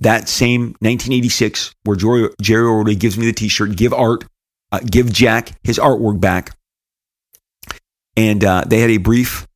That 0.00 0.28
same 0.28 0.74
1986, 0.80 1.74
where 1.84 1.96
Jerry, 1.96 2.28
Jerry 2.42 2.94
gives 2.96 3.16
me 3.16 3.26
the 3.26 3.32
T-shirt, 3.32 3.76
give 3.76 3.94
art, 3.94 4.24
uh, 4.70 4.80
give 4.80 5.10
Jack 5.10 5.52
his 5.62 5.78
artwork 5.78 6.20
back, 6.20 6.54
and 8.14 8.44
uh, 8.44 8.64
they 8.66 8.80
had 8.80 8.90
a 8.90 8.98
brief 8.98 9.46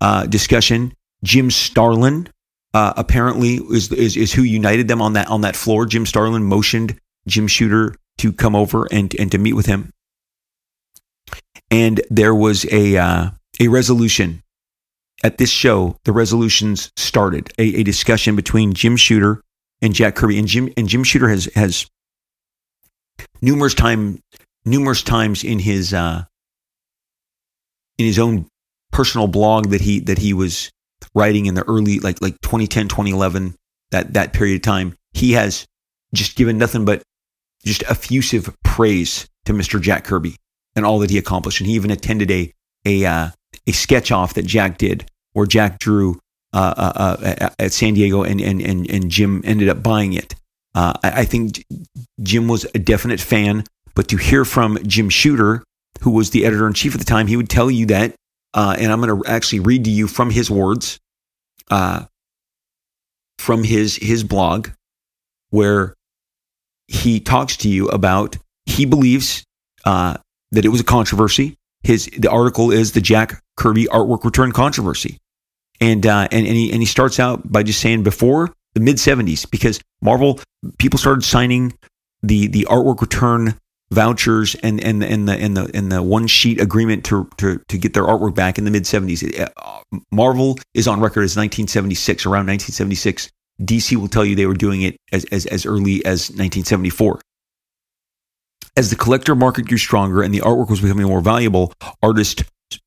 uh, 0.00 0.26
discussion. 0.26 0.94
Jim 1.24 1.50
Starlin 1.50 2.28
uh, 2.74 2.92
apparently 2.96 3.54
is, 3.70 3.90
is 3.90 4.16
is 4.16 4.32
who 4.32 4.42
united 4.42 4.86
them 4.88 5.00
on 5.00 5.14
that 5.14 5.28
on 5.28 5.40
that 5.40 5.56
floor. 5.56 5.86
Jim 5.86 6.06
Starlin 6.06 6.44
motioned 6.44 6.98
Jim 7.26 7.48
Shooter 7.48 7.96
to 8.18 8.32
come 8.32 8.54
over 8.54 8.86
and 8.92 9.14
and 9.18 9.32
to 9.32 9.38
meet 9.38 9.54
with 9.54 9.66
him, 9.66 9.90
and 11.70 12.00
there 12.10 12.34
was 12.34 12.66
a 12.70 12.96
uh, 12.96 13.30
a 13.60 13.68
resolution 13.68 14.42
at 15.22 15.38
this 15.38 15.50
show. 15.50 15.96
The 16.04 16.12
resolutions 16.12 16.92
started 16.96 17.52
a, 17.58 17.80
a 17.80 17.82
discussion 17.82 18.36
between 18.36 18.74
Jim 18.74 18.96
Shooter 18.96 19.40
and 19.80 19.94
Jack 19.94 20.16
Kirby, 20.16 20.38
and 20.38 20.46
Jim 20.46 20.68
and 20.76 20.88
Jim 20.88 21.04
Shooter 21.04 21.28
has 21.28 21.46
has 21.54 21.86
numerous 23.40 23.74
time 23.74 24.20
numerous 24.64 25.02
times 25.02 25.44
in 25.44 25.60
his 25.60 25.94
uh, 25.94 26.24
in 27.98 28.06
his 28.06 28.18
own 28.18 28.46
personal 28.92 29.28
blog 29.28 29.70
that 29.70 29.80
he 29.80 30.00
that 30.00 30.18
he 30.18 30.34
was 30.34 30.70
writing 31.14 31.46
in 31.46 31.54
the 31.54 31.62
early 31.68 32.00
like 32.00 32.20
like 32.20 32.40
2010 32.40 32.88
2011 32.88 33.54
that 33.90 34.12
that 34.14 34.32
period 34.32 34.56
of 34.56 34.62
time 34.62 34.96
he 35.12 35.32
has 35.32 35.66
just 36.12 36.36
given 36.36 36.58
nothing 36.58 36.84
but 36.84 37.02
just 37.64 37.82
effusive 37.84 38.54
praise 38.62 39.28
to 39.44 39.52
Mr. 39.52 39.80
Jack 39.80 40.04
Kirby 40.04 40.36
and 40.76 40.84
all 40.84 40.98
that 40.98 41.10
he 41.10 41.18
accomplished 41.18 41.60
and 41.60 41.68
he 41.68 41.74
even 41.74 41.90
attended 41.90 42.30
a 42.30 42.52
a 42.84 43.04
uh, 43.04 43.30
a 43.66 43.72
sketch 43.72 44.10
off 44.10 44.34
that 44.34 44.44
Jack 44.46 44.78
did 44.78 45.06
where 45.32 45.46
Jack 45.46 45.78
drew 45.78 46.18
uh, 46.52 46.74
uh, 46.76 47.16
uh 47.20 47.50
at 47.58 47.72
San 47.72 47.94
Diego 47.94 48.22
and, 48.22 48.40
and 48.40 48.60
and 48.60 48.90
and 48.90 49.10
Jim 49.10 49.42
ended 49.44 49.68
up 49.68 49.82
buying 49.82 50.12
it. 50.12 50.34
Uh, 50.74 50.92
I, 51.02 51.20
I 51.20 51.24
think 51.24 51.64
Jim 52.22 52.48
was 52.48 52.66
a 52.74 52.78
definite 52.78 53.20
fan, 53.20 53.64
but 53.94 54.08
to 54.08 54.16
hear 54.16 54.44
from 54.44 54.78
Jim 54.86 55.08
Shooter, 55.08 55.62
who 56.02 56.10
was 56.10 56.30
the 56.30 56.44
editor 56.44 56.66
in 56.66 56.74
chief 56.74 56.94
at 56.94 56.98
the 56.98 57.06
time, 57.06 57.26
he 57.28 57.36
would 57.36 57.48
tell 57.48 57.70
you 57.70 57.86
that, 57.86 58.14
uh, 58.54 58.76
and 58.78 58.90
I'm 58.90 59.00
going 59.00 59.22
to 59.22 59.28
actually 59.28 59.60
read 59.60 59.84
to 59.84 59.90
you 59.90 60.08
from 60.08 60.30
his 60.30 60.50
words 60.50 60.98
uh, 61.70 62.04
from 63.38 63.64
his 63.64 63.96
his 63.96 64.24
blog 64.24 64.68
where 65.50 65.94
he 66.88 67.20
talks 67.20 67.56
to 67.58 67.68
you 67.68 67.88
about 67.88 68.36
he 68.66 68.84
believes 68.84 69.44
uh, 69.84 70.16
that 70.50 70.64
it 70.64 70.68
was 70.68 70.80
a 70.80 70.84
controversy. 70.84 71.56
His 71.82 72.06
the 72.16 72.30
article 72.30 72.70
is 72.70 72.92
the 72.92 73.00
Jack 73.00 73.42
Kirby 73.56 73.84
artwork 73.86 74.24
return 74.24 74.52
controversy, 74.52 75.18
and 75.80 76.06
uh, 76.06 76.28
and 76.30 76.46
and 76.46 76.56
he 76.56 76.72
and 76.72 76.80
he 76.80 76.86
starts 76.86 77.20
out 77.20 77.50
by 77.50 77.62
just 77.62 77.80
saying 77.80 78.02
before 78.02 78.52
the 78.74 78.80
mid 78.80 78.96
'70s 78.96 79.50
because 79.50 79.80
Marvel 80.00 80.40
people 80.78 80.98
started 80.98 81.24
signing 81.24 81.74
the 82.22 82.46
the 82.46 82.66
artwork 82.70 83.00
return 83.00 83.54
vouchers 83.94 84.54
and 84.56 84.82
and 84.82 85.02
and 85.02 85.28
the 85.28 85.34
and 85.34 85.56
the 85.56 85.70
and 85.72 85.90
the 85.90 86.02
one 86.02 86.26
sheet 86.26 86.60
agreement 86.60 87.04
to 87.06 87.28
to 87.38 87.60
to 87.68 87.78
get 87.78 87.94
their 87.94 88.04
artwork 88.04 88.34
back 88.34 88.58
in 88.58 88.64
the 88.64 88.70
mid 88.70 88.84
70s. 88.84 89.40
Uh, 89.40 89.80
Marvel 90.10 90.58
is 90.74 90.88
on 90.88 91.00
record 91.00 91.22
as 91.22 91.36
1976, 91.36 92.26
around 92.26 92.46
1976. 92.46 93.30
DC 93.62 93.96
will 93.96 94.08
tell 94.08 94.24
you 94.24 94.34
they 94.34 94.46
were 94.46 94.54
doing 94.54 94.82
it 94.82 94.96
as 95.12 95.24
as 95.26 95.46
as 95.46 95.64
early 95.64 96.04
as 96.04 96.30
1974. 96.30 97.20
As 98.76 98.90
the 98.90 98.96
collector 98.96 99.36
market 99.36 99.68
grew 99.68 99.78
stronger 99.78 100.22
and 100.22 100.34
the 100.34 100.40
artwork 100.40 100.68
was 100.68 100.80
becoming 100.80 101.06
more 101.06 101.20
valuable, 101.20 101.72
artists 102.02 102.42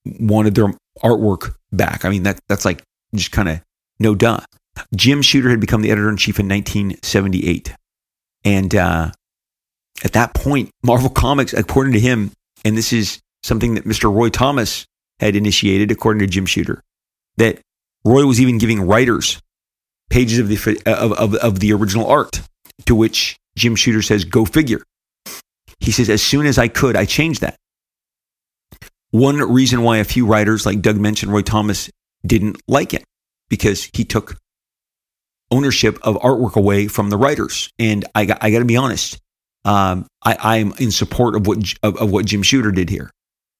wanted 0.05 0.55
their 0.55 0.73
artwork 1.01 1.55
back. 1.71 2.03
I 2.03 2.09
mean 2.09 2.23
that 2.23 2.39
that's 2.47 2.65
like 2.65 2.83
just 3.15 3.31
kind 3.31 3.49
of 3.49 3.61
no 3.99 4.13
duh. 4.13 4.41
Jim 4.95 5.21
Shooter 5.21 5.49
had 5.49 5.59
become 5.59 5.81
the 5.81 5.91
editor 5.91 6.09
in 6.09 6.17
chief 6.17 6.39
in 6.39 6.47
1978, 6.47 7.73
and 8.43 8.75
uh, 8.75 9.11
at 10.03 10.13
that 10.13 10.33
point, 10.33 10.69
Marvel 10.83 11.09
Comics, 11.09 11.53
according 11.53 11.93
to 11.93 11.99
him, 11.99 12.31
and 12.63 12.77
this 12.77 12.93
is 12.93 13.19
something 13.43 13.75
that 13.75 13.85
Mr. 13.85 14.13
Roy 14.13 14.29
Thomas 14.29 14.85
had 15.19 15.35
initiated, 15.35 15.91
according 15.91 16.19
to 16.19 16.27
Jim 16.27 16.45
Shooter, 16.45 16.83
that 17.37 17.59
Roy 18.05 18.25
was 18.25 18.39
even 18.39 18.57
giving 18.57 18.81
writers 18.81 19.41
pages 20.09 20.39
of 20.39 20.47
the 20.47 20.81
of, 20.85 21.11
of, 21.13 21.35
of 21.35 21.59
the 21.59 21.73
original 21.73 22.07
art, 22.07 22.41
to 22.85 22.95
which 22.95 23.37
Jim 23.55 23.75
Shooter 23.75 24.01
says, 24.01 24.23
"Go 24.23 24.45
figure." 24.45 24.81
He 25.79 25.91
says, 25.91 26.09
"As 26.09 26.21
soon 26.21 26.45
as 26.45 26.57
I 26.57 26.67
could, 26.67 26.95
I 26.95 27.05
changed 27.05 27.41
that." 27.41 27.57
One 29.11 29.37
reason 29.37 29.83
why 29.83 29.97
a 29.97 30.03
few 30.03 30.25
writers, 30.25 30.65
like 30.65 30.81
Doug 30.81 30.97
mentioned, 30.97 31.31
Roy 31.31 31.41
Thomas, 31.41 31.89
didn't 32.25 32.61
like 32.67 32.93
it 32.93 33.03
because 33.49 33.89
he 33.93 34.03
took 34.03 34.37
ownership 35.49 35.97
of 36.01 36.17
artwork 36.17 36.55
away 36.55 36.87
from 36.87 37.09
the 37.09 37.17
writers. 37.17 37.69
And 37.79 38.05
I 38.13 38.25
got, 38.25 38.39
I 38.41 38.51
got 38.51 38.59
to 38.59 38.65
be 38.65 38.75
honest, 38.75 39.17
um, 39.67 40.07
I, 40.23 40.57
am 40.57 40.73
in 40.79 40.91
support 40.91 41.35
of 41.35 41.45
what 41.45 41.57
of, 41.83 41.97
of, 41.97 42.09
what 42.09 42.25
Jim 42.25 42.41
Shooter 42.41 42.71
did 42.71 42.89
here. 42.89 43.11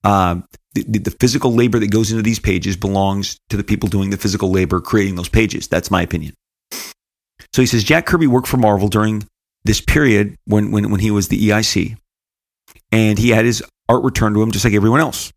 Um, 0.03 0.45
the, 0.73 0.99
the, 0.99 1.11
physical 1.11 1.53
labor 1.53 1.79
that 1.79 1.91
goes 1.91 2.11
into 2.11 2.23
these 2.23 2.39
pages 2.39 2.77
belongs 2.77 3.37
to 3.49 3.57
the 3.57 3.63
people 3.63 3.89
doing 3.89 4.09
the 4.09 4.17
physical 4.17 4.49
labor 4.49 4.79
creating 4.79 5.15
those 5.15 5.27
pages. 5.27 5.67
That's 5.67 5.91
my 5.91 6.01
opinion. 6.01 6.33
So 6.71 7.61
he 7.61 7.65
says 7.65 7.83
Jack 7.83 8.05
Kirby 8.05 8.27
worked 8.27 8.47
for 8.47 8.57
Marvel 8.57 8.87
during 8.87 9.27
this 9.65 9.81
period 9.81 10.37
when 10.45 10.71
when 10.71 10.91
when 10.91 11.01
he 11.01 11.11
was 11.11 11.27
the 11.27 11.49
EIC, 11.49 11.97
and 12.91 13.19
he 13.19 13.29
had 13.29 13.43
his 13.43 13.61
art 13.89 14.03
returned 14.03 14.35
to 14.35 14.41
him 14.41 14.51
just 14.51 14.63
like 14.63 14.73
everyone 14.73 15.01
else. 15.01 15.33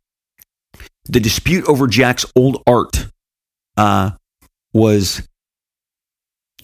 The 1.07 1.21
dispute 1.21 1.65
over 1.67 1.89
Jack's 1.89 2.27
old 2.37 2.63
art 2.67 3.09
uh, 3.77 4.13
was 4.73 5.27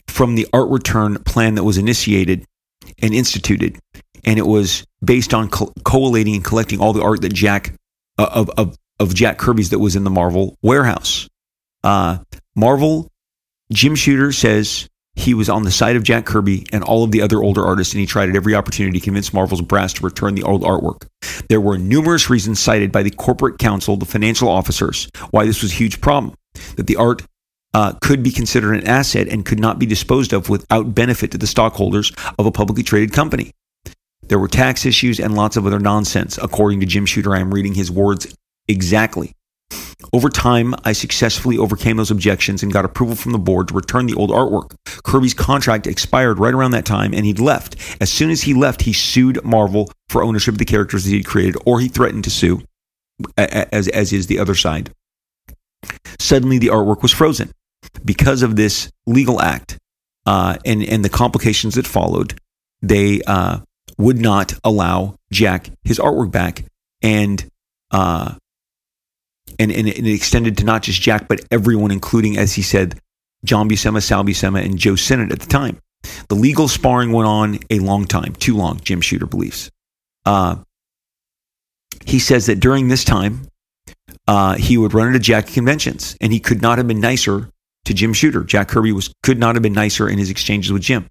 from 0.07 0.37
the 0.37 0.47
art 0.53 0.69
return 0.69 1.17
plan 1.25 1.57
that 1.57 1.65
was 1.65 1.77
initiated 1.77 2.45
and 3.01 3.15
instituted. 3.15 3.79
And 4.27 4.39
it 4.39 4.47
was 4.47 4.85
based 5.05 5.33
on 5.33 5.49
co- 5.49 5.73
collating 5.85 6.35
and 6.35 6.45
collecting 6.45 6.81
all 6.81 6.93
the 6.93 7.03
art 7.03 7.23
that 7.23 7.33
Jack 7.33 7.75
uh, 8.19 8.29
of, 8.33 8.51
of 8.51 8.77
of 8.99 9.15
Jack 9.15 9.39
Kirby's 9.39 9.71
that 9.71 9.79
was 9.79 9.97
in 9.97 10.05
the 10.05 10.11
Marvel 10.11 10.57
warehouse. 10.63 11.29
Uh, 11.85 12.19
Marvel, 12.55 13.11
Jim 13.73 13.95
Shooter 13.95 14.33
says 14.33 14.89
he 15.15 15.35
was 15.35 15.49
on 15.49 15.65
the 15.65 15.71
side 15.71 15.97
of 15.97 16.03
Jack 16.03 16.27
Kirby 16.27 16.67
and 16.73 16.83
all 16.85 17.05
of 17.05 17.11
the 17.11 17.23
other 17.23 17.43
older 17.43 17.65
artists, 17.65 17.95
and 17.95 18.01
he 18.01 18.07
tried 18.07 18.29
at 18.29 18.37
every 18.37 18.55
opportunity 18.55 18.99
to 18.99 19.05
convince 19.05 19.33
Marvel's 19.33 19.63
brass 19.63 19.93
to 19.95 20.05
return 20.05 20.35
the 20.35 20.43
old 20.43 20.63
artwork. 20.63 21.07
There 21.49 21.61
were 21.61 21.79
numerous 21.79 22.29
reasons 22.31 22.61
cited 22.61 22.93
by 22.93 23.03
the 23.03 23.11
corporate 23.11 23.59
counsel, 23.59 23.97
the 23.97 24.07
financial 24.07 24.49
officers, 24.49 25.09
why 25.31 25.47
this 25.47 25.63
was 25.63 25.73
a 25.73 25.77
huge 25.77 26.01
problem. 26.01 26.35
That 26.77 26.87
the 26.87 26.97
art 26.97 27.23
uh, 27.75 27.93
could 28.01 28.23
be 28.23 28.31
considered 28.31 28.75
an 28.75 28.87
asset 28.87 29.29
and 29.29 29.45
could 29.45 29.61
not 29.61 29.79
be 29.79 29.87
disposed 29.87 30.33
of 30.33 30.49
without 30.49 30.95
benefit 30.95 31.31
to 31.33 31.39
the 31.39 31.47
stockholders 31.47 32.13
of 32.39 32.47
a 32.47 32.51
publicly 32.51 32.83
traded 32.83 33.13
company. 33.13 33.53
There 34.29 34.39
were 34.39 34.49
tax 34.49 34.85
issues 34.85 35.21
and 35.21 35.35
lots 35.35 35.57
of 35.57 35.67
other 35.67 35.79
nonsense, 35.79 36.39
according 36.39 36.81
to 36.81 36.87
Jim 36.87 37.07
Shooter. 37.07 37.35
I 37.35 37.41
am 37.41 37.53
reading 37.53 37.75
his 37.75 37.91
words 37.91 38.35
exactly. 38.69 39.33
Over 40.13 40.29
time, 40.29 40.75
I 40.85 40.93
successfully 40.93 41.59
overcame 41.59 41.97
those 41.97 42.11
objections 42.11 42.63
and 42.63 42.73
got 42.73 42.85
approval 42.85 43.17
from 43.17 43.33
the 43.33 43.39
board 43.39 43.69
to 43.69 43.75
return 43.75 44.07
the 44.07 44.15
old 44.15 44.31
artwork. 44.31 44.75
Kirby's 45.05 45.35
contract 45.35 45.87
expired 45.87 46.39
right 46.39 46.55
around 46.55 46.73
that 46.73 46.85
time 46.85 47.13
and 47.13 47.25
he'd 47.25 47.41
left. 47.41 47.77
As 48.01 48.11
soon 48.11 48.31
as 48.31 48.43
he 48.43 48.55
left, 48.55 48.83
he 48.83 48.93
sued 48.93 49.43
Marvel 49.45 49.91
for 50.09 50.23
ownership 50.23 50.55
of 50.55 50.59
the 50.59 50.65
characters 50.65 51.05
that 51.05 51.11
he'd 51.11 51.27
created, 51.27 51.57
or 51.65 51.81
he 51.81 51.89
threatened 51.89 52.25
to 52.25 52.31
sue, 52.31 52.63
as, 53.37 53.89
as 53.89 54.13
is 54.13 54.27
the 54.27 54.39
other 54.39 54.55
side. 54.55 54.93
Suddenly, 56.19 56.59
the 56.59 56.69
artwork 56.69 57.03
was 57.03 57.13
frozen 57.13 57.51
because 58.05 58.43
of 58.43 58.57
this 58.57 58.91
legal 59.07 59.41
act 59.41 59.79
uh, 60.27 60.57
and 60.65 60.83
and 60.83 61.05
the 61.05 61.09
complications 61.09 61.77
that 61.77 61.87
followed, 61.87 62.39
they 62.83 63.23
uh, 63.27 63.61
would 63.99 64.19
not 64.19 64.55
allow 64.65 65.17
Jack 65.33 65.71
his 65.85 65.99
artwork 65.99 66.31
back, 66.31 66.65
and 67.03 67.47
uh, 67.91 68.35
and, 69.59 69.73
and 69.73 69.89
it 69.89 70.07
extended 70.07 70.59
to 70.59 70.65
not 70.65 70.83
just 70.83 71.01
Jack 71.01 71.29
but 71.29 71.41
everyone, 71.51 71.91
including 71.91 72.37
as 72.37 72.55
he 72.55 72.63
said, 72.63 72.99
John 73.45 73.69
Buscema, 73.69 74.03
Sal 74.03 74.25
Buscema, 74.25 74.65
and 74.65 74.79
Joe 74.79 74.97
Sinnott 74.97 75.33
at 75.33 75.41
the 75.41 75.47
time. 75.47 75.79
The 76.29 76.35
legal 76.35 76.69
sparring 76.69 77.13
went 77.13 77.27
on 77.29 77.59
a 77.71 77.79
long 77.79 78.05
time, 78.05 78.35
too 78.35 78.57
long. 78.57 78.81
Jim 78.81 79.01
Shooter 79.01 79.27
believes. 79.27 79.71
Uh, 80.25 80.57
he 82.05 82.19
says 82.19 82.47
that 82.47 82.61
during 82.61 82.89
this 82.89 83.05
time, 83.05 83.49
uh, 84.29 84.55
he 84.55 84.77
would 84.77 84.95
run 84.95 85.09
into 85.09 85.19
Jack 85.19 85.47
conventions, 85.47 86.17
and 86.21 86.33
he 86.33 86.41
could 86.41 86.63
not 86.63 86.79
have 86.79 86.87
been 86.87 87.01
nicer 87.01 87.49
to 87.85 87.95
Jim 87.95 88.13
Shooter. 88.13 88.45
Jack 88.45 88.69
Kirby 88.69 88.93
was 88.93 89.13
could 89.23 89.39
not 89.39 89.55
have 89.55 89.63
been 89.63 89.73
nicer 89.73 90.09
in 90.09 90.19
his 90.19 90.31
exchanges 90.31 90.73
with 90.73 90.83
Jim. 90.83 91.07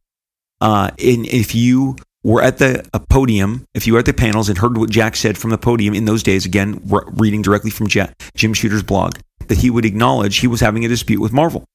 Uh, 0.62 0.92
and 1.00 1.26
if 1.26 1.56
you 1.56 1.96
were 2.26 2.42
at 2.42 2.58
the 2.58 2.84
podium, 3.10 3.66
if 3.76 3.86
you 3.86 3.94
were 3.94 4.00
at 4.00 4.06
the 4.06 4.14
panels 4.14 4.50
and 4.50 4.58
heard 4.58 4.78
what 4.78 4.90
Jack 4.90 5.16
said 5.16 5.38
from 5.38 5.52
the 5.52 5.58
podium 5.60 5.94
in 5.94 6.06
those 6.06 6.24
days, 6.24 6.46
again 6.46 6.82
re- 6.88 7.04
reading 7.14 7.44
directly 7.44 7.70
from 7.70 7.88
Jack, 7.88 8.16
Jim 8.34 8.54
Shooter's 8.54 8.82
blog, 8.82 9.20
that 9.48 9.60
he 9.60 9.70
would 9.70 9.86
acknowledge 9.86 10.38
he 10.38 10.48
was 10.48 10.60
having 10.60 10.84
a 10.84 10.88
dispute 10.88 11.22
with 11.22 11.32
Marvel. 11.32 11.66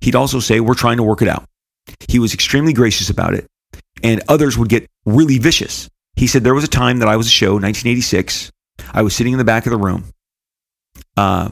He'd 0.00 0.16
also 0.16 0.40
say, 0.40 0.58
"We're 0.58 0.74
trying 0.74 0.96
to 0.96 1.04
work 1.04 1.22
it 1.22 1.28
out." 1.28 1.44
He 2.08 2.18
was 2.18 2.34
extremely 2.34 2.72
gracious 2.72 3.08
about 3.08 3.34
it, 3.34 3.46
and 4.02 4.20
others 4.28 4.58
would 4.58 4.68
get 4.68 4.88
really 5.06 5.38
vicious. 5.38 5.88
He 6.16 6.26
said 6.26 6.42
there 6.42 6.54
was 6.54 6.64
a 6.64 6.68
time 6.68 6.98
that 6.98 7.08
I 7.08 7.16
was 7.16 7.28
a 7.28 7.30
show, 7.30 7.52
1986. 7.52 8.50
I 8.92 9.02
was 9.02 9.14
sitting 9.14 9.32
in 9.32 9.38
the 9.38 9.44
back 9.44 9.64
of 9.66 9.70
the 9.70 9.78
room, 9.78 10.04
Uh, 11.16 11.50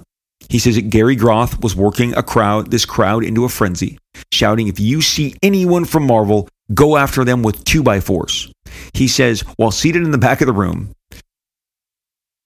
he 0.49 0.59
says 0.59 0.77
that 0.77 0.91
Gary 0.91 1.15
Groth 1.15 1.63
was 1.63 1.77
working 1.77 2.15
a 2.15 2.23
crowd, 2.23 2.71
this 2.71 2.85
crowd 2.87 3.23
into 3.23 3.45
a 3.45 3.49
frenzy, 3.49 3.99
shouting, 4.33 4.67
If 4.67 4.81
you 4.81 5.03
see 5.03 5.37
anyone 5.43 5.85
from 5.85 6.05
Marvel, 6.07 6.49
go 6.73 6.97
after 6.97 7.25
them 7.25 7.43
with 7.43 7.64
two 7.64 7.83
by 7.83 8.01
fours. 8.01 8.53
He 8.95 9.09
says, 9.09 9.43
while 9.57 9.71
seated 9.71 10.03
in 10.03 10.11
the 10.11 10.19
back 10.19 10.41
of 10.41 10.47
the 10.47 10.53
room, 10.53 10.93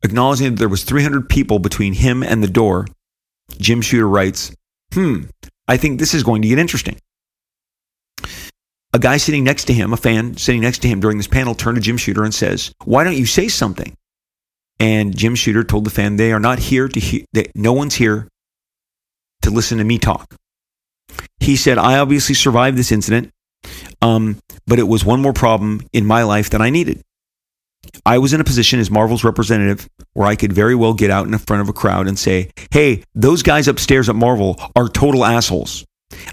acknowledging 0.02 0.50
that 0.50 0.58
there 0.58 0.68
was 0.68 0.84
300 0.84 1.28
people 1.28 1.58
between 1.58 1.92
him 1.92 2.22
and 2.22 2.42
the 2.42 2.48
door, 2.48 2.86
Jim 3.58 3.80
Shooter 3.80 4.08
writes, 4.08 4.54
Hmm, 4.94 5.24
I 5.66 5.76
think 5.76 5.98
this 5.98 6.14
is 6.14 6.22
going 6.22 6.42
to 6.42 6.48
get 6.48 6.58
interesting. 6.58 6.98
A 8.94 8.98
guy 8.98 9.16
sitting 9.16 9.42
next 9.42 9.64
to 9.64 9.72
him, 9.72 9.92
a 9.92 9.96
fan 9.96 10.36
sitting 10.36 10.60
next 10.60 10.80
to 10.80 10.88
him 10.88 11.00
during 11.00 11.16
this 11.16 11.26
panel, 11.26 11.54
turned 11.54 11.76
to 11.76 11.80
Jim 11.80 11.96
Shooter 11.96 12.24
and 12.24 12.34
says, 12.34 12.72
Why 12.84 13.04
don't 13.04 13.16
you 13.16 13.24
say 13.24 13.48
something? 13.48 13.94
And 14.78 15.16
Jim 15.16 15.34
Shooter 15.34 15.64
told 15.64 15.84
the 15.84 15.90
fan, 15.90 16.16
They 16.16 16.32
are 16.32 16.40
not 16.40 16.58
here 16.58 16.88
to 16.88 17.00
hear, 17.00 17.24
no 17.54 17.72
one's 17.72 17.94
here 17.94 18.28
to 19.42 19.50
listen 19.50 19.78
to 19.78 19.84
me 19.84 19.98
talk. 19.98 20.34
He 21.40 21.56
said, 21.56 21.78
I 21.78 21.98
obviously 21.98 22.34
survived 22.34 22.76
this 22.76 22.92
incident, 22.92 23.30
um, 24.02 24.38
but 24.66 24.78
it 24.78 24.88
was 24.88 25.04
one 25.04 25.22
more 25.22 25.32
problem 25.32 25.80
in 25.92 26.04
my 26.04 26.24
life 26.24 26.50
that 26.50 26.60
I 26.60 26.70
needed. 26.70 27.02
I 28.04 28.18
was 28.18 28.32
in 28.32 28.40
a 28.40 28.44
position 28.44 28.80
as 28.80 28.90
Marvel's 28.90 29.24
representative 29.24 29.88
where 30.12 30.26
I 30.28 30.36
could 30.36 30.52
very 30.52 30.74
well 30.74 30.94
get 30.94 31.10
out 31.10 31.26
in 31.26 31.36
front 31.38 31.62
of 31.62 31.68
a 31.68 31.72
crowd 31.72 32.06
and 32.06 32.18
say, 32.18 32.50
hey, 32.70 33.02
those 33.14 33.42
guys 33.42 33.68
upstairs 33.68 34.08
at 34.08 34.14
Marvel 34.14 34.60
are 34.76 34.88
total 34.88 35.24
assholes. 35.24 35.84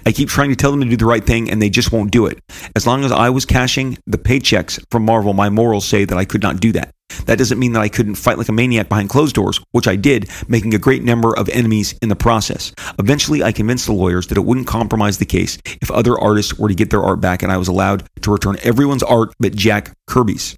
I 0.04 0.12
keep 0.12 0.28
trying 0.28 0.50
to 0.50 0.56
tell 0.56 0.70
them 0.70 0.80
to 0.80 0.88
do 0.88 0.96
the 0.96 1.06
right 1.06 1.24
thing 1.24 1.50
and 1.50 1.60
they 1.60 1.70
just 1.70 1.90
won't 1.92 2.10
do 2.10 2.26
it. 2.26 2.38
As 2.76 2.86
long 2.86 3.04
as 3.04 3.12
I 3.12 3.30
was 3.30 3.46
cashing 3.46 3.98
the 4.06 4.18
paychecks 4.18 4.82
from 4.90 5.04
Marvel, 5.04 5.32
my 5.32 5.48
morals 5.48 5.86
say 5.86 6.04
that 6.04 6.18
I 6.18 6.24
could 6.24 6.42
not 6.42 6.60
do 6.60 6.72
that. 6.72 6.94
That 7.26 7.38
doesn't 7.38 7.58
mean 7.58 7.72
that 7.72 7.82
I 7.82 7.88
couldn't 7.88 8.16
fight 8.16 8.38
like 8.38 8.48
a 8.48 8.52
maniac 8.52 8.88
behind 8.88 9.08
closed 9.08 9.34
doors, 9.34 9.60
which 9.72 9.88
I 9.88 9.96
did, 9.96 10.28
making 10.48 10.74
a 10.74 10.78
great 10.78 11.02
number 11.02 11.36
of 11.36 11.48
enemies 11.48 11.94
in 12.02 12.08
the 12.08 12.16
process. 12.16 12.72
Eventually, 12.98 13.42
I 13.42 13.52
convinced 13.52 13.86
the 13.86 13.92
lawyers 13.92 14.26
that 14.28 14.38
it 14.38 14.44
wouldn't 14.44 14.66
compromise 14.66 15.18
the 15.18 15.24
case 15.24 15.58
if 15.80 15.90
other 15.90 16.18
artists 16.18 16.58
were 16.58 16.68
to 16.68 16.74
get 16.74 16.90
their 16.90 17.02
art 17.02 17.20
back 17.20 17.42
and 17.42 17.52
I 17.52 17.56
was 17.56 17.68
allowed 17.68 18.06
to 18.22 18.32
return 18.32 18.56
everyone's 18.62 19.02
art 19.02 19.32
but 19.38 19.54
Jack 19.54 19.94
Kirby's. 20.06 20.56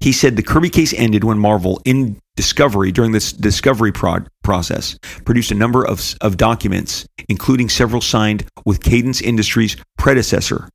He 0.00 0.12
said 0.12 0.36
the 0.36 0.42
Kirby 0.42 0.70
case 0.70 0.94
ended 0.94 1.24
when 1.24 1.38
Marvel, 1.38 1.82
in 1.84 2.18
discovery 2.34 2.90
during 2.90 3.12
this 3.12 3.32
discovery 3.32 3.92
prod 3.92 4.28
process, 4.42 4.98
produced 5.26 5.50
a 5.50 5.54
number 5.54 5.86
of, 5.86 6.14
of 6.22 6.38
documents, 6.38 7.06
including 7.28 7.68
several 7.68 8.00
signed 8.00 8.46
with 8.64 8.82
Cadence 8.82 9.20
Industries' 9.20 9.76
predecessor. 9.98 10.70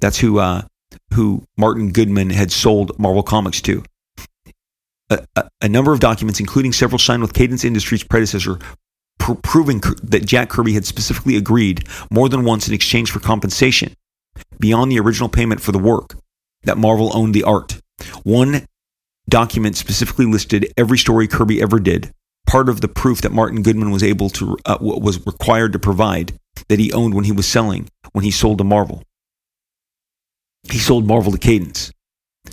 That's 0.00 0.18
who 0.18 0.38
uh, 0.38 0.62
who 1.14 1.44
Martin 1.56 1.92
Goodman 1.92 2.30
had 2.30 2.52
sold 2.52 2.98
Marvel 2.98 3.22
Comics 3.22 3.60
to. 3.62 3.82
A, 5.10 5.26
a, 5.36 5.48
a 5.62 5.68
number 5.68 5.92
of 5.92 6.00
documents, 6.00 6.40
including 6.40 6.72
several 6.72 6.98
signed 6.98 7.22
with 7.22 7.32
Cadence 7.32 7.64
Industries' 7.64 8.04
predecessor, 8.04 8.58
pr- 9.18 9.34
proving 9.42 9.80
that 10.02 10.26
Jack 10.26 10.50
Kirby 10.50 10.74
had 10.74 10.84
specifically 10.84 11.36
agreed 11.36 11.86
more 12.10 12.28
than 12.28 12.44
once 12.44 12.68
in 12.68 12.74
exchange 12.74 13.10
for 13.10 13.20
compensation 13.20 13.94
beyond 14.58 14.92
the 14.92 15.00
original 15.00 15.28
payment 15.28 15.60
for 15.60 15.72
the 15.72 15.78
work 15.78 16.14
that 16.64 16.78
Marvel 16.78 17.10
owned 17.16 17.34
the 17.34 17.44
art. 17.44 17.80
One 18.22 18.66
document 19.28 19.76
specifically 19.76 20.26
listed 20.26 20.72
every 20.76 20.98
story 20.98 21.26
Kirby 21.26 21.60
ever 21.62 21.78
did, 21.78 22.12
part 22.46 22.68
of 22.68 22.80
the 22.80 22.88
proof 22.88 23.20
that 23.22 23.32
Martin 23.32 23.62
Goodman 23.62 23.90
was 23.90 24.02
able 24.02 24.30
to 24.30 24.56
uh, 24.64 24.78
was 24.80 25.24
required 25.26 25.72
to 25.72 25.78
provide 25.78 26.34
that 26.68 26.78
he 26.78 26.92
owned 26.92 27.14
when 27.14 27.24
he 27.24 27.32
was 27.32 27.46
selling 27.46 27.88
when 28.12 28.24
he 28.24 28.30
sold 28.30 28.58
to 28.58 28.64
Marvel. 28.64 29.02
He 30.70 30.78
sold 30.78 31.06
Marvel 31.06 31.32
to 31.32 31.38
Cadence. 31.38 31.92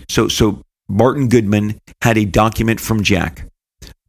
So 0.10 0.28
so 0.28 0.62
Martin 0.88 1.30
Goodman 1.30 1.80
had 2.02 2.18
a 2.18 2.26
document 2.26 2.80
from 2.80 3.04
Jack 3.04 3.48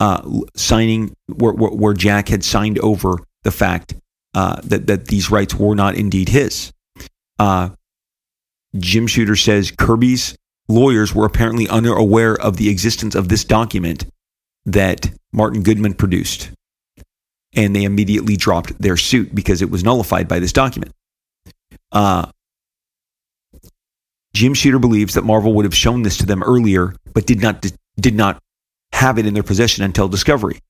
uh, 0.01 0.23
signing 0.55 1.15
where, 1.27 1.53
where, 1.53 1.71
where, 1.71 1.95
Jack 1.95 2.29
had 2.29 2.45
signed 2.45 2.79
over 2.81 3.17
the 3.45 3.51
fact 3.51 3.95
uh, 4.35 4.61
that 4.65 4.87
that 4.87 5.07
these 5.07 5.31
rights 5.31 5.55
were 5.55 5.75
not 5.75 5.95
indeed 5.95 6.29
his. 6.29 6.73
Uh, 7.39 7.71
Jim 8.77 9.07
Shooter 9.07 9.37
says 9.37 9.71
Kirby's 9.71 10.37
lawyers 10.69 11.15
were 11.15 11.25
apparently 11.25 11.69
unaware 11.69 12.35
of 12.35 12.57
the 12.57 12.69
existence 12.69 13.15
of 13.15 13.29
this 13.29 13.45
document 13.45 14.05
that 14.65 15.11
Martin 15.33 15.63
Goodman 15.63 15.95
produced. 15.95 16.51
And 17.55 17.75
they 17.75 17.85
immediately 17.85 18.37
dropped 18.37 18.79
their 18.81 18.97
suit 18.97 19.35
because 19.35 19.63
it 19.63 19.71
was 19.71 19.83
nullified 19.83 20.29
by 20.29 20.41
this 20.41 20.53
document. 20.53 20.93
Uh, 21.93 22.31
Jim 24.37 24.53
Shooter 24.53 24.79
believes 24.79 25.15
that 25.15 25.25
Marvel 25.25 25.55
would 25.55 25.65
have 25.65 25.75
shown 25.75 26.03
this 26.03 26.19
to 26.19 26.27
them 26.27 26.43
earlier, 26.43 26.95
but 27.15 27.27
did 27.27 27.41
not 27.41 27.65
did 27.99 28.15
not 28.15 28.39
have 28.93 29.19
it 29.19 29.25
in 29.25 29.33
their 29.33 29.43
possession 29.43 29.83
until 29.83 30.09
discovery. 30.09 30.61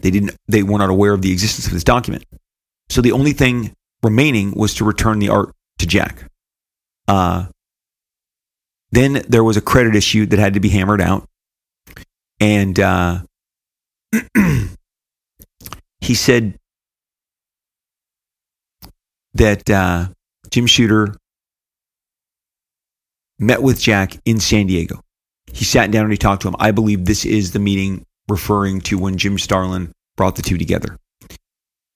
They 0.00 0.12
didn't 0.12 0.36
they 0.46 0.62
were 0.62 0.78
not 0.78 0.90
aware 0.90 1.12
of 1.12 1.22
the 1.22 1.32
existence 1.32 1.66
of 1.66 1.72
this 1.72 1.82
document. 1.82 2.24
So 2.88 3.00
the 3.00 3.10
only 3.10 3.32
thing 3.32 3.72
remaining 4.04 4.52
was 4.52 4.74
to 4.74 4.84
return 4.84 5.18
the 5.18 5.28
art 5.28 5.52
to 5.78 5.88
Jack. 5.88 6.30
Uh, 7.08 7.46
then 8.92 9.24
there 9.28 9.42
was 9.42 9.56
a 9.56 9.60
credit 9.60 9.96
issue 9.96 10.24
that 10.26 10.38
had 10.38 10.54
to 10.54 10.60
be 10.60 10.68
hammered 10.68 11.00
out. 11.00 11.28
And 12.38 12.78
uh, 12.78 13.22
he 16.00 16.14
said 16.14 16.56
that 19.34 19.68
uh, 19.68 20.08
Jim 20.50 20.66
Shooter 20.66 21.16
met 23.40 23.62
with 23.62 23.80
Jack 23.80 24.16
in 24.24 24.38
San 24.38 24.66
Diego. 24.66 25.00
He 25.52 25.64
sat 25.64 25.90
down 25.90 26.04
and 26.04 26.12
he 26.12 26.18
talked 26.18 26.42
to 26.42 26.48
him. 26.48 26.56
I 26.60 26.70
believe 26.70 27.04
this 27.04 27.24
is 27.24 27.52
the 27.52 27.58
meeting 27.58 28.04
referring 28.28 28.80
to 28.82 28.98
when 28.98 29.16
Jim 29.16 29.38
Starlin 29.38 29.90
brought 30.16 30.36
the 30.36 30.42
two 30.42 30.58
together. 30.58 30.96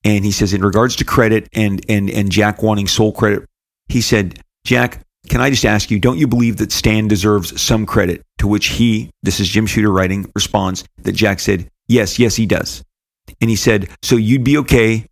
And 0.02 0.24
he 0.24 0.32
says, 0.32 0.52
in 0.52 0.62
regards 0.62 0.96
to 0.96 1.04
credit 1.04 1.48
and 1.52 1.84
and 1.88 2.10
and 2.10 2.30
Jack 2.30 2.62
wanting 2.62 2.88
sole 2.88 3.12
credit, 3.12 3.44
he 3.88 4.00
said, 4.00 4.40
Jack, 4.64 5.00
can 5.28 5.40
I 5.40 5.50
just 5.50 5.64
ask 5.64 5.90
you, 5.90 5.98
don't 5.98 6.18
you 6.18 6.26
believe 6.26 6.58
that 6.58 6.72
Stan 6.72 7.08
deserves 7.08 7.60
some 7.60 7.86
credit? 7.86 8.22
To 8.38 8.46
which 8.46 8.66
he, 8.66 9.10
this 9.22 9.40
is 9.40 9.48
Jim 9.48 9.66
Shooter 9.66 9.90
writing, 9.90 10.30
responds 10.34 10.84
that 11.02 11.12
Jack 11.12 11.40
said, 11.40 11.68
Yes, 11.88 12.18
yes, 12.18 12.36
he 12.36 12.46
does. 12.46 12.82
And 13.40 13.48
he 13.48 13.56
said, 13.56 13.88
So 14.02 14.16
you'd 14.16 14.44
be 14.44 14.58
okay 14.58 15.06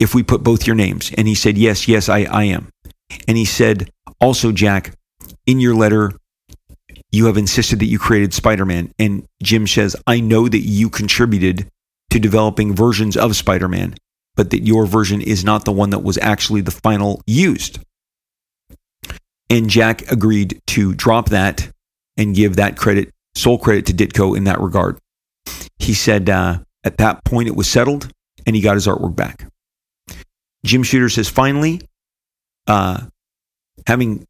if 0.00 0.14
we 0.14 0.22
put 0.22 0.42
both 0.42 0.66
your 0.66 0.76
names? 0.76 1.12
And 1.16 1.28
he 1.28 1.34
said, 1.34 1.56
Yes, 1.56 1.86
yes, 1.86 2.08
I, 2.08 2.20
I 2.24 2.44
am. 2.44 2.70
And 3.28 3.36
he 3.36 3.44
said, 3.44 3.90
Also, 4.20 4.50
Jack, 4.50 4.94
in 5.46 5.60
your 5.60 5.74
letter, 5.74 6.12
you 7.10 7.26
have 7.26 7.36
insisted 7.36 7.78
that 7.80 7.86
you 7.86 7.98
created 7.98 8.34
Spider 8.34 8.64
Man. 8.64 8.92
And 8.98 9.26
Jim 9.42 9.66
says, 9.66 9.96
I 10.06 10.20
know 10.20 10.48
that 10.48 10.60
you 10.60 10.88
contributed 10.88 11.68
to 12.10 12.18
developing 12.18 12.74
versions 12.74 13.16
of 13.16 13.36
Spider 13.36 13.68
Man, 13.68 13.94
but 14.34 14.50
that 14.50 14.62
your 14.62 14.86
version 14.86 15.20
is 15.20 15.44
not 15.44 15.64
the 15.64 15.72
one 15.72 15.90
that 15.90 16.02
was 16.02 16.18
actually 16.18 16.62
the 16.62 16.70
final 16.70 17.22
used. 17.26 17.78
And 19.50 19.68
Jack 19.68 20.10
agreed 20.10 20.60
to 20.68 20.94
drop 20.94 21.28
that 21.28 21.70
and 22.16 22.34
give 22.34 22.56
that 22.56 22.76
credit, 22.76 23.10
sole 23.34 23.58
credit 23.58 23.86
to 23.86 23.92
Ditko 23.92 24.36
in 24.36 24.44
that 24.44 24.60
regard. 24.60 24.98
He 25.78 25.94
said 25.94 26.30
uh, 26.30 26.60
at 26.84 26.98
that 26.98 27.24
point 27.24 27.48
it 27.48 27.56
was 27.56 27.68
settled 27.68 28.10
and 28.46 28.56
he 28.56 28.62
got 28.62 28.74
his 28.74 28.86
artwork 28.86 29.14
back. 29.14 29.46
Jim 30.64 30.82
Shooter 30.82 31.08
says 31.08 31.28
finally, 31.28 31.82
uh, 32.66 33.06
having 33.86 34.24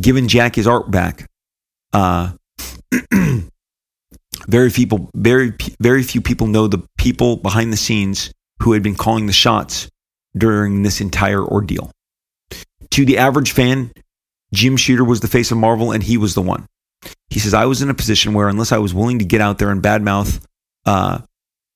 given 0.00 0.28
Jack 0.28 0.54
his 0.54 0.66
art 0.66 0.90
back, 0.90 1.28
uh, 1.92 2.32
very 4.48 4.70
people, 4.70 5.10
very 5.14 5.52
very 5.80 6.02
few 6.02 6.20
people 6.20 6.46
know 6.46 6.66
the 6.66 6.86
people 6.98 7.36
behind 7.36 7.72
the 7.72 7.76
scenes 7.76 8.32
who 8.62 8.72
had 8.72 8.82
been 8.82 8.94
calling 8.94 9.26
the 9.26 9.32
shots 9.32 9.88
during 10.36 10.82
this 10.82 11.00
entire 11.00 11.44
ordeal. 11.44 11.90
To 12.90 13.04
the 13.04 13.18
average 13.18 13.52
fan, 13.52 13.92
Jim 14.52 14.76
Shooter 14.76 15.04
was 15.04 15.20
the 15.20 15.28
face 15.28 15.50
of 15.50 15.58
Marvel, 15.58 15.92
and 15.92 16.02
he 16.02 16.16
was 16.16 16.34
the 16.34 16.42
one. 16.42 16.66
He 17.28 17.40
says, 17.40 17.54
I 17.54 17.66
was 17.66 17.82
in 17.82 17.90
a 17.90 17.94
position 17.94 18.32
where, 18.32 18.48
unless 18.48 18.72
I 18.72 18.78
was 18.78 18.94
willing 18.94 19.18
to 19.18 19.24
get 19.24 19.40
out 19.40 19.58
there 19.58 19.70
and 19.70 19.82
badmouth 19.82 20.42
uh, 20.86 21.20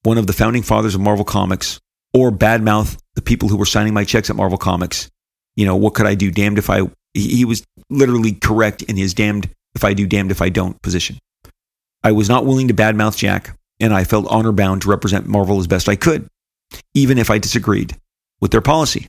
one 0.03 0.19
of 0.19 0.27
the 0.27 0.33
founding 0.33 0.63
fathers 0.63 0.95
of 0.95 1.01
Marvel 1.01 1.25
Comics 1.25 1.81
or 2.15 2.31
badmouth 2.31 2.97
the 3.15 3.23
people 3.23 3.49
who 3.49 3.57
were 3.57 3.67
signing 3.67 3.93
my 3.93 4.05
checks 4.05 4.31
at 4.31 4.37
Marvel 4.37 4.59
Comics, 4.59 5.11
you 5.57 5.67
know, 5.67 5.77
what 5.77 5.95
could 5.95 6.07
I 6.07 6.15
do? 6.15 6.31
Damned 6.31 6.59
if 6.59 6.71
I. 6.71 6.83
He 7.15 7.45
was 7.45 7.65
literally 7.89 8.33
correct 8.33 8.83
in 8.83 8.97
his 8.97 9.15
damned 9.15 9.51
if 9.75 9.85
I 9.85 9.95
do, 9.95 10.07
damned 10.07 10.31
if 10.31 10.43
I 10.43 10.49
don't 10.49 10.81
position. 10.83 11.19
I 12.03 12.13
was 12.13 12.29
not 12.29 12.47
willing 12.47 12.69
to 12.69 12.75
badmouth 12.75 13.17
Jack, 13.17 13.57
and 13.79 13.93
I 13.93 14.05
felt 14.05 14.27
honor 14.29 14.53
bound 14.53 14.83
to 14.83 14.89
represent 14.89 15.27
Marvel 15.27 15.59
as 15.59 15.67
best 15.67 15.89
I 15.89 15.97
could, 15.97 16.29
even 16.95 17.19
if 17.19 17.31
I 17.31 17.39
disagreed 17.39 17.97
with 18.41 18.53
their 18.53 18.61
policy. 18.61 19.07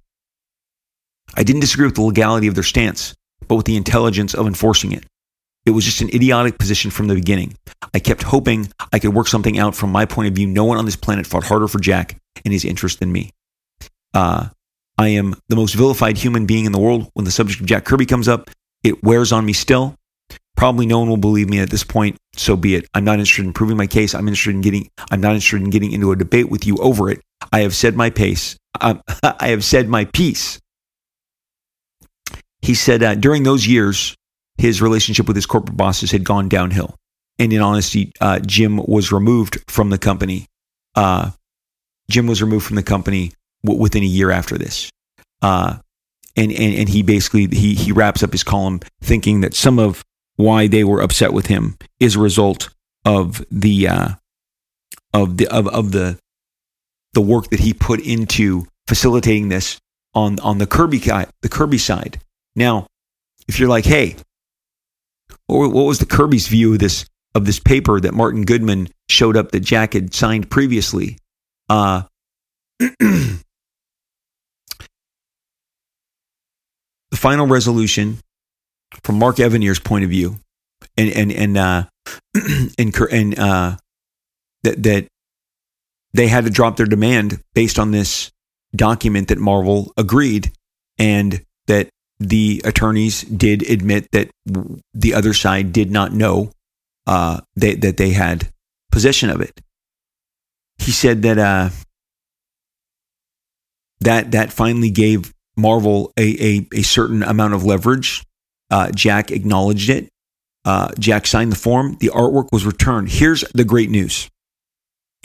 I 1.36 1.44
didn't 1.44 1.62
disagree 1.62 1.86
with 1.86 1.96
the 1.96 2.02
legality 2.02 2.48
of 2.48 2.56
their 2.56 2.64
stance, 2.64 3.16
but 3.48 3.56
with 3.56 3.66
the 3.66 3.78
intelligence 3.78 4.34
of 4.34 4.48
enforcing 4.48 4.92
it. 4.92 5.06
It 5.66 5.72
was 5.72 5.86
just 5.86 6.02
an 6.02 6.10
idiotic 6.10 6.58
position 6.58 6.90
from 6.90 7.08
the 7.08 7.16
beginning. 7.16 7.56
I 7.94 8.00
kept 8.00 8.24
hoping 8.24 8.72
I 8.92 9.00
could 9.00 9.14
work 9.14 9.28
something 9.28 9.60
out 9.60 9.76
from 9.76 9.92
my 9.92 10.06
point 10.06 10.28
of 10.28 10.34
view. 10.34 10.48
No 10.48 10.66
one 10.66 10.78
on 10.78 10.86
this 10.86 10.96
planet 10.96 11.28
fought 11.28 11.44
harder 11.44 11.68
for 11.68 11.80
Jack 11.80 12.18
and 12.44 12.52
his 12.52 12.66
interest 12.66 13.00
than 13.00 13.12
me. 13.12 13.30
Uh, 14.14 14.50
I 15.02 15.08
am 15.08 15.34
the 15.50 15.56
most 15.56 15.74
vilified 15.74 16.16
human 16.16 16.46
being 16.46 16.66
in 16.66 16.72
the 16.72 16.80
world. 16.80 17.10
When 17.14 17.26
the 17.26 17.32
subject 17.32 17.60
of 17.60 17.66
Jack 17.66 17.86
Kirby 17.86 18.06
comes 18.06 18.28
up, 18.28 18.52
it 18.84 19.04
wears 19.04 19.32
on 19.32 19.44
me 19.48 19.52
still. 19.52 19.96
Probably 20.56 20.86
no 20.86 21.00
one 21.00 21.10
will 21.10 21.18
believe 21.18 21.50
me 21.50 21.60
at 21.60 21.72
this 21.72 21.84
point, 21.84 22.18
so 22.36 22.56
be 22.56 22.76
it. 22.76 22.88
I'm 22.94 23.04
not 23.04 23.18
interested 23.18 23.44
in 23.44 23.52
proving 23.52 23.78
my 23.78 23.88
case. 23.88 24.14
I'm 24.14 24.28
interested 24.28 24.54
in 24.54 24.62
getting. 24.62 24.92
I'm 25.10 25.20
not 25.20 25.34
interested 25.34 25.60
in 25.60 25.72
getting 25.72 25.92
into 25.92 26.12
a 26.12 26.16
debate 26.16 26.52
with 26.52 26.68
you 26.68 26.78
over 26.78 27.10
it. 27.10 27.20
I 27.52 27.62
have 27.62 27.74
said 27.74 27.96
my 27.96 28.12
pace. 28.12 28.56
Um, 28.80 29.02
I 29.24 29.48
have 29.48 29.64
said 29.64 29.90
my 29.90 30.06
piece. 30.06 30.60
He 32.62 32.76
said 32.76 33.02
uh, 33.02 33.16
during 33.16 33.42
those 33.42 33.66
years, 33.66 34.16
his 34.60 34.84
relationship 34.84 35.26
with 35.26 35.36
his 35.36 35.48
corporate 35.48 35.78
bosses 35.78 36.12
had 36.12 36.24
gone 36.24 36.48
downhill, 36.48 36.96
and 37.40 37.52
in 37.52 37.60
honesty, 37.60 38.12
uh, 38.22 38.38
Jim 38.38 38.78
was 38.78 39.12
removed 39.12 39.64
from 39.68 39.90
the 39.90 39.98
company. 39.98 40.46
Uh, 40.94 41.32
Jim 42.08 42.28
was 42.28 42.44
removed 42.44 42.68
from 42.68 42.76
the 42.76 42.84
company 42.84 43.32
within 43.64 44.04
a 44.04 44.08
year 44.08 44.32
after 44.32 44.58
this. 44.58 44.90
Uh, 45.42 45.78
and, 46.36 46.52
and, 46.52 46.76
and 46.76 46.90
he 46.90 47.04
basically 47.04 47.48
he, 47.48 47.76
he 47.76 47.92
wraps 47.92 48.24
up 48.24 48.32
his 48.32 48.44
column 48.44 48.80
thinking 49.02 49.42
that 49.42 49.54
some 49.54 49.80
of 49.80 50.04
why 50.36 50.68
they 50.68 50.84
were 50.84 51.02
upset 51.02 51.34
with 51.34 51.48
him 51.48 51.78
is 52.00 52.16
a 52.16 52.20
result 52.20 52.70
of 53.06 53.46
the 53.52 53.88
uh, 53.88 54.10
of 55.14 55.38
the 55.38 55.48
of, 55.48 55.68
of 55.68 55.92
the 55.92 56.18
the 57.14 57.22
work 57.22 57.50
that 57.50 57.60
he 57.60 57.74
put 57.74 58.00
into 58.00 58.66
facilitating 58.88 59.50
this 59.50 59.80
on 60.14 60.40
on 60.40 60.58
the 60.58 60.68
Kirby 60.68 61.00
the 61.00 61.50
Kirby 61.50 61.78
side. 61.78 62.22
Now, 62.56 62.88
if 63.48 63.60
you're 63.60 63.70
like, 63.70 63.86
hey, 63.86 64.16
what, 65.48 65.72
what 65.72 65.84
was 65.84 66.00
the 66.00 66.06
Kirby's 66.06 66.48
view 66.48 66.74
of 66.74 66.80
this 66.80 67.06
of 67.36 67.46
this 67.46 67.60
paper 67.60 68.00
that 68.00 68.14
Martin 68.14 68.44
Goodman 68.44 68.90
showed 69.10 69.38
up 69.38 69.52
that 69.52 69.62
Jack 69.62 69.94
had 69.94 70.14
signed 70.14 70.50
previously? 70.50 71.18
Uh, 71.70 72.04
the 77.12 77.18
final 77.18 77.46
resolution 77.46 78.20
from 79.04 79.20
Mark 79.20 79.38
Evaniers' 79.38 79.84
point 79.84 80.04
of 80.04 80.10
view, 80.10 80.38
and 80.98 81.12
and 81.12 81.32
and 81.32 81.58
uh, 81.58 81.84
and, 82.78 82.96
and 83.12 83.40
uh, 83.40 83.78
that 84.64 84.84
that 84.84 85.08
they 86.14 86.28
had 86.28 86.46
to 86.46 86.50
drop 86.50 86.78
their 86.78 86.86
demand 86.86 87.42
based 87.54 87.80
on 87.80 87.92
this 87.92 88.32
document 88.76 89.28
that 89.28 89.38
Marvel 89.38 89.94
agreed, 89.98 90.52
and 90.98 91.42
that 91.68 91.90
the 92.20 92.62
attorneys 92.66 93.24
did 93.24 93.68
admit 93.70 94.08
that 94.12 94.30
the 94.94 95.14
other 95.14 95.34
side 95.34 95.74
did 95.74 95.90
not 95.92 96.14
know 96.14 96.52
uh, 97.08 97.42
they, 97.56 97.76
that 97.76 97.98
they 97.98 98.12
had 98.12 98.48
possession 98.92 99.30
of 99.30 99.42
it. 99.42 99.60
He 100.78 100.92
said 100.92 101.24
that 101.24 101.38
uh, 101.38 101.70
that 104.02 104.32
that 104.32 104.52
finally 104.52 104.90
gave 104.90 105.34
Marvel 105.56 106.12
a, 106.18 106.58
a, 106.58 106.68
a 106.74 106.82
certain 106.82 107.24
amount 107.24 107.54
of 107.54 107.66
leverage. 107.66 108.24
Uh, 108.70 108.92
Jack 108.92 109.32
acknowledged 109.32 109.90
it. 109.90 110.10
Uh, 110.64 110.92
Jack 110.98 111.28
signed 111.28 111.52
the 111.52 111.58
form. 111.58 111.98
The 112.00 112.10
artwork 112.10 112.50
was 112.52 112.66
returned. 112.66 113.10
Here's 113.10 113.42
the 113.54 113.66
great 113.66 113.90
news. 113.90 114.30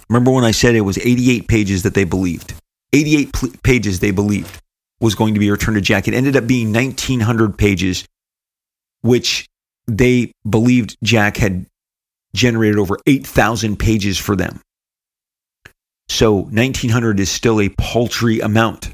Remember 0.08 0.30
when 0.30 0.44
I 0.44 0.50
said 0.50 0.74
it 0.74 0.80
was 0.82 0.98
88 0.98 1.48
pages 1.48 1.82
that 1.82 1.94
they 1.94 2.04
believed? 2.04 2.54
88 2.92 3.32
pl- 3.32 3.50
pages 3.62 4.00
they 4.00 4.10
believed 4.10 4.60
was 5.00 5.14
going 5.14 5.34
to 5.34 5.40
be 5.40 5.50
returned 5.50 5.76
to 5.76 5.80
Jack. 5.80 6.08
It 6.08 6.14
ended 6.14 6.36
up 6.36 6.46
being 6.46 6.72
1,900 6.72 7.58
pages, 7.58 8.06
which 9.02 9.46
they 9.86 10.32
believed 10.48 10.96
Jack 11.02 11.36
had 11.36 11.66
generated 12.34 12.78
over 12.78 12.98
8,000 13.06 13.78
pages 13.78 14.18
for 14.18 14.36
them. 14.36 14.60
So 16.08 16.34
1900 16.34 17.20
is 17.20 17.30
still 17.30 17.60
a 17.60 17.68
paltry 17.68 18.40
amount. 18.40 18.90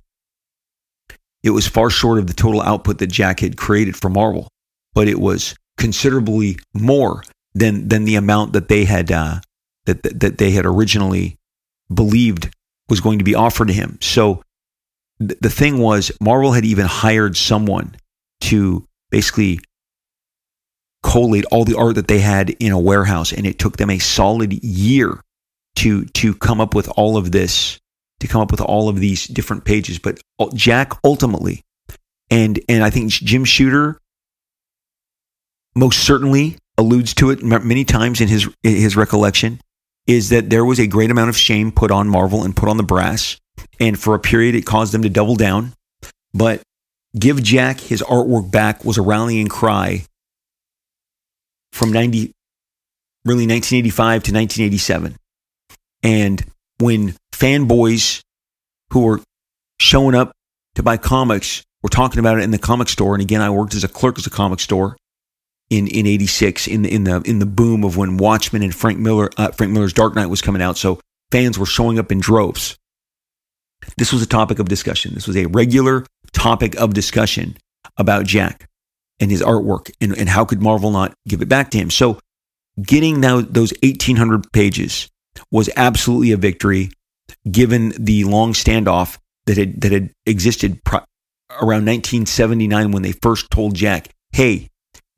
It 1.43 1.51
was 1.51 1.67
far 1.67 1.91
short 1.91 2.19
of 2.19 2.27
the 2.27 2.35
total 2.35 2.63
output 2.63 2.99
that 2.99 3.09
Jack 3.09 3.41
had 3.41 3.57
created 3.57 3.97
for 3.97 4.09
Marvel, 4.09 4.49
but 4.95 5.09
it 5.09 5.19
was 5.19 5.55
considerably 5.77 6.59
more 6.73 7.23
than 7.55 7.89
than 7.89 8.05
the 8.05 8.17
amount 8.17 8.53
that 8.53 8.69
they 8.69 8.85
had 8.85 9.11
uh, 9.11 9.41
that, 9.87 10.03
that 10.03 10.21
that 10.21 10.39
they 10.39 10.53
had 10.53 10.67
originally 10.67 11.37
believed 11.93 12.51
was 12.89 13.01
going 13.01 13.19
to 13.19 13.25
be 13.25 13.35
offered 13.35 13.69
to 13.69 13.75
him. 13.75 13.99
So 14.01 14.43
th- 15.19 15.39
the 15.41 15.51
thing 15.51 15.79
was, 15.79 16.13
Marvel 16.21 16.53
had 16.53 16.65
even 16.65 16.87
hired 16.87 17.37
someone 17.37 17.97
to 18.43 18.87
basically 19.11 19.61
collate 21.03 21.45
all 21.47 21.65
the 21.65 21.77
art 21.77 21.97
that 21.97 22.09
they 22.09 22.21
had 22.21 22.51
in 22.51 22.73
a 22.73 22.79
warehouse, 22.79 23.33
and 23.33 23.47
it 23.47 23.59
took 23.59 23.77
them 23.77 23.91
a 23.91 23.99
solid 23.99 24.53
year 24.65 25.21
to 25.77 26.05
to 26.07 26.35
come 26.35 26.61
up 26.61 26.75
with 26.75 26.89
all 26.97 27.17
of 27.17 27.33
this, 27.33 27.79
to 28.23 28.29
come 28.29 28.41
up 28.41 28.51
with 28.51 28.61
all 28.61 28.89
of 28.89 28.99
these 28.99 29.27
different 29.27 29.65
pages. 29.65 29.99
But 29.99 30.21
Jack 30.55 30.93
ultimately, 31.05 31.63
and 32.31 32.59
and 32.69 32.83
I 32.83 32.91
think 32.91 33.11
Jim 33.11 33.45
Shooter 33.45 33.99
most 35.75 36.05
certainly 36.05 36.57
alludes 36.79 37.15
to 37.15 37.31
it 37.31 37.43
many 37.43 37.85
times 37.85 38.21
in 38.21 38.29
his 38.29 38.49
his 38.63 38.97
recollection, 38.97 39.61
is 40.07 40.31
that 40.31 40.51
there 40.51 40.65
was 40.65 40.79
a 40.79 40.87
great 40.87 41.11
amount 41.11 41.29
of 41.29 41.37
shame 41.37 41.71
put 41.71 41.91
on 41.91 42.09
Marvel 42.09 42.45
and 42.45 42.57
put 42.57 42.69
on 42.69 42.77
the 42.77 42.83
brass, 42.83 43.39
and 43.79 43.99
for 43.99 44.15
a 44.15 44.21
period 44.21 44.55
it 44.55 44.65
caused 44.65 44.93
them 44.93 45.03
to 45.03 45.11
double 45.11 45.37
down. 45.37 45.73
But 46.33 46.63
give 47.19 47.43
Jack 47.43 47.81
his 47.81 48.03
artwork 48.03 48.51
back 48.51 48.85
was 48.85 48.97
a 48.99 49.03
rallying 49.03 49.49
cry 49.49 50.07
from 51.73 51.93
90 51.93 52.33
really 53.25 53.47
1985 53.47 54.25
to 54.25 54.33
1987 54.33 55.17
and 56.03 56.45
when 56.79 57.15
fanboys 57.43 58.23
who 58.93 59.01
were 59.01 59.21
showing 59.81 60.15
up 60.15 60.33
to 60.77 60.83
buy 60.83 60.97
comics 60.97 61.65
were 61.83 61.89
talking 61.89 62.21
about 62.21 62.39
it 62.39 62.45
in 62.45 62.53
the 62.53 62.59
comic 62.59 62.89
store, 62.89 63.15
and 63.15 63.23
again, 63.23 63.41
I 63.41 63.51
worked 63.51 63.75
as 63.75 63.83
a 63.83 63.89
clerk 63.89 64.17
as 64.19 64.27
a 64.27 64.31
comic 64.31 64.61
store 64.61 64.97
in 65.69 65.89
in 65.89 66.07
'86 66.07 66.69
in 66.69 66.83
the 66.83 66.95
in 66.95 67.05
the 67.05 67.21
in 67.23 67.41
the 67.41 67.47
boom 67.47 67.83
of 67.83 67.97
when 67.97 68.17
Watchmen 68.17 68.63
and 68.63 68.75
Frank 68.75 68.99
Miller 68.99 69.29
uh, 69.37 69.51
Frank 69.51 69.73
Miller's 69.73 69.93
Dark 69.93 70.15
Knight 70.15 70.27
was 70.27 70.41
coming 70.41 70.63
out. 70.63 70.77
So 70.79 71.01
fans 71.33 71.59
were 71.59 71.67
showing 71.67 71.99
up 71.99 72.13
in 72.13 72.21
droves. 72.21 72.79
This 73.97 74.13
was 74.13 74.23
a 74.23 74.27
topic 74.27 74.61
of 74.61 74.69
discussion. 74.69 75.15
This 75.15 75.27
was 75.27 75.37
a 75.37 75.47
regular 75.47 76.07
topic 76.33 76.77
of 76.77 76.95
discussion 76.95 77.57
about 77.97 78.27
Jack 78.27 78.69
and 79.19 79.29
his 79.29 79.43
artwork 79.43 79.91
and, 80.01 80.17
and 80.17 80.29
how 80.29 80.45
could 80.45 80.63
Marvel 80.63 80.93
not 80.93 81.15
give 81.27 81.43
it 81.43 81.49
back 81.49 81.71
to 81.73 81.79
him. 81.79 81.91
So 81.91 82.21
getting 82.81 83.21
now 83.21 83.41
those 83.41 83.73
1800 83.83 84.53
pages 84.53 85.09
was 85.51 85.69
absolutely 85.77 86.31
a 86.31 86.37
victory 86.37 86.91
given 87.51 87.93
the 87.99 88.25
long 88.25 88.53
standoff 88.53 89.19
that 89.47 89.57
had, 89.57 89.81
that 89.81 89.93
had 89.93 90.11
existed 90.27 90.81
around 91.61 91.87
1979 91.87 92.93
when 92.93 93.03
they 93.03 93.13
first 93.13 93.51
told 93.51 93.75
Jack, 93.75 94.09
hey, 94.33 94.69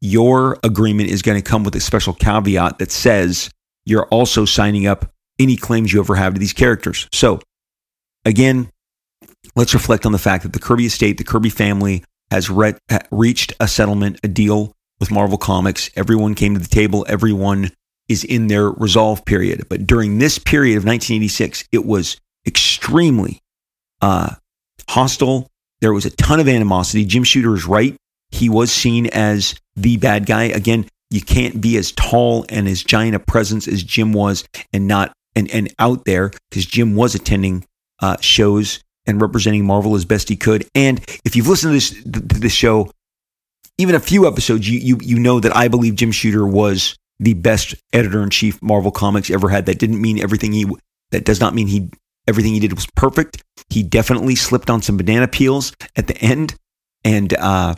your 0.00 0.58
agreement 0.62 1.10
is 1.10 1.22
going 1.22 1.40
to 1.40 1.48
come 1.48 1.64
with 1.64 1.74
a 1.74 1.80
special 1.80 2.12
caveat 2.12 2.78
that 2.78 2.90
says 2.90 3.50
you're 3.86 4.06
also 4.06 4.44
signing 4.44 4.86
up 4.86 5.10
any 5.38 5.56
claims 5.56 5.92
you 5.92 6.00
ever 6.00 6.14
have 6.14 6.34
to 6.34 6.40
these 6.40 6.52
characters. 6.52 7.08
So, 7.12 7.40
again, 8.24 8.70
let's 9.56 9.74
reflect 9.74 10.06
on 10.06 10.12
the 10.12 10.18
fact 10.18 10.42
that 10.42 10.52
the 10.52 10.58
Kirby 10.58 10.86
estate, 10.86 11.18
the 11.18 11.24
Kirby 11.24 11.50
family, 11.50 12.04
has 12.30 12.50
re- 12.50 12.74
reached 13.10 13.52
a 13.60 13.68
settlement, 13.68 14.20
a 14.22 14.28
deal 14.28 14.72
with 15.00 15.10
Marvel 15.10 15.38
Comics. 15.38 15.90
Everyone 15.96 16.34
came 16.34 16.54
to 16.54 16.60
the 16.60 16.68
table. 16.68 17.04
Everyone 17.08 17.70
is 18.08 18.24
in 18.24 18.48
their 18.48 18.70
resolve 18.70 19.24
period. 19.24 19.66
But 19.68 19.86
during 19.86 20.18
this 20.18 20.38
period 20.38 20.76
of 20.76 20.84
1986, 20.84 21.64
it 21.72 21.84
was 21.84 22.20
extremely 22.46 23.40
uh, 24.00 24.34
hostile. 24.88 25.48
There 25.80 25.92
was 25.92 26.06
a 26.06 26.10
ton 26.10 26.40
of 26.40 26.48
animosity. 26.48 27.04
Jim 27.04 27.24
Shooter 27.24 27.54
is 27.54 27.66
right. 27.66 27.96
He 28.30 28.48
was 28.48 28.72
seen 28.72 29.06
as 29.06 29.54
the 29.76 29.96
bad 29.96 30.26
guy. 30.26 30.44
Again, 30.44 30.86
you 31.10 31.20
can't 31.20 31.60
be 31.60 31.76
as 31.76 31.92
tall 31.92 32.44
and 32.48 32.66
as 32.66 32.82
giant 32.82 33.14
a 33.14 33.20
presence 33.20 33.68
as 33.68 33.82
Jim 33.82 34.12
was 34.12 34.44
and 34.72 34.88
not 34.88 35.12
and, 35.36 35.50
and 35.50 35.72
out 35.78 36.04
there 36.04 36.30
because 36.50 36.66
Jim 36.66 36.94
was 36.94 37.14
attending 37.14 37.64
uh, 38.00 38.16
shows 38.20 38.80
and 39.06 39.20
representing 39.20 39.64
Marvel 39.64 39.94
as 39.94 40.04
best 40.04 40.28
he 40.28 40.36
could. 40.36 40.66
And 40.74 41.04
if 41.24 41.36
you've 41.36 41.48
listened 41.48 41.70
to 41.70 41.74
this 41.74 41.90
to 42.02 42.40
this 42.40 42.52
show, 42.52 42.90
even 43.78 43.94
a 43.94 44.00
few 44.00 44.26
episodes, 44.26 44.68
you 44.68 44.78
you 44.78 44.98
you 45.02 45.18
know 45.18 45.40
that 45.40 45.54
I 45.54 45.68
believe 45.68 45.96
Jim 45.96 46.12
Shooter 46.12 46.46
was 46.46 46.96
the 47.18 47.34
best 47.34 47.74
editor 47.92 48.22
in 48.22 48.30
chief 48.30 48.60
Marvel 48.62 48.90
Comics 48.90 49.30
ever 49.30 49.48
had. 49.48 49.66
That 49.66 49.78
didn't 49.78 50.00
mean 50.00 50.20
everything 50.20 50.52
he 50.52 50.66
that 51.10 51.24
does 51.24 51.40
not 51.40 51.54
mean 51.54 51.66
he 51.66 51.90
everything 52.26 52.54
he 52.54 52.60
did 52.60 52.72
was 52.72 52.86
perfect. 52.96 53.42
He 53.70 53.82
definitely 53.82 54.34
slipped 54.34 54.70
on 54.70 54.82
some 54.82 54.96
banana 54.96 55.28
peels 55.28 55.72
at 55.96 56.06
the 56.06 56.16
end 56.18 56.54
and 57.04 57.32
uh 57.34 57.74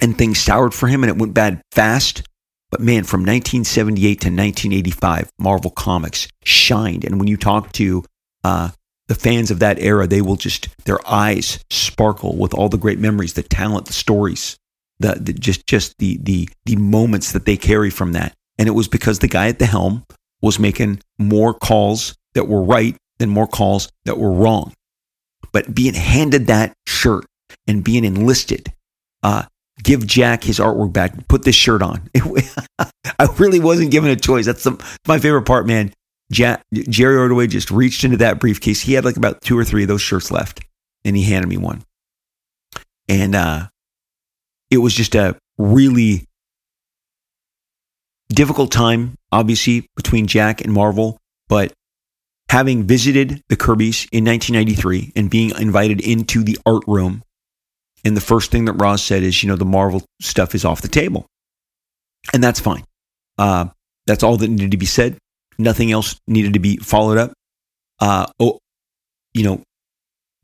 and 0.00 0.16
things 0.16 0.40
soured 0.40 0.74
for 0.74 0.86
him 0.86 1.02
and 1.02 1.10
it 1.10 1.18
went 1.18 1.34
bad 1.34 1.62
fast. 1.72 2.22
But 2.70 2.80
man, 2.80 3.04
from 3.04 3.20
1978 3.22 4.00
to 4.02 4.28
1985, 4.28 5.30
Marvel 5.38 5.70
Comics 5.72 6.28
shined. 6.44 7.04
And 7.04 7.18
when 7.18 7.26
you 7.26 7.36
talk 7.36 7.72
to 7.72 8.04
uh, 8.44 8.70
the 9.08 9.14
fans 9.16 9.50
of 9.50 9.58
that 9.58 9.80
era, 9.80 10.06
they 10.06 10.22
will 10.22 10.36
just 10.36 10.68
their 10.84 11.00
eyes 11.06 11.58
sparkle 11.68 12.36
with 12.36 12.54
all 12.54 12.68
the 12.68 12.78
great 12.78 13.00
memories, 13.00 13.32
the 13.32 13.42
talent, 13.42 13.86
the 13.86 13.92
stories, 13.92 14.56
the, 15.00 15.18
the 15.20 15.32
just 15.32 15.66
just 15.66 15.98
the 15.98 16.18
the 16.22 16.48
the 16.64 16.76
moments 16.76 17.32
that 17.32 17.44
they 17.44 17.56
carry 17.56 17.90
from 17.90 18.12
that. 18.12 18.34
And 18.60 18.68
it 18.68 18.72
was 18.72 18.88
because 18.88 19.20
the 19.20 19.26
guy 19.26 19.48
at 19.48 19.58
the 19.58 19.64
helm 19.64 20.04
was 20.42 20.58
making 20.58 21.00
more 21.18 21.54
calls 21.54 22.14
that 22.34 22.46
were 22.46 22.62
right 22.62 22.94
than 23.18 23.30
more 23.30 23.46
calls 23.46 23.88
that 24.04 24.18
were 24.18 24.30
wrong. 24.30 24.74
But 25.50 25.74
being 25.74 25.94
handed 25.94 26.46
that 26.48 26.74
shirt 26.86 27.24
and 27.66 27.82
being 27.82 28.04
enlisted, 28.04 28.70
uh, 29.22 29.44
give 29.82 30.06
Jack 30.06 30.44
his 30.44 30.58
artwork 30.58 30.92
back. 30.92 31.26
Put 31.26 31.44
this 31.44 31.54
shirt 31.54 31.80
on. 31.80 32.10
I 32.78 33.28
really 33.38 33.60
wasn't 33.60 33.92
given 33.92 34.10
a 34.10 34.16
choice. 34.16 34.44
That's 34.44 34.64
the, 34.64 34.72
my 35.08 35.18
favorite 35.18 35.46
part, 35.46 35.66
man. 35.66 35.94
Jack, 36.30 36.62
Jerry 36.70 37.16
Ordway 37.16 37.46
just 37.46 37.70
reached 37.70 38.04
into 38.04 38.18
that 38.18 38.40
briefcase. 38.40 38.82
He 38.82 38.92
had 38.92 39.06
like 39.06 39.16
about 39.16 39.40
two 39.40 39.58
or 39.58 39.64
three 39.64 39.84
of 39.84 39.88
those 39.88 40.02
shirts 40.02 40.30
left, 40.30 40.60
and 41.02 41.16
he 41.16 41.22
handed 41.22 41.48
me 41.48 41.56
one. 41.56 41.82
And 43.08 43.34
uh, 43.34 43.68
it 44.70 44.78
was 44.78 44.94
just 44.94 45.14
a 45.14 45.36
really 45.56 46.26
difficult 48.32 48.72
time, 48.72 49.16
obviously, 49.30 49.86
between 49.96 50.26
Jack 50.26 50.62
and 50.62 50.72
Marvel. 50.72 51.18
But 51.48 51.72
having 52.48 52.84
visited 52.84 53.42
the 53.48 53.56
Kirby's 53.56 54.06
in 54.12 54.24
1993 54.24 55.12
and 55.16 55.30
being 55.30 55.50
invited 55.58 56.00
into 56.00 56.42
the 56.42 56.58
art 56.64 56.84
room, 56.86 57.22
and 58.04 58.16
the 58.16 58.20
first 58.20 58.50
thing 58.50 58.64
that 58.64 58.74
Roz 58.74 59.02
said 59.02 59.22
is, 59.22 59.42
you 59.42 59.48
know, 59.48 59.56
the 59.56 59.64
Marvel 59.64 60.02
stuff 60.20 60.54
is 60.54 60.64
off 60.64 60.80
the 60.80 60.88
table. 60.88 61.26
And 62.32 62.42
that's 62.42 62.60
fine. 62.60 62.84
Uh, 63.36 63.66
that's 64.06 64.22
all 64.22 64.36
that 64.36 64.48
needed 64.48 64.70
to 64.70 64.76
be 64.76 64.86
said. 64.86 65.18
Nothing 65.58 65.92
else 65.92 66.18
needed 66.26 66.54
to 66.54 66.58
be 66.58 66.76
followed 66.78 67.18
up. 67.18 67.32
Uh, 67.98 68.26
oh, 68.38 68.58
you 69.34 69.44
know, 69.44 69.62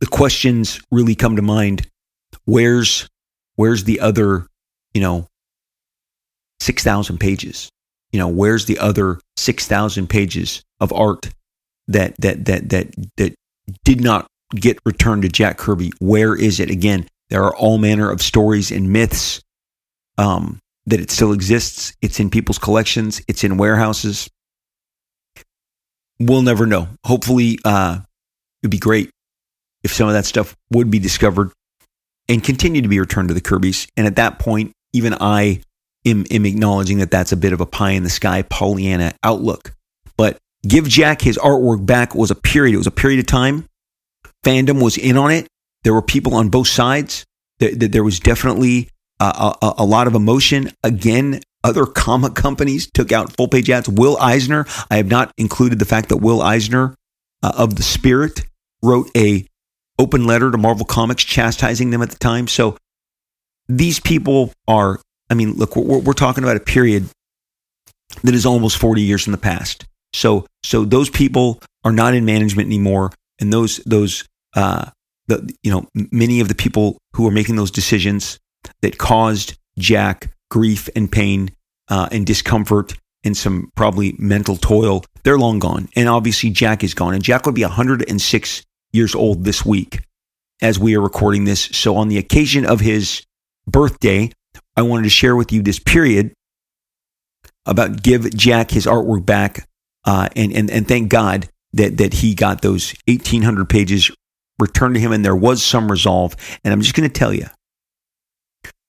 the 0.00 0.06
questions 0.06 0.80
really 0.90 1.14
come 1.14 1.36
to 1.36 1.42
mind. 1.42 1.88
Where's 2.44 3.08
where's 3.56 3.84
the 3.84 4.00
other, 4.00 4.46
you 4.92 5.00
know, 5.00 5.26
six 6.60 6.84
thousand 6.84 7.18
pages? 7.18 7.70
You 8.12 8.18
know, 8.18 8.28
where's 8.28 8.66
the 8.66 8.78
other 8.78 9.18
six 9.36 9.66
thousand 9.66 10.08
pages 10.08 10.62
of 10.80 10.92
art 10.92 11.30
that 11.88 12.14
that 12.18 12.44
that 12.46 12.68
that 12.70 12.94
that 13.16 13.34
did 13.84 14.00
not 14.00 14.26
get 14.54 14.78
returned 14.84 15.22
to 15.22 15.28
Jack 15.28 15.58
Kirby? 15.58 15.92
Where 15.98 16.34
is 16.34 16.60
it? 16.60 16.70
Again, 16.70 17.06
there 17.30 17.42
are 17.42 17.54
all 17.56 17.78
manner 17.78 18.10
of 18.10 18.22
stories 18.22 18.70
and 18.70 18.92
myths 18.92 19.40
um, 20.18 20.60
that 20.86 21.00
it 21.00 21.10
still 21.10 21.32
exists. 21.32 21.94
It's 22.00 22.20
in 22.20 22.30
people's 22.30 22.58
collections. 22.58 23.20
It's 23.28 23.44
in 23.44 23.56
warehouses. 23.58 24.30
We'll 26.18 26.42
never 26.42 26.66
know. 26.66 26.88
Hopefully, 27.04 27.58
uh, 27.64 27.98
it'd 28.62 28.70
be 28.70 28.78
great 28.78 29.10
if 29.82 29.92
some 29.92 30.08
of 30.08 30.14
that 30.14 30.24
stuff 30.24 30.56
would 30.70 30.90
be 30.90 30.98
discovered 30.98 31.50
and 32.28 32.42
continue 32.42 32.82
to 32.82 32.88
be 32.88 32.98
returned 32.98 33.28
to 33.28 33.34
the 33.34 33.40
Kirby's. 33.40 33.86
And 33.96 34.06
at 34.06 34.16
that 34.16 34.38
point, 34.38 34.72
even 34.92 35.14
I 35.20 35.60
am, 36.06 36.24
am 36.30 36.46
acknowledging 36.46 36.98
that 36.98 37.10
that's 37.10 37.32
a 37.32 37.36
bit 37.36 37.52
of 37.52 37.60
a 37.60 37.66
pie 37.66 37.90
in 37.90 38.04
the 38.04 38.10
sky 38.10 38.42
Pollyanna 38.42 39.14
outlook. 39.22 39.72
But 40.16 40.38
give 40.66 40.88
Jack 40.88 41.20
his 41.20 41.36
artwork 41.38 41.84
back 41.84 42.14
was 42.14 42.30
a 42.30 42.34
period. 42.34 42.74
It 42.74 42.78
was 42.78 42.86
a 42.86 42.92
period 42.92 43.20
of 43.20 43.26
time. 43.26 43.66
Fandom 44.44 44.82
was 44.82 44.96
in 44.96 45.16
on 45.16 45.30
it. 45.30 45.48
There 45.84 45.92
were 45.92 46.02
people 46.02 46.34
on 46.34 46.48
both 46.48 46.68
sides. 46.68 47.24
There, 47.58 47.74
there 47.74 48.04
was 48.04 48.20
definitely 48.20 48.88
a, 49.20 49.54
a, 49.62 49.74
a 49.78 49.84
lot 49.84 50.06
of 50.06 50.14
emotion. 50.14 50.72
Again, 50.82 51.40
other 51.64 51.86
comic 51.86 52.34
companies 52.34 52.88
took 52.90 53.12
out 53.12 53.36
full 53.36 53.48
page 53.48 53.68
ads. 53.70 53.88
Will 53.88 54.16
Eisner, 54.18 54.66
I 54.90 54.96
have 54.96 55.08
not 55.08 55.32
included 55.36 55.78
the 55.78 55.84
fact 55.84 56.08
that 56.10 56.18
Will 56.18 56.42
Eisner 56.42 56.94
uh, 57.42 57.52
of 57.56 57.76
the 57.76 57.82
Spirit 57.82 58.42
wrote 58.82 59.10
a 59.16 59.46
open 59.98 60.26
letter 60.26 60.50
to 60.50 60.58
Marvel 60.58 60.86
Comics 60.86 61.24
chastising 61.24 61.90
them 61.90 62.02
at 62.02 62.10
the 62.10 62.18
time. 62.18 62.46
So 62.46 62.76
these 63.68 63.98
people 63.98 64.52
are, 64.68 65.00
I 65.30 65.34
mean, 65.34 65.54
look, 65.54 65.76
we're, 65.76 65.98
we're 65.98 66.12
talking 66.12 66.44
about 66.44 66.56
a 66.56 66.60
period 66.60 67.08
that 68.22 68.34
is 68.34 68.46
almost 68.46 68.78
40 68.78 69.02
years 69.02 69.26
in 69.26 69.32
the 69.32 69.38
past. 69.38 69.84
So, 70.12 70.46
so 70.62 70.84
those 70.84 71.10
people 71.10 71.60
are 71.84 71.92
not 71.92 72.14
in 72.14 72.24
management 72.24 72.66
anymore. 72.66 73.12
And 73.40 73.52
those, 73.52 73.78
those, 73.78 74.24
uh, 74.54 74.90
the, 75.26 75.54
you 75.62 75.70
know, 75.70 75.86
many 76.10 76.40
of 76.40 76.48
the 76.48 76.54
people 76.54 76.98
who 77.14 77.26
are 77.26 77.32
making 77.32 77.56
those 77.56 77.70
decisions 77.70 78.38
that 78.82 78.98
caused 78.98 79.56
Jack 79.78 80.30
grief 80.50 80.88
and 80.96 81.10
pain 81.10 81.50
uh, 81.88 82.08
and 82.10 82.26
discomfort 82.26 82.94
and 83.24 83.36
some 83.36 83.70
probably 83.74 84.14
mental 84.18 84.56
toil, 84.56 85.04
they're 85.24 85.38
long 85.38 85.58
gone. 85.58 85.88
And 85.96 86.08
obviously, 86.08 86.50
Jack 86.50 86.84
is 86.84 86.94
gone. 86.94 87.14
And 87.14 87.22
Jack 87.22 87.44
would 87.44 87.54
be 87.54 87.62
106 87.62 88.62
years 88.92 89.14
old 89.14 89.44
this 89.44 89.66
week 89.66 90.00
as 90.62 90.78
we 90.78 90.96
are 90.96 91.00
recording 91.00 91.44
this. 91.44 91.62
So, 91.72 91.96
on 91.96 92.08
the 92.08 92.18
occasion 92.18 92.64
of 92.64 92.80
his 92.80 93.22
birthday, 93.66 94.30
I 94.76 94.82
wanted 94.82 95.04
to 95.04 95.10
share 95.10 95.36
with 95.36 95.52
you 95.52 95.62
this 95.62 95.78
period 95.78 96.32
about 97.64 98.02
give 98.02 98.34
Jack 98.34 98.70
his 98.70 98.86
artwork 98.86 99.26
back. 99.26 99.68
Uh, 100.04 100.28
and, 100.36 100.52
and, 100.52 100.70
and 100.70 100.86
thank 100.86 101.10
God 101.10 101.48
that, 101.72 101.96
that 101.98 102.14
he 102.14 102.34
got 102.34 102.62
those 102.62 102.94
1,800 103.08 103.68
pages 103.68 104.10
returned 104.58 104.94
to 104.94 105.00
him 105.00 105.12
and 105.12 105.24
there 105.24 105.36
was 105.36 105.62
some 105.62 105.90
resolve. 105.90 106.36
And 106.64 106.72
I'm 106.72 106.80
just 106.80 106.94
going 106.94 107.08
to 107.08 107.12
tell 107.12 107.34
you 107.34 107.46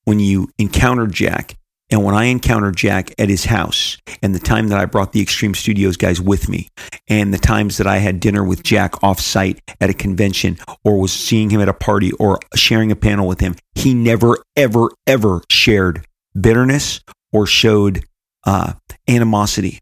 when 0.05 0.19
you 0.19 0.49
encounter 0.57 1.07
Jack, 1.07 1.57
and 1.89 2.03
when 2.03 2.15
I 2.15 2.25
encountered 2.25 2.75
Jack 2.75 3.13
at 3.17 3.29
his 3.29 3.45
house, 3.45 3.97
and 4.21 4.35
the 4.35 4.39
time 4.39 4.67
that 4.67 4.79
I 4.79 4.85
brought 4.85 5.13
the 5.13 5.21
Extreme 5.21 5.55
Studios 5.55 5.95
guys 5.95 6.19
with 6.19 6.49
me, 6.49 6.67
and 7.07 7.33
the 7.33 7.37
times 7.37 7.77
that 7.77 7.87
I 7.87 7.97
had 7.97 8.19
dinner 8.19 8.43
with 8.43 8.61
Jack 8.61 9.01
off 9.03 9.21
site 9.21 9.61
at 9.79 9.89
a 9.89 9.93
convention, 9.93 10.57
or 10.83 10.99
was 10.99 11.13
seeing 11.13 11.49
him 11.49 11.61
at 11.61 11.69
a 11.69 11.73
party, 11.73 12.11
or 12.13 12.39
sharing 12.55 12.91
a 12.91 12.95
panel 12.95 13.25
with 13.25 13.39
him, 13.39 13.55
he 13.75 13.93
never, 13.93 14.37
ever, 14.57 14.89
ever 15.05 15.41
shared 15.49 16.05
bitterness 16.39 16.99
or 17.31 17.47
showed 17.47 18.03
uh, 18.45 18.73
animosity. 19.07 19.79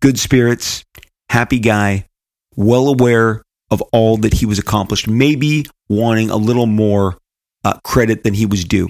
Good 0.00 0.18
spirits, 0.18 0.84
happy 1.28 1.58
guy, 1.58 2.06
well 2.56 2.88
aware 2.88 3.42
of 3.70 3.82
all 3.92 4.16
that 4.18 4.34
he 4.34 4.46
was 4.46 4.58
accomplished, 4.58 5.06
maybe 5.06 5.66
wanting 5.90 6.30
a 6.30 6.36
little 6.36 6.66
more 6.66 7.18
uh, 7.64 7.78
credit 7.84 8.24
than 8.24 8.32
he 8.32 8.46
was 8.46 8.64
due 8.64 8.88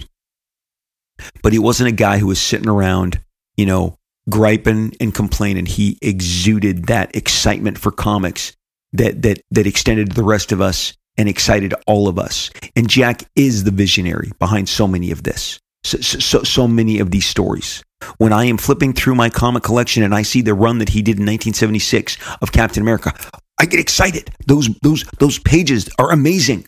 but 1.42 1.52
he 1.52 1.58
wasn't 1.58 1.88
a 1.88 1.92
guy 1.92 2.18
who 2.18 2.26
was 2.26 2.40
sitting 2.40 2.68
around, 2.68 3.20
you 3.56 3.66
know, 3.66 3.96
griping 4.28 4.94
and 5.00 5.14
complaining. 5.14 5.66
He 5.66 5.98
exuded 6.02 6.86
that 6.86 7.14
excitement 7.14 7.78
for 7.78 7.90
comics 7.90 8.52
that 8.92 9.22
that 9.22 9.40
that 9.50 9.66
extended 9.66 10.10
to 10.10 10.16
the 10.16 10.24
rest 10.24 10.52
of 10.52 10.60
us 10.60 10.94
and 11.16 11.28
excited 11.28 11.74
all 11.86 12.08
of 12.08 12.18
us. 12.18 12.50
And 12.76 12.88
Jack 12.88 13.24
is 13.34 13.64
the 13.64 13.70
visionary 13.70 14.30
behind 14.38 14.68
so 14.68 14.86
many 14.86 15.10
of 15.10 15.24
this. 15.24 15.58
So, 15.84 15.98
so, 15.98 16.42
so 16.42 16.68
many 16.68 16.98
of 16.98 17.10
these 17.10 17.26
stories. 17.26 17.82
When 18.18 18.32
I 18.32 18.44
am 18.44 18.56
flipping 18.56 18.92
through 18.92 19.14
my 19.14 19.28
comic 19.30 19.62
collection 19.62 20.02
and 20.02 20.14
I 20.14 20.22
see 20.22 20.42
the 20.42 20.54
run 20.54 20.78
that 20.78 20.90
he 20.90 21.02
did 21.02 21.18
in 21.18 21.26
1976 21.26 22.16
of 22.40 22.52
Captain 22.52 22.82
America, 22.82 23.12
I 23.60 23.66
get 23.66 23.80
excited. 23.80 24.30
Those 24.46 24.68
those 24.82 25.04
those 25.18 25.38
pages 25.38 25.88
are 25.98 26.12
amazing. 26.12 26.66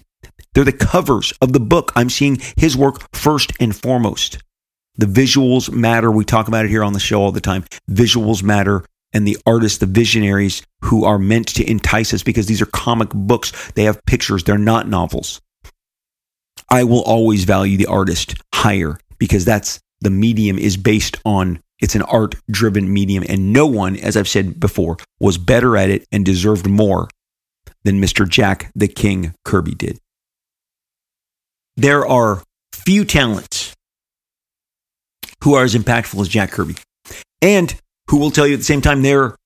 They're 0.55 0.65
the 0.65 0.73
covers 0.73 1.33
of 1.41 1.53
the 1.53 1.61
book. 1.61 1.93
I'm 1.95 2.11
seeing 2.11 2.39
his 2.57 2.77
work 2.77 3.15
first 3.15 3.53
and 3.61 3.75
foremost. 3.75 4.39
The 4.97 5.07
visuals 5.07 5.73
matter. 5.73 6.11
We 6.11 6.25
talk 6.25 6.49
about 6.49 6.65
it 6.65 6.71
here 6.71 6.85
on 6.85 6.93
the 6.93 7.01
show 7.01 7.23
all 7.23 7.33
the 7.33 7.41
time. 7.41 7.65
Visuals 7.91 8.43
matter. 8.43 8.85
And 9.13 9.27
the 9.27 9.39
artists, 9.45 9.79
the 9.79 9.87
visionaries 9.87 10.63
who 10.83 11.05
are 11.05 11.19
meant 11.19 11.49
to 11.49 11.69
entice 11.69 12.15
us 12.15 12.23
because 12.23 12.47
these 12.47 12.63
are 12.63 12.67
comic 12.67 13.09
books. 13.11 13.73
They 13.73 13.85
have 13.85 14.05
pictures, 14.07 14.45
they're 14.45 14.59
not 14.59 14.89
novels. 14.89 15.41
I 16.69 16.85
will 16.85 17.03
always 17.03 17.45
value 17.45 17.77
the 17.77 17.87
artist 17.87 18.35
higher 18.55 19.01
because 19.19 19.45
that's 19.45 19.81
the 20.01 20.11
medium 20.11 20.59
is 20.59 20.77
based 20.77 21.19
on 21.25 21.61
it's 21.81 21.95
an 21.95 22.03
art 22.03 22.37
driven 22.51 22.93
medium. 22.93 23.25
And 23.29 23.53
no 23.53 23.67
one, 23.67 23.97
as 23.97 24.17
I've 24.17 24.29
said 24.29 24.61
before, 24.61 24.99
was 25.19 25.39
better 25.39 25.77
at 25.77 25.91
it 25.91 26.07
and 26.13 26.25
deserved 26.25 26.69
more 26.69 27.09
than 27.85 28.01
Mr. 28.01 28.29
Jack 28.29 28.71
the 28.75 28.89
King 28.89 29.35
Kirby 29.45 29.75
did. 29.75 29.99
There 31.77 32.07
are 32.07 32.43
few 32.73 33.05
talents 33.05 33.75
who 35.43 35.55
are 35.55 35.65
as 35.65 35.75
impactful 35.75 36.21
as 36.21 36.29
Jack 36.29 36.51
Kirby 36.51 36.77
and 37.41 37.75
who 38.09 38.19
will 38.19 38.31
tell 38.31 38.47
you 38.47 38.55
at 38.55 38.59
the 38.59 38.65
same 38.65 38.81
time 38.81 39.03
they're 39.03 39.37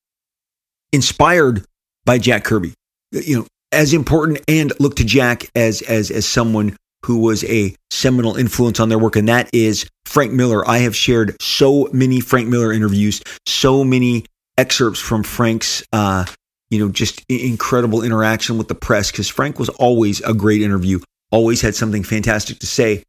inspired 0.92 1.64
by 2.04 2.18
Jack 2.18 2.44
Kirby. 2.44 2.72
You 3.12 3.40
know, 3.40 3.46
as 3.72 3.92
important 3.92 4.40
and 4.48 4.72
look 4.80 4.96
to 4.96 5.04
Jack 5.04 5.50
as 5.54 5.82
as 5.82 6.10
as 6.10 6.26
someone 6.26 6.76
who 7.04 7.18
was 7.18 7.44
a 7.44 7.74
seminal 7.90 8.36
influence 8.36 8.80
on 8.80 8.88
their 8.88 8.98
work, 8.98 9.16
and 9.16 9.28
that 9.28 9.50
is 9.52 9.86
Frank 10.06 10.32
Miller. 10.32 10.66
I 10.66 10.78
have 10.78 10.96
shared 10.96 11.36
so 11.40 11.88
many 11.92 12.20
Frank 12.20 12.48
Miller 12.48 12.72
interviews, 12.72 13.22
so 13.46 13.84
many 13.84 14.24
excerpts 14.56 15.00
from 15.00 15.22
Frank's, 15.22 15.82
uh, 15.92 16.24
you 16.70 16.78
know, 16.78 16.90
just 16.90 17.22
incredible 17.28 18.02
interaction 18.02 18.56
with 18.56 18.68
the 18.68 18.74
press 18.74 19.10
because 19.10 19.28
Frank 19.28 19.58
was 19.58 19.68
always 19.68 20.22
a 20.22 20.32
great 20.32 20.62
interview, 20.62 20.98
always 21.34 21.60
had 21.60 21.74
something 21.74 22.04
fantastic 22.04 22.60
to 22.60 22.66
say. 22.66 23.02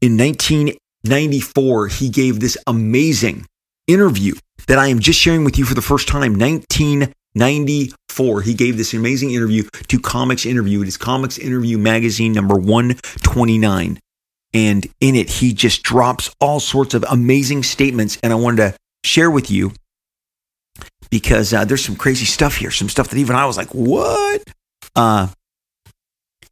In 0.00 0.16
1994, 0.16 1.88
he 1.88 2.08
gave 2.08 2.38
this 2.38 2.56
amazing 2.68 3.46
interview 3.88 4.34
that 4.68 4.78
I 4.78 4.86
am 4.86 5.00
just 5.00 5.18
sharing 5.18 5.44
with 5.44 5.58
you 5.58 5.64
for 5.64 5.74
the 5.74 5.82
first 5.82 6.06
time. 6.06 6.38
1994, 6.38 8.42
he 8.42 8.54
gave 8.54 8.76
this 8.76 8.94
amazing 8.94 9.32
interview 9.32 9.64
to 9.88 9.98
Comics 9.98 10.46
Interview. 10.46 10.82
It 10.82 10.88
is 10.88 10.96
Comics 10.96 11.36
Interview 11.36 11.78
magazine 11.78 12.32
number 12.32 12.54
129. 12.54 13.98
And 14.54 14.86
in 15.00 15.16
it, 15.16 15.28
he 15.28 15.52
just 15.52 15.82
drops 15.82 16.32
all 16.40 16.60
sorts 16.60 16.94
of 16.94 17.04
amazing 17.10 17.64
statements. 17.64 18.18
And 18.22 18.32
I 18.32 18.36
wanted 18.36 18.58
to 18.58 18.76
share 19.02 19.30
with 19.30 19.50
you 19.50 19.72
because 21.10 21.52
uh, 21.52 21.64
there's 21.64 21.84
some 21.84 21.96
crazy 21.96 22.24
stuff 22.24 22.56
here, 22.56 22.70
some 22.70 22.88
stuff 22.88 23.08
that 23.08 23.18
even 23.18 23.34
I 23.34 23.46
was 23.46 23.56
like, 23.56 23.74
what? 23.74 24.44
Uh, 24.94 25.26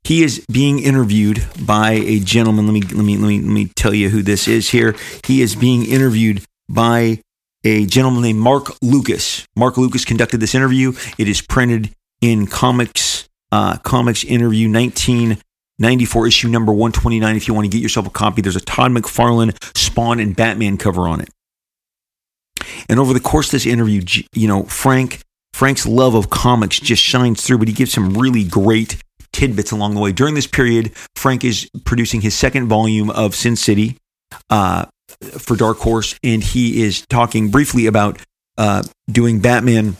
he 0.05 0.23
is 0.23 0.45
being 0.51 0.79
interviewed 0.79 1.47
by 1.61 1.93
a 1.93 2.21
gentleman. 2.21 2.67
Let 2.67 2.73
me 2.73 2.83
let 2.83 3.05
me 3.05 3.17
let 3.17 3.29
me 3.29 3.41
let 3.41 3.53
me 3.53 3.67
tell 3.77 3.95
you 3.95 4.09
who 4.09 4.23
this 4.23 4.49
is 4.49 4.71
here. 4.71 4.97
He 5.27 5.43
is 5.43 5.55
being 5.55 5.87
interviewed 5.87 6.43
by 6.69 7.21
a 7.65 7.87
gentleman 7.87 8.23
named 8.23 8.39
Mark 8.39 8.73
Lucas. 8.83 9.47
Mark 9.57 9.77
Lucas 9.77 10.05
conducted 10.05 10.41
this 10.41 10.55
interview. 10.55 10.93
It 11.19 11.29
is 11.29 11.43
printed 11.43 11.91
in 12.21 12.47
Comics 12.47 13.29
uh, 13.53 13.77
Comics 13.79 14.25
Interview 14.25 14.73
1994 14.73 16.27
issue 16.27 16.49
number 16.49 16.73
129. 16.73 17.37
If 17.37 17.49
you 17.49 17.55
want 17.55 17.67
to 17.67 17.71
get 17.71 17.83
yourself 17.83 18.07
a 18.07 18.11
copy, 18.11 18.43
there's 18.43 18.57
a 18.57 18.61
Todd 18.61 18.93
McFarlane 18.93 19.57
Spawn 19.77 20.21
and 20.21 20.35
Batman 20.35 20.77
cover 20.77 21.09
on 21.09 21.21
it. 21.21 21.29
And 22.89 22.99
over 22.99 23.13
the 23.13 23.21
course 23.21 23.49
of 23.49 23.53
this 23.53 23.67
interview, 23.67 24.03
you 24.35 24.49
know, 24.49 24.65
Frank 24.65 25.21
Frank's 25.53 25.87
love 25.87 26.15
of 26.15 26.31
comics 26.31 26.79
just 26.79 27.03
shines 27.03 27.43
through, 27.43 27.59
but 27.59 27.69
he 27.69 27.75
gives 27.75 27.93
some 27.93 28.15
really 28.15 28.45
great 28.45 29.03
tidbits 29.33 29.71
along 29.71 29.95
the 29.95 30.01
way. 30.01 30.13
During 30.13 30.35
this 30.35 30.47
period, 30.47 30.93
Frank 31.15 31.45
is 31.45 31.69
producing 31.85 32.21
his 32.21 32.35
second 32.35 32.69
volume 32.69 33.11
of 33.11 33.35
Sin 33.35 33.57
City 33.57 33.97
uh, 34.49 34.87
for 35.39 35.57
Dark 35.57 35.79
Horse, 35.79 36.19
and 36.23 36.43
he 36.43 36.83
is 36.83 37.07
talking 37.07 37.51
briefly 37.51 37.87
about 37.87 38.21
uh, 38.59 38.83
doing 39.11 39.41
Batman 39.41 39.97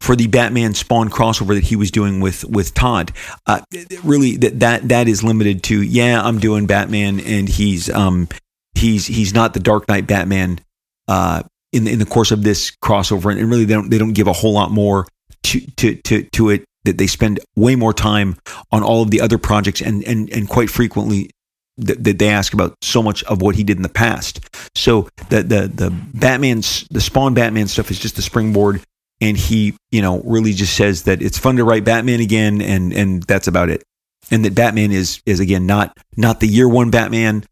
for 0.00 0.14
the 0.14 0.26
Batman 0.26 0.74
Spawn 0.74 1.10
crossover 1.10 1.54
that 1.54 1.64
he 1.64 1.76
was 1.76 1.90
doing 1.90 2.20
with 2.20 2.44
with 2.44 2.74
Todd. 2.74 3.12
Uh, 3.46 3.60
really, 4.04 4.36
that 4.36 4.60
that 4.60 4.88
that 4.88 5.08
is 5.08 5.24
limited 5.24 5.62
to 5.64 5.82
yeah, 5.82 6.22
I'm 6.22 6.38
doing 6.38 6.66
Batman, 6.66 7.20
and 7.20 7.48
he's 7.48 7.90
um 7.90 8.28
he's 8.74 9.06
he's 9.06 9.34
not 9.34 9.54
the 9.54 9.60
Dark 9.60 9.88
Knight 9.88 10.06
Batman 10.06 10.60
uh, 11.08 11.42
in 11.72 11.84
the, 11.84 11.92
in 11.92 11.98
the 11.98 12.06
course 12.06 12.30
of 12.30 12.42
this 12.42 12.72
crossover, 12.82 13.36
and 13.36 13.50
really 13.50 13.64
they 13.64 13.74
don't 13.74 13.90
they 13.90 13.98
don't 13.98 14.12
give 14.12 14.28
a 14.28 14.32
whole 14.32 14.52
lot 14.52 14.70
more 14.70 15.06
to 15.44 15.60
to 15.76 15.94
to 15.96 16.22
to 16.22 16.50
it. 16.50 16.64
That 16.86 16.98
they 16.98 17.06
spend 17.06 17.40
way 17.54 17.76
more 17.76 17.92
time 17.92 18.36
on 18.72 18.82
all 18.82 19.02
of 19.02 19.10
the 19.10 19.20
other 19.20 19.38
projects, 19.38 19.82
and 19.82 20.02
and 20.04 20.30
and 20.30 20.48
quite 20.48 20.70
frequently 20.70 21.30
that, 21.78 22.02
that 22.04 22.18
they 22.18 22.28
ask 22.28 22.54
about 22.54 22.74
so 22.82 23.02
much 23.02 23.22
of 23.24 23.42
what 23.42 23.54
he 23.54 23.64
did 23.64 23.76
in 23.76 23.82
the 23.82 23.88
past. 23.88 24.40
So 24.74 25.08
the 25.28 25.42
the 25.42 25.68
the 25.68 25.90
Batman's 25.90 26.86
the 26.90 27.00
Spawn 27.00 27.34
Batman 27.34 27.68
stuff 27.68 27.90
is 27.90 27.98
just 27.98 28.18
a 28.18 28.22
springboard, 28.22 28.82
and 29.20 29.36
he 29.36 29.76
you 29.90 30.02
know 30.02 30.20
really 30.22 30.52
just 30.52 30.74
says 30.74 31.04
that 31.04 31.22
it's 31.22 31.38
fun 31.38 31.56
to 31.56 31.64
write 31.64 31.84
Batman 31.84 32.20
again, 32.20 32.62
and 32.62 32.92
and 32.92 33.22
that's 33.22 33.48
about 33.48 33.68
it. 33.68 33.82
And 34.30 34.44
that 34.44 34.54
Batman 34.54 34.92
is 34.92 35.20
is 35.26 35.40
again 35.40 35.66
not 35.66 35.96
not 36.16 36.40
the 36.40 36.48
year 36.48 36.68
one 36.68 36.90
Batman, 36.90 37.44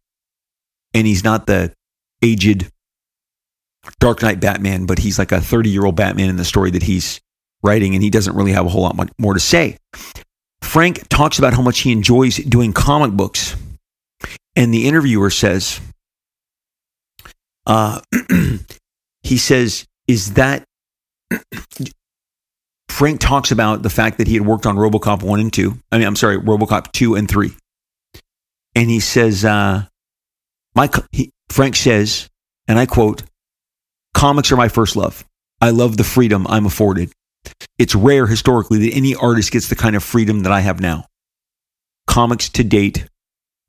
and 0.92 1.06
he's 1.06 1.24
not 1.24 1.46
the 1.46 1.72
aged 2.22 2.70
Dark 4.00 4.22
Knight 4.22 4.40
Batman, 4.40 4.86
but 4.86 4.98
he's 4.98 5.18
like 5.18 5.32
a 5.32 5.40
30 5.40 5.70
year 5.70 5.84
old 5.84 5.96
Batman 5.96 6.30
in 6.30 6.36
the 6.36 6.44
story 6.44 6.70
that 6.70 6.82
he's 6.82 7.20
writing, 7.64 7.94
and 7.94 8.02
he 8.02 8.10
doesn't 8.10 8.36
really 8.36 8.52
have 8.52 8.66
a 8.66 8.68
whole 8.68 8.82
lot 8.82 8.96
more 9.18 9.34
to 9.34 9.40
say. 9.40 9.78
Frank 10.62 11.08
talks 11.08 11.38
about 11.38 11.54
how 11.54 11.62
much 11.62 11.80
he 11.80 11.92
enjoys 11.92 12.36
doing 12.36 12.72
comic 12.72 13.12
books, 13.12 13.56
and 14.54 14.72
the 14.72 14.86
interviewer 14.86 15.30
says, 15.30 15.80
uh, 17.66 18.00
he 19.22 19.36
says, 19.36 19.86
is 20.06 20.34
that 20.34 20.64
Frank 22.88 23.20
talks 23.20 23.50
about 23.50 23.82
the 23.82 23.90
fact 23.90 24.18
that 24.18 24.28
he 24.28 24.34
had 24.34 24.46
worked 24.46 24.66
on 24.66 24.76
Robocop 24.76 25.22
1 25.22 25.40
and 25.40 25.52
2. 25.52 25.76
I 25.90 25.98
mean, 25.98 26.06
I'm 26.06 26.16
sorry, 26.16 26.38
Robocop 26.38 26.92
2 26.92 27.16
and 27.16 27.28
3. 27.28 27.50
And 28.76 28.90
he 28.90 29.00
says, 29.00 29.44
uh, 29.44 29.84
my, 30.74 30.88
he, 31.10 31.30
Frank 31.48 31.76
says, 31.76 32.28
and 32.68 32.78
I 32.78 32.86
quote, 32.86 33.22
Comics 34.12 34.52
are 34.52 34.56
my 34.56 34.68
first 34.68 34.94
love. 34.94 35.24
I 35.60 35.70
love 35.70 35.96
the 35.96 36.04
freedom 36.04 36.46
I'm 36.46 36.66
afforded. 36.66 37.10
It's 37.78 37.94
rare 37.94 38.26
historically 38.26 38.78
that 38.88 38.96
any 38.96 39.14
artist 39.14 39.52
gets 39.52 39.68
the 39.68 39.76
kind 39.76 39.96
of 39.96 40.02
freedom 40.02 40.40
that 40.40 40.52
I 40.52 40.60
have 40.60 40.80
now. 40.80 41.06
Comics 42.06 42.48
to 42.50 42.64
date 42.64 43.08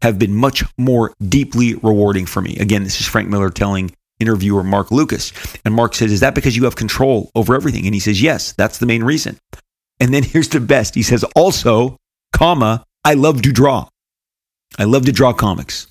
have 0.02 0.20
been 0.20 0.36
much 0.36 0.64
more 0.78 1.14
deeply 1.28 1.76
rewarding 1.76 2.26
for 2.26 2.42
me. 2.42 2.58
Again, 2.58 2.84
this 2.84 3.00
is 3.00 3.08
Frank 3.08 3.30
Miller 3.30 3.50
telling 3.50 3.92
interviewer 4.20 4.64
Mark 4.64 4.92
Lucas. 4.92 5.34
And 5.64 5.74
Mark 5.74 5.96
says, 5.96 6.12
Is 6.12 6.20
that 6.20 6.36
because 6.36 6.56
you 6.56 6.66
have 6.66 6.76
control 6.76 7.32
over 7.36 7.56
everything? 7.56 7.86
And 7.86 7.94
he 7.94 8.00
says, 8.00 8.22
Yes, 8.22 8.54
that's 8.54 8.78
the 8.78 8.86
main 8.86 9.04
reason. 9.04 9.38
And 10.00 10.14
then 10.14 10.24
here's 10.24 10.50
the 10.50 10.60
best. 10.60 10.96
He 10.96 11.04
says, 11.04 11.24
Also, 11.36 11.98
comma, 12.34 12.84
I 13.04 13.14
love 13.14 13.42
to 13.44 13.52
draw. 13.52 13.88
I 14.78 14.84
love 14.84 15.06
to 15.06 15.12
draw 15.12 15.34
comics. 15.34 15.88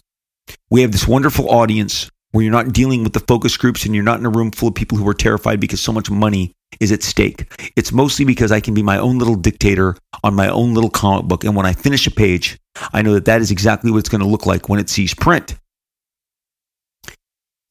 We 0.71 0.83
have 0.83 0.93
this 0.93 1.09
wonderful 1.09 1.49
audience 1.49 2.11
where 2.33 2.43
you're 2.43 2.53
not 2.53 2.73
dealing 2.73 3.05
with 3.05 3.13
the 3.13 3.21
focus 3.21 3.57
groups 3.57 3.85
and 3.85 3.95
you're 3.95 4.05
not 4.05 4.19
in 4.19 4.27
a 4.27 4.31
room 4.31 4.51
full 4.51 4.69
of 4.69 4.75
people 4.75 4.99
who 4.99 5.09
are 5.09 5.15
terrified 5.15 5.61
because 5.61 5.81
so 5.81 5.93
much 5.93 6.11
money 6.11 6.53
is 6.81 6.93
at 6.93 7.03
stake. 7.03 7.47
It's 7.77 7.93
mostly 7.93 8.25
because 8.25 8.53
I 8.53 8.61
can 8.61 8.75
be 8.75 8.83
my 8.83 8.99
own 8.99 9.19
little 9.19 9.37
dictator 9.37 9.97
on 10.23 10.35
my 10.35 10.49
own 10.49 10.75
little 10.75 10.91
comic 10.91 11.27
book. 11.27 11.45
And 11.45 11.57
when 11.57 11.67
I 11.67 11.73
finish 11.73 12.07
a 12.07 12.11
page, 12.11 12.59
I 12.93 13.03
know 13.03 13.15
that 13.15 13.27
that 13.27 13.41
is 13.41 13.51
exactly 13.51 13.91
what 13.91 13.99
it's 13.99 14.09
going 14.09 14.21
to 14.21 14.27
look 14.27 14.47
like 14.47 14.69
when 14.69 14.81
it 14.81 14.89
sees 14.89 15.15
print. 15.15 15.57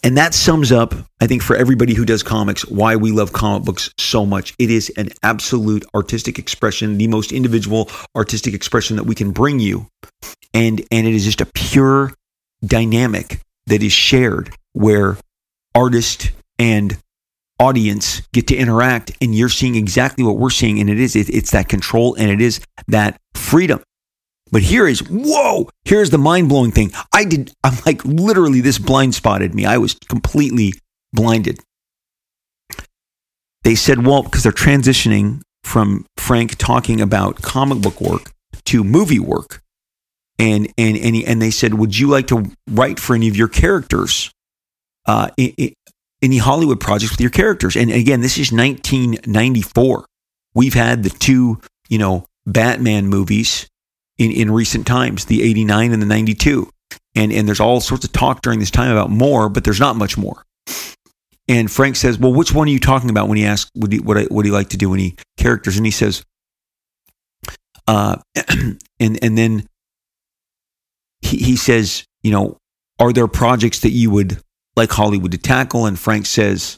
And 0.05 0.17
that 0.17 0.33
sums 0.33 0.73
up, 0.73 0.93
I 1.21 1.27
think, 1.27 1.41
for 1.41 1.55
everybody 1.55 1.93
who 1.93 2.03
does 2.03 2.23
comics, 2.23 2.65
why 2.65 2.97
we 2.97 3.11
love 3.13 3.31
comic 3.31 3.63
books 3.63 3.89
so 3.97 4.25
much. 4.25 4.53
It 4.59 4.69
is 4.69 4.91
an 4.97 5.09
absolute 5.23 5.85
artistic 5.95 6.37
expression, 6.37 6.97
the 6.97 7.07
most 7.07 7.31
individual 7.31 7.89
artistic 8.13 8.53
expression 8.53 8.97
that 8.97 9.05
we 9.05 9.15
can 9.15 9.31
bring 9.31 9.59
you. 9.59 9.87
And, 10.53 10.81
and 10.91 11.07
it 11.07 11.13
is 11.13 11.23
just 11.23 11.39
a 11.39 11.45
pure 11.45 12.13
dynamic 12.65 13.39
that 13.67 13.81
is 13.81 13.93
shared 13.93 14.53
where 14.73 15.17
artist 15.73 16.31
and 16.59 16.97
audience 17.59 18.21
get 18.33 18.47
to 18.47 18.55
interact 18.55 19.11
and 19.21 19.35
you're 19.35 19.49
seeing 19.49 19.75
exactly 19.75 20.23
what 20.23 20.37
we're 20.37 20.49
seeing 20.49 20.79
and 20.79 20.89
it 20.89 20.99
is 20.99 21.15
it, 21.15 21.29
it's 21.29 21.51
that 21.51 21.69
control 21.69 22.15
and 22.15 22.29
it 22.29 22.41
is 22.41 22.59
that 22.87 23.19
freedom. 23.33 23.81
But 24.51 24.61
here 24.61 24.87
is 24.87 24.99
whoa 25.09 25.69
here's 25.85 26.09
the 26.09 26.17
mind-blowing 26.17 26.71
thing. 26.71 26.91
I 27.13 27.25
did 27.25 27.51
i'm 27.63 27.75
like 27.85 28.03
literally 28.05 28.61
this 28.61 28.79
blind 28.79 29.15
spotted 29.15 29.55
me. 29.55 29.65
I 29.65 29.77
was 29.77 29.93
completely 29.93 30.73
blinded. 31.11 31.59
They 33.63 33.75
said 33.75 34.05
well 34.05 34.23
because 34.23 34.43
they're 34.43 34.51
transitioning 34.51 35.41
from 35.63 36.05
frank 36.17 36.55
talking 36.57 37.01
about 37.01 37.41
comic 37.41 37.81
book 37.81 38.01
work 38.01 38.31
to 38.65 38.83
movie 38.83 39.19
work. 39.19 39.61
And 40.39 40.73
and 40.77 40.97
and, 40.97 41.15
and 41.15 41.41
they 41.41 41.51
said, 41.51 41.75
"Would 41.75 41.97
you 41.97 42.07
like 42.07 42.27
to 42.27 42.51
write 42.67 42.99
for 42.99 43.15
any 43.15 43.27
of 43.27 43.37
your 43.37 43.47
characters, 43.47 44.31
uh, 45.05 45.29
any 46.23 46.37
Hollywood 46.37 46.79
projects 46.79 47.11
with 47.11 47.21
your 47.21 47.29
characters?" 47.29 47.75
And 47.75 47.91
again, 47.91 48.21
this 48.21 48.37
is 48.37 48.51
1994. 48.51 50.05
We've 50.55 50.73
had 50.73 51.03
the 51.03 51.09
two, 51.09 51.59
you 51.89 51.97
know, 51.97 52.25
Batman 52.45 53.07
movies 53.07 53.69
in 54.17 54.31
in 54.31 54.51
recent 54.51 54.87
times, 54.87 55.25
the 55.25 55.43
89 55.43 55.91
and 55.91 56.01
the 56.01 56.07
92, 56.07 56.69
and 57.15 57.31
and 57.31 57.47
there's 57.47 57.59
all 57.59 57.81
sorts 57.81 58.05
of 58.05 58.11
talk 58.11 58.41
during 58.41 58.59
this 58.59 58.71
time 58.71 58.91
about 58.91 59.09
more, 59.09 59.49
but 59.49 59.63
there's 59.63 59.79
not 59.79 59.95
much 59.95 60.17
more. 60.17 60.43
And 61.47 61.69
Frank 61.69 61.97
says, 61.97 62.17
"Well, 62.17 62.33
which 62.33 62.53
one 62.53 62.67
are 62.67 62.71
you 62.71 62.79
talking 62.79 63.09
about?" 63.09 63.27
When 63.27 63.37
he 63.37 63.45
asks, 63.45 63.69
"What 63.73 63.89
do 63.89 63.97
you, 63.97 64.03
what 64.03 64.31
would 64.31 64.45
he 64.45 64.51
like 64.51 64.69
to 64.69 64.77
do?" 64.77 64.93
Any 64.93 65.15
characters, 65.37 65.77
and 65.77 65.85
he 65.85 65.91
says, 65.91 66.23
uh, 67.87 68.17
and 68.99 69.23
and 69.23 69.37
then 69.37 69.67
he, 71.21 71.37
he 71.37 71.55
says, 71.55 72.05
you 72.21 72.31
know, 72.31 72.57
are 72.99 73.13
there 73.13 73.27
projects 73.27 73.79
that 73.81 73.91
you 73.91 74.09
would 74.11 74.39
like 74.75 74.91
Hollywood 74.91 75.31
to 75.31 75.37
tackle? 75.37 75.85
And 75.85 75.97
Frank 75.97 76.25
says, 76.25 76.77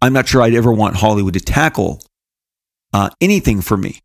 I'm 0.00 0.12
not 0.12 0.28
sure 0.28 0.42
I'd 0.42 0.54
ever 0.54 0.72
want 0.72 0.96
Hollywood 0.96 1.34
to 1.34 1.40
tackle 1.40 2.02
uh, 2.92 3.10
anything 3.20 3.60
for 3.60 3.76
me. 3.76 4.00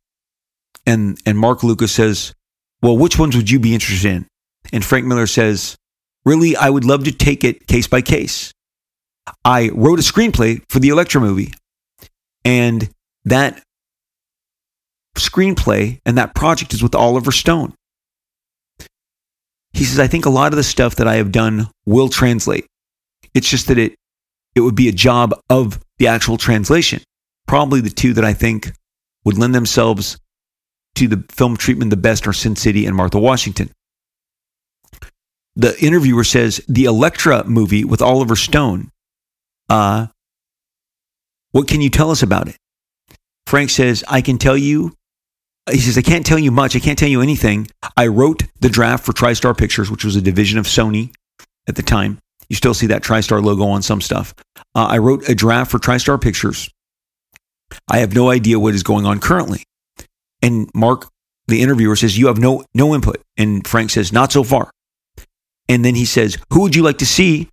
And 0.85 1.17
and 1.25 1.37
Mark 1.37 1.63
Lucas 1.63 1.91
says, 1.91 2.33
well, 2.81 2.97
which 2.97 3.19
ones 3.19 3.35
would 3.35 3.49
you 3.49 3.59
be 3.59 3.73
interested 3.73 4.09
in? 4.09 4.27
And 4.71 4.85
Frank 4.85 5.05
Miller 5.05 5.27
says, 5.27 5.75
really, 6.25 6.55
I 6.55 6.69
would 6.69 6.85
love 6.85 7.03
to 7.05 7.11
take 7.11 7.43
it 7.43 7.67
case 7.67 7.87
by 7.87 8.01
case. 8.01 8.51
I 9.43 9.69
wrote 9.73 9.99
a 9.99 10.03
screenplay 10.03 10.61
for 10.69 10.79
the 10.79 10.89
Elektra 10.89 11.19
movie, 11.19 11.53
and 12.45 12.89
that 13.25 13.61
screenplay 15.15 15.99
and 16.05 16.17
that 16.17 16.35
project 16.35 16.73
is 16.73 16.83
with 16.83 16.95
Oliver 16.95 17.31
Stone. 17.31 17.73
He 19.73 19.83
says, 19.83 19.99
I 19.99 20.07
think 20.07 20.25
a 20.25 20.29
lot 20.29 20.53
of 20.53 20.57
the 20.57 20.63
stuff 20.63 20.95
that 20.95 21.07
I 21.07 21.15
have 21.15 21.31
done 21.31 21.69
will 21.85 22.09
translate. 22.09 22.65
It's 23.37 23.47
just 23.47 23.67
that 23.67 23.77
it, 23.77 23.93
it 24.55 24.61
would 24.61 24.73
be 24.73 24.89
a 24.89 24.91
job 24.91 25.39
of 25.47 25.79
the 25.99 26.07
actual 26.07 26.37
translation. 26.37 27.03
Probably 27.47 27.81
the 27.81 27.91
two 27.91 28.13
that 28.13 28.25
I 28.25 28.33
think 28.33 28.71
would 29.25 29.37
lend 29.37 29.53
themselves 29.53 30.17
to 30.95 31.07
the 31.07 31.23
film 31.29 31.55
treatment 31.55 31.91
the 31.91 31.97
best 31.97 32.25
are 32.25 32.33
Sin 32.33 32.55
City 32.55 32.87
and 32.87 32.95
Martha 32.95 33.19
Washington. 33.19 33.69
The 35.55 35.79
interviewer 35.79 36.23
says 36.23 36.59
the 36.67 36.85
Elektra 36.85 37.43
movie 37.43 37.83
with 37.83 38.01
Oliver 38.01 38.35
Stone. 38.35 38.89
Uh, 39.69 40.07
what 41.51 41.67
can 41.67 41.81
you 41.81 41.91
tell 41.91 42.09
us 42.09 42.23
about 42.23 42.47
it? 42.47 42.57
Frank 43.45 43.69
says, 43.69 44.03
I 44.07 44.21
can 44.21 44.39
tell 44.39 44.57
you 44.57 44.93
he 45.69 45.77
says, 45.77 45.95
I 45.95 46.01
can't 46.01 46.25
tell 46.25 46.39
you 46.39 46.49
much. 46.49 46.75
I 46.75 46.79
can't 46.79 46.97
tell 46.97 47.09
you 47.09 47.21
anything. 47.21 47.67
I 47.95 48.07
wrote 48.07 48.45
the 48.61 48.69
draft 48.69 49.05
for 49.05 49.13
TriStar 49.13 49.55
Pictures, 49.55 49.91
which 49.91 50.03
was 50.03 50.15
a 50.15 50.21
division 50.21 50.57
of 50.57 50.65
Sony 50.65 51.13
at 51.67 51.75
the 51.75 51.83
time. 51.83 52.17
You 52.49 52.55
still 52.55 52.73
see 52.73 52.87
that 52.87 53.03
TriStar 53.03 53.43
logo 53.43 53.65
on 53.65 53.81
some 53.81 54.01
stuff. 54.01 54.33
Uh, 54.75 54.87
I 54.89 54.97
wrote 54.99 55.27
a 55.27 55.35
draft 55.35 55.71
for 55.71 55.79
TriStar 55.79 56.19
Pictures. 56.21 56.69
I 57.89 57.97
have 57.99 58.13
no 58.13 58.29
idea 58.29 58.59
what 58.59 58.75
is 58.75 58.83
going 58.83 59.05
on 59.05 59.19
currently. 59.19 59.63
And 60.41 60.69
Mark 60.73 61.09
the 61.47 61.61
interviewer 61.61 61.95
says, 61.95 62.17
You 62.17 62.27
have 62.27 62.37
no, 62.37 62.63
no 62.73 62.93
input. 62.93 63.21
And 63.37 63.65
Frank 63.67 63.89
says, 63.89 64.11
Not 64.11 64.31
so 64.31 64.43
far. 64.43 64.69
And 65.69 65.83
then 65.83 65.95
he 65.95 66.05
says, 66.05 66.37
Who 66.53 66.61
would 66.61 66.75
you 66.75 66.83
like 66.83 66.99
to 66.99 67.05
see 67.05 67.49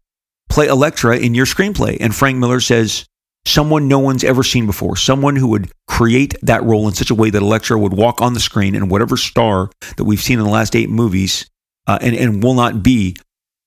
play 0.48 0.66
Elektra 0.66 1.16
in 1.16 1.34
your 1.34 1.46
screenplay? 1.46 1.96
And 2.00 2.14
Frank 2.14 2.38
Miller 2.38 2.60
says, 2.60 3.06
Someone 3.46 3.88
no 3.88 3.98
one's 3.98 4.24
ever 4.24 4.42
seen 4.42 4.66
before. 4.66 4.96
Someone 4.96 5.36
who 5.36 5.48
would 5.48 5.70
create 5.86 6.34
that 6.42 6.62
role 6.64 6.88
in 6.88 6.94
such 6.94 7.10
a 7.10 7.14
way 7.14 7.30
that 7.30 7.42
Elektra 7.42 7.78
would 7.78 7.92
walk 7.92 8.22
on 8.22 8.34
the 8.34 8.40
screen 8.40 8.74
and 8.74 8.90
whatever 8.90 9.16
star 9.16 9.70
that 9.96 10.04
we've 10.04 10.22
seen 10.22 10.38
in 10.38 10.44
the 10.44 10.50
last 10.50 10.74
eight 10.74 10.88
movies, 10.88 11.48
uh, 11.86 11.98
and, 12.00 12.16
and 12.16 12.42
will 12.42 12.54
not 12.54 12.82
be 12.82 13.16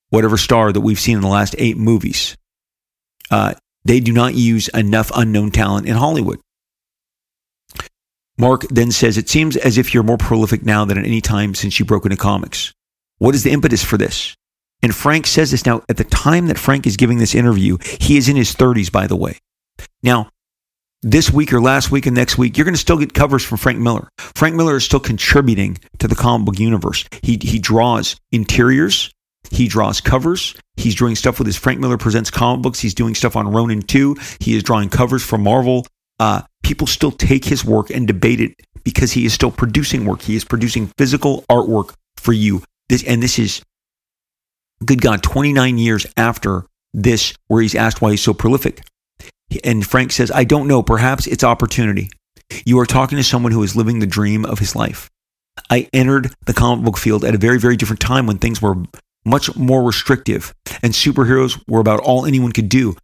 whatever 0.09 0.37
star 0.37 0.71
that 0.71 0.81
we've 0.81 0.99
seen 0.99 1.17
in 1.17 1.21
the 1.21 1.27
last 1.27 1.55
eight 1.57 1.77
movies. 1.77 2.37
Uh, 3.29 3.53
they 3.83 3.99
do 3.99 4.11
not 4.11 4.35
use 4.35 4.67
enough 4.69 5.11
unknown 5.15 5.51
talent 5.51 5.87
in 5.87 5.95
Hollywood. 5.95 6.39
Mark 8.37 8.61
then 8.69 8.91
says, 8.91 9.17
It 9.17 9.29
seems 9.29 9.57
as 9.57 9.77
if 9.77 9.93
you're 9.93 10.03
more 10.03 10.17
prolific 10.17 10.63
now 10.63 10.85
than 10.85 10.97
at 10.97 11.05
any 11.05 11.21
time 11.21 11.55
since 11.55 11.79
you 11.79 11.85
broke 11.85 12.05
into 12.05 12.17
comics. 12.17 12.73
What 13.17 13.33
is 13.33 13.43
the 13.43 13.51
impetus 13.51 13.83
for 13.83 13.97
this? 13.97 14.35
And 14.83 14.93
Frank 14.93 15.25
says 15.25 15.51
this 15.51 15.65
now 15.65 15.81
at 15.89 15.97
the 15.97 16.03
time 16.03 16.47
that 16.47 16.59
Frank 16.59 16.85
is 16.85 16.97
giving 16.97 17.17
this 17.17 17.33
interview, 17.33 17.77
he 17.99 18.17
is 18.17 18.29
in 18.29 18.35
his 18.35 18.53
30s, 18.53 18.91
by 18.91 19.07
the 19.07 19.15
way. 19.15 19.39
Now, 20.03 20.29
this 21.01 21.31
week 21.31 21.53
or 21.53 21.61
last 21.61 21.91
week 21.91 22.05
and 22.05 22.15
next 22.15 22.37
week, 22.37 22.57
you're 22.57 22.65
going 22.65 22.75
to 22.75 22.79
still 22.79 22.97
get 22.97 23.13
covers 23.13 23.43
from 23.43 23.57
Frank 23.57 23.79
Miller. 23.79 24.09
Frank 24.17 24.55
Miller 24.55 24.75
is 24.75 24.83
still 24.83 24.99
contributing 24.99 25.77
to 25.99 26.07
the 26.07 26.15
comic 26.15 26.45
book 26.45 26.59
universe. 26.59 27.05
He, 27.23 27.39
he 27.41 27.59
draws 27.59 28.15
interiors, 28.31 29.11
he 29.51 29.67
draws 29.67 30.01
covers. 30.01 30.55
He's 30.75 30.95
doing 30.95 31.15
stuff 31.15 31.39
with 31.39 31.47
his 31.47 31.57
Frank 31.57 31.79
Miller 31.79 31.97
Presents 31.97 32.29
comic 32.29 32.61
books. 32.61 32.79
He's 32.79 32.93
doing 32.93 33.15
stuff 33.15 33.35
on 33.35 33.47
Ronin 33.47 33.81
2. 33.81 34.15
He 34.39 34.55
is 34.55 34.63
drawing 34.63 34.89
covers 34.89 35.23
for 35.23 35.37
Marvel. 35.37 35.85
Uh, 36.19 36.41
people 36.63 36.87
still 36.87 37.11
take 37.11 37.45
his 37.45 37.63
work 37.63 37.89
and 37.89 38.07
debate 38.07 38.41
it 38.41 38.55
because 38.83 39.11
he 39.11 39.25
is 39.25 39.33
still 39.33 39.51
producing 39.51 40.05
work. 40.05 40.21
He 40.21 40.35
is 40.35 40.43
producing 40.43 40.91
physical 40.97 41.43
artwork 41.49 41.93
for 42.17 42.33
you. 42.33 42.63
This 42.89 43.03
and 43.03 43.21
this 43.21 43.37
is 43.37 43.61
good 44.85 45.01
God, 45.01 45.23
29 45.23 45.77
years 45.77 46.05
after 46.15 46.65
this, 46.93 47.33
where 47.47 47.61
he's 47.61 47.75
asked 47.75 48.01
why 48.01 48.11
he's 48.11 48.21
so 48.21 48.33
prolific. 48.33 48.81
And 49.63 49.85
Frank 49.85 50.11
says, 50.11 50.31
I 50.31 50.43
don't 50.43 50.67
know. 50.67 50.83
Perhaps 50.83 51.27
it's 51.27 51.43
opportunity. 51.43 52.09
You 52.65 52.79
are 52.79 52.85
talking 52.85 53.17
to 53.17 53.23
someone 53.23 53.51
who 53.51 53.63
is 53.63 53.75
living 53.75 53.99
the 53.99 54.07
dream 54.07 54.45
of 54.45 54.59
his 54.59 54.75
life. 54.75 55.09
I 55.69 55.89
entered 55.93 56.33
the 56.45 56.53
comic 56.53 56.85
book 56.85 56.97
field 56.97 57.25
at 57.25 57.35
a 57.35 57.37
very, 57.37 57.59
very 57.59 57.75
different 57.75 57.99
time 57.99 58.27
when 58.27 58.37
things 58.37 58.61
were 58.61 58.75
much 59.27 59.55
more 59.55 59.83
restrictive 59.83 60.53
and 60.81 60.93
superheroes 60.93 61.61
were 61.67 61.79
about 61.79 61.99
all 61.99 62.25
anyone 62.25 62.51
could 62.51 62.69
do. 62.69 62.95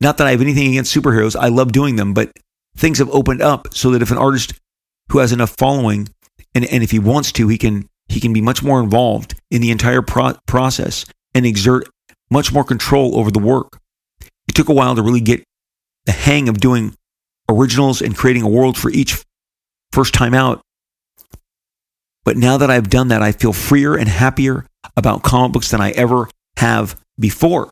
Not 0.00 0.18
that 0.18 0.26
I 0.26 0.32
have 0.32 0.40
anything 0.40 0.68
against 0.68 0.94
superheroes, 0.94 1.36
I 1.38 1.48
love 1.48 1.72
doing 1.72 1.96
them, 1.96 2.14
but 2.14 2.32
things 2.76 2.98
have 2.98 3.10
opened 3.10 3.42
up 3.42 3.74
so 3.74 3.90
that 3.90 4.02
if 4.02 4.10
an 4.10 4.18
artist 4.18 4.54
who 5.10 5.18
has 5.18 5.32
enough 5.32 5.54
following 5.58 6.08
and, 6.54 6.64
and 6.64 6.82
if 6.82 6.90
he 6.90 6.98
wants 6.98 7.32
to, 7.32 7.48
he 7.48 7.58
can 7.58 7.88
he 8.08 8.20
can 8.20 8.32
be 8.32 8.40
much 8.40 8.62
more 8.62 8.82
involved 8.82 9.34
in 9.52 9.62
the 9.62 9.70
entire 9.70 10.02
pro- 10.02 10.36
process 10.46 11.04
and 11.32 11.46
exert 11.46 11.88
much 12.28 12.52
more 12.52 12.64
control 12.64 13.16
over 13.16 13.30
the 13.30 13.38
work. 13.38 13.78
It 14.48 14.54
took 14.54 14.68
a 14.68 14.72
while 14.72 14.96
to 14.96 15.02
really 15.02 15.20
get 15.20 15.44
the 16.06 16.12
hang 16.12 16.48
of 16.48 16.58
doing 16.58 16.94
originals 17.48 18.02
and 18.02 18.16
creating 18.16 18.42
a 18.42 18.48
world 18.48 18.76
for 18.76 18.90
each 18.90 19.24
first 19.92 20.12
time 20.12 20.34
out. 20.34 20.60
But 22.24 22.36
now 22.36 22.56
that 22.56 22.70
I've 22.70 22.90
done 22.90 23.08
that, 23.08 23.22
I 23.22 23.30
feel 23.30 23.52
freer 23.52 23.94
and 23.96 24.08
happier 24.08 24.66
about 24.96 25.22
comic 25.22 25.52
books 25.52 25.70
than 25.70 25.80
I 25.80 25.90
ever 25.90 26.28
have 26.56 26.98
before. 27.18 27.70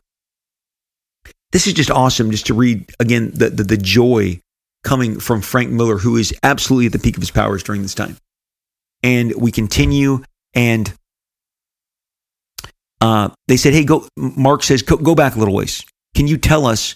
This 1.51 1.67
is 1.67 1.73
just 1.73 1.89
awesome 1.89 2.31
just 2.31 2.47
to 2.47 2.53
read 2.53 2.91
again 2.99 3.31
the, 3.33 3.49
the, 3.49 3.63
the 3.63 3.77
joy 3.77 4.39
coming 4.83 5.19
from 5.19 5.41
Frank 5.41 5.71
Miller, 5.71 5.97
who 5.97 6.15
is 6.15 6.33
absolutely 6.43 6.87
at 6.87 6.91
the 6.91 6.99
peak 6.99 7.17
of 7.17 7.21
his 7.21 7.31
powers 7.31 7.63
during 7.63 7.81
this 7.81 7.95
time. 7.95 8.17
And 9.01 9.33
we 9.35 9.51
continue, 9.51 10.23
and 10.53 10.93
uh, 13.01 13.29
they 13.47 13.57
said, 13.57 13.73
Hey, 13.73 13.83
go, 13.83 14.07
Mark 14.15 14.63
says, 14.63 14.81
go, 14.81 14.97
go 14.97 15.15
back 15.15 15.35
a 15.35 15.39
little 15.39 15.55
ways. 15.55 15.83
Can 16.15 16.27
you 16.27 16.37
tell 16.37 16.65
us 16.65 16.95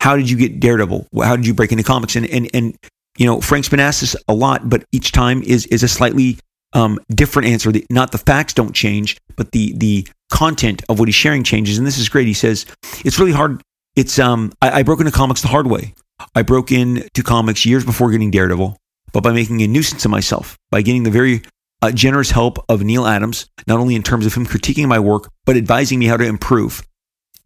how 0.00 0.16
did 0.16 0.28
you 0.30 0.36
get 0.36 0.60
Daredevil? 0.60 1.06
How 1.22 1.36
did 1.36 1.46
you 1.46 1.54
break 1.54 1.72
into 1.72 1.84
comics? 1.84 2.16
And, 2.16 2.26
and, 2.26 2.48
and, 2.54 2.76
you 3.18 3.26
know, 3.26 3.40
Frank's 3.40 3.68
been 3.68 3.80
asked 3.80 4.00
this 4.00 4.16
a 4.28 4.34
lot, 4.34 4.68
but 4.68 4.84
each 4.92 5.12
time 5.12 5.42
is, 5.42 5.66
is 5.66 5.82
a 5.82 5.88
slightly 5.88 6.38
um, 6.72 6.98
different 7.14 7.48
answer. 7.48 7.72
The, 7.72 7.86
not 7.90 8.12
the 8.12 8.18
facts 8.18 8.54
don't 8.54 8.74
change, 8.74 9.16
but 9.36 9.52
the, 9.52 9.74
the 9.76 10.06
content 10.30 10.82
of 10.88 10.98
what 10.98 11.08
he's 11.08 11.14
sharing 11.14 11.44
changes. 11.44 11.78
And 11.78 11.86
this 11.86 11.98
is 11.98 12.08
great. 12.08 12.26
He 12.26 12.34
says, 12.34 12.66
it's 13.04 13.18
really 13.18 13.32
hard. 13.32 13.62
It's, 13.96 14.18
um, 14.18 14.52
I, 14.62 14.80
I 14.80 14.82
broke 14.82 15.00
into 15.00 15.12
comics 15.12 15.42
the 15.42 15.48
hard 15.48 15.66
way. 15.66 15.94
I 16.34 16.42
broke 16.42 16.72
into 16.72 17.22
comics 17.22 17.66
years 17.66 17.84
before 17.84 18.10
getting 18.10 18.30
Daredevil, 18.30 18.76
but 19.12 19.22
by 19.22 19.32
making 19.32 19.60
a 19.60 19.66
nuisance 19.66 20.04
of 20.04 20.10
myself, 20.10 20.56
by 20.70 20.82
getting 20.82 21.02
the 21.02 21.10
very 21.10 21.42
uh, 21.82 21.90
generous 21.90 22.30
help 22.30 22.64
of 22.68 22.82
Neal 22.82 23.06
Adams, 23.06 23.48
not 23.66 23.80
only 23.80 23.94
in 23.94 24.02
terms 24.02 24.24
of 24.24 24.34
him 24.34 24.46
critiquing 24.46 24.86
my 24.86 25.00
work, 25.00 25.28
but 25.44 25.56
advising 25.56 25.98
me 25.98 26.06
how 26.06 26.16
to 26.16 26.24
improve. 26.24 26.82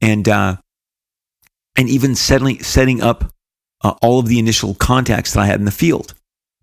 And, 0.02 0.28
uh, 0.28 0.56
and 1.76 1.88
even 1.88 2.14
setting, 2.14 2.62
setting 2.62 3.02
up 3.02 3.32
uh, 3.82 3.94
all 4.02 4.18
of 4.18 4.28
the 4.28 4.38
initial 4.38 4.74
contacts 4.74 5.32
that 5.32 5.40
I 5.40 5.46
had 5.46 5.58
in 5.58 5.64
the 5.64 5.70
field. 5.70 6.14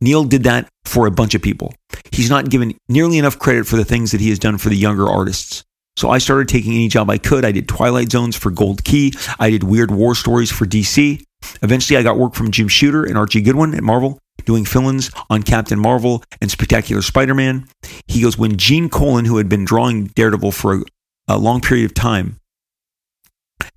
Neal 0.04 0.26
did 0.26 0.44
that 0.44 0.68
for 0.84 1.08
a 1.08 1.12
bunch 1.12 1.34
of 1.34 1.42
people. 1.42 1.74
He's 2.12 2.30
not 2.30 2.50
given 2.50 2.76
nearly 2.90 3.18
enough 3.18 3.40
credit 3.40 3.66
for 3.66 3.78
the 3.78 3.86
things 3.86 4.12
that 4.12 4.20
he 4.20 4.30
has 4.30 4.38
done 4.38 4.58
for 4.58 4.68
the 4.68 4.76
younger 4.76 5.08
artists. 5.08 5.64
So 5.96 6.10
I 6.10 6.18
started 6.18 6.50
taking 6.50 6.74
any 6.74 6.90
job 6.90 7.10
I 7.10 7.18
could. 7.18 7.46
I 7.46 7.54
did 7.54 7.70
Twilight 7.70 8.12
Zones 8.12 8.36
for 8.36 8.52
Gold 8.52 8.84
Key. 8.84 9.14
I 9.40 9.50
did 9.50 9.64
Weird 9.64 9.92
War 9.92 10.14
Stories 10.14 10.52
for 10.52 10.66
DC. 10.66 11.24
Eventually, 11.62 11.98
I 11.98 12.04
got 12.04 12.18
work 12.18 12.34
from 12.34 12.52
Jim 12.52 12.68
Shooter 12.68 13.06
and 13.06 13.18
Archie 13.18 13.42
Goodwin 13.42 13.74
at 13.76 13.84
Marvel, 13.84 14.20
doing 14.44 14.66
fill-ins 14.66 15.10
on 15.30 15.44
Captain 15.44 15.80
Marvel 15.80 16.22
and 16.42 16.52
Spectacular 16.52 17.02
Spider-Man. 17.02 17.66
He 18.08 18.22
goes, 18.22 18.38
when 18.38 18.58
Gene 18.58 18.90
Colan, 18.90 19.26
who 19.26 19.38
had 19.38 19.48
been 19.48 19.64
drawing 19.64 20.08
Daredevil 20.08 20.52
for 20.52 20.76
a, 20.76 20.82
a 21.30 21.38
long 21.38 21.62
period 21.62 21.86
of 21.86 21.94
time, 21.94 22.40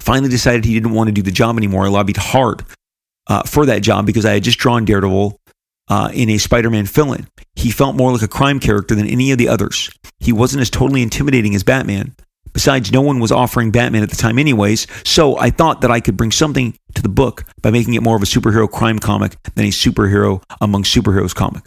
finally 0.00 0.28
decided 0.28 0.64
he 0.64 0.74
didn't 0.74 0.92
want 0.92 1.06
to 1.06 1.12
do 1.12 1.22
the 1.22 1.30
job 1.30 1.56
anymore. 1.56 1.84
I 1.84 1.88
lobbied 1.88 2.16
hard 2.16 2.64
uh, 3.28 3.42
for 3.44 3.66
that 3.66 3.82
job 3.82 4.06
because 4.06 4.24
I 4.24 4.32
had 4.32 4.42
just 4.42 4.58
drawn 4.58 4.84
Daredevil 4.84 5.38
uh, 5.88 6.10
in 6.12 6.30
a 6.30 6.38
Spider 6.38 6.70
Man 6.70 6.86
fill 6.86 7.12
in. 7.12 7.26
He 7.54 7.70
felt 7.70 7.96
more 7.96 8.12
like 8.12 8.22
a 8.22 8.28
crime 8.28 8.60
character 8.60 8.94
than 8.94 9.06
any 9.06 9.32
of 9.32 9.38
the 9.38 9.48
others. 9.48 9.90
He 10.20 10.32
wasn't 10.32 10.62
as 10.62 10.70
totally 10.70 11.02
intimidating 11.02 11.54
as 11.54 11.62
Batman. 11.62 12.14
Besides, 12.52 12.90
no 12.90 13.02
one 13.02 13.20
was 13.20 13.32
offering 13.32 13.70
Batman 13.70 14.02
at 14.02 14.08
the 14.08 14.16
time, 14.16 14.38
anyways, 14.38 14.86
so 15.04 15.38
I 15.38 15.50
thought 15.50 15.82
that 15.82 15.90
I 15.90 16.00
could 16.00 16.16
bring 16.16 16.32
something 16.32 16.74
to 16.94 17.02
the 17.02 17.08
book 17.08 17.44
by 17.60 17.70
making 17.70 17.94
it 17.94 18.02
more 18.02 18.16
of 18.16 18.22
a 18.22 18.26
superhero 18.26 18.70
crime 18.70 18.98
comic 18.98 19.36
than 19.54 19.66
a 19.66 19.70
superhero 19.70 20.42
among 20.60 20.84
superheroes 20.84 21.34
comic. 21.34 21.64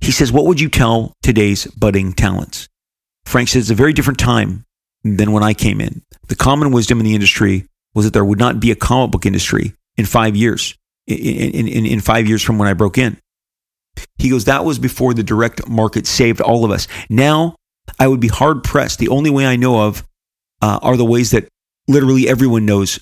He 0.00 0.10
says, 0.10 0.32
What 0.32 0.46
would 0.46 0.60
you 0.60 0.68
tell 0.68 1.12
today's 1.22 1.66
budding 1.66 2.12
talents? 2.12 2.68
Frank 3.24 3.48
says, 3.48 3.64
It's 3.64 3.70
a 3.70 3.74
very 3.74 3.92
different 3.92 4.18
time 4.18 4.64
than 5.04 5.32
when 5.32 5.44
I 5.44 5.54
came 5.54 5.80
in. 5.80 6.02
The 6.28 6.34
common 6.34 6.72
wisdom 6.72 6.98
in 6.98 7.04
the 7.04 7.14
industry 7.14 7.66
was 7.94 8.04
that 8.04 8.12
there 8.12 8.24
would 8.24 8.38
not 8.38 8.60
be 8.60 8.70
a 8.70 8.76
comic 8.76 9.12
book 9.12 9.26
industry 9.26 9.74
in 9.96 10.06
five 10.06 10.34
years, 10.36 10.76
in, 11.06 11.68
in, 11.68 11.86
in, 11.86 12.00
five 12.00 12.28
years 12.28 12.42
from 12.42 12.58
when 12.58 12.68
I 12.68 12.74
broke 12.74 12.98
in. 12.98 13.18
He 14.18 14.30
goes, 14.30 14.44
that 14.44 14.64
was 14.64 14.78
before 14.78 15.14
the 15.14 15.22
direct 15.22 15.68
market 15.68 16.06
saved 16.06 16.40
all 16.40 16.64
of 16.64 16.70
us. 16.70 16.86
Now, 17.08 17.56
I 17.98 18.06
would 18.06 18.20
be 18.20 18.28
hard 18.28 18.62
pressed. 18.62 18.98
The 18.98 19.08
only 19.08 19.30
way 19.30 19.46
I 19.46 19.56
know 19.56 19.86
of 19.86 20.04
uh, 20.62 20.78
are 20.82 20.96
the 20.96 21.04
ways 21.04 21.32
that 21.32 21.48
literally 21.88 22.28
everyone 22.28 22.66
knows 22.66 22.98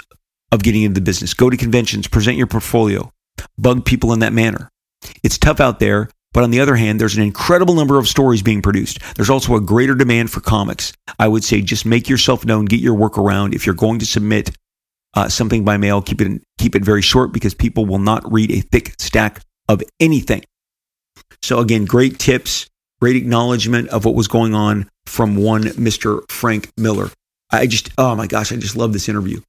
of 0.51 0.63
getting 0.63 0.83
into 0.83 1.01
the 1.01 1.05
business. 1.05 1.35
Go 1.35 1.51
to 1.51 1.57
conventions, 1.57 2.09
present 2.09 2.37
your 2.37 2.47
portfolio, 2.47 3.13
bug 3.59 3.85
people 3.85 4.13
in 4.13 4.21
that 4.21 4.33
manner. 4.33 4.71
It's 5.23 5.39
tough 5.39 5.61
out 5.61 5.79
there, 5.79 6.09
but 6.33 6.43
on 6.43 6.51
the 6.51 6.61
other 6.61 6.77
hand, 6.77 7.01
there's 7.01 7.17
an 7.17 7.23
incredible 7.23 7.75
number 7.75 7.99
of 7.99 8.09
stories 8.09 8.43
being 8.43 8.63
produced. 8.63 8.99
There's 9.17 9.31
also 9.31 9.57
a 9.57 9.61
greater 9.61 9.95
demand 9.95 10.31
for 10.31 10.41
comics. 10.41 10.93
I 11.19 11.29
would 11.29 11.45
say 11.45 11.61
just 11.61 11.87
make 11.87 12.09
yourself 12.09 12.45
known, 12.45 12.65
get 12.65 12.81
your 12.81 12.95
work 12.95 13.19
around. 13.19 13.55
If 13.55 13.67
you're 13.67 13.75
going 13.75 13.99
to 14.01 14.07
submit 14.07 14.51
uh, 15.19 15.29
something 15.29 15.65
by 15.65 15.77
mail, 15.77 16.01
keep 16.01 16.21
it 16.21 16.41
keep 16.59 16.77
it 16.77 16.85
very 16.85 17.03
short 17.03 17.33
because 17.33 17.53
people 17.53 17.85
will 17.85 17.99
not 17.99 18.23
read 18.33 18.53
a 18.53 18.61
thick 18.61 18.95
stack 19.01 19.41
of 19.69 19.83
anything. 19.99 20.45
So 21.43 21.59
again, 21.59 21.87
great 21.87 22.21
tips, 22.21 22.69
great 23.01 23.17
acknowledgement 23.17 23.89
of 23.89 24.05
what 24.05 24.15
was 24.15 24.29
going 24.29 24.55
on 24.55 24.89
from 25.07 25.35
one 25.35 25.65
Mr. 25.65 26.23
Frank 26.31 26.71
Miller. 26.77 27.11
I 27.51 27.67
just, 27.67 27.91
oh 27.99 28.15
my 28.15 28.29
gosh, 28.29 28.53
I 28.53 28.57
just 28.57 28.77
love 28.77 28.93
this 28.93 29.09
interview. 29.09 29.41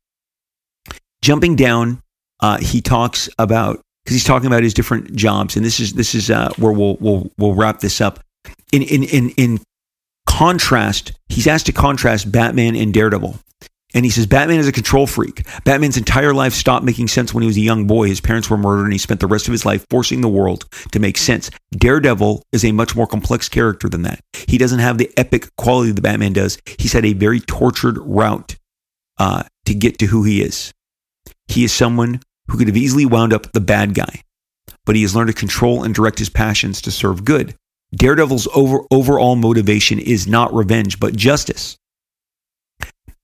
Jumping 1.22 1.56
down, 1.56 2.02
uh, 2.40 2.58
he 2.58 2.82
talks 2.82 3.30
about 3.38 3.80
because 4.04 4.16
he's 4.16 4.24
talking 4.24 4.48
about 4.48 4.64
his 4.64 4.74
different 4.74 5.16
jobs, 5.16 5.56
and 5.56 5.64
this 5.64 5.80
is 5.80 5.94
this 5.94 6.16
is 6.16 6.32
uh, 6.32 6.50
where 6.58 6.72
we'll 6.72 6.98
we'll 7.00 7.30
we'll 7.38 7.54
wrap 7.54 7.80
this 7.80 8.02
up. 8.02 8.22
In 8.72 8.82
in 8.82 9.04
in 9.04 9.30
in 9.38 9.60
contrast, 10.26 11.12
he's 11.28 11.46
asked 11.46 11.68
to 11.68 11.74
contrast 11.74 12.32
Batman 12.32 12.76
and 12.76 12.92
Daredevil. 12.92 13.38
And 13.96 14.06
he 14.06 14.12
says 14.12 14.28
Batman 14.28 14.60
is 14.60 14.68
a 14.68 14.72
control 14.72 15.08
freak. 15.08 15.48
Batman's 15.64 15.98
entire 15.98 16.34
life 16.34 16.54
stopped 16.54 16.86
making 16.86 17.08
sense 17.08 17.34
when 17.34 17.42
he 17.42 17.48
was 17.48 17.58
a 17.58 17.62
young 17.62 17.88
boy. 17.88 18.08
His 18.08 18.22
parents 18.22 18.48
were 18.48 18.58
murdered, 18.58 18.84
and 18.84 18.94
he 18.94 19.00
spent 19.00 19.20
the 19.20 19.26
rest 19.26 19.48
of 19.48 19.52
his 19.52 19.66
life 19.66 19.84
forcing 19.90 20.22
the 20.22 20.30
world 20.30 20.66
to 20.92 21.00
make 21.00 21.18
sense. 21.18 21.50
Daredevil 21.72 22.44
is 22.52 22.64
a 22.64 22.72
much 22.72 22.96
more 22.96 23.08
complex 23.08 23.50
character 23.50 23.90
than 23.90 24.04
that. 24.04 24.20
He 24.48 24.60
doesn't 24.60 24.78
have 24.80 25.00
the 25.00 25.12
epic 25.18 25.56
quality 25.56 25.92
that 25.92 26.02
Batman 26.02 26.34
does. 26.34 26.60
He's 26.78 26.94
had 26.94 27.04
a 27.04 27.14
very 27.14 27.40
tortured 27.40 27.98
route 27.98 28.56
uh, 29.18 29.44
to 29.66 29.74
get 29.74 29.98
to 30.00 30.06
who 30.06 30.24
he 30.24 30.44
is. 30.44 30.72
He 31.48 31.64
is 31.64 31.74
someone 31.74 32.22
who 32.48 32.60
could 32.60 32.68
have 32.68 32.78
easily 32.78 33.08
wound 33.08 33.34
up 33.34 33.52
the 33.54 33.60
bad 33.62 33.96
guy. 33.96 34.22
but 34.86 34.96
he 34.96 35.04
has 35.04 35.16
learned 35.16 35.28
to 35.30 35.34
control 35.34 35.84
and 35.84 35.94
direct 35.94 36.18
his 36.18 36.30
passions 36.30 36.82
to 36.82 36.90
serve 36.92 37.24
good. 37.24 37.56
Daredevil's 37.96 38.48
over, 38.56 38.80
overall 38.90 39.36
motivation 39.36 40.00
is 40.00 40.28
not 40.28 40.52
revenge, 40.54 41.00
but 41.00 41.16
justice. 41.16 41.78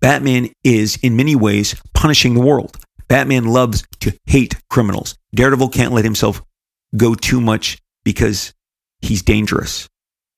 Batman 0.01 0.49
is, 0.63 0.97
in 0.97 1.15
many 1.15 1.35
ways, 1.35 1.75
punishing 1.93 2.33
the 2.33 2.41
world. 2.41 2.77
Batman 3.07 3.45
loves 3.45 3.83
to 4.01 4.17
hate 4.25 4.55
criminals. 4.69 5.17
Daredevil 5.33 5.69
can't 5.69 5.93
let 5.93 6.05
himself 6.05 6.41
go 6.95 7.15
too 7.15 7.41
much 7.41 7.77
because 8.03 8.53
he's 9.01 9.21
dangerous. 9.21 9.87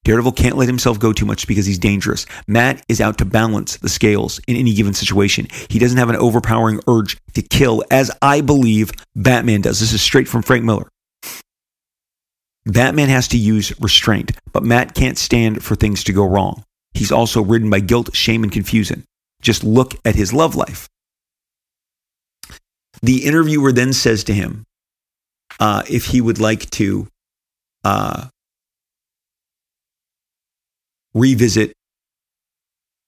Daredevil 0.03 0.34
can't 0.34 0.55
let 0.55 0.69
himself 0.69 0.99
go 0.99 1.11
too 1.11 1.25
much 1.25 1.47
because 1.47 1.65
he's 1.65 1.79
dangerous. 1.79 2.25
Matt 2.47 2.81
is 2.88 3.01
out 3.01 3.17
to 3.17 3.25
balance 3.25 3.75
the 3.77 3.89
scales 3.89 4.39
in 4.47 4.55
any 4.55 4.73
given 4.73 4.93
situation. 4.93 5.47
He 5.69 5.79
doesn't 5.79 5.97
have 5.97 6.09
an 6.09 6.15
overpowering 6.15 6.79
urge 6.88 7.17
to 7.34 7.41
kill, 7.41 7.84
as 7.91 8.09
I 8.21 8.39
believe 8.39 8.91
Batman 9.15 9.61
does. 9.61 9.81
This 9.81 9.91
is 9.91 10.01
straight 10.01 10.29
from 10.29 10.43
Frank 10.43 10.63
Miller. 10.63 10.88
Batman 12.65 13.09
has 13.09 13.27
to 13.29 13.38
use 13.38 13.77
restraint, 13.81 14.31
but 14.53 14.63
Matt 14.63 14.93
can't 14.93 15.17
stand 15.17 15.63
for 15.63 15.75
things 15.75 16.03
to 16.05 16.13
go 16.13 16.25
wrong. 16.25 16.63
He's 16.93 17.11
also 17.11 17.41
ridden 17.41 17.69
by 17.69 17.81
guilt, 17.81 18.15
shame, 18.15 18.43
and 18.43 18.51
confusion. 18.51 19.03
Just 19.41 19.64
look 19.64 19.95
at 20.05 20.15
his 20.15 20.34
love 20.34 20.55
life. 20.55 20.88
The 23.01 23.26
interviewer 23.26 23.72
then 23.72 23.93
says 23.93 24.23
to 24.26 24.34
him 24.34 24.65
uh, 25.59 25.84
if 25.89 26.05
he 26.05 26.22
would 26.22 26.39
like 26.39 26.69
to 26.72 27.07
uh, 27.84 28.27
revisit 31.14 31.73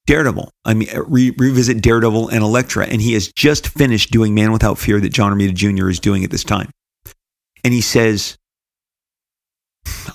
Daredevil. 0.05 0.49
I 0.65 0.73
mean, 0.73 0.89
re- 1.07 1.35
revisit 1.37 1.81
Daredevil 1.81 2.29
and 2.29 2.43
Elektra. 2.43 2.87
And 2.87 3.01
he 3.01 3.13
has 3.13 3.31
just 3.31 3.67
finished 3.67 4.11
doing 4.11 4.33
Man 4.33 4.51
Without 4.51 4.79
Fear 4.79 5.01
that 5.01 5.09
John 5.13 5.31
Romita 5.31 5.53
Jr. 5.53 5.89
is 5.89 5.99
doing 5.99 6.23
at 6.23 6.31
this 6.31 6.43
time. 6.43 6.71
And 7.63 7.73
he 7.73 7.81
says, 7.81 8.37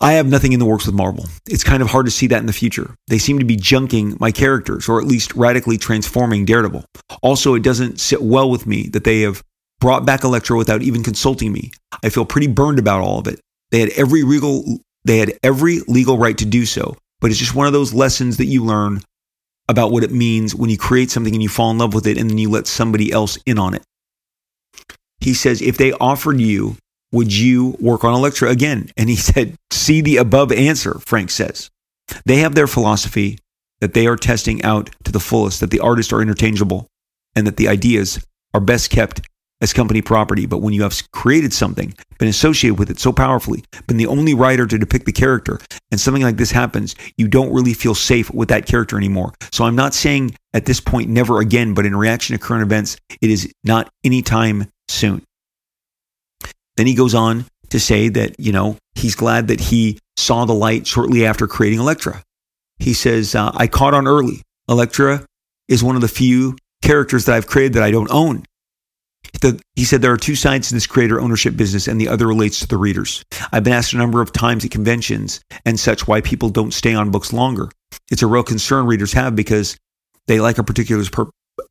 I 0.00 0.12
have 0.12 0.26
nothing 0.26 0.52
in 0.52 0.60
the 0.60 0.66
works 0.66 0.86
with 0.86 0.94
Marvel. 0.94 1.26
It's 1.48 1.64
kind 1.64 1.82
of 1.82 1.88
hard 1.88 2.06
to 2.06 2.12
see 2.12 2.26
that 2.28 2.40
in 2.40 2.46
the 2.46 2.52
future. 2.52 2.94
They 3.08 3.18
seem 3.18 3.38
to 3.38 3.44
be 3.44 3.56
junking 3.56 4.18
my 4.20 4.30
characters, 4.30 4.88
or 4.88 5.00
at 5.00 5.06
least 5.06 5.34
radically 5.34 5.78
transforming 5.78 6.44
Daredevil. 6.44 6.84
Also, 7.22 7.54
it 7.54 7.62
doesn't 7.62 8.00
sit 8.00 8.22
well 8.22 8.50
with 8.50 8.66
me 8.66 8.88
that 8.88 9.04
they 9.04 9.20
have 9.20 9.42
brought 9.80 10.06
back 10.06 10.24
Elektra 10.24 10.56
without 10.56 10.82
even 10.82 11.02
consulting 11.02 11.52
me. 11.52 11.70
I 12.02 12.08
feel 12.08 12.24
pretty 12.24 12.46
burned 12.46 12.78
about 12.78 13.02
all 13.02 13.18
of 13.18 13.26
it. 13.26 13.40
They 13.70 13.80
had 13.80 13.90
every 13.90 14.22
legal 14.22 14.78
they 15.04 15.18
had 15.18 15.38
every 15.42 15.80
legal 15.86 16.16
right 16.16 16.38
to 16.38 16.46
do 16.46 16.64
so, 16.64 16.96
but 17.20 17.30
it's 17.30 17.38
just 17.38 17.54
one 17.54 17.66
of 17.66 17.72
those 17.72 17.92
lessons 17.92 18.38
that 18.38 18.46
you 18.46 18.64
learn 18.64 19.02
about 19.68 19.90
what 19.90 20.04
it 20.04 20.12
means 20.12 20.54
when 20.54 20.70
you 20.70 20.78
create 20.78 21.10
something 21.10 21.34
and 21.34 21.42
you 21.42 21.48
fall 21.48 21.70
in 21.70 21.78
love 21.78 21.94
with 21.94 22.06
it 22.06 22.18
and 22.18 22.30
then 22.30 22.38
you 22.38 22.50
let 22.50 22.66
somebody 22.66 23.12
else 23.12 23.38
in 23.46 23.58
on 23.58 23.74
it. 23.74 23.82
He 25.20 25.34
says 25.34 25.62
if 25.62 25.76
they 25.76 25.92
offered 25.92 26.40
you 26.40 26.76
would 27.14 27.34
you 27.34 27.76
work 27.80 28.04
on 28.04 28.12
Elektra 28.12 28.50
again? 28.50 28.90
And 28.96 29.08
he 29.08 29.16
said, 29.30 29.56
see 29.70 30.00
the 30.00 30.18
above 30.18 30.52
answer, 30.52 30.98
Frank 30.98 31.30
says. 31.30 31.70
They 32.26 32.36
have 32.36 32.54
their 32.54 32.66
philosophy 32.66 33.38
that 33.80 33.94
they 33.94 34.06
are 34.06 34.16
testing 34.16 34.62
out 34.62 34.90
to 35.04 35.12
the 35.12 35.20
fullest, 35.20 35.60
that 35.60 35.70
the 35.70 35.80
artists 35.80 36.12
are 36.12 36.20
interchangeable, 36.20 36.86
and 37.34 37.46
that 37.46 37.56
the 37.56 37.68
ideas 37.68 38.24
are 38.52 38.60
best 38.60 38.90
kept 38.90 39.22
as 39.60 39.72
company 39.72 40.02
property. 40.02 40.46
But 40.46 40.58
when 40.58 40.74
you 40.74 40.82
have 40.82 41.10
created 41.12 41.52
something, 41.52 41.94
been 42.18 42.28
associated 42.28 42.78
with 42.78 42.90
it 42.90 42.98
so 42.98 43.12
powerfully, 43.12 43.64
been 43.86 43.96
the 43.96 44.06
only 44.06 44.34
writer 44.34 44.66
to 44.66 44.78
depict 44.78 45.06
the 45.06 45.12
character, 45.12 45.58
and 45.90 46.00
something 46.00 46.22
like 46.22 46.36
this 46.36 46.50
happens, 46.50 46.94
you 47.16 47.28
don't 47.28 47.52
really 47.52 47.74
feel 47.74 47.94
safe 47.94 48.32
with 48.32 48.48
that 48.48 48.66
character 48.66 48.96
anymore. 48.96 49.32
So 49.52 49.64
I'm 49.64 49.76
not 49.76 49.94
saying 49.94 50.36
at 50.52 50.66
this 50.66 50.80
point 50.80 51.08
never 51.08 51.40
again, 51.40 51.74
but 51.74 51.86
in 51.86 51.96
reaction 51.96 52.36
to 52.36 52.42
current 52.42 52.62
events, 52.62 52.96
it 53.20 53.30
is 53.30 53.52
not 53.64 53.90
anytime 54.04 54.70
soon. 54.88 55.22
Then 56.76 56.86
he 56.86 56.94
goes 56.94 57.14
on 57.14 57.46
to 57.70 57.80
say 57.80 58.08
that, 58.08 58.38
you 58.38 58.52
know, 58.52 58.76
he's 58.94 59.14
glad 59.14 59.48
that 59.48 59.60
he 59.60 59.98
saw 60.16 60.44
the 60.44 60.54
light 60.54 60.86
shortly 60.86 61.26
after 61.26 61.46
creating 61.46 61.80
Elektra. 61.80 62.22
He 62.78 62.92
says, 62.92 63.34
uh, 63.34 63.52
I 63.54 63.66
caught 63.66 63.94
on 63.94 64.06
early. 64.06 64.42
Elektra 64.68 65.24
is 65.68 65.82
one 65.82 65.96
of 65.96 66.02
the 66.02 66.08
few 66.08 66.56
characters 66.82 67.24
that 67.24 67.34
I've 67.34 67.46
created 67.46 67.74
that 67.74 67.82
I 67.82 67.90
don't 67.90 68.10
own. 68.10 68.44
The, 69.40 69.60
he 69.74 69.84
said 69.84 70.02
there 70.02 70.12
are 70.12 70.18
two 70.18 70.36
sides 70.36 70.68
to 70.68 70.74
this 70.74 70.86
creator 70.86 71.20
ownership 71.20 71.56
business, 71.56 71.88
and 71.88 72.00
the 72.00 72.08
other 72.08 72.26
relates 72.26 72.60
to 72.60 72.68
the 72.68 72.76
readers. 72.76 73.24
I've 73.52 73.64
been 73.64 73.72
asked 73.72 73.92
a 73.92 73.98
number 73.98 74.20
of 74.20 74.32
times 74.32 74.64
at 74.64 74.70
conventions 74.70 75.40
and 75.64 75.80
such 75.80 76.06
why 76.06 76.20
people 76.20 76.50
don't 76.50 76.74
stay 76.74 76.94
on 76.94 77.10
books 77.10 77.32
longer. 77.32 77.70
It's 78.10 78.22
a 78.22 78.26
real 78.26 78.42
concern 78.42 78.86
readers 78.86 79.12
have 79.12 79.34
because 79.34 79.76
they 80.26 80.40
like 80.40 80.58
a 80.58 80.64
particular 80.64 81.04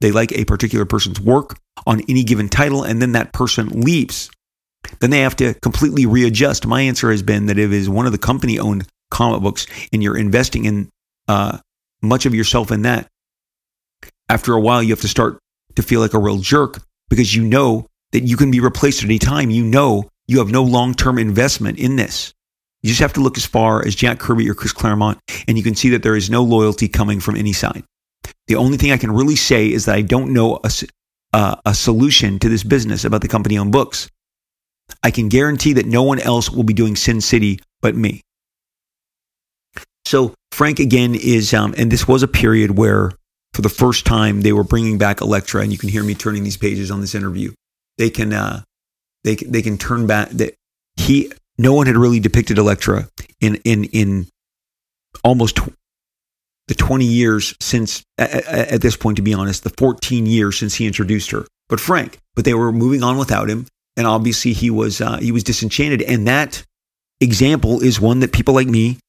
they 0.01 0.11
like 0.11 0.31
a 0.31 0.45
particular 0.45 0.85
person's 0.85 1.19
work 1.19 1.57
on 1.85 2.01
any 2.09 2.23
given 2.23 2.49
title, 2.49 2.83
and 2.83 3.01
then 3.01 3.13
that 3.13 3.33
person 3.33 3.81
leaves 3.81 4.29
then 4.99 5.09
they 5.09 5.21
have 5.21 5.35
to 5.37 5.53
completely 5.55 6.05
readjust. 6.05 6.65
My 6.65 6.81
answer 6.81 7.11
has 7.11 7.21
been 7.21 7.47
that 7.47 7.57
if 7.57 7.71
it 7.71 7.75
is 7.75 7.89
one 7.89 8.05
of 8.05 8.11
the 8.11 8.17
company 8.17 8.59
owned 8.59 8.87
comic 9.11 9.41
books 9.41 9.67
and 9.91 10.01
you're 10.01 10.17
investing 10.17 10.65
in 10.65 10.89
uh, 11.27 11.59
much 12.01 12.25
of 12.25 12.33
yourself 12.33 12.71
in 12.71 12.81
that, 12.83 13.07
after 14.29 14.53
a 14.53 14.59
while, 14.59 14.81
you 14.81 14.89
have 14.89 15.01
to 15.01 15.07
start 15.07 15.39
to 15.75 15.81
feel 15.81 15.99
like 15.99 16.13
a 16.13 16.19
real 16.19 16.37
jerk 16.37 16.81
because 17.09 17.35
you 17.35 17.43
know 17.43 17.87
that 18.11 18.23
you 18.23 18.37
can 18.37 18.51
be 18.51 18.59
replaced 18.59 19.03
at 19.03 19.05
any 19.05 19.19
time. 19.19 19.49
You 19.49 19.63
know 19.63 20.09
you 20.27 20.39
have 20.39 20.51
no 20.51 20.63
long 20.63 20.93
term 20.93 21.17
investment 21.17 21.77
in 21.79 21.95
this. 21.95 22.33
You 22.81 22.89
just 22.89 23.01
have 23.01 23.13
to 23.13 23.21
look 23.21 23.37
as 23.37 23.45
far 23.45 23.85
as 23.85 23.95
Jack 23.95 24.19
Kirby 24.19 24.49
or 24.49 24.53
Chris 24.53 24.73
Claremont, 24.73 25.19
and 25.47 25.57
you 25.57 25.63
can 25.63 25.75
see 25.75 25.89
that 25.89 26.03
there 26.03 26.15
is 26.15 26.29
no 26.29 26.43
loyalty 26.43 26.87
coming 26.87 27.19
from 27.19 27.35
any 27.35 27.53
side. 27.53 27.83
The 28.47 28.55
only 28.55 28.77
thing 28.77 28.91
I 28.91 28.97
can 28.97 29.11
really 29.11 29.37
say 29.37 29.71
is 29.71 29.85
that 29.85 29.95
I 29.95 30.01
don't 30.01 30.33
know 30.33 30.59
a, 30.63 30.71
uh, 31.31 31.55
a 31.65 31.73
solution 31.73 32.39
to 32.39 32.49
this 32.49 32.63
business 32.63 33.05
about 33.05 33.21
the 33.21 33.27
company 33.29 33.57
owned 33.57 33.71
books. 33.71 34.09
I 35.01 35.11
can 35.11 35.29
guarantee 35.29 35.73
that 35.73 35.85
no 35.85 36.03
one 36.03 36.19
else 36.19 36.49
will 36.49 36.63
be 36.63 36.73
doing 36.73 36.95
Sin 36.95 37.21
City 37.21 37.59
but 37.81 37.95
me. 37.95 38.21
So 40.05 40.33
Frank 40.51 40.79
again 40.79 41.15
is, 41.15 41.53
um, 41.53 41.73
and 41.77 41.91
this 41.91 42.07
was 42.07 42.23
a 42.23 42.27
period 42.27 42.77
where, 42.77 43.11
for 43.53 43.61
the 43.61 43.69
first 43.69 44.05
time, 44.05 44.41
they 44.41 44.53
were 44.53 44.63
bringing 44.63 44.97
back 44.97 45.21
Elektra, 45.21 45.61
and 45.61 45.71
you 45.71 45.77
can 45.77 45.89
hear 45.89 46.03
me 46.03 46.13
turning 46.13 46.43
these 46.43 46.57
pages 46.57 46.91
on 46.91 47.01
this 47.01 47.15
interview. 47.15 47.53
They 47.97 48.09
can, 48.09 48.33
uh, 48.33 48.63
they 49.23 49.35
they 49.35 49.61
can 49.61 49.77
turn 49.77 50.07
back 50.07 50.29
that 50.29 50.55
he. 50.95 51.31
No 51.57 51.73
one 51.73 51.85
had 51.85 51.95
really 51.95 52.19
depicted 52.19 52.57
Elektra 52.57 53.07
in 53.39 53.55
in 53.63 53.85
in 53.85 54.27
almost 55.23 55.59
the 56.67 56.75
20 56.75 57.05
years 57.05 57.55
since 57.59 58.03
at, 58.17 58.31
at 58.47 58.81
this 58.81 58.95
point 58.95 59.17
to 59.17 59.21
be 59.21 59.33
honest 59.33 59.63
the 59.63 59.73
14 59.77 60.25
years 60.25 60.57
since 60.57 60.75
he 60.75 60.87
introduced 60.87 61.31
her 61.31 61.45
but 61.67 61.79
frank 61.79 62.17
but 62.35 62.45
they 62.45 62.53
were 62.53 62.71
moving 62.71 63.03
on 63.03 63.17
without 63.17 63.49
him 63.49 63.67
and 63.95 64.07
obviously 64.07 64.53
he 64.53 64.69
was 64.69 65.01
uh, 65.01 65.17
he 65.17 65.31
was 65.31 65.43
disenchanted. 65.43 66.01
And 66.01 66.27
that 66.27 66.63
example 67.19 67.81
is 67.81 67.99
one 67.99 68.19
that 68.19 68.33
people 68.33 68.53
like 68.53 68.67
me 68.67 68.99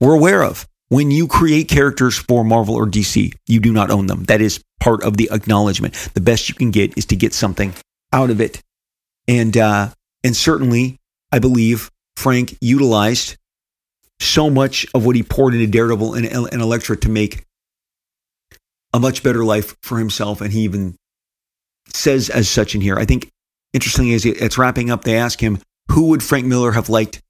were 0.00 0.14
aware 0.14 0.42
of. 0.42 0.66
When 0.88 1.10
you 1.10 1.26
create 1.26 1.68
characters 1.68 2.16
for 2.16 2.44
Marvel 2.44 2.76
or 2.76 2.86
DC, 2.86 3.34
you 3.48 3.60
do 3.60 3.72
not 3.72 3.90
own 3.90 4.06
them. 4.06 4.24
That 4.24 4.40
is 4.40 4.62
part 4.78 5.02
of 5.02 5.16
the 5.16 5.28
acknowledgement. 5.32 5.94
The 6.14 6.20
best 6.20 6.48
you 6.48 6.54
can 6.54 6.70
get 6.70 6.96
is 6.96 7.06
to 7.06 7.16
get 7.16 7.34
something 7.34 7.74
out 8.12 8.30
of 8.30 8.40
it, 8.40 8.62
and 9.26 9.56
uh, 9.56 9.88
and 10.22 10.36
certainly, 10.36 10.98
I 11.32 11.40
believe 11.40 11.90
Frank 12.16 12.56
utilized 12.60 13.36
so 14.20 14.48
much 14.48 14.86
of 14.94 15.04
what 15.04 15.16
he 15.16 15.22
poured 15.22 15.54
into 15.54 15.66
Daredevil 15.66 16.14
and, 16.14 16.26
and 16.26 16.62
Elektra 16.62 16.96
to 16.98 17.08
make 17.08 17.44
a 18.92 19.00
much 19.00 19.22
better 19.22 19.44
life 19.44 19.76
for 19.82 19.98
himself. 19.98 20.40
And 20.40 20.52
he 20.52 20.60
even 20.60 20.96
says 21.92 22.30
as 22.30 22.48
such 22.48 22.74
in 22.74 22.80
here. 22.80 22.96
I 22.96 23.04
think 23.04 23.28
Interestingly, 23.72 24.14
as 24.14 24.24
it's 24.24 24.58
wrapping 24.58 24.90
up, 24.90 25.04
they 25.04 25.16
ask 25.16 25.40
him, 25.40 25.58
who 25.90 26.08
would 26.08 26.22
Frank 26.22 26.46
Miller 26.46 26.72
have 26.72 26.88
liked, 26.88 27.22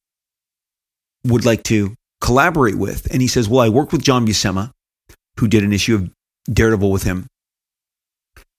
would 1.24 1.44
like 1.44 1.62
to 1.64 1.94
collaborate 2.20 2.76
with? 2.76 3.10
And 3.12 3.20
he 3.20 3.28
says, 3.28 3.48
well, 3.48 3.60
I 3.60 3.68
worked 3.68 3.92
with 3.92 4.02
John 4.02 4.26
Buscema, 4.26 4.70
who 5.38 5.48
did 5.48 5.64
an 5.64 5.72
issue 5.72 5.94
of 5.94 6.10
Daredevil 6.52 6.90
with 6.90 7.02
him. 7.02 7.26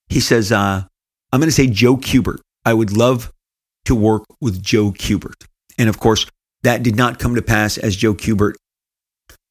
He 0.10 0.20
says, 0.20 0.52
uh, 0.52 0.84
I'm 1.32 1.40
going 1.40 1.48
to 1.48 1.52
say 1.52 1.68
Joe 1.68 1.98
Kubert. 1.98 2.40
I 2.66 2.74
would 2.74 2.96
love 2.96 3.32
to 3.86 3.96
work 3.96 4.24
with 4.42 4.62
Joe 4.62 4.92
Kubert. 4.92 5.46
And 5.78 5.90
of 5.90 6.00
course, 6.00 6.26
that 6.64 6.84
did 6.84 6.96
not 6.96 7.20
come 7.20 7.36
to 7.36 7.42
pass 7.42 7.78
as 7.78 7.96
Joe 7.96 8.14
Kubert 8.14 8.56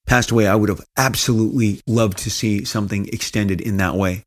passed 0.07 0.31
away. 0.31 0.47
I 0.47 0.55
would 0.55 0.69
have 0.69 0.85
absolutely 0.97 1.81
loved 1.87 2.19
to 2.19 2.31
see 2.31 2.65
something 2.65 3.09
extended 3.09 3.61
in 3.61 3.79
that 3.79 3.95
way. 3.95 4.23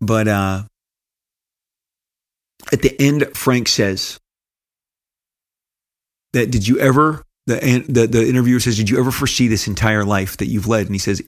But 0.00 0.28
uh, 0.28 0.62
at 2.72 2.82
the 2.82 3.00
end, 3.00 3.26
Frank 3.34 3.68
says 3.68 4.18
that 6.32 6.50
did 6.50 6.66
you 6.66 6.78
ever, 6.78 7.22
the, 7.46 7.84
the, 7.88 8.06
the 8.06 8.28
interviewer 8.28 8.60
says, 8.60 8.76
did 8.76 8.90
you 8.90 8.98
ever 8.98 9.10
foresee 9.10 9.48
this 9.48 9.66
entire 9.66 10.04
life 10.04 10.36
that 10.38 10.46
you've 10.46 10.66
led? 10.66 10.86
And 10.86 10.94
he 10.94 10.98
says, 10.98 11.22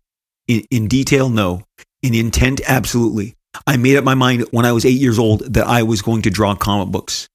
in, 0.49 0.65
in 0.71 0.89
detail, 0.89 1.29
no. 1.29 1.63
In 2.03 2.15
intent, 2.15 2.61
absolutely. 2.67 3.35
I 3.67 3.77
made 3.77 3.97
up 3.97 4.05
my 4.05 4.15
mind 4.15 4.47
when 4.51 4.67
I 4.67 4.73
was 4.73 4.85
eight 4.85 5.01
years 5.01 5.19
old 5.19 5.55
that 5.55 5.67
I 5.67 5.83
was 5.83 6.03
going 6.03 6.23
to 6.23 6.31
draw 6.31 6.55
comic 6.55 6.89
books. 6.89 7.29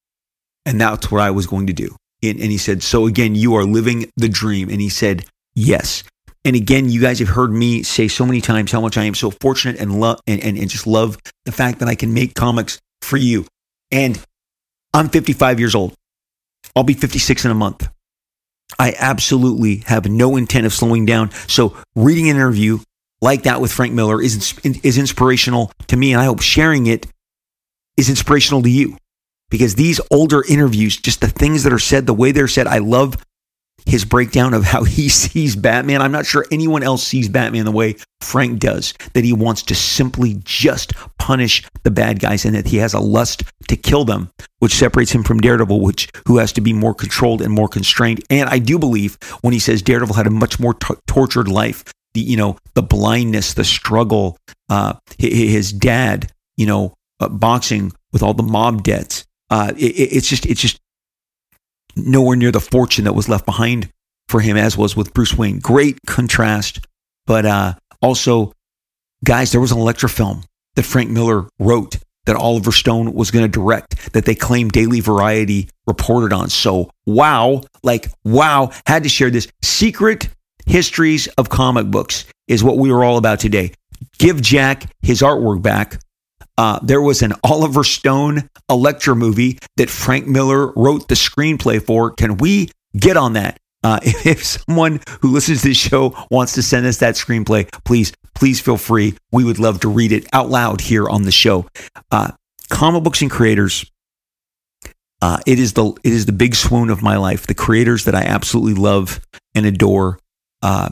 And 0.65 0.79
that's 0.79 1.09
what 1.11 1.21
I 1.21 1.31
was 1.31 1.47
going 1.47 1.67
to 1.67 1.73
do. 1.73 1.95
And, 2.23 2.39
and 2.39 2.51
he 2.51 2.57
said, 2.57 2.83
So 2.83 3.07
again, 3.07 3.33
you 3.33 3.55
are 3.55 3.63
living 3.63 4.11
the 4.15 4.29
dream. 4.29 4.69
And 4.69 4.79
he 4.79 4.89
said, 4.89 5.25
Yes. 5.55 6.03
And 6.45 6.55
again, 6.55 6.89
you 6.89 7.01
guys 7.01 7.19
have 7.19 7.29
heard 7.29 7.51
me 7.51 7.83
say 7.83 8.07
so 8.07 8.25
many 8.25 8.41
times 8.41 8.71
how 8.71 8.81
much 8.81 8.97
I 8.97 9.03
am 9.03 9.13
so 9.13 9.31
fortunate 9.31 9.79
and 9.79 9.99
love 9.99 10.19
and, 10.27 10.41
and, 10.41 10.57
and 10.57 10.69
just 10.69 10.87
love 10.87 11.17
the 11.45 11.51
fact 11.51 11.79
that 11.79 11.87
I 11.87 11.95
can 11.95 12.13
make 12.13 12.33
comics 12.33 12.79
for 13.01 13.17
you. 13.17 13.45
And 13.91 14.19
I'm 14.93 15.09
55 15.09 15.59
years 15.59 15.75
old. 15.75 15.93
I'll 16.75 16.83
be 16.83 16.93
56 16.93 17.45
in 17.45 17.51
a 17.51 17.55
month. 17.55 17.87
I 18.79 18.95
absolutely 18.97 19.77
have 19.87 20.07
no 20.07 20.37
intent 20.37 20.65
of 20.65 20.73
slowing 20.73 21.05
down. 21.05 21.31
So 21.47 21.75
reading 21.95 22.29
an 22.29 22.37
interview 22.37 22.79
like 23.21 23.43
that 23.43 23.61
with 23.61 23.71
Frank 23.71 23.93
Miller 23.93 24.21
is, 24.21 24.57
is 24.63 24.97
inspirational 24.97 25.71
to 25.87 25.97
me. 25.97 26.13
And 26.13 26.21
I 26.21 26.25
hope 26.25 26.41
sharing 26.41 26.87
it 26.87 27.07
is 27.97 28.09
inspirational 28.09 28.63
to 28.63 28.69
you 28.69 28.97
because 29.49 29.75
these 29.75 29.99
older 30.09 30.43
interviews, 30.47 30.97
just 30.97 31.21
the 31.21 31.27
things 31.27 31.63
that 31.63 31.73
are 31.73 31.79
said, 31.79 32.07
the 32.07 32.13
way 32.13 32.31
they're 32.31 32.47
said, 32.47 32.67
I 32.67 32.79
love 32.79 33.17
his 33.85 34.05
breakdown 34.05 34.53
of 34.53 34.63
how 34.63 34.83
he 34.85 35.09
sees 35.09 35.55
Batman. 35.55 36.01
I'm 36.01 36.11
not 36.11 36.25
sure 36.25 36.45
anyone 36.51 36.83
else 36.83 37.03
sees 37.03 37.29
Batman 37.29 37.65
the 37.65 37.71
way 37.71 37.95
Frank 38.21 38.59
does, 38.59 38.93
that 39.13 39.23
he 39.23 39.33
wants 39.33 39.63
to 39.63 39.75
simply 39.75 40.39
just 40.43 40.93
punish 41.17 41.63
the 41.83 41.91
bad 41.91 42.19
guys 42.19 42.45
and 42.45 42.55
that 42.55 42.67
he 42.67 42.77
has 42.77 42.93
a 42.93 42.99
lust 42.99 43.43
to 43.67 43.75
kill 43.75 44.05
them, 44.05 44.29
which 44.59 44.73
separates 44.73 45.11
him 45.11 45.23
from 45.23 45.39
Daredevil, 45.39 45.81
which 45.81 46.09
who 46.27 46.37
has 46.37 46.51
to 46.53 46.61
be 46.61 46.73
more 46.73 46.93
controlled 46.93 47.41
and 47.41 47.53
more 47.53 47.67
constrained. 47.67 48.23
And 48.29 48.49
I 48.49 48.59
do 48.59 48.77
believe 48.77 49.17
when 49.41 49.53
he 49.53 49.59
says 49.59 49.81
Daredevil 49.81 50.15
had 50.15 50.27
a 50.27 50.31
much 50.31 50.59
more 50.59 50.73
t- 50.73 50.95
tortured 51.07 51.47
life, 51.47 51.83
the 52.13 52.21
you 52.21 52.37
know 52.37 52.57
the 52.73 52.83
blindness, 52.83 53.53
the 53.53 53.63
struggle, 53.63 54.37
uh, 54.69 54.93
his 55.17 55.71
dad, 55.71 56.31
you 56.57 56.65
know, 56.65 56.93
uh, 57.19 57.29
boxing 57.29 57.91
with 58.11 58.23
all 58.23 58.33
the 58.33 58.43
mob 58.43 58.83
debts. 58.83 59.25
Uh, 59.49 59.73
it, 59.77 59.83
it's 59.83 60.27
just 60.27 60.45
it's 60.45 60.61
just 60.61 60.79
nowhere 61.95 62.35
near 62.35 62.51
the 62.51 62.59
fortune 62.59 63.05
that 63.05 63.13
was 63.13 63.29
left 63.29 63.45
behind 63.45 63.89
for 64.27 64.39
him, 64.39 64.57
as 64.57 64.77
was 64.77 64.95
with 64.95 65.13
Bruce 65.13 65.37
Wayne. 65.37 65.59
Great 65.59 65.97
contrast, 66.07 66.85
but 67.25 67.45
uh, 67.45 67.73
also, 68.01 68.53
guys, 69.23 69.51
there 69.51 69.61
was 69.61 69.71
an 69.71 69.77
Elektra 69.77 70.09
film 70.09 70.43
that 70.75 70.83
Frank 70.83 71.09
Miller 71.09 71.47
wrote 71.59 71.97
that 72.25 72.35
Oliver 72.35 72.71
Stone 72.71 73.13
was 73.13 73.31
going 73.31 73.45
to 73.45 73.49
direct 73.49 74.13
that 74.13 74.25
they 74.25 74.35
claimed 74.35 74.71
Daily 74.71 74.99
Variety 74.99 75.69
reported 75.87 76.33
on. 76.33 76.49
So, 76.49 76.89
wow, 77.05 77.61
like, 77.83 78.07
wow, 78.23 78.71
had 78.85 79.03
to 79.03 79.09
share 79.09 79.29
this. 79.29 79.47
Secret 79.61 80.29
histories 80.65 81.27
of 81.37 81.49
comic 81.49 81.87
books 81.87 82.25
is 82.47 82.63
what 82.63 82.77
we 82.77 82.91
were 82.91 83.03
all 83.03 83.17
about 83.17 83.39
today. 83.39 83.73
Give 84.17 84.41
Jack 84.41 84.91
his 85.01 85.21
artwork 85.21 85.61
back. 85.61 85.99
Uh, 86.61 86.77
there 86.83 87.01
was 87.01 87.23
an 87.23 87.33
Oliver 87.43 87.83
Stone 87.83 88.47
Elektra 88.69 89.15
movie 89.15 89.57
that 89.77 89.89
Frank 89.89 90.27
Miller 90.27 90.71
wrote 90.73 91.07
the 91.07 91.15
screenplay 91.15 91.81
for. 91.83 92.11
Can 92.11 92.37
we 92.37 92.69
get 92.95 93.17
on 93.17 93.33
that? 93.33 93.57
Uh, 93.83 93.99
if 94.03 94.45
someone 94.45 94.99
who 95.21 95.31
listens 95.31 95.63
to 95.63 95.69
this 95.69 95.77
show 95.77 96.15
wants 96.29 96.53
to 96.53 96.61
send 96.61 96.85
us 96.85 96.97
that 96.97 97.15
screenplay, 97.15 97.67
please, 97.83 98.13
please 98.35 98.61
feel 98.61 98.77
free. 98.77 99.17
We 99.31 99.43
would 99.43 99.57
love 99.57 99.79
to 99.79 99.89
read 99.89 100.11
it 100.11 100.27
out 100.33 100.49
loud 100.49 100.81
here 100.81 101.09
on 101.09 101.23
the 101.23 101.31
show. 101.31 101.65
Uh, 102.11 102.33
comic 102.69 103.01
books 103.01 103.23
and 103.23 103.31
creators. 103.31 103.83
Uh, 105.19 105.39
it 105.47 105.57
is 105.57 105.73
the 105.73 105.87
it 106.03 106.13
is 106.13 106.27
the 106.27 106.31
big 106.31 106.53
swoon 106.53 106.91
of 106.91 107.01
my 107.01 107.17
life. 107.17 107.47
The 107.47 107.55
creators 107.55 108.05
that 108.05 108.13
I 108.13 108.21
absolutely 108.21 108.75
love 108.75 109.19
and 109.55 109.65
adore. 109.65 110.19
Uh, 110.61 110.89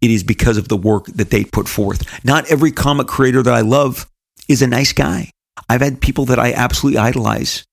it 0.00 0.12
is 0.12 0.22
because 0.22 0.56
of 0.56 0.68
the 0.68 0.76
work 0.76 1.06
that 1.06 1.30
they 1.30 1.44
put 1.44 1.68
forth. 1.68 2.24
Not 2.24 2.48
every 2.48 2.70
comic 2.70 3.08
creator 3.08 3.42
that 3.42 3.52
I 3.52 3.60
love 3.60 4.06
is 4.50 4.62
a 4.62 4.66
nice 4.66 4.92
guy. 4.92 5.30
I've 5.68 5.80
had 5.80 6.00
people 6.00 6.24
that 6.26 6.38
I 6.38 6.52
absolutely 6.52 6.98
idolize 6.98 7.64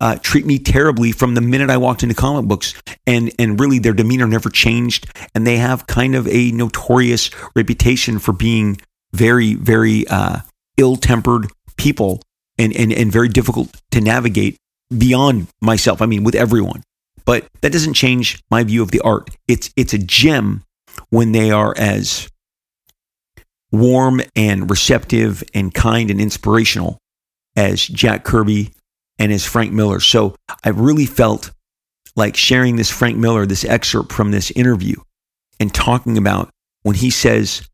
uh, 0.00 0.16
treat 0.16 0.44
me 0.44 0.58
terribly 0.58 1.10
from 1.10 1.34
the 1.34 1.40
minute 1.40 1.70
I 1.70 1.78
walked 1.78 2.02
into 2.02 2.14
comic 2.14 2.46
books, 2.46 2.74
and 3.06 3.32
and 3.38 3.58
really 3.58 3.78
their 3.78 3.94
demeanor 3.94 4.26
never 4.26 4.50
changed, 4.50 5.06
and 5.34 5.46
they 5.46 5.56
have 5.56 5.86
kind 5.86 6.14
of 6.14 6.28
a 6.28 6.50
notorious 6.52 7.30
reputation 7.54 8.18
for 8.18 8.32
being 8.32 8.78
very 9.12 9.54
very 9.54 10.06
uh, 10.08 10.40
ill 10.76 10.96
tempered 10.96 11.46
people 11.76 12.20
and, 12.58 12.76
and 12.76 12.92
and 12.92 13.10
very 13.10 13.28
difficult 13.28 13.74
to 13.92 14.02
navigate 14.02 14.58
beyond 14.96 15.48
myself. 15.62 16.02
I 16.02 16.06
mean, 16.06 16.24
with 16.24 16.34
everyone, 16.34 16.82
but 17.24 17.46
that 17.62 17.72
doesn't 17.72 17.94
change 17.94 18.42
my 18.50 18.64
view 18.64 18.82
of 18.82 18.90
the 18.90 19.00
art. 19.00 19.30
It's 19.48 19.70
it's 19.76 19.94
a 19.94 19.98
gem 19.98 20.62
when 21.08 21.32
they 21.32 21.50
are 21.50 21.74
as 21.78 22.28
warm 23.80 24.20
and 24.34 24.70
receptive 24.70 25.42
and 25.54 25.72
kind 25.72 26.10
and 26.10 26.20
inspirational 26.20 26.98
as 27.56 27.86
Jack 27.86 28.24
Kirby 28.24 28.72
and 29.18 29.32
as 29.32 29.44
Frank 29.44 29.72
Miller. 29.72 30.00
So 30.00 30.34
I 30.64 30.70
really 30.70 31.06
felt 31.06 31.50
like 32.16 32.36
sharing 32.36 32.76
this 32.76 32.90
Frank 32.90 33.16
Miller, 33.16 33.46
this 33.46 33.64
excerpt 33.64 34.12
from 34.12 34.30
this 34.30 34.50
interview, 34.52 34.96
and 35.60 35.72
talking 35.72 36.18
about 36.18 36.50
when 36.82 36.96
he 36.96 37.10
says, 37.10 37.66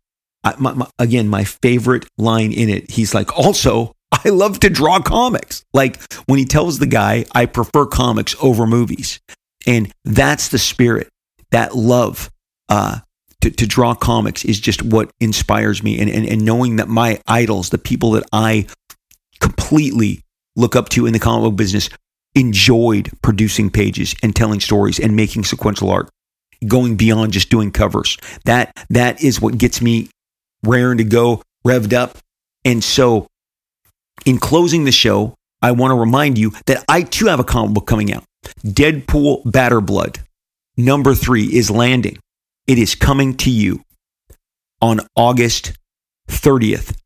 my, 0.59 0.73
my, 0.73 0.89
again, 0.99 1.29
my 1.29 1.45
favorite 1.45 2.07
line 2.19 2.53
in 2.53 2.69
it, 2.69 2.91
he's 2.91 3.15
like, 3.15 3.37
also, 3.39 3.93
I 4.13 4.29
love 4.31 4.61
to 4.61 4.71
draw 4.71 5.01
comics. 5.01 5.65
Like 5.73 6.01
when 6.27 6.39
he 6.39 6.45
tells 6.45 6.79
the 6.79 6.87
guy, 6.87 7.25
I 7.33 7.47
prefer 7.47 7.87
comics 7.87 8.35
over 8.41 8.67
movies. 8.67 9.21
And 9.67 9.93
that's 10.05 10.49
the 10.49 10.59
spirit, 10.59 11.09
that 11.51 11.77
love 11.77 12.31
uh, 12.69 12.99
to, 13.43 13.51
to 13.51 13.67
draw 13.67 13.95
comics 13.95 14.45
is 14.45 14.59
just 14.59 14.83
what 14.83 15.11
inspires 15.21 15.83
me. 15.83 16.01
And, 16.01 16.09
and, 16.09 16.27
and 16.27 16.45
knowing 16.45 16.77
that 16.77 16.89
my 16.89 17.21
idols, 17.27 17.71
the 17.71 17.79
people 17.79 18.13
that 18.13 18.25
I 18.33 18.67
completely 19.41 20.23
look 20.57 20.77
up 20.77 20.89
to 20.91 21.07
in 21.07 21.13
the 21.13 21.19
comic 21.19 21.51
book 21.51 21.57
business, 21.57 21.91
enjoyed 22.35 23.11
producing 23.23 23.69
pages 23.69 24.15
and 24.23 24.35
telling 24.35 24.61
stories 24.61 24.99
and 24.99 25.15
making 25.15 25.45
sequential 25.45 25.91
art, 25.91 26.09
going 26.67 26.97
beyond 26.97 27.33
just 27.33 27.51
doing 27.51 27.71
covers. 27.71 28.17
That 28.45 28.73
that 28.91 29.23
is 29.23 29.41
what 29.41 29.59
gets 29.59 29.83
me 29.83 30.09
raring 30.65 30.99
to 30.99 31.05
go, 31.05 31.43
revved 31.67 31.93
up. 31.93 32.17
And 32.65 32.83
so, 32.83 33.27
in 34.25 34.39
closing 34.39 34.85
the 34.85 34.93
show, 34.93 35.35
I 35.61 35.73
want 35.73 35.91
to 35.91 35.97
remind 35.97 36.39
you 36.39 36.53
that 36.67 36.85
I 36.89 37.03
too 37.03 37.27
have 37.27 37.41
a 37.41 37.45
comic 37.45 37.75
book 37.75 37.87
coming 37.87 38.13
out. 38.13 38.25
Deadpool 38.65 39.51
Bad 39.51 39.73
Blood 39.85 40.21
number 40.77 41.15
three 41.15 41.45
is 41.45 41.71
landing. 41.71 42.19
It 42.67 42.79
is 42.79 42.95
coming 42.95 43.37
to 43.39 43.51
you 43.51 43.83
on 44.81 45.01
August 45.17 45.73
30th. 46.29 46.97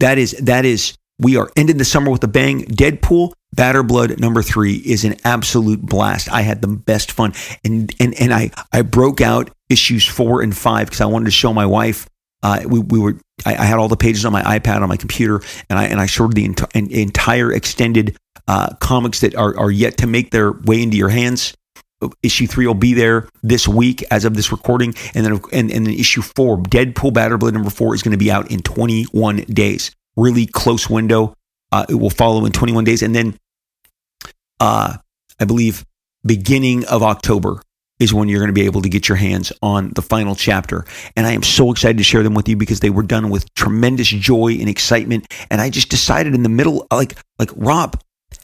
That 0.00 0.18
is 0.18 0.32
that 0.32 0.64
is 0.64 0.96
we 1.18 1.36
are 1.36 1.50
ending 1.56 1.78
the 1.78 1.84
summer 1.84 2.10
with 2.10 2.22
a 2.24 2.28
bang. 2.28 2.64
Deadpool 2.64 3.32
Bad 3.52 3.80
Blood 3.88 4.20
number 4.20 4.42
three 4.42 4.74
is 4.74 5.04
an 5.04 5.16
absolute 5.24 5.80
blast. 5.80 6.30
I 6.30 6.42
had 6.42 6.60
the 6.60 6.68
best 6.68 7.12
fun, 7.12 7.32
and 7.64 7.90
and 7.98 8.14
and 8.20 8.32
I 8.32 8.50
I 8.72 8.82
broke 8.82 9.20
out 9.20 9.50
issues 9.70 10.06
four 10.06 10.42
and 10.42 10.56
five 10.56 10.88
because 10.88 11.00
I 11.00 11.06
wanted 11.06 11.26
to 11.26 11.30
show 11.30 11.52
my 11.54 11.66
wife. 11.66 12.06
Uh, 12.42 12.60
we, 12.68 12.80
we 12.80 12.98
were 12.98 13.18
I, 13.46 13.56
I, 13.56 13.64
had 13.64 13.78
all 13.78 13.88
the 13.88 13.96
pages 13.96 14.26
on 14.26 14.32
my 14.32 14.42
iPad 14.42 14.82
on 14.82 14.88
my 14.88 14.98
computer, 14.98 15.40
and 15.70 15.78
I 15.78 15.84
and 15.86 16.00
I 16.00 16.06
showed 16.06 16.34
the 16.34 16.46
enti- 16.46 16.90
entire 16.90 17.50
extended 17.50 18.16
uh, 18.46 18.74
comics 18.76 19.20
that 19.20 19.34
are 19.34 19.58
are 19.58 19.70
yet 19.70 19.96
to 19.98 20.06
make 20.06 20.30
their 20.32 20.52
way 20.52 20.82
into 20.82 20.98
your 20.98 21.08
hands. 21.08 21.54
Issue 22.22 22.46
three 22.46 22.66
will 22.66 22.74
be 22.74 22.92
there 22.92 23.26
this 23.42 23.66
week 23.66 24.04
as 24.10 24.26
of 24.26 24.34
this 24.34 24.52
recording, 24.52 24.94
and 25.14 25.24
then 25.24 25.40
and, 25.52 25.70
and 25.70 25.86
then 25.86 25.94
issue 25.94 26.20
four, 26.20 26.58
Deadpool 26.58 27.14
Bad 27.14 27.38
Blood 27.38 27.54
number 27.54 27.70
four, 27.70 27.94
is 27.94 28.02
going 28.02 28.12
to 28.12 28.18
be 28.18 28.30
out 28.30 28.50
in 28.50 28.60
21 28.60 29.38
days 29.48 29.92
really 30.16 30.46
close 30.46 30.88
window. 30.90 31.34
Uh, 31.72 31.84
it 31.88 31.94
will 31.94 32.10
follow 32.10 32.44
in 32.44 32.52
21 32.52 32.84
days. 32.84 33.02
And 33.02 33.14
then 33.14 33.36
uh, 34.60 34.96
I 35.38 35.44
believe 35.44 35.84
beginning 36.24 36.84
of 36.86 37.02
October 37.02 37.60
is 37.98 38.12
when 38.12 38.28
you're 38.28 38.40
going 38.40 38.48
to 38.48 38.52
be 38.52 38.66
able 38.66 38.82
to 38.82 38.88
get 38.88 39.08
your 39.08 39.16
hands 39.16 39.52
on 39.62 39.90
the 39.94 40.02
final 40.02 40.34
chapter. 40.34 40.84
And 41.16 41.26
I 41.26 41.32
am 41.32 41.42
so 41.42 41.70
excited 41.70 41.96
to 41.98 42.04
share 42.04 42.22
them 42.22 42.34
with 42.34 42.48
you 42.48 42.56
because 42.56 42.80
they 42.80 42.90
were 42.90 43.02
done 43.02 43.30
with 43.30 43.52
tremendous 43.54 44.08
joy 44.08 44.56
and 44.60 44.68
excitement. 44.68 45.26
And 45.50 45.60
I 45.60 45.70
just 45.70 45.88
decided 45.88 46.34
in 46.34 46.42
the 46.42 46.50
middle, 46.50 46.86
like, 46.90 47.16
like 47.38 47.50
Rob, 47.56 47.98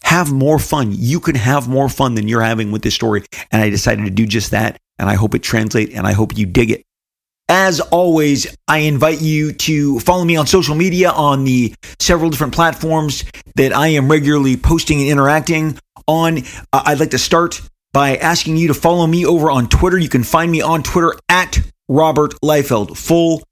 have 0.05 0.33
more 0.33 0.59
fun. 0.59 0.93
You 0.93 1.21
can 1.21 1.35
have 1.35 1.69
more 1.69 1.89
fun 1.89 2.15
than 2.15 2.29
you're 2.29 2.43
having 2.43 2.71
with 2.71 2.83
this 2.83 2.95
story. 2.95 3.25
And 3.51 3.63
I 3.63 3.71
decided 3.71 4.05
to 4.05 4.11
do 4.11 4.27
just 4.27 4.51
that. 4.51 4.79
And 4.99 5.09
I 5.09 5.15
hope 5.15 5.35
it 5.35 5.43
translates 5.43 5.95
and 5.95 6.07
I 6.07 6.13
hope 6.13 6.37
you 6.37 6.47
dig 6.47 6.71
it. 6.71 6.85
As 7.49 7.81
always, 7.81 8.57
I 8.69 8.79
invite 8.79 9.21
you 9.21 9.53
to 9.53 10.01
follow 10.01 10.25
me 10.25 10.37
on 10.37 10.47
social 10.47 10.75
media 10.75 11.11
on 11.11 11.45
the 11.45 11.75
several 11.99 12.31
different 12.31 12.55
platforms 12.55 13.25
that 13.57 13.75
I 13.75 13.89
am 13.89 14.11
regularly 14.11 14.57
posting 14.57 15.01
and 15.01 15.11
interacting 15.11 15.79
on. 16.07 16.39
Uh, 16.73 16.83
I'd 16.87 17.01
like 17.01 17.11
to 17.11 17.19
start 17.19 17.61
by 17.93 18.17
asking 18.17 18.57
you 18.57 18.69
to 18.69 18.75
follow 18.75 19.07
me 19.07 19.27
over 19.27 19.51
on 19.51 19.69
Twitter. 19.69 19.99
You 19.99 20.09
can 20.09 20.23
find 20.25 20.51
me 20.51 20.63
on 20.63 20.83
Twitter 20.83 21.15
at 21.29 21.61
Robert 21.89 22.35
Liefeld, 22.43 22.97
full 22.97 23.43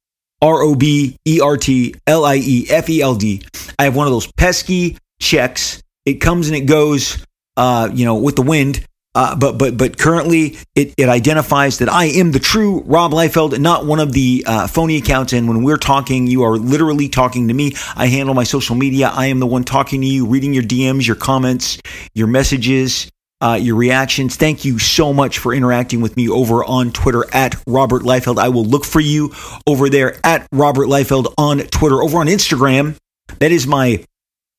R 0.41 0.63
O 0.63 0.75
B 0.75 1.17
E 1.27 1.41
R 1.41 1.57
T 1.57 1.95
L 2.07 2.25
I 2.25 2.37
E 2.37 2.67
F 2.71 2.89
E 2.89 3.03
L 3.03 3.15
D. 3.15 3.43
I 3.79 3.85
have 3.85 3.97
one 3.97 4.07
of 4.07 4.13
those 4.13 4.31
pesky 4.33 4.97
checks. 5.21 5.83
It 6.05 6.15
comes 6.15 6.49
and 6.49 6.57
it 6.57 6.67
goes, 6.67 7.25
uh, 7.57 7.91
you 7.93 8.05
know, 8.05 8.17
with 8.17 8.37
the 8.37 8.43
wind. 8.43 8.85
Uh, 9.13 9.35
but 9.35 9.59
but 9.59 9.77
but 9.77 9.99
currently 9.99 10.57
it, 10.77 10.95
it 10.97 11.09
identifies 11.09 11.79
that 11.79 11.89
I 11.89 12.05
am 12.05 12.31
the 12.31 12.39
true 12.39 12.83
Rob 12.83 13.11
Liefeld, 13.11 13.59
not 13.59 13.85
one 13.85 13.99
of 13.99 14.13
the 14.13 14.45
uh, 14.47 14.69
phony 14.69 14.99
accounts. 14.99 15.33
And 15.33 15.49
when 15.49 15.65
we're 15.65 15.79
talking, 15.79 16.29
you 16.29 16.45
are 16.45 16.57
literally 16.57 17.09
talking 17.09 17.49
to 17.49 17.55
me. 17.55 17.73
I 17.97 18.07
handle 18.07 18.35
my 18.37 18.45
social 18.45 18.77
media. 18.77 19.09
I 19.09 19.27
am 19.27 19.41
the 19.41 19.49
one 19.49 19.65
talking 19.65 20.01
to 20.03 20.07
you, 20.07 20.27
reading 20.27 20.55
your 20.55 20.63
DMs, 20.63 21.09
your 21.09 21.17
comments, 21.17 21.81
your 22.15 22.29
messages, 22.29 23.11
uh, 23.41 23.59
your 23.61 23.75
reactions. 23.75 24.37
Thank 24.37 24.65
you 24.65 24.79
so 24.79 25.13
much 25.13 25.39
for 25.39 25.53
interacting 25.53 26.01
with 26.01 26.17
me 26.17 26.29
over 26.29 26.65
on 26.65 26.93
Twitter 26.93 27.25
at 27.33 27.61
Robert 27.67 28.03
Liefeld. 28.03 28.39
I 28.39 28.51
will 28.51 28.65
look 28.65 28.85
for 28.85 29.01
you 29.01 29.33
over 29.67 29.89
there 29.89 30.21
at 30.25 30.47
Robert 30.53 30.87
Liefeld 30.87 31.35
on 31.37 31.59
Twitter. 31.59 32.01
Over 32.01 32.19
on 32.19 32.27
Instagram, 32.27 32.97
that 33.41 33.51
is 33.51 33.67
my 33.67 34.05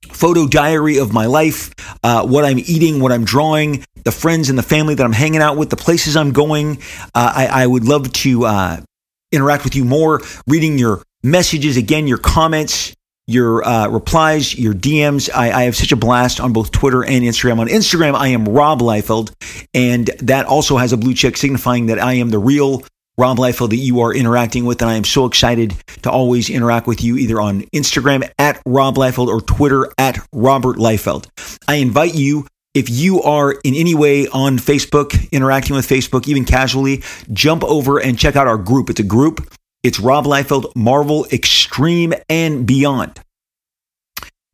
photo 0.07 0.47
diary 0.47 0.97
of 0.97 1.13
my 1.13 1.25
life, 1.25 1.73
uh, 2.03 2.25
what 2.25 2.45
I'm 2.45 2.59
eating, 2.59 2.99
what 2.99 3.11
I'm 3.11 3.25
drawing, 3.25 3.85
the 4.03 4.11
friends 4.11 4.49
and 4.49 4.57
the 4.57 4.63
family 4.63 4.95
that 4.95 5.03
I'm 5.03 5.13
hanging 5.13 5.41
out 5.41 5.57
with, 5.57 5.69
the 5.69 5.75
places 5.75 6.15
I'm 6.15 6.31
going. 6.31 6.77
Uh, 7.15 7.33
I, 7.35 7.47
I, 7.47 7.67
would 7.67 7.85
love 7.85 8.11
to 8.13 8.45
uh, 8.45 8.81
interact 9.31 9.63
with 9.63 9.75
you 9.75 9.85
more, 9.85 10.21
reading 10.47 10.77
your 10.77 11.03
messages, 11.23 11.77
again, 11.77 12.07
your 12.07 12.17
comments, 12.17 12.95
your 13.27 13.63
uh, 13.63 13.87
replies, 13.87 14.57
your 14.57 14.73
DMs. 14.73 15.29
I, 15.33 15.51
I, 15.51 15.63
have 15.63 15.75
such 15.75 15.91
a 15.91 15.95
blast 15.95 16.39
on 16.39 16.53
both 16.53 16.71
Twitter 16.71 17.03
and 17.03 17.23
Instagram. 17.23 17.59
On 17.59 17.67
Instagram, 17.67 18.15
I 18.15 18.29
am 18.29 18.45
Rob 18.45 18.81
Liefeld, 18.81 19.31
and 19.73 20.07
that 20.19 20.45
also 20.45 20.77
has 20.77 20.93
a 20.93 20.97
blue 20.97 21.13
check 21.13 21.37
signifying 21.37 21.87
that 21.87 21.99
I 21.99 22.13
am 22.13 22.29
the 22.29 22.39
real 22.39 22.83
Rob 23.21 23.37
Liefeld 23.37 23.69
that 23.69 23.75
you 23.75 23.99
are 23.99 24.11
interacting 24.11 24.65
with. 24.65 24.81
And 24.81 24.89
I 24.89 24.95
am 24.95 25.03
so 25.03 25.27
excited 25.27 25.75
to 26.01 26.09
always 26.09 26.49
interact 26.49 26.87
with 26.87 27.03
you 27.03 27.17
either 27.17 27.39
on 27.39 27.61
Instagram 27.65 28.27
at 28.39 28.59
Rob 28.65 28.95
Liefeld 28.95 29.27
or 29.27 29.41
Twitter 29.41 29.87
at 29.99 30.17
Robert 30.33 30.77
Liefeld. 30.77 31.27
I 31.67 31.75
invite 31.75 32.15
you 32.15 32.47
if 32.73 32.89
you 32.89 33.21
are 33.21 33.51
in 33.51 33.75
any 33.75 33.93
way 33.93 34.27
on 34.27 34.57
Facebook, 34.57 35.31
interacting 35.31 35.75
with 35.75 35.87
Facebook, 35.87 36.27
even 36.27 36.45
casually, 36.45 37.03
jump 37.31 37.63
over 37.63 37.99
and 37.99 38.17
check 38.17 38.35
out 38.35 38.47
our 38.47 38.57
group. 38.57 38.89
It's 38.89 38.99
a 38.99 39.03
group 39.03 39.53
it's 39.83 39.99
Rob 39.99 40.25
Liefeld, 40.25 40.75
Marvel 40.75 41.25
Extreme 41.31 42.13
and 42.27 42.65
Beyond. 42.65 43.19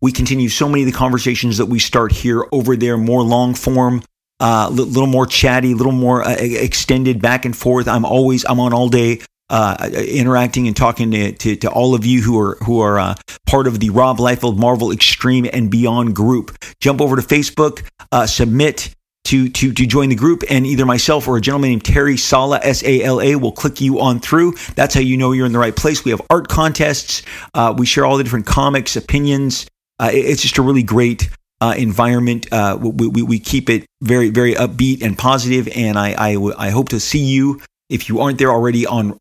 We 0.01 0.11
continue 0.11 0.47
so 0.49 0.67
many 0.67 0.83
of 0.83 0.85
the 0.85 0.97
conversations 0.97 1.57
that 1.57 1.65
we 1.67 1.79
start 1.79 2.11
here 2.11 2.45
over 2.51 2.75
there, 2.75 2.97
more 2.97 3.23
long 3.23 3.53
form, 3.53 4.03
a 4.39 4.43
uh, 4.43 4.69
little 4.69 5.07
more 5.07 5.25
chatty, 5.25 5.71
a 5.71 5.75
little 5.75 5.91
more 5.91 6.23
uh, 6.23 6.35
extended 6.39 7.21
back 7.21 7.45
and 7.45 7.55
forth. 7.55 7.87
I'm 7.87 8.05
always, 8.05 8.45
I'm 8.45 8.59
on 8.59 8.73
all 8.73 8.89
day. 8.89 9.21
Uh, 9.49 9.89
interacting 10.09 10.67
and 10.67 10.75
talking 10.75 11.09
to, 11.09 11.31
to, 11.31 11.55
to, 11.55 11.69
all 11.69 11.95
of 11.95 12.05
you 12.05 12.21
who 12.21 12.37
are 12.37 12.57
who 12.65 12.81
are 12.81 12.99
uh, 12.99 13.15
part 13.45 13.65
of 13.65 13.79
the 13.79 13.89
Rob 13.91 14.17
Liefeld 14.17 14.57
Marvel 14.57 14.91
Extreme 14.91 15.47
and 15.53 15.71
Beyond 15.71 16.13
group. 16.13 16.57
Jump 16.81 16.99
over 16.99 17.15
to 17.15 17.21
Facebook, 17.21 17.87
uh, 18.11 18.27
submit 18.27 18.93
to, 19.27 19.49
to, 19.49 19.73
to 19.73 19.85
join 19.85 20.09
the 20.09 20.15
group. 20.15 20.43
And 20.49 20.65
either 20.65 20.85
myself 20.85 21.27
or 21.27 21.37
a 21.37 21.41
gentleman 21.41 21.71
named 21.71 21.83
Terry 21.83 22.17
Sala, 22.17 22.59
S 22.63 22.81
A 22.83 23.03
L 23.03 23.21
A, 23.21 23.35
will 23.35 23.51
click 23.51 23.81
you 23.81 23.99
on 23.99 24.19
through. 24.19 24.53
That's 24.75 24.93
how 24.93 25.01
you 25.01 25.17
know 25.17 25.33
you're 25.33 25.45
in 25.45 25.51
the 25.51 25.59
right 25.59 25.75
place. 25.75 26.05
We 26.05 26.11
have 26.11 26.21
art 26.29 26.47
contests. 26.47 27.23
Uh, 27.53 27.73
we 27.77 27.85
share 27.85 28.05
all 28.05 28.17
the 28.17 28.23
different 28.23 28.45
comics, 28.45 28.95
opinions. 28.95 29.67
Uh, 29.99 30.11
it's 30.13 30.41
just 30.41 30.57
a 30.57 30.61
really 30.61 30.83
great 30.83 31.29
uh, 31.59 31.73
environment. 31.77 32.47
Uh, 32.51 32.77
we, 32.79 33.07
we, 33.07 33.21
we, 33.23 33.39
keep 33.39 33.69
it 33.69 33.86
very, 34.01 34.29
very 34.29 34.53
upbeat 34.53 35.01
and 35.01 35.17
positive, 35.17 35.67
And 35.75 35.97
I, 35.97 36.11
I, 36.11 36.67
I 36.67 36.69
hope 36.69 36.89
to 36.89 36.99
see 36.99 37.23
you, 37.23 37.61
if 37.89 38.09
you 38.09 38.19
aren't 38.21 38.37
there 38.37 38.51
already, 38.51 38.85
on 38.85 39.17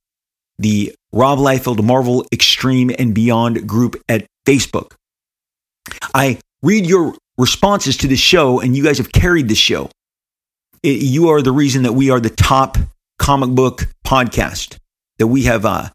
the 0.58 0.94
Rob 1.12 1.38
Liefeld 1.38 1.82
Marvel 1.82 2.26
Extreme 2.32 2.92
and 2.98 3.14
Beyond 3.14 3.66
group 3.66 3.96
at 4.08 4.26
Facebook. 4.46 4.92
I 6.14 6.38
read 6.62 6.86
your 6.86 7.14
responses 7.38 7.96
to 7.98 8.08
the 8.08 8.16
show, 8.16 8.60
and 8.60 8.76
you 8.76 8.82
guys 8.82 8.98
have 8.98 9.12
carried 9.12 9.48
the 9.48 9.54
show. 9.54 9.90
It, 10.82 11.02
you 11.02 11.28
are 11.28 11.42
the 11.42 11.52
reason 11.52 11.82
that 11.84 11.92
we 11.92 12.10
are 12.10 12.20
the 12.20 12.30
top 12.30 12.78
comic 13.18 13.50
book 13.50 13.88
podcast. 14.04 14.78
That 15.18 15.28
we 15.28 15.44
have 15.44 15.64
uh, 15.64 15.88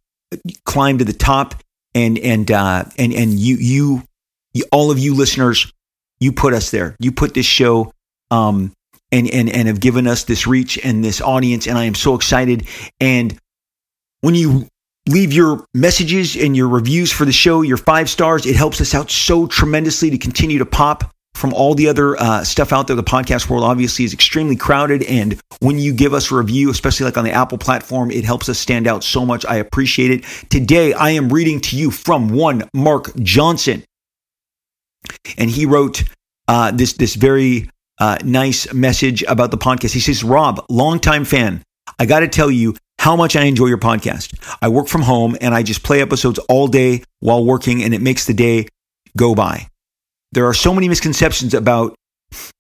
climbed 0.65 0.99
to 0.99 1.05
the 1.05 1.13
top, 1.13 1.55
and 1.93 2.17
and 2.17 2.49
uh, 2.49 2.85
and 2.97 3.13
and 3.13 3.33
you, 3.33 3.55
you 3.57 4.03
you 4.53 4.65
all 4.71 4.91
of 4.91 4.97
you 4.97 5.13
listeners, 5.13 5.71
you 6.19 6.31
put 6.31 6.53
us 6.53 6.71
there. 6.71 6.95
You 6.99 7.11
put 7.11 7.33
this 7.33 7.45
show. 7.45 7.93
Um, 8.31 8.73
and, 9.11 9.29
and, 9.29 9.49
and 9.49 9.67
have 9.67 9.79
given 9.81 10.07
us 10.07 10.23
this 10.23 10.47
reach 10.47 10.79
and 10.83 11.03
this 11.03 11.19
audience. 11.21 11.67
And 11.67 11.77
I 11.77 11.83
am 11.83 11.95
so 11.95 12.15
excited. 12.15 12.65
And 12.99 13.37
when 14.21 14.35
you 14.35 14.67
leave 15.09 15.33
your 15.33 15.65
messages 15.73 16.35
and 16.35 16.55
your 16.55 16.69
reviews 16.69 17.11
for 17.11 17.25
the 17.25 17.31
show, 17.31 17.61
your 17.61 17.77
five 17.77 18.09
stars, 18.09 18.45
it 18.45 18.55
helps 18.55 18.79
us 18.79 18.95
out 18.95 19.11
so 19.11 19.47
tremendously 19.47 20.09
to 20.11 20.17
continue 20.17 20.59
to 20.59 20.65
pop 20.65 21.11
from 21.33 21.53
all 21.53 21.73
the 21.73 21.87
other 21.87 22.19
uh, 22.19 22.43
stuff 22.43 22.71
out 22.71 22.87
there. 22.87 22.95
The 22.95 23.03
podcast 23.03 23.49
world 23.49 23.63
obviously 23.63 24.05
is 24.05 24.13
extremely 24.13 24.55
crowded. 24.55 25.03
And 25.03 25.39
when 25.59 25.79
you 25.79 25.93
give 25.93 26.13
us 26.13 26.31
a 26.31 26.35
review, 26.35 26.69
especially 26.69 27.05
like 27.05 27.17
on 27.17 27.23
the 27.23 27.31
Apple 27.31 27.57
platform, 27.57 28.11
it 28.11 28.23
helps 28.23 28.47
us 28.47 28.59
stand 28.59 28.87
out 28.87 29.03
so 29.03 29.25
much. 29.25 29.45
I 29.45 29.55
appreciate 29.55 30.11
it. 30.11 30.23
Today, 30.49 30.93
I 30.93 31.11
am 31.11 31.29
reading 31.29 31.59
to 31.61 31.77
you 31.77 31.89
from 31.89 32.29
one 32.29 32.69
Mark 32.73 33.15
Johnson. 33.17 33.83
And 35.37 35.49
he 35.49 35.65
wrote 35.65 36.03
uh, 36.47 36.71
this, 36.71 36.93
this 36.93 37.15
very 37.15 37.69
uh, 37.99 38.17
nice 38.23 38.73
message 38.73 39.23
about 39.23 39.51
the 39.51 39.57
podcast. 39.57 39.93
He 39.93 39.99
says, 39.99 40.23
Rob, 40.23 40.65
longtime 40.69 41.25
fan, 41.25 41.63
I 41.99 42.05
got 42.05 42.21
to 42.21 42.27
tell 42.27 42.49
you 42.49 42.75
how 42.99 43.15
much 43.15 43.35
I 43.35 43.43
enjoy 43.43 43.67
your 43.67 43.77
podcast. 43.77 44.33
I 44.61 44.69
work 44.69 44.87
from 44.87 45.01
home 45.01 45.37
and 45.41 45.53
I 45.53 45.63
just 45.63 45.83
play 45.83 46.01
episodes 46.01 46.39
all 46.49 46.67
day 46.67 47.03
while 47.19 47.43
working, 47.43 47.83
and 47.83 47.93
it 47.93 48.01
makes 48.01 48.25
the 48.25 48.33
day 48.33 48.67
go 49.17 49.35
by 49.35 49.67
there 50.31 50.45
are 50.45 50.53
so 50.53 50.73
many 50.73 50.87
misconceptions 50.87 51.53
about 51.53 51.95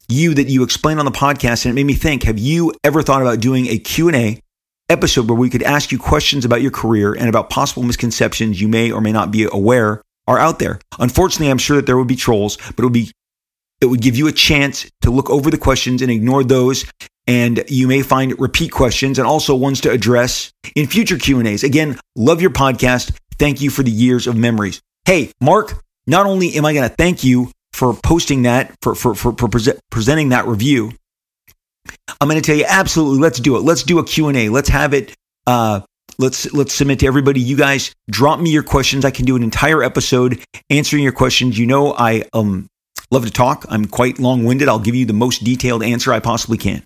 you 0.09 0.33
that 0.33 0.49
you 0.49 0.63
explain 0.63 0.99
on 0.99 1.05
the 1.05 1.11
podcast 1.11 1.65
and 1.65 1.71
it 1.71 1.75
made 1.75 1.85
me 1.85 1.93
think 1.93 2.23
have 2.23 2.37
you 2.37 2.73
ever 2.83 3.01
thought 3.01 3.21
about 3.21 3.39
doing 3.39 3.67
a 3.67 3.77
q&a 3.77 4.39
episode 4.89 5.29
where 5.29 5.37
we 5.37 5.49
could 5.49 5.63
ask 5.63 5.91
you 5.91 5.97
questions 5.97 6.43
about 6.43 6.61
your 6.61 6.71
career 6.71 7.13
and 7.13 7.29
about 7.29 7.49
possible 7.49 7.83
misconceptions 7.83 8.59
you 8.59 8.67
may 8.67 8.91
or 8.91 8.99
may 8.99 9.13
not 9.13 9.31
be 9.31 9.47
aware 9.51 10.01
are 10.27 10.37
out 10.37 10.59
there 10.59 10.79
unfortunately 10.99 11.49
i'm 11.49 11.57
sure 11.57 11.77
that 11.77 11.85
there 11.85 11.97
would 11.97 12.09
be 12.09 12.15
trolls 12.15 12.57
but 12.57 12.79
it 12.79 12.83
would 12.83 12.93
be 12.93 13.09
it 13.81 13.85
would 13.85 14.01
give 14.01 14.15
you 14.15 14.27
a 14.27 14.31
chance 14.31 14.89
to 15.01 15.11
look 15.11 15.29
over 15.29 15.49
the 15.49 15.57
questions 15.57 16.01
and 16.01 16.11
ignore 16.11 16.43
those 16.43 16.85
and 17.27 17.63
you 17.67 17.87
may 17.87 18.01
find 18.01 18.39
repeat 18.39 18.71
questions 18.71 19.19
and 19.19 19.27
also 19.27 19.55
ones 19.55 19.81
to 19.81 19.91
address 19.91 20.51
in 20.75 20.87
future 20.87 21.17
q&a's 21.17 21.63
again 21.63 21.99
love 22.15 22.41
your 22.41 22.51
podcast 22.51 23.15
thank 23.37 23.61
you 23.61 23.69
for 23.69 23.83
the 23.83 23.91
years 23.91 24.27
of 24.27 24.35
memories 24.37 24.81
hey 25.05 25.31
mark 25.41 25.83
not 26.07 26.25
only 26.25 26.53
am 26.55 26.65
i 26.65 26.73
going 26.73 26.87
to 26.87 26.95
thank 26.95 27.23
you 27.23 27.51
for 27.73 27.93
posting 27.93 28.43
that, 28.43 28.75
for, 28.81 28.95
for, 28.95 29.15
for, 29.15 29.33
for 29.33 29.47
pre- 29.47 29.73
presenting 29.89 30.29
that 30.29 30.47
review. 30.47 30.91
I'm 32.19 32.27
going 32.27 32.39
to 32.39 32.45
tell 32.45 32.55
you 32.55 32.65
absolutely, 32.67 33.19
let's 33.19 33.39
do 33.39 33.55
it. 33.57 33.61
Let's 33.61 33.83
do 33.83 33.99
a 33.99 34.03
Q&A. 34.03 34.49
Let's 34.49 34.69
have 34.69 34.93
it. 34.93 35.15
Uh, 35.47 35.81
let's 36.19 36.53
let's 36.53 36.73
submit 36.73 36.99
to 36.99 37.07
everybody. 37.07 37.39
You 37.39 37.57
guys 37.57 37.95
drop 38.09 38.39
me 38.39 38.51
your 38.51 38.61
questions. 38.61 39.03
I 39.05 39.09
can 39.09 39.25
do 39.25 39.35
an 39.35 39.41
entire 39.41 39.81
episode 39.81 40.39
answering 40.69 41.01
your 41.01 41.11
questions. 41.13 41.57
You 41.57 41.65
know, 41.65 41.95
I 41.97 42.23
um 42.33 42.67
love 43.11 43.25
to 43.25 43.31
talk. 43.31 43.65
I'm 43.69 43.85
quite 43.85 44.19
long-winded. 44.19 44.67
I'll 44.67 44.79
give 44.79 44.95
you 44.95 45.05
the 45.05 45.13
most 45.13 45.43
detailed 45.43 45.83
answer 45.83 46.13
I 46.13 46.19
possibly 46.19 46.57
can. 46.57 46.83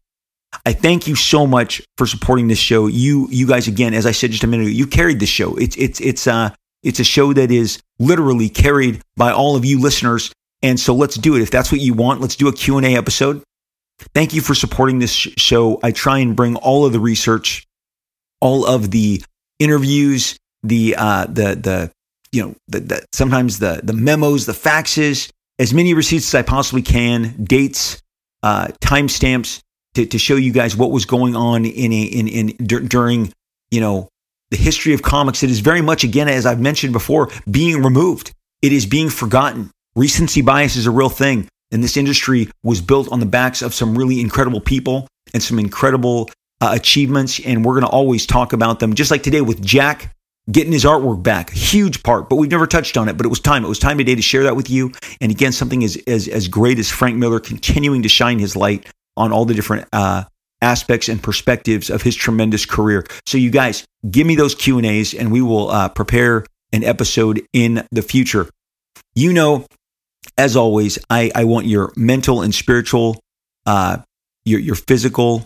I 0.65 0.73
thank 0.73 1.07
you 1.07 1.15
so 1.15 1.45
much 1.45 1.81
for 1.97 2.07
supporting 2.07 2.47
this 2.47 2.59
show. 2.59 2.87
You 2.87 3.27
you 3.29 3.45
guys 3.47 3.67
again, 3.67 3.93
as 3.93 4.05
I 4.05 4.11
said 4.11 4.31
just 4.31 4.43
a 4.43 4.47
minute 4.47 4.63
ago, 4.63 4.71
you 4.71 4.87
carried 4.87 5.19
this 5.19 5.29
show. 5.29 5.55
It's 5.55 5.75
it's 5.75 5.99
it's 5.99 6.27
uh 6.27 6.49
it's 6.81 6.99
a 6.99 7.03
show 7.03 7.33
that 7.33 7.51
is 7.51 7.79
literally 7.99 8.47
carried 8.47 9.01
by 9.17 9.31
all 9.31 9.55
of 9.55 9.65
you 9.65 9.79
listeners 9.79 10.31
and 10.65 10.79
so 10.79 10.95
let's 10.95 11.15
do 11.15 11.35
it. 11.35 11.43
If 11.43 11.51
that's 11.51 11.71
what 11.71 11.79
you 11.79 11.93
want, 11.93 12.21
let's 12.21 12.35
do 12.35 12.47
a 12.47 12.53
Q&A 12.53 12.95
episode. 12.97 13.43
Thank 14.15 14.33
you 14.33 14.41
for 14.41 14.55
supporting 14.55 14.97
this 14.97 15.11
show. 15.11 15.79
I 15.83 15.91
try 15.91 16.17
and 16.17 16.35
bring 16.35 16.55
all 16.55 16.87
of 16.87 16.91
the 16.91 16.99
research, 16.99 17.67
all 18.41 18.65
of 18.65 18.89
the 18.89 19.23
interviews, 19.59 20.37
the 20.63 20.95
uh, 20.97 21.25
the 21.25 21.55
the 21.55 21.91
you 22.31 22.41
know 22.41 22.55
the, 22.67 22.79
the, 22.79 23.05
sometimes 23.13 23.59
the 23.59 23.81
the 23.83 23.93
memos, 23.93 24.47
the 24.47 24.53
faxes, 24.53 25.29
as 25.59 25.73
many 25.73 25.93
receipts 25.93 26.33
as 26.33 26.35
I 26.35 26.41
possibly 26.41 26.81
can, 26.81 27.43
dates, 27.43 28.01
uh, 28.43 28.67
timestamps 28.81 29.61
to, 29.95 30.05
to 30.05 30.17
show 30.17 30.35
you 30.35 30.51
guys 30.51 30.75
what 30.75 30.91
was 30.91 31.05
going 31.05 31.35
on 31.35 31.65
in 31.65 31.91
a, 31.91 32.01
in 32.03 32.27
in 32.27 32.47
during 32.87 33.33
you 33.71 33.81
know 33.81 34.09
the 34.51 34.57
history 34.57 34.93
of 34.93 35.01
comics. 35.01 35.43
It 35.43 35.49
is 35.49 35.59
very 35.59 35.81
much 35.81 36.03
again 36.03 36.27
as 36.27 36.45
I've 36.45 36.59
mentioned 36.59 36.93
before 36.93 37.29
being 37.49 37.81
removed. 37.81 38.31
It 38.61 38.71
is 38.71 38.85
being 38.85 39.09
forgotten. 39.09 39.71
Recency 39.95 40.41
bias 40.41 40.75
is 40.75 40.85
a 40.85 40.91
real 40.91 41.09
thing. 41.09 41.47
And 41.71 41.83
this 41.83 41.97
industry 41.97 42.49
was 42.63 42.81
built 42.81 43.11
on 43.11 43.19
the 43.19 43.25
backs 43.25 43.61
of 43.61 43.73
some 43.73 43.97
really 43.97 44.21
incredible 44.21 44.61
people 44.61 45.07
and 45.33 45.41
some 45.41 45.59
incredible 45.59 46.29
uh, 46.61 46.71
achievements. 46.73 47.39
And 47.39 47.65
we're 47.65 47.73
going 47.73 47.85
to 47.85 47.89
always 47.89 48.25
talk 48.25 48.53
about 48.53 48.79
them, 48.79 48.93
just 48.93 49.11
like 49.11 49.23
today 49.23 49.41
with 49.41 49.63
Jack 49.63 50.14
getting 50.51 50.71
his 50.71 50.85
artwork 50.85 51.23
back. 51.23 51.49
Huge 51.51 52.03
part, 52.03 52.29
but 52.29 52.35
we've 52.35 52.51
never 52.51 52.67
touched 52.67 52.97
on 52.97 53.09
it. 53.09 53.17
But 53.17 53.25
it 53.25 53.29
was 53.29 53.39
time. 53.39 53.65
It 53.65 53.69
was 53.69 53.79
time 53.79 53.97
today 53.97 54.15
to 54.15 54.21
share 54.21 54.43
that 54.43 54.55
with 54.55 54.69
you. 54.69 54.91
And 55.21 55.31
again, 55.31 55.51
something 55.51 55.83
as, 55.83 55.97
as, 56.07 56.27
as 56.27 56.47
great 56.47 56.79
as 56.79 56.89
Frank 56.89 57.17
Miller 57.17 57.39
continuing 57.39 58.03
to 58.03 58.09
shine 58.09 58.39
his 58.39 58.55
light 58.55 58.87
on 59.17 59.31
all 59.31 59.45
the 59.45 59.53
different 59.53 59.87
uh, 59.93 60.25
aspects 60.61 61.09
and 61.09 61.21
perspectives 61.21 61.89
of 61.89 62.01
his 62.01 62.15
tremendous 62.15 62.65
career. 62.65 63.05
So 63.25 63.37
you 63.37 63.49
guys, 63.49 63.85
give 64.09 64.27
me 64.27 64.35
those 64.35 64.55
Q 64.55 64.77
and 64.77 64.85
A's, 64.85 65.13
and 65.13 65.31
we 65.31 65.41
will 65.41 65.69
uh, 65.69 65.89
prepare 65.89 66.45
an 66.73 66.83
episode 66.83 67.41
in 67.53 67.87
the 67.91 68.01
future. 68.01 68.49
You 69.13 69.33
know 69.33 69.65
as 70.37 70.55
always, 70.55 70.99
I, 71.09 71.31
I 71.33 71.45
want 71.45 71.67
your 71.67 71.93
mental 71.95 72.41
and 72.41 72.53
spiritual, 72.53 73.19
uh, 73.65 73.97
your, 74.43 74.59
your 74.59 74.75
physical 74.75 75.45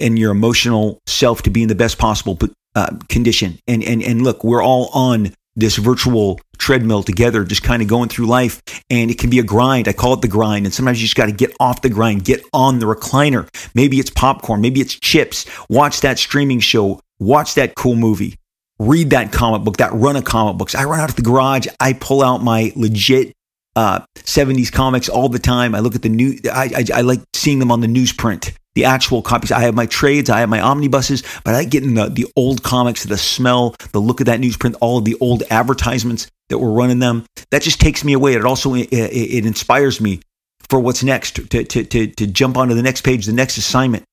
and 0.00 0.18
your 0.18 0.30
emotional 0.32 0.98
self 1.06 1.42
to 1.42 1.50
be 1.50 1.62
in 1.62 1.68
the 1.68 1.74
best 1.74 1.98
possible 1.98 2.36
uh, 2.76 2.96
condition. 3.08 3.58
And, 3.66 3.82
and, 3.82 4.02
and 4.02 4.22
look, 4.22 4.44
we're 4.44 4.62
all 4.62 4.90
on 4.92 5.32
this 5.56 5.76
virtual 5.76 6.38
treadmill 6.58 7.02
together, 7.02 7.42
just 7.42 7.62
kind 7.62 7.82
of 7.82 7.88
going 7.88 8.08
through 8.08 8.26
life. 8.26 8.62
And 8.90 9.10
it 9.10 9.18
can 9.18 9.30
be 9.30 9.38
a 9.38 9.42
grind. 9.42 9.88
I 9.88 9.92
call 9.92 10.12
it 10.12 10.20
the 10.20 10.28
grind. 10.28 10.66
And 10.66 10.74
sometimes 10.74 11.00
you 11.00 11.06
just 11.06 11.16
got 11.16 11.26
to 11.26 11.32
get 11.32 11.52
off 11.58 11.82
the 11.82 11.88
grind, 11.88 12.24
get 12.24 12.42
on 12.52 12.78
the 12.78 12.86
recliner. 12.86 13.48
Maybe 13.74 13.98
it's 13.98 14.10
popcorn, 14.10 14.60
maybe 14.60 14.80
it's 14.80 14.94
chips. 14.94 15.46
Watch 15.68 16.02
that 16.02 16.18
streaming 16.18 16.60
show, 16.60 17.00
watch 17.18 17.54
that 17.54 17.74
cool 17.74 17.96
movie, 17.96 18.36
read 18.78 19.10
that 19.10 19.32
comic 19.32 19.64
book, 19.64 19.78
that 19.78 19.92
run 19.94 20.16
of 20.16 20.24
comic 20.24 20.58
books. 20.58 20.74
I 20.74 20.84
run 20.84 21.00
out 21.00 21.08
of 21.08 21.16
the 21.16 21.22
garage, 21.22 21.66
I 21.80 21.94
pull 21.94 22.22
out 22.22 22.42
my 22.42 22.72
legit 22.76 23.32
uh, 23.74 24.00
70s 24.16 24.70
comics 24.70 25.08
all 25.08 25.28
the 25.28 25.38
time. 25.38 25.74
I 25.74 25.80
look 25.80 25.94
at 25.94 26.02
the 26.02 26.08
new, 26.08 26.38
I, 26.52 26.70
I, 26.76 26.98
I 26.98 27.00
like 27.00 27.20
seeing 27.34 27.58
them 27.58 27.72
on 27.72 27.80
the 27.80 27.86
newsprint, 27.86 28.54
the 28.76 28.84
actual 28.84 29.22
copies. 29.22 29.50
I 29.50 29.60
have 29.60 29.74
my 29.74 29.86
trades, 29.86 30.30
I 30.30 30.40
have 30.40 30.50
my 30.50 30.60
omnibuses, 30.60 31.22
but 31.44 31.54
I 31.54 31.58
like 31.58 31.70
getting 31.70 31.94
the, 31.94 32.08
the 32.08 32.26
old 32.36 32.62
comics, 32.62 33.04
the 33.04 33.16
smell, 33.16 33.74
the 33.92 33.98
look 33.98 34.20
of 34.20 34.26
that 34.26 34.38
newsprint, 34.38 34.76
all 34.80 34.98
of 34.98 35.04
the 35.06 35.16
old 35.18 35.42
advertisements 35.50 36.30
that 36.50 36.58
were 36.58 36.70
running 36.70 36.98
them. 36.98 37.24
That 37.50 37.62
just 37.62 37.80
takes 37.80 38.04
me 38.04 38.12
away. 38.12 38.34
It 38.34 38.44
also, 38.44 38.74
it, 38.74 38.92
it 38.92 39.46
inspires 39.46 40.00
me 40.00 40.20
for 40.68 40.78
what's 40.78 41.02
next 41.02 41.36
to, 41.36 41.64
to, 41.64 41.84
to, 41.84 42.06
to 42.06 42.26
jump 42.26 42.58
onto 42.58 42.74
the 42.74 42.82
next 42.82 43.00
page, 43.00 43.24
the 43.24 43.32
next 43.32 43.56
assignment. 43.56 44.04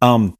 Um, 0.00 0.36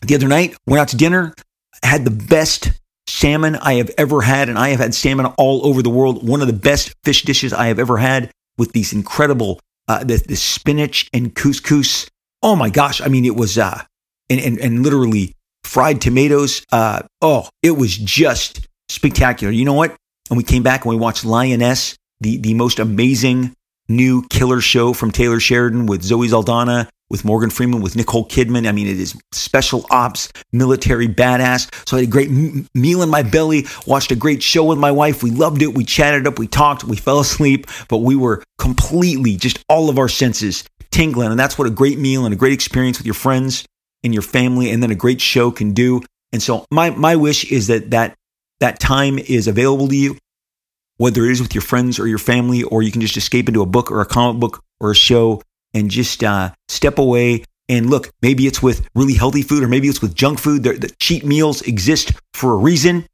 the 0.00 0.14
other 0.14 0.28
night, 0.28 0.56
went 0.66 0.80
out 0.80 0.88
to 0.88 0.96
dinner, 0.96 1.34
had 1.82 2.06
the 2.06 2.10
best 2.10 2.72
salmon 3.06 3.56
I 3.56 3.74
have 3.74 3.90
ever 3.98 4.22
had, 4.22 4.48
and 4.48 4.58
I 4.58 4.70
have 4.70 4.80
had 4.80 4.94
salmon 4.94 5.26
all 5.36 5.66
over 5.66 5.82
the 5.82 5.90
world. 5.90 6.26
One 6.26 6.40
of 6.40 6.46
the 6.46 6.54
best 6.54 6.94
fish 7.04 7.22
dishes 7.22 7.52
I 7.52 7.66
have 7.66 7.78
ever 7.78 7.98
had 7.98 8.30
with 8.56 8.72
these 8.72 8.94
incredible 8.94 9.60
uh, 9.88 10.02
the, 10.02 10.16
the 10.16 10.36
spinach 10.36 11.08
and 11.12 11.34
couscous. 11.34 12.08
Oh 12.44 12.54
my 12.54 12.68
gosh! 12.68 13.00
I 13.00 13.08
mean, 13.08 13.24
it 13.24 13.34
was 13.34 13.56
uh, 13.56 13.80
and 14.28 14.38
and, 14.38 14.58
and 14.58 14.82
literally 14.82 15.32
fried 15.62 16.02
tomatoes. 16.02 16.62
Uh, 16.70 17.00
oh, 17.22 17.48
it 17.62 17.70
was 17.70 17.96
just 17.96 18.68
spectacular. 18.90 19.50
You 19.50 19.64
know 19.64 19.72
what? 19.72 19.96
And 20.28 20.36
we 20.36 20.44
came 20.44 20.62
back 20.62 20.84
and 20.84 20.90
we 20.90 20.96
watched 20.96 21.24
Lioness, 21.24 21.96
the 22.20 22.36
the 22.36 22.52
most 22.52 22.78
amazing 22.78 23.54
new 23.88 24.26
killer 24.28 24.60
show 24.60 24.92
from 24.92 25.10
Taylor 25.10 25.40
Sheridan 25.40 25.86
with 25.86 26.02
Zoe 26.02 26.28
Saldana 26.28 26.88
with 27.10 27.24
Morgan 27.24 27.50
Freeman, 27.50 27.80
with 27.80 27.96
Nicole 27.96 28.26
Kidman. 28.26 28.66
I 28.66 28.72
mean, 28.72 28.86
it 28.86 28.98
is 28.98 29.16
special 29.32 29.86
ops, 29.90 30.32
military 30.52 31.06
badass. 31.06 31.72
So 31.88 31.96
I 31.96 32.00
had 32.00 32.08
a 32.08 32.10
great 32.10 32.28
m- 32.28 32.66
meal 32.74 33.02
in 33.02 33.08
my 33.08 33.22
belly, 33.22 33.66
watched 33.86 34.10
a 34.10 34.16
great 34.16 34.42
show 34.42 34.64
with 34.64 34.78
my 34.78 34.90
wife. 34.90 35.22
We 35.22 35.30
loved 35.30 35.62
it. 35.62 35.74
We 35.74 35.84
chatted 35.84 36.26
up, 36.26 36.38
we 36.38 36.48
talked, 36.48 36.84
we 36.84 36.96
fell 36.96 37.20
asleep, 37.20 37.66
but 37.88 37.98
we 37.98 38.16
were 38.16 38.42
completely 38.58 39.36
just 39.36 39.62
all 39.68 39.90
of 39.90 39.98
our 39.98 40.08
senses 40.08 40.64
tingling. 40.94 41.30
And 41.30 41.38
that's 41.38 41.58
what 41.58 41.66
a 41.66 41.70
great 41.70 41.98
meal 41.98 42.24
and 42.24 42.32
a 42.32 42.36
great 42.36 42.52
experience 42.52 42.98
with 42.98 43.06
your 43.06 43.14
friends 43.14 43.64
and 44.02 44.14
your 44.14 44.22
family 44.22 44.70
and 44.70 44.82
then 44.82 44.90
a 44.90 44.94
great 44.94 45.20
show 45.20 45.50
can 45.50 45.72
do. 45.72 46.02
And 46.32 46.42
so 46.42 46.64
my, 46.70 46.90
my 46.90 47.16
wish 47.16 47.50
is 47.50 47.66
that 47.66 47.90
that, 47.90 48.14
that 48.60 48.78
time 48.78 49.18
is 49.18 49.48
available 49.48 49.88
to 49.88 49.96
you, 49.96 50.16
whether 50.96 51.24
it 51.24 51.32
is 51.32 51.42
with 51.42 51.54
your 51.54 51.62
friends 51.62 51.98
or 51.98 52.06
your 52.06 52.18
family, 52.18 52.62
or 52.62 52.82
you 52.82 52.92
can 52.92 53.00
just 53.00 53.16
escape 53.16 53.48
into 53.48 53.62
a 53.62 53.66
book 53.66 53.90
or 53.90 54.00
a 54.00 54.06
comic 54.06 54.40
book 54.40 54.62
or 54.80 54.92
a 54.92 54.94
show 54.94 55.42
and 55.74 55.90
just 55.90 56.22
uh, 56.22 56.52
step 56.68 56.98
away 56.98 57.44
and 57.68 57.90
look. 57.90 58.10
Maybe 58.22 58.46
it's 58.46 58.62
with 58.62 58.88
really 58.94 59.14
healthy 59.14 59.42
food, 59.42 59.62
or 59.64 59.68
maybe 59.68 59.88
it's 59.88 60.00
with 60.00 60.14
junk 60.14 60.38
food. 60.38 60.62
The, 60.62 60.74
the 60.74 60.94
cheat 61.00 61.24
meals 61.24 61.62
exist 61.62 62.12
for 62.32 62.52
a 62.52 62.56
reason. 62.56 63.06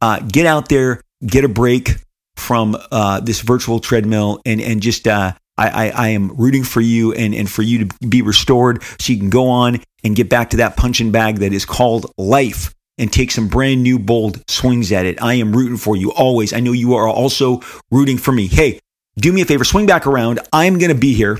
Uh, 0.00 0.20
get 0.20 0.46
out 0.46 0.68
there, 0.68 1.02
get 1.26 1.44
a 1.44 1.48
break 1.48 1.96
from 2.36 2.76
uh, 2.90 3.20
this 3.20 3.40
virtual 3.40 3.80
treadmill, 3.80 4.40
and 4.46 4.60
and 4.60 4.80
just 4.80 5.06
uh, 5.06 5.32
I, 5.58 5.68
I, 5.68 5.88
I 5.90 6.08
am 6.10 6.36
rooting 6.36 6.64
for 6.64 6.80
you 6.80 7.12
and 7.12 7.34
and 7.34 7.50
for 7.50 7.62
you 7.62 7.86
to 7.86 8.08
be 8.08 8.22
restored, 8.22 8.82
so 9.00 9.12
you 9.12 9.18
can 9.18 9.30
go 9.30 9.48
on 9.48 9.82
and 10.04 10.16
get 10.16 10.30
back 10.30 10.50
to 10.50 10.58
that 10.58 10.76
punching 10.76 11.12
bag 11.12 11.38
that 11.38 11.52
is 11.52 11.64
called 11.64 12.10
life 12.16 12.74
and 12.96 13.12
take 13.12 13.30
some 13.30 13.48
brand 13.48 13.82
new 13.82 13.98
bold 13.98 14.42
swings 14.48 14.90
at 14.92 15.06
it. 15.06 15.20
I 15.22 15.34
am 15.34 15.54
rooting 15.54 15.76
for 15.76 15.96
you 15.96 16.12
always. 16.12 16.52
I 16.52 16.60
know 16.60 16.72
you 16.72 16.94
are 16.94 17.08
also 17.08 17.60
rooting 17.90 18.18
for 18.18 18.32
me. 18.32 18.46
Hey, 18.46 18.80
do 19.16 19.32
me 19.32 19.42
a 19.42 19.44
favor, 19.44 19.64
swing 19.64 19.86
back 19.86 20.06
around. 20.06 20.40
I'm 20.52 20.78
going 20.78 20.92
to 20.92 20.98
be 20.98 21.14
here 21.14 21.38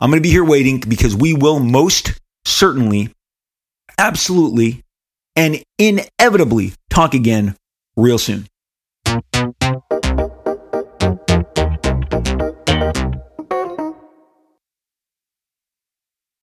I'm 0.00 0.10
going 0.10 0.22
to 0.22 0.26
be 0.26 0.30
here 0.30 0.44
waiting 0.44 0.80
because 0.80 1.16
we 1.16 1.34
will 1.34 1.58
most 1.58 2.18
certainly, 2.44 3.10
absolutely, 3.98 4.82
and 5.36 5.62
inevitably 5.78 6.72
talk 6.88 7.14
again 7.14 7.56
real 7.96 8.18
soon. 8.18 8.46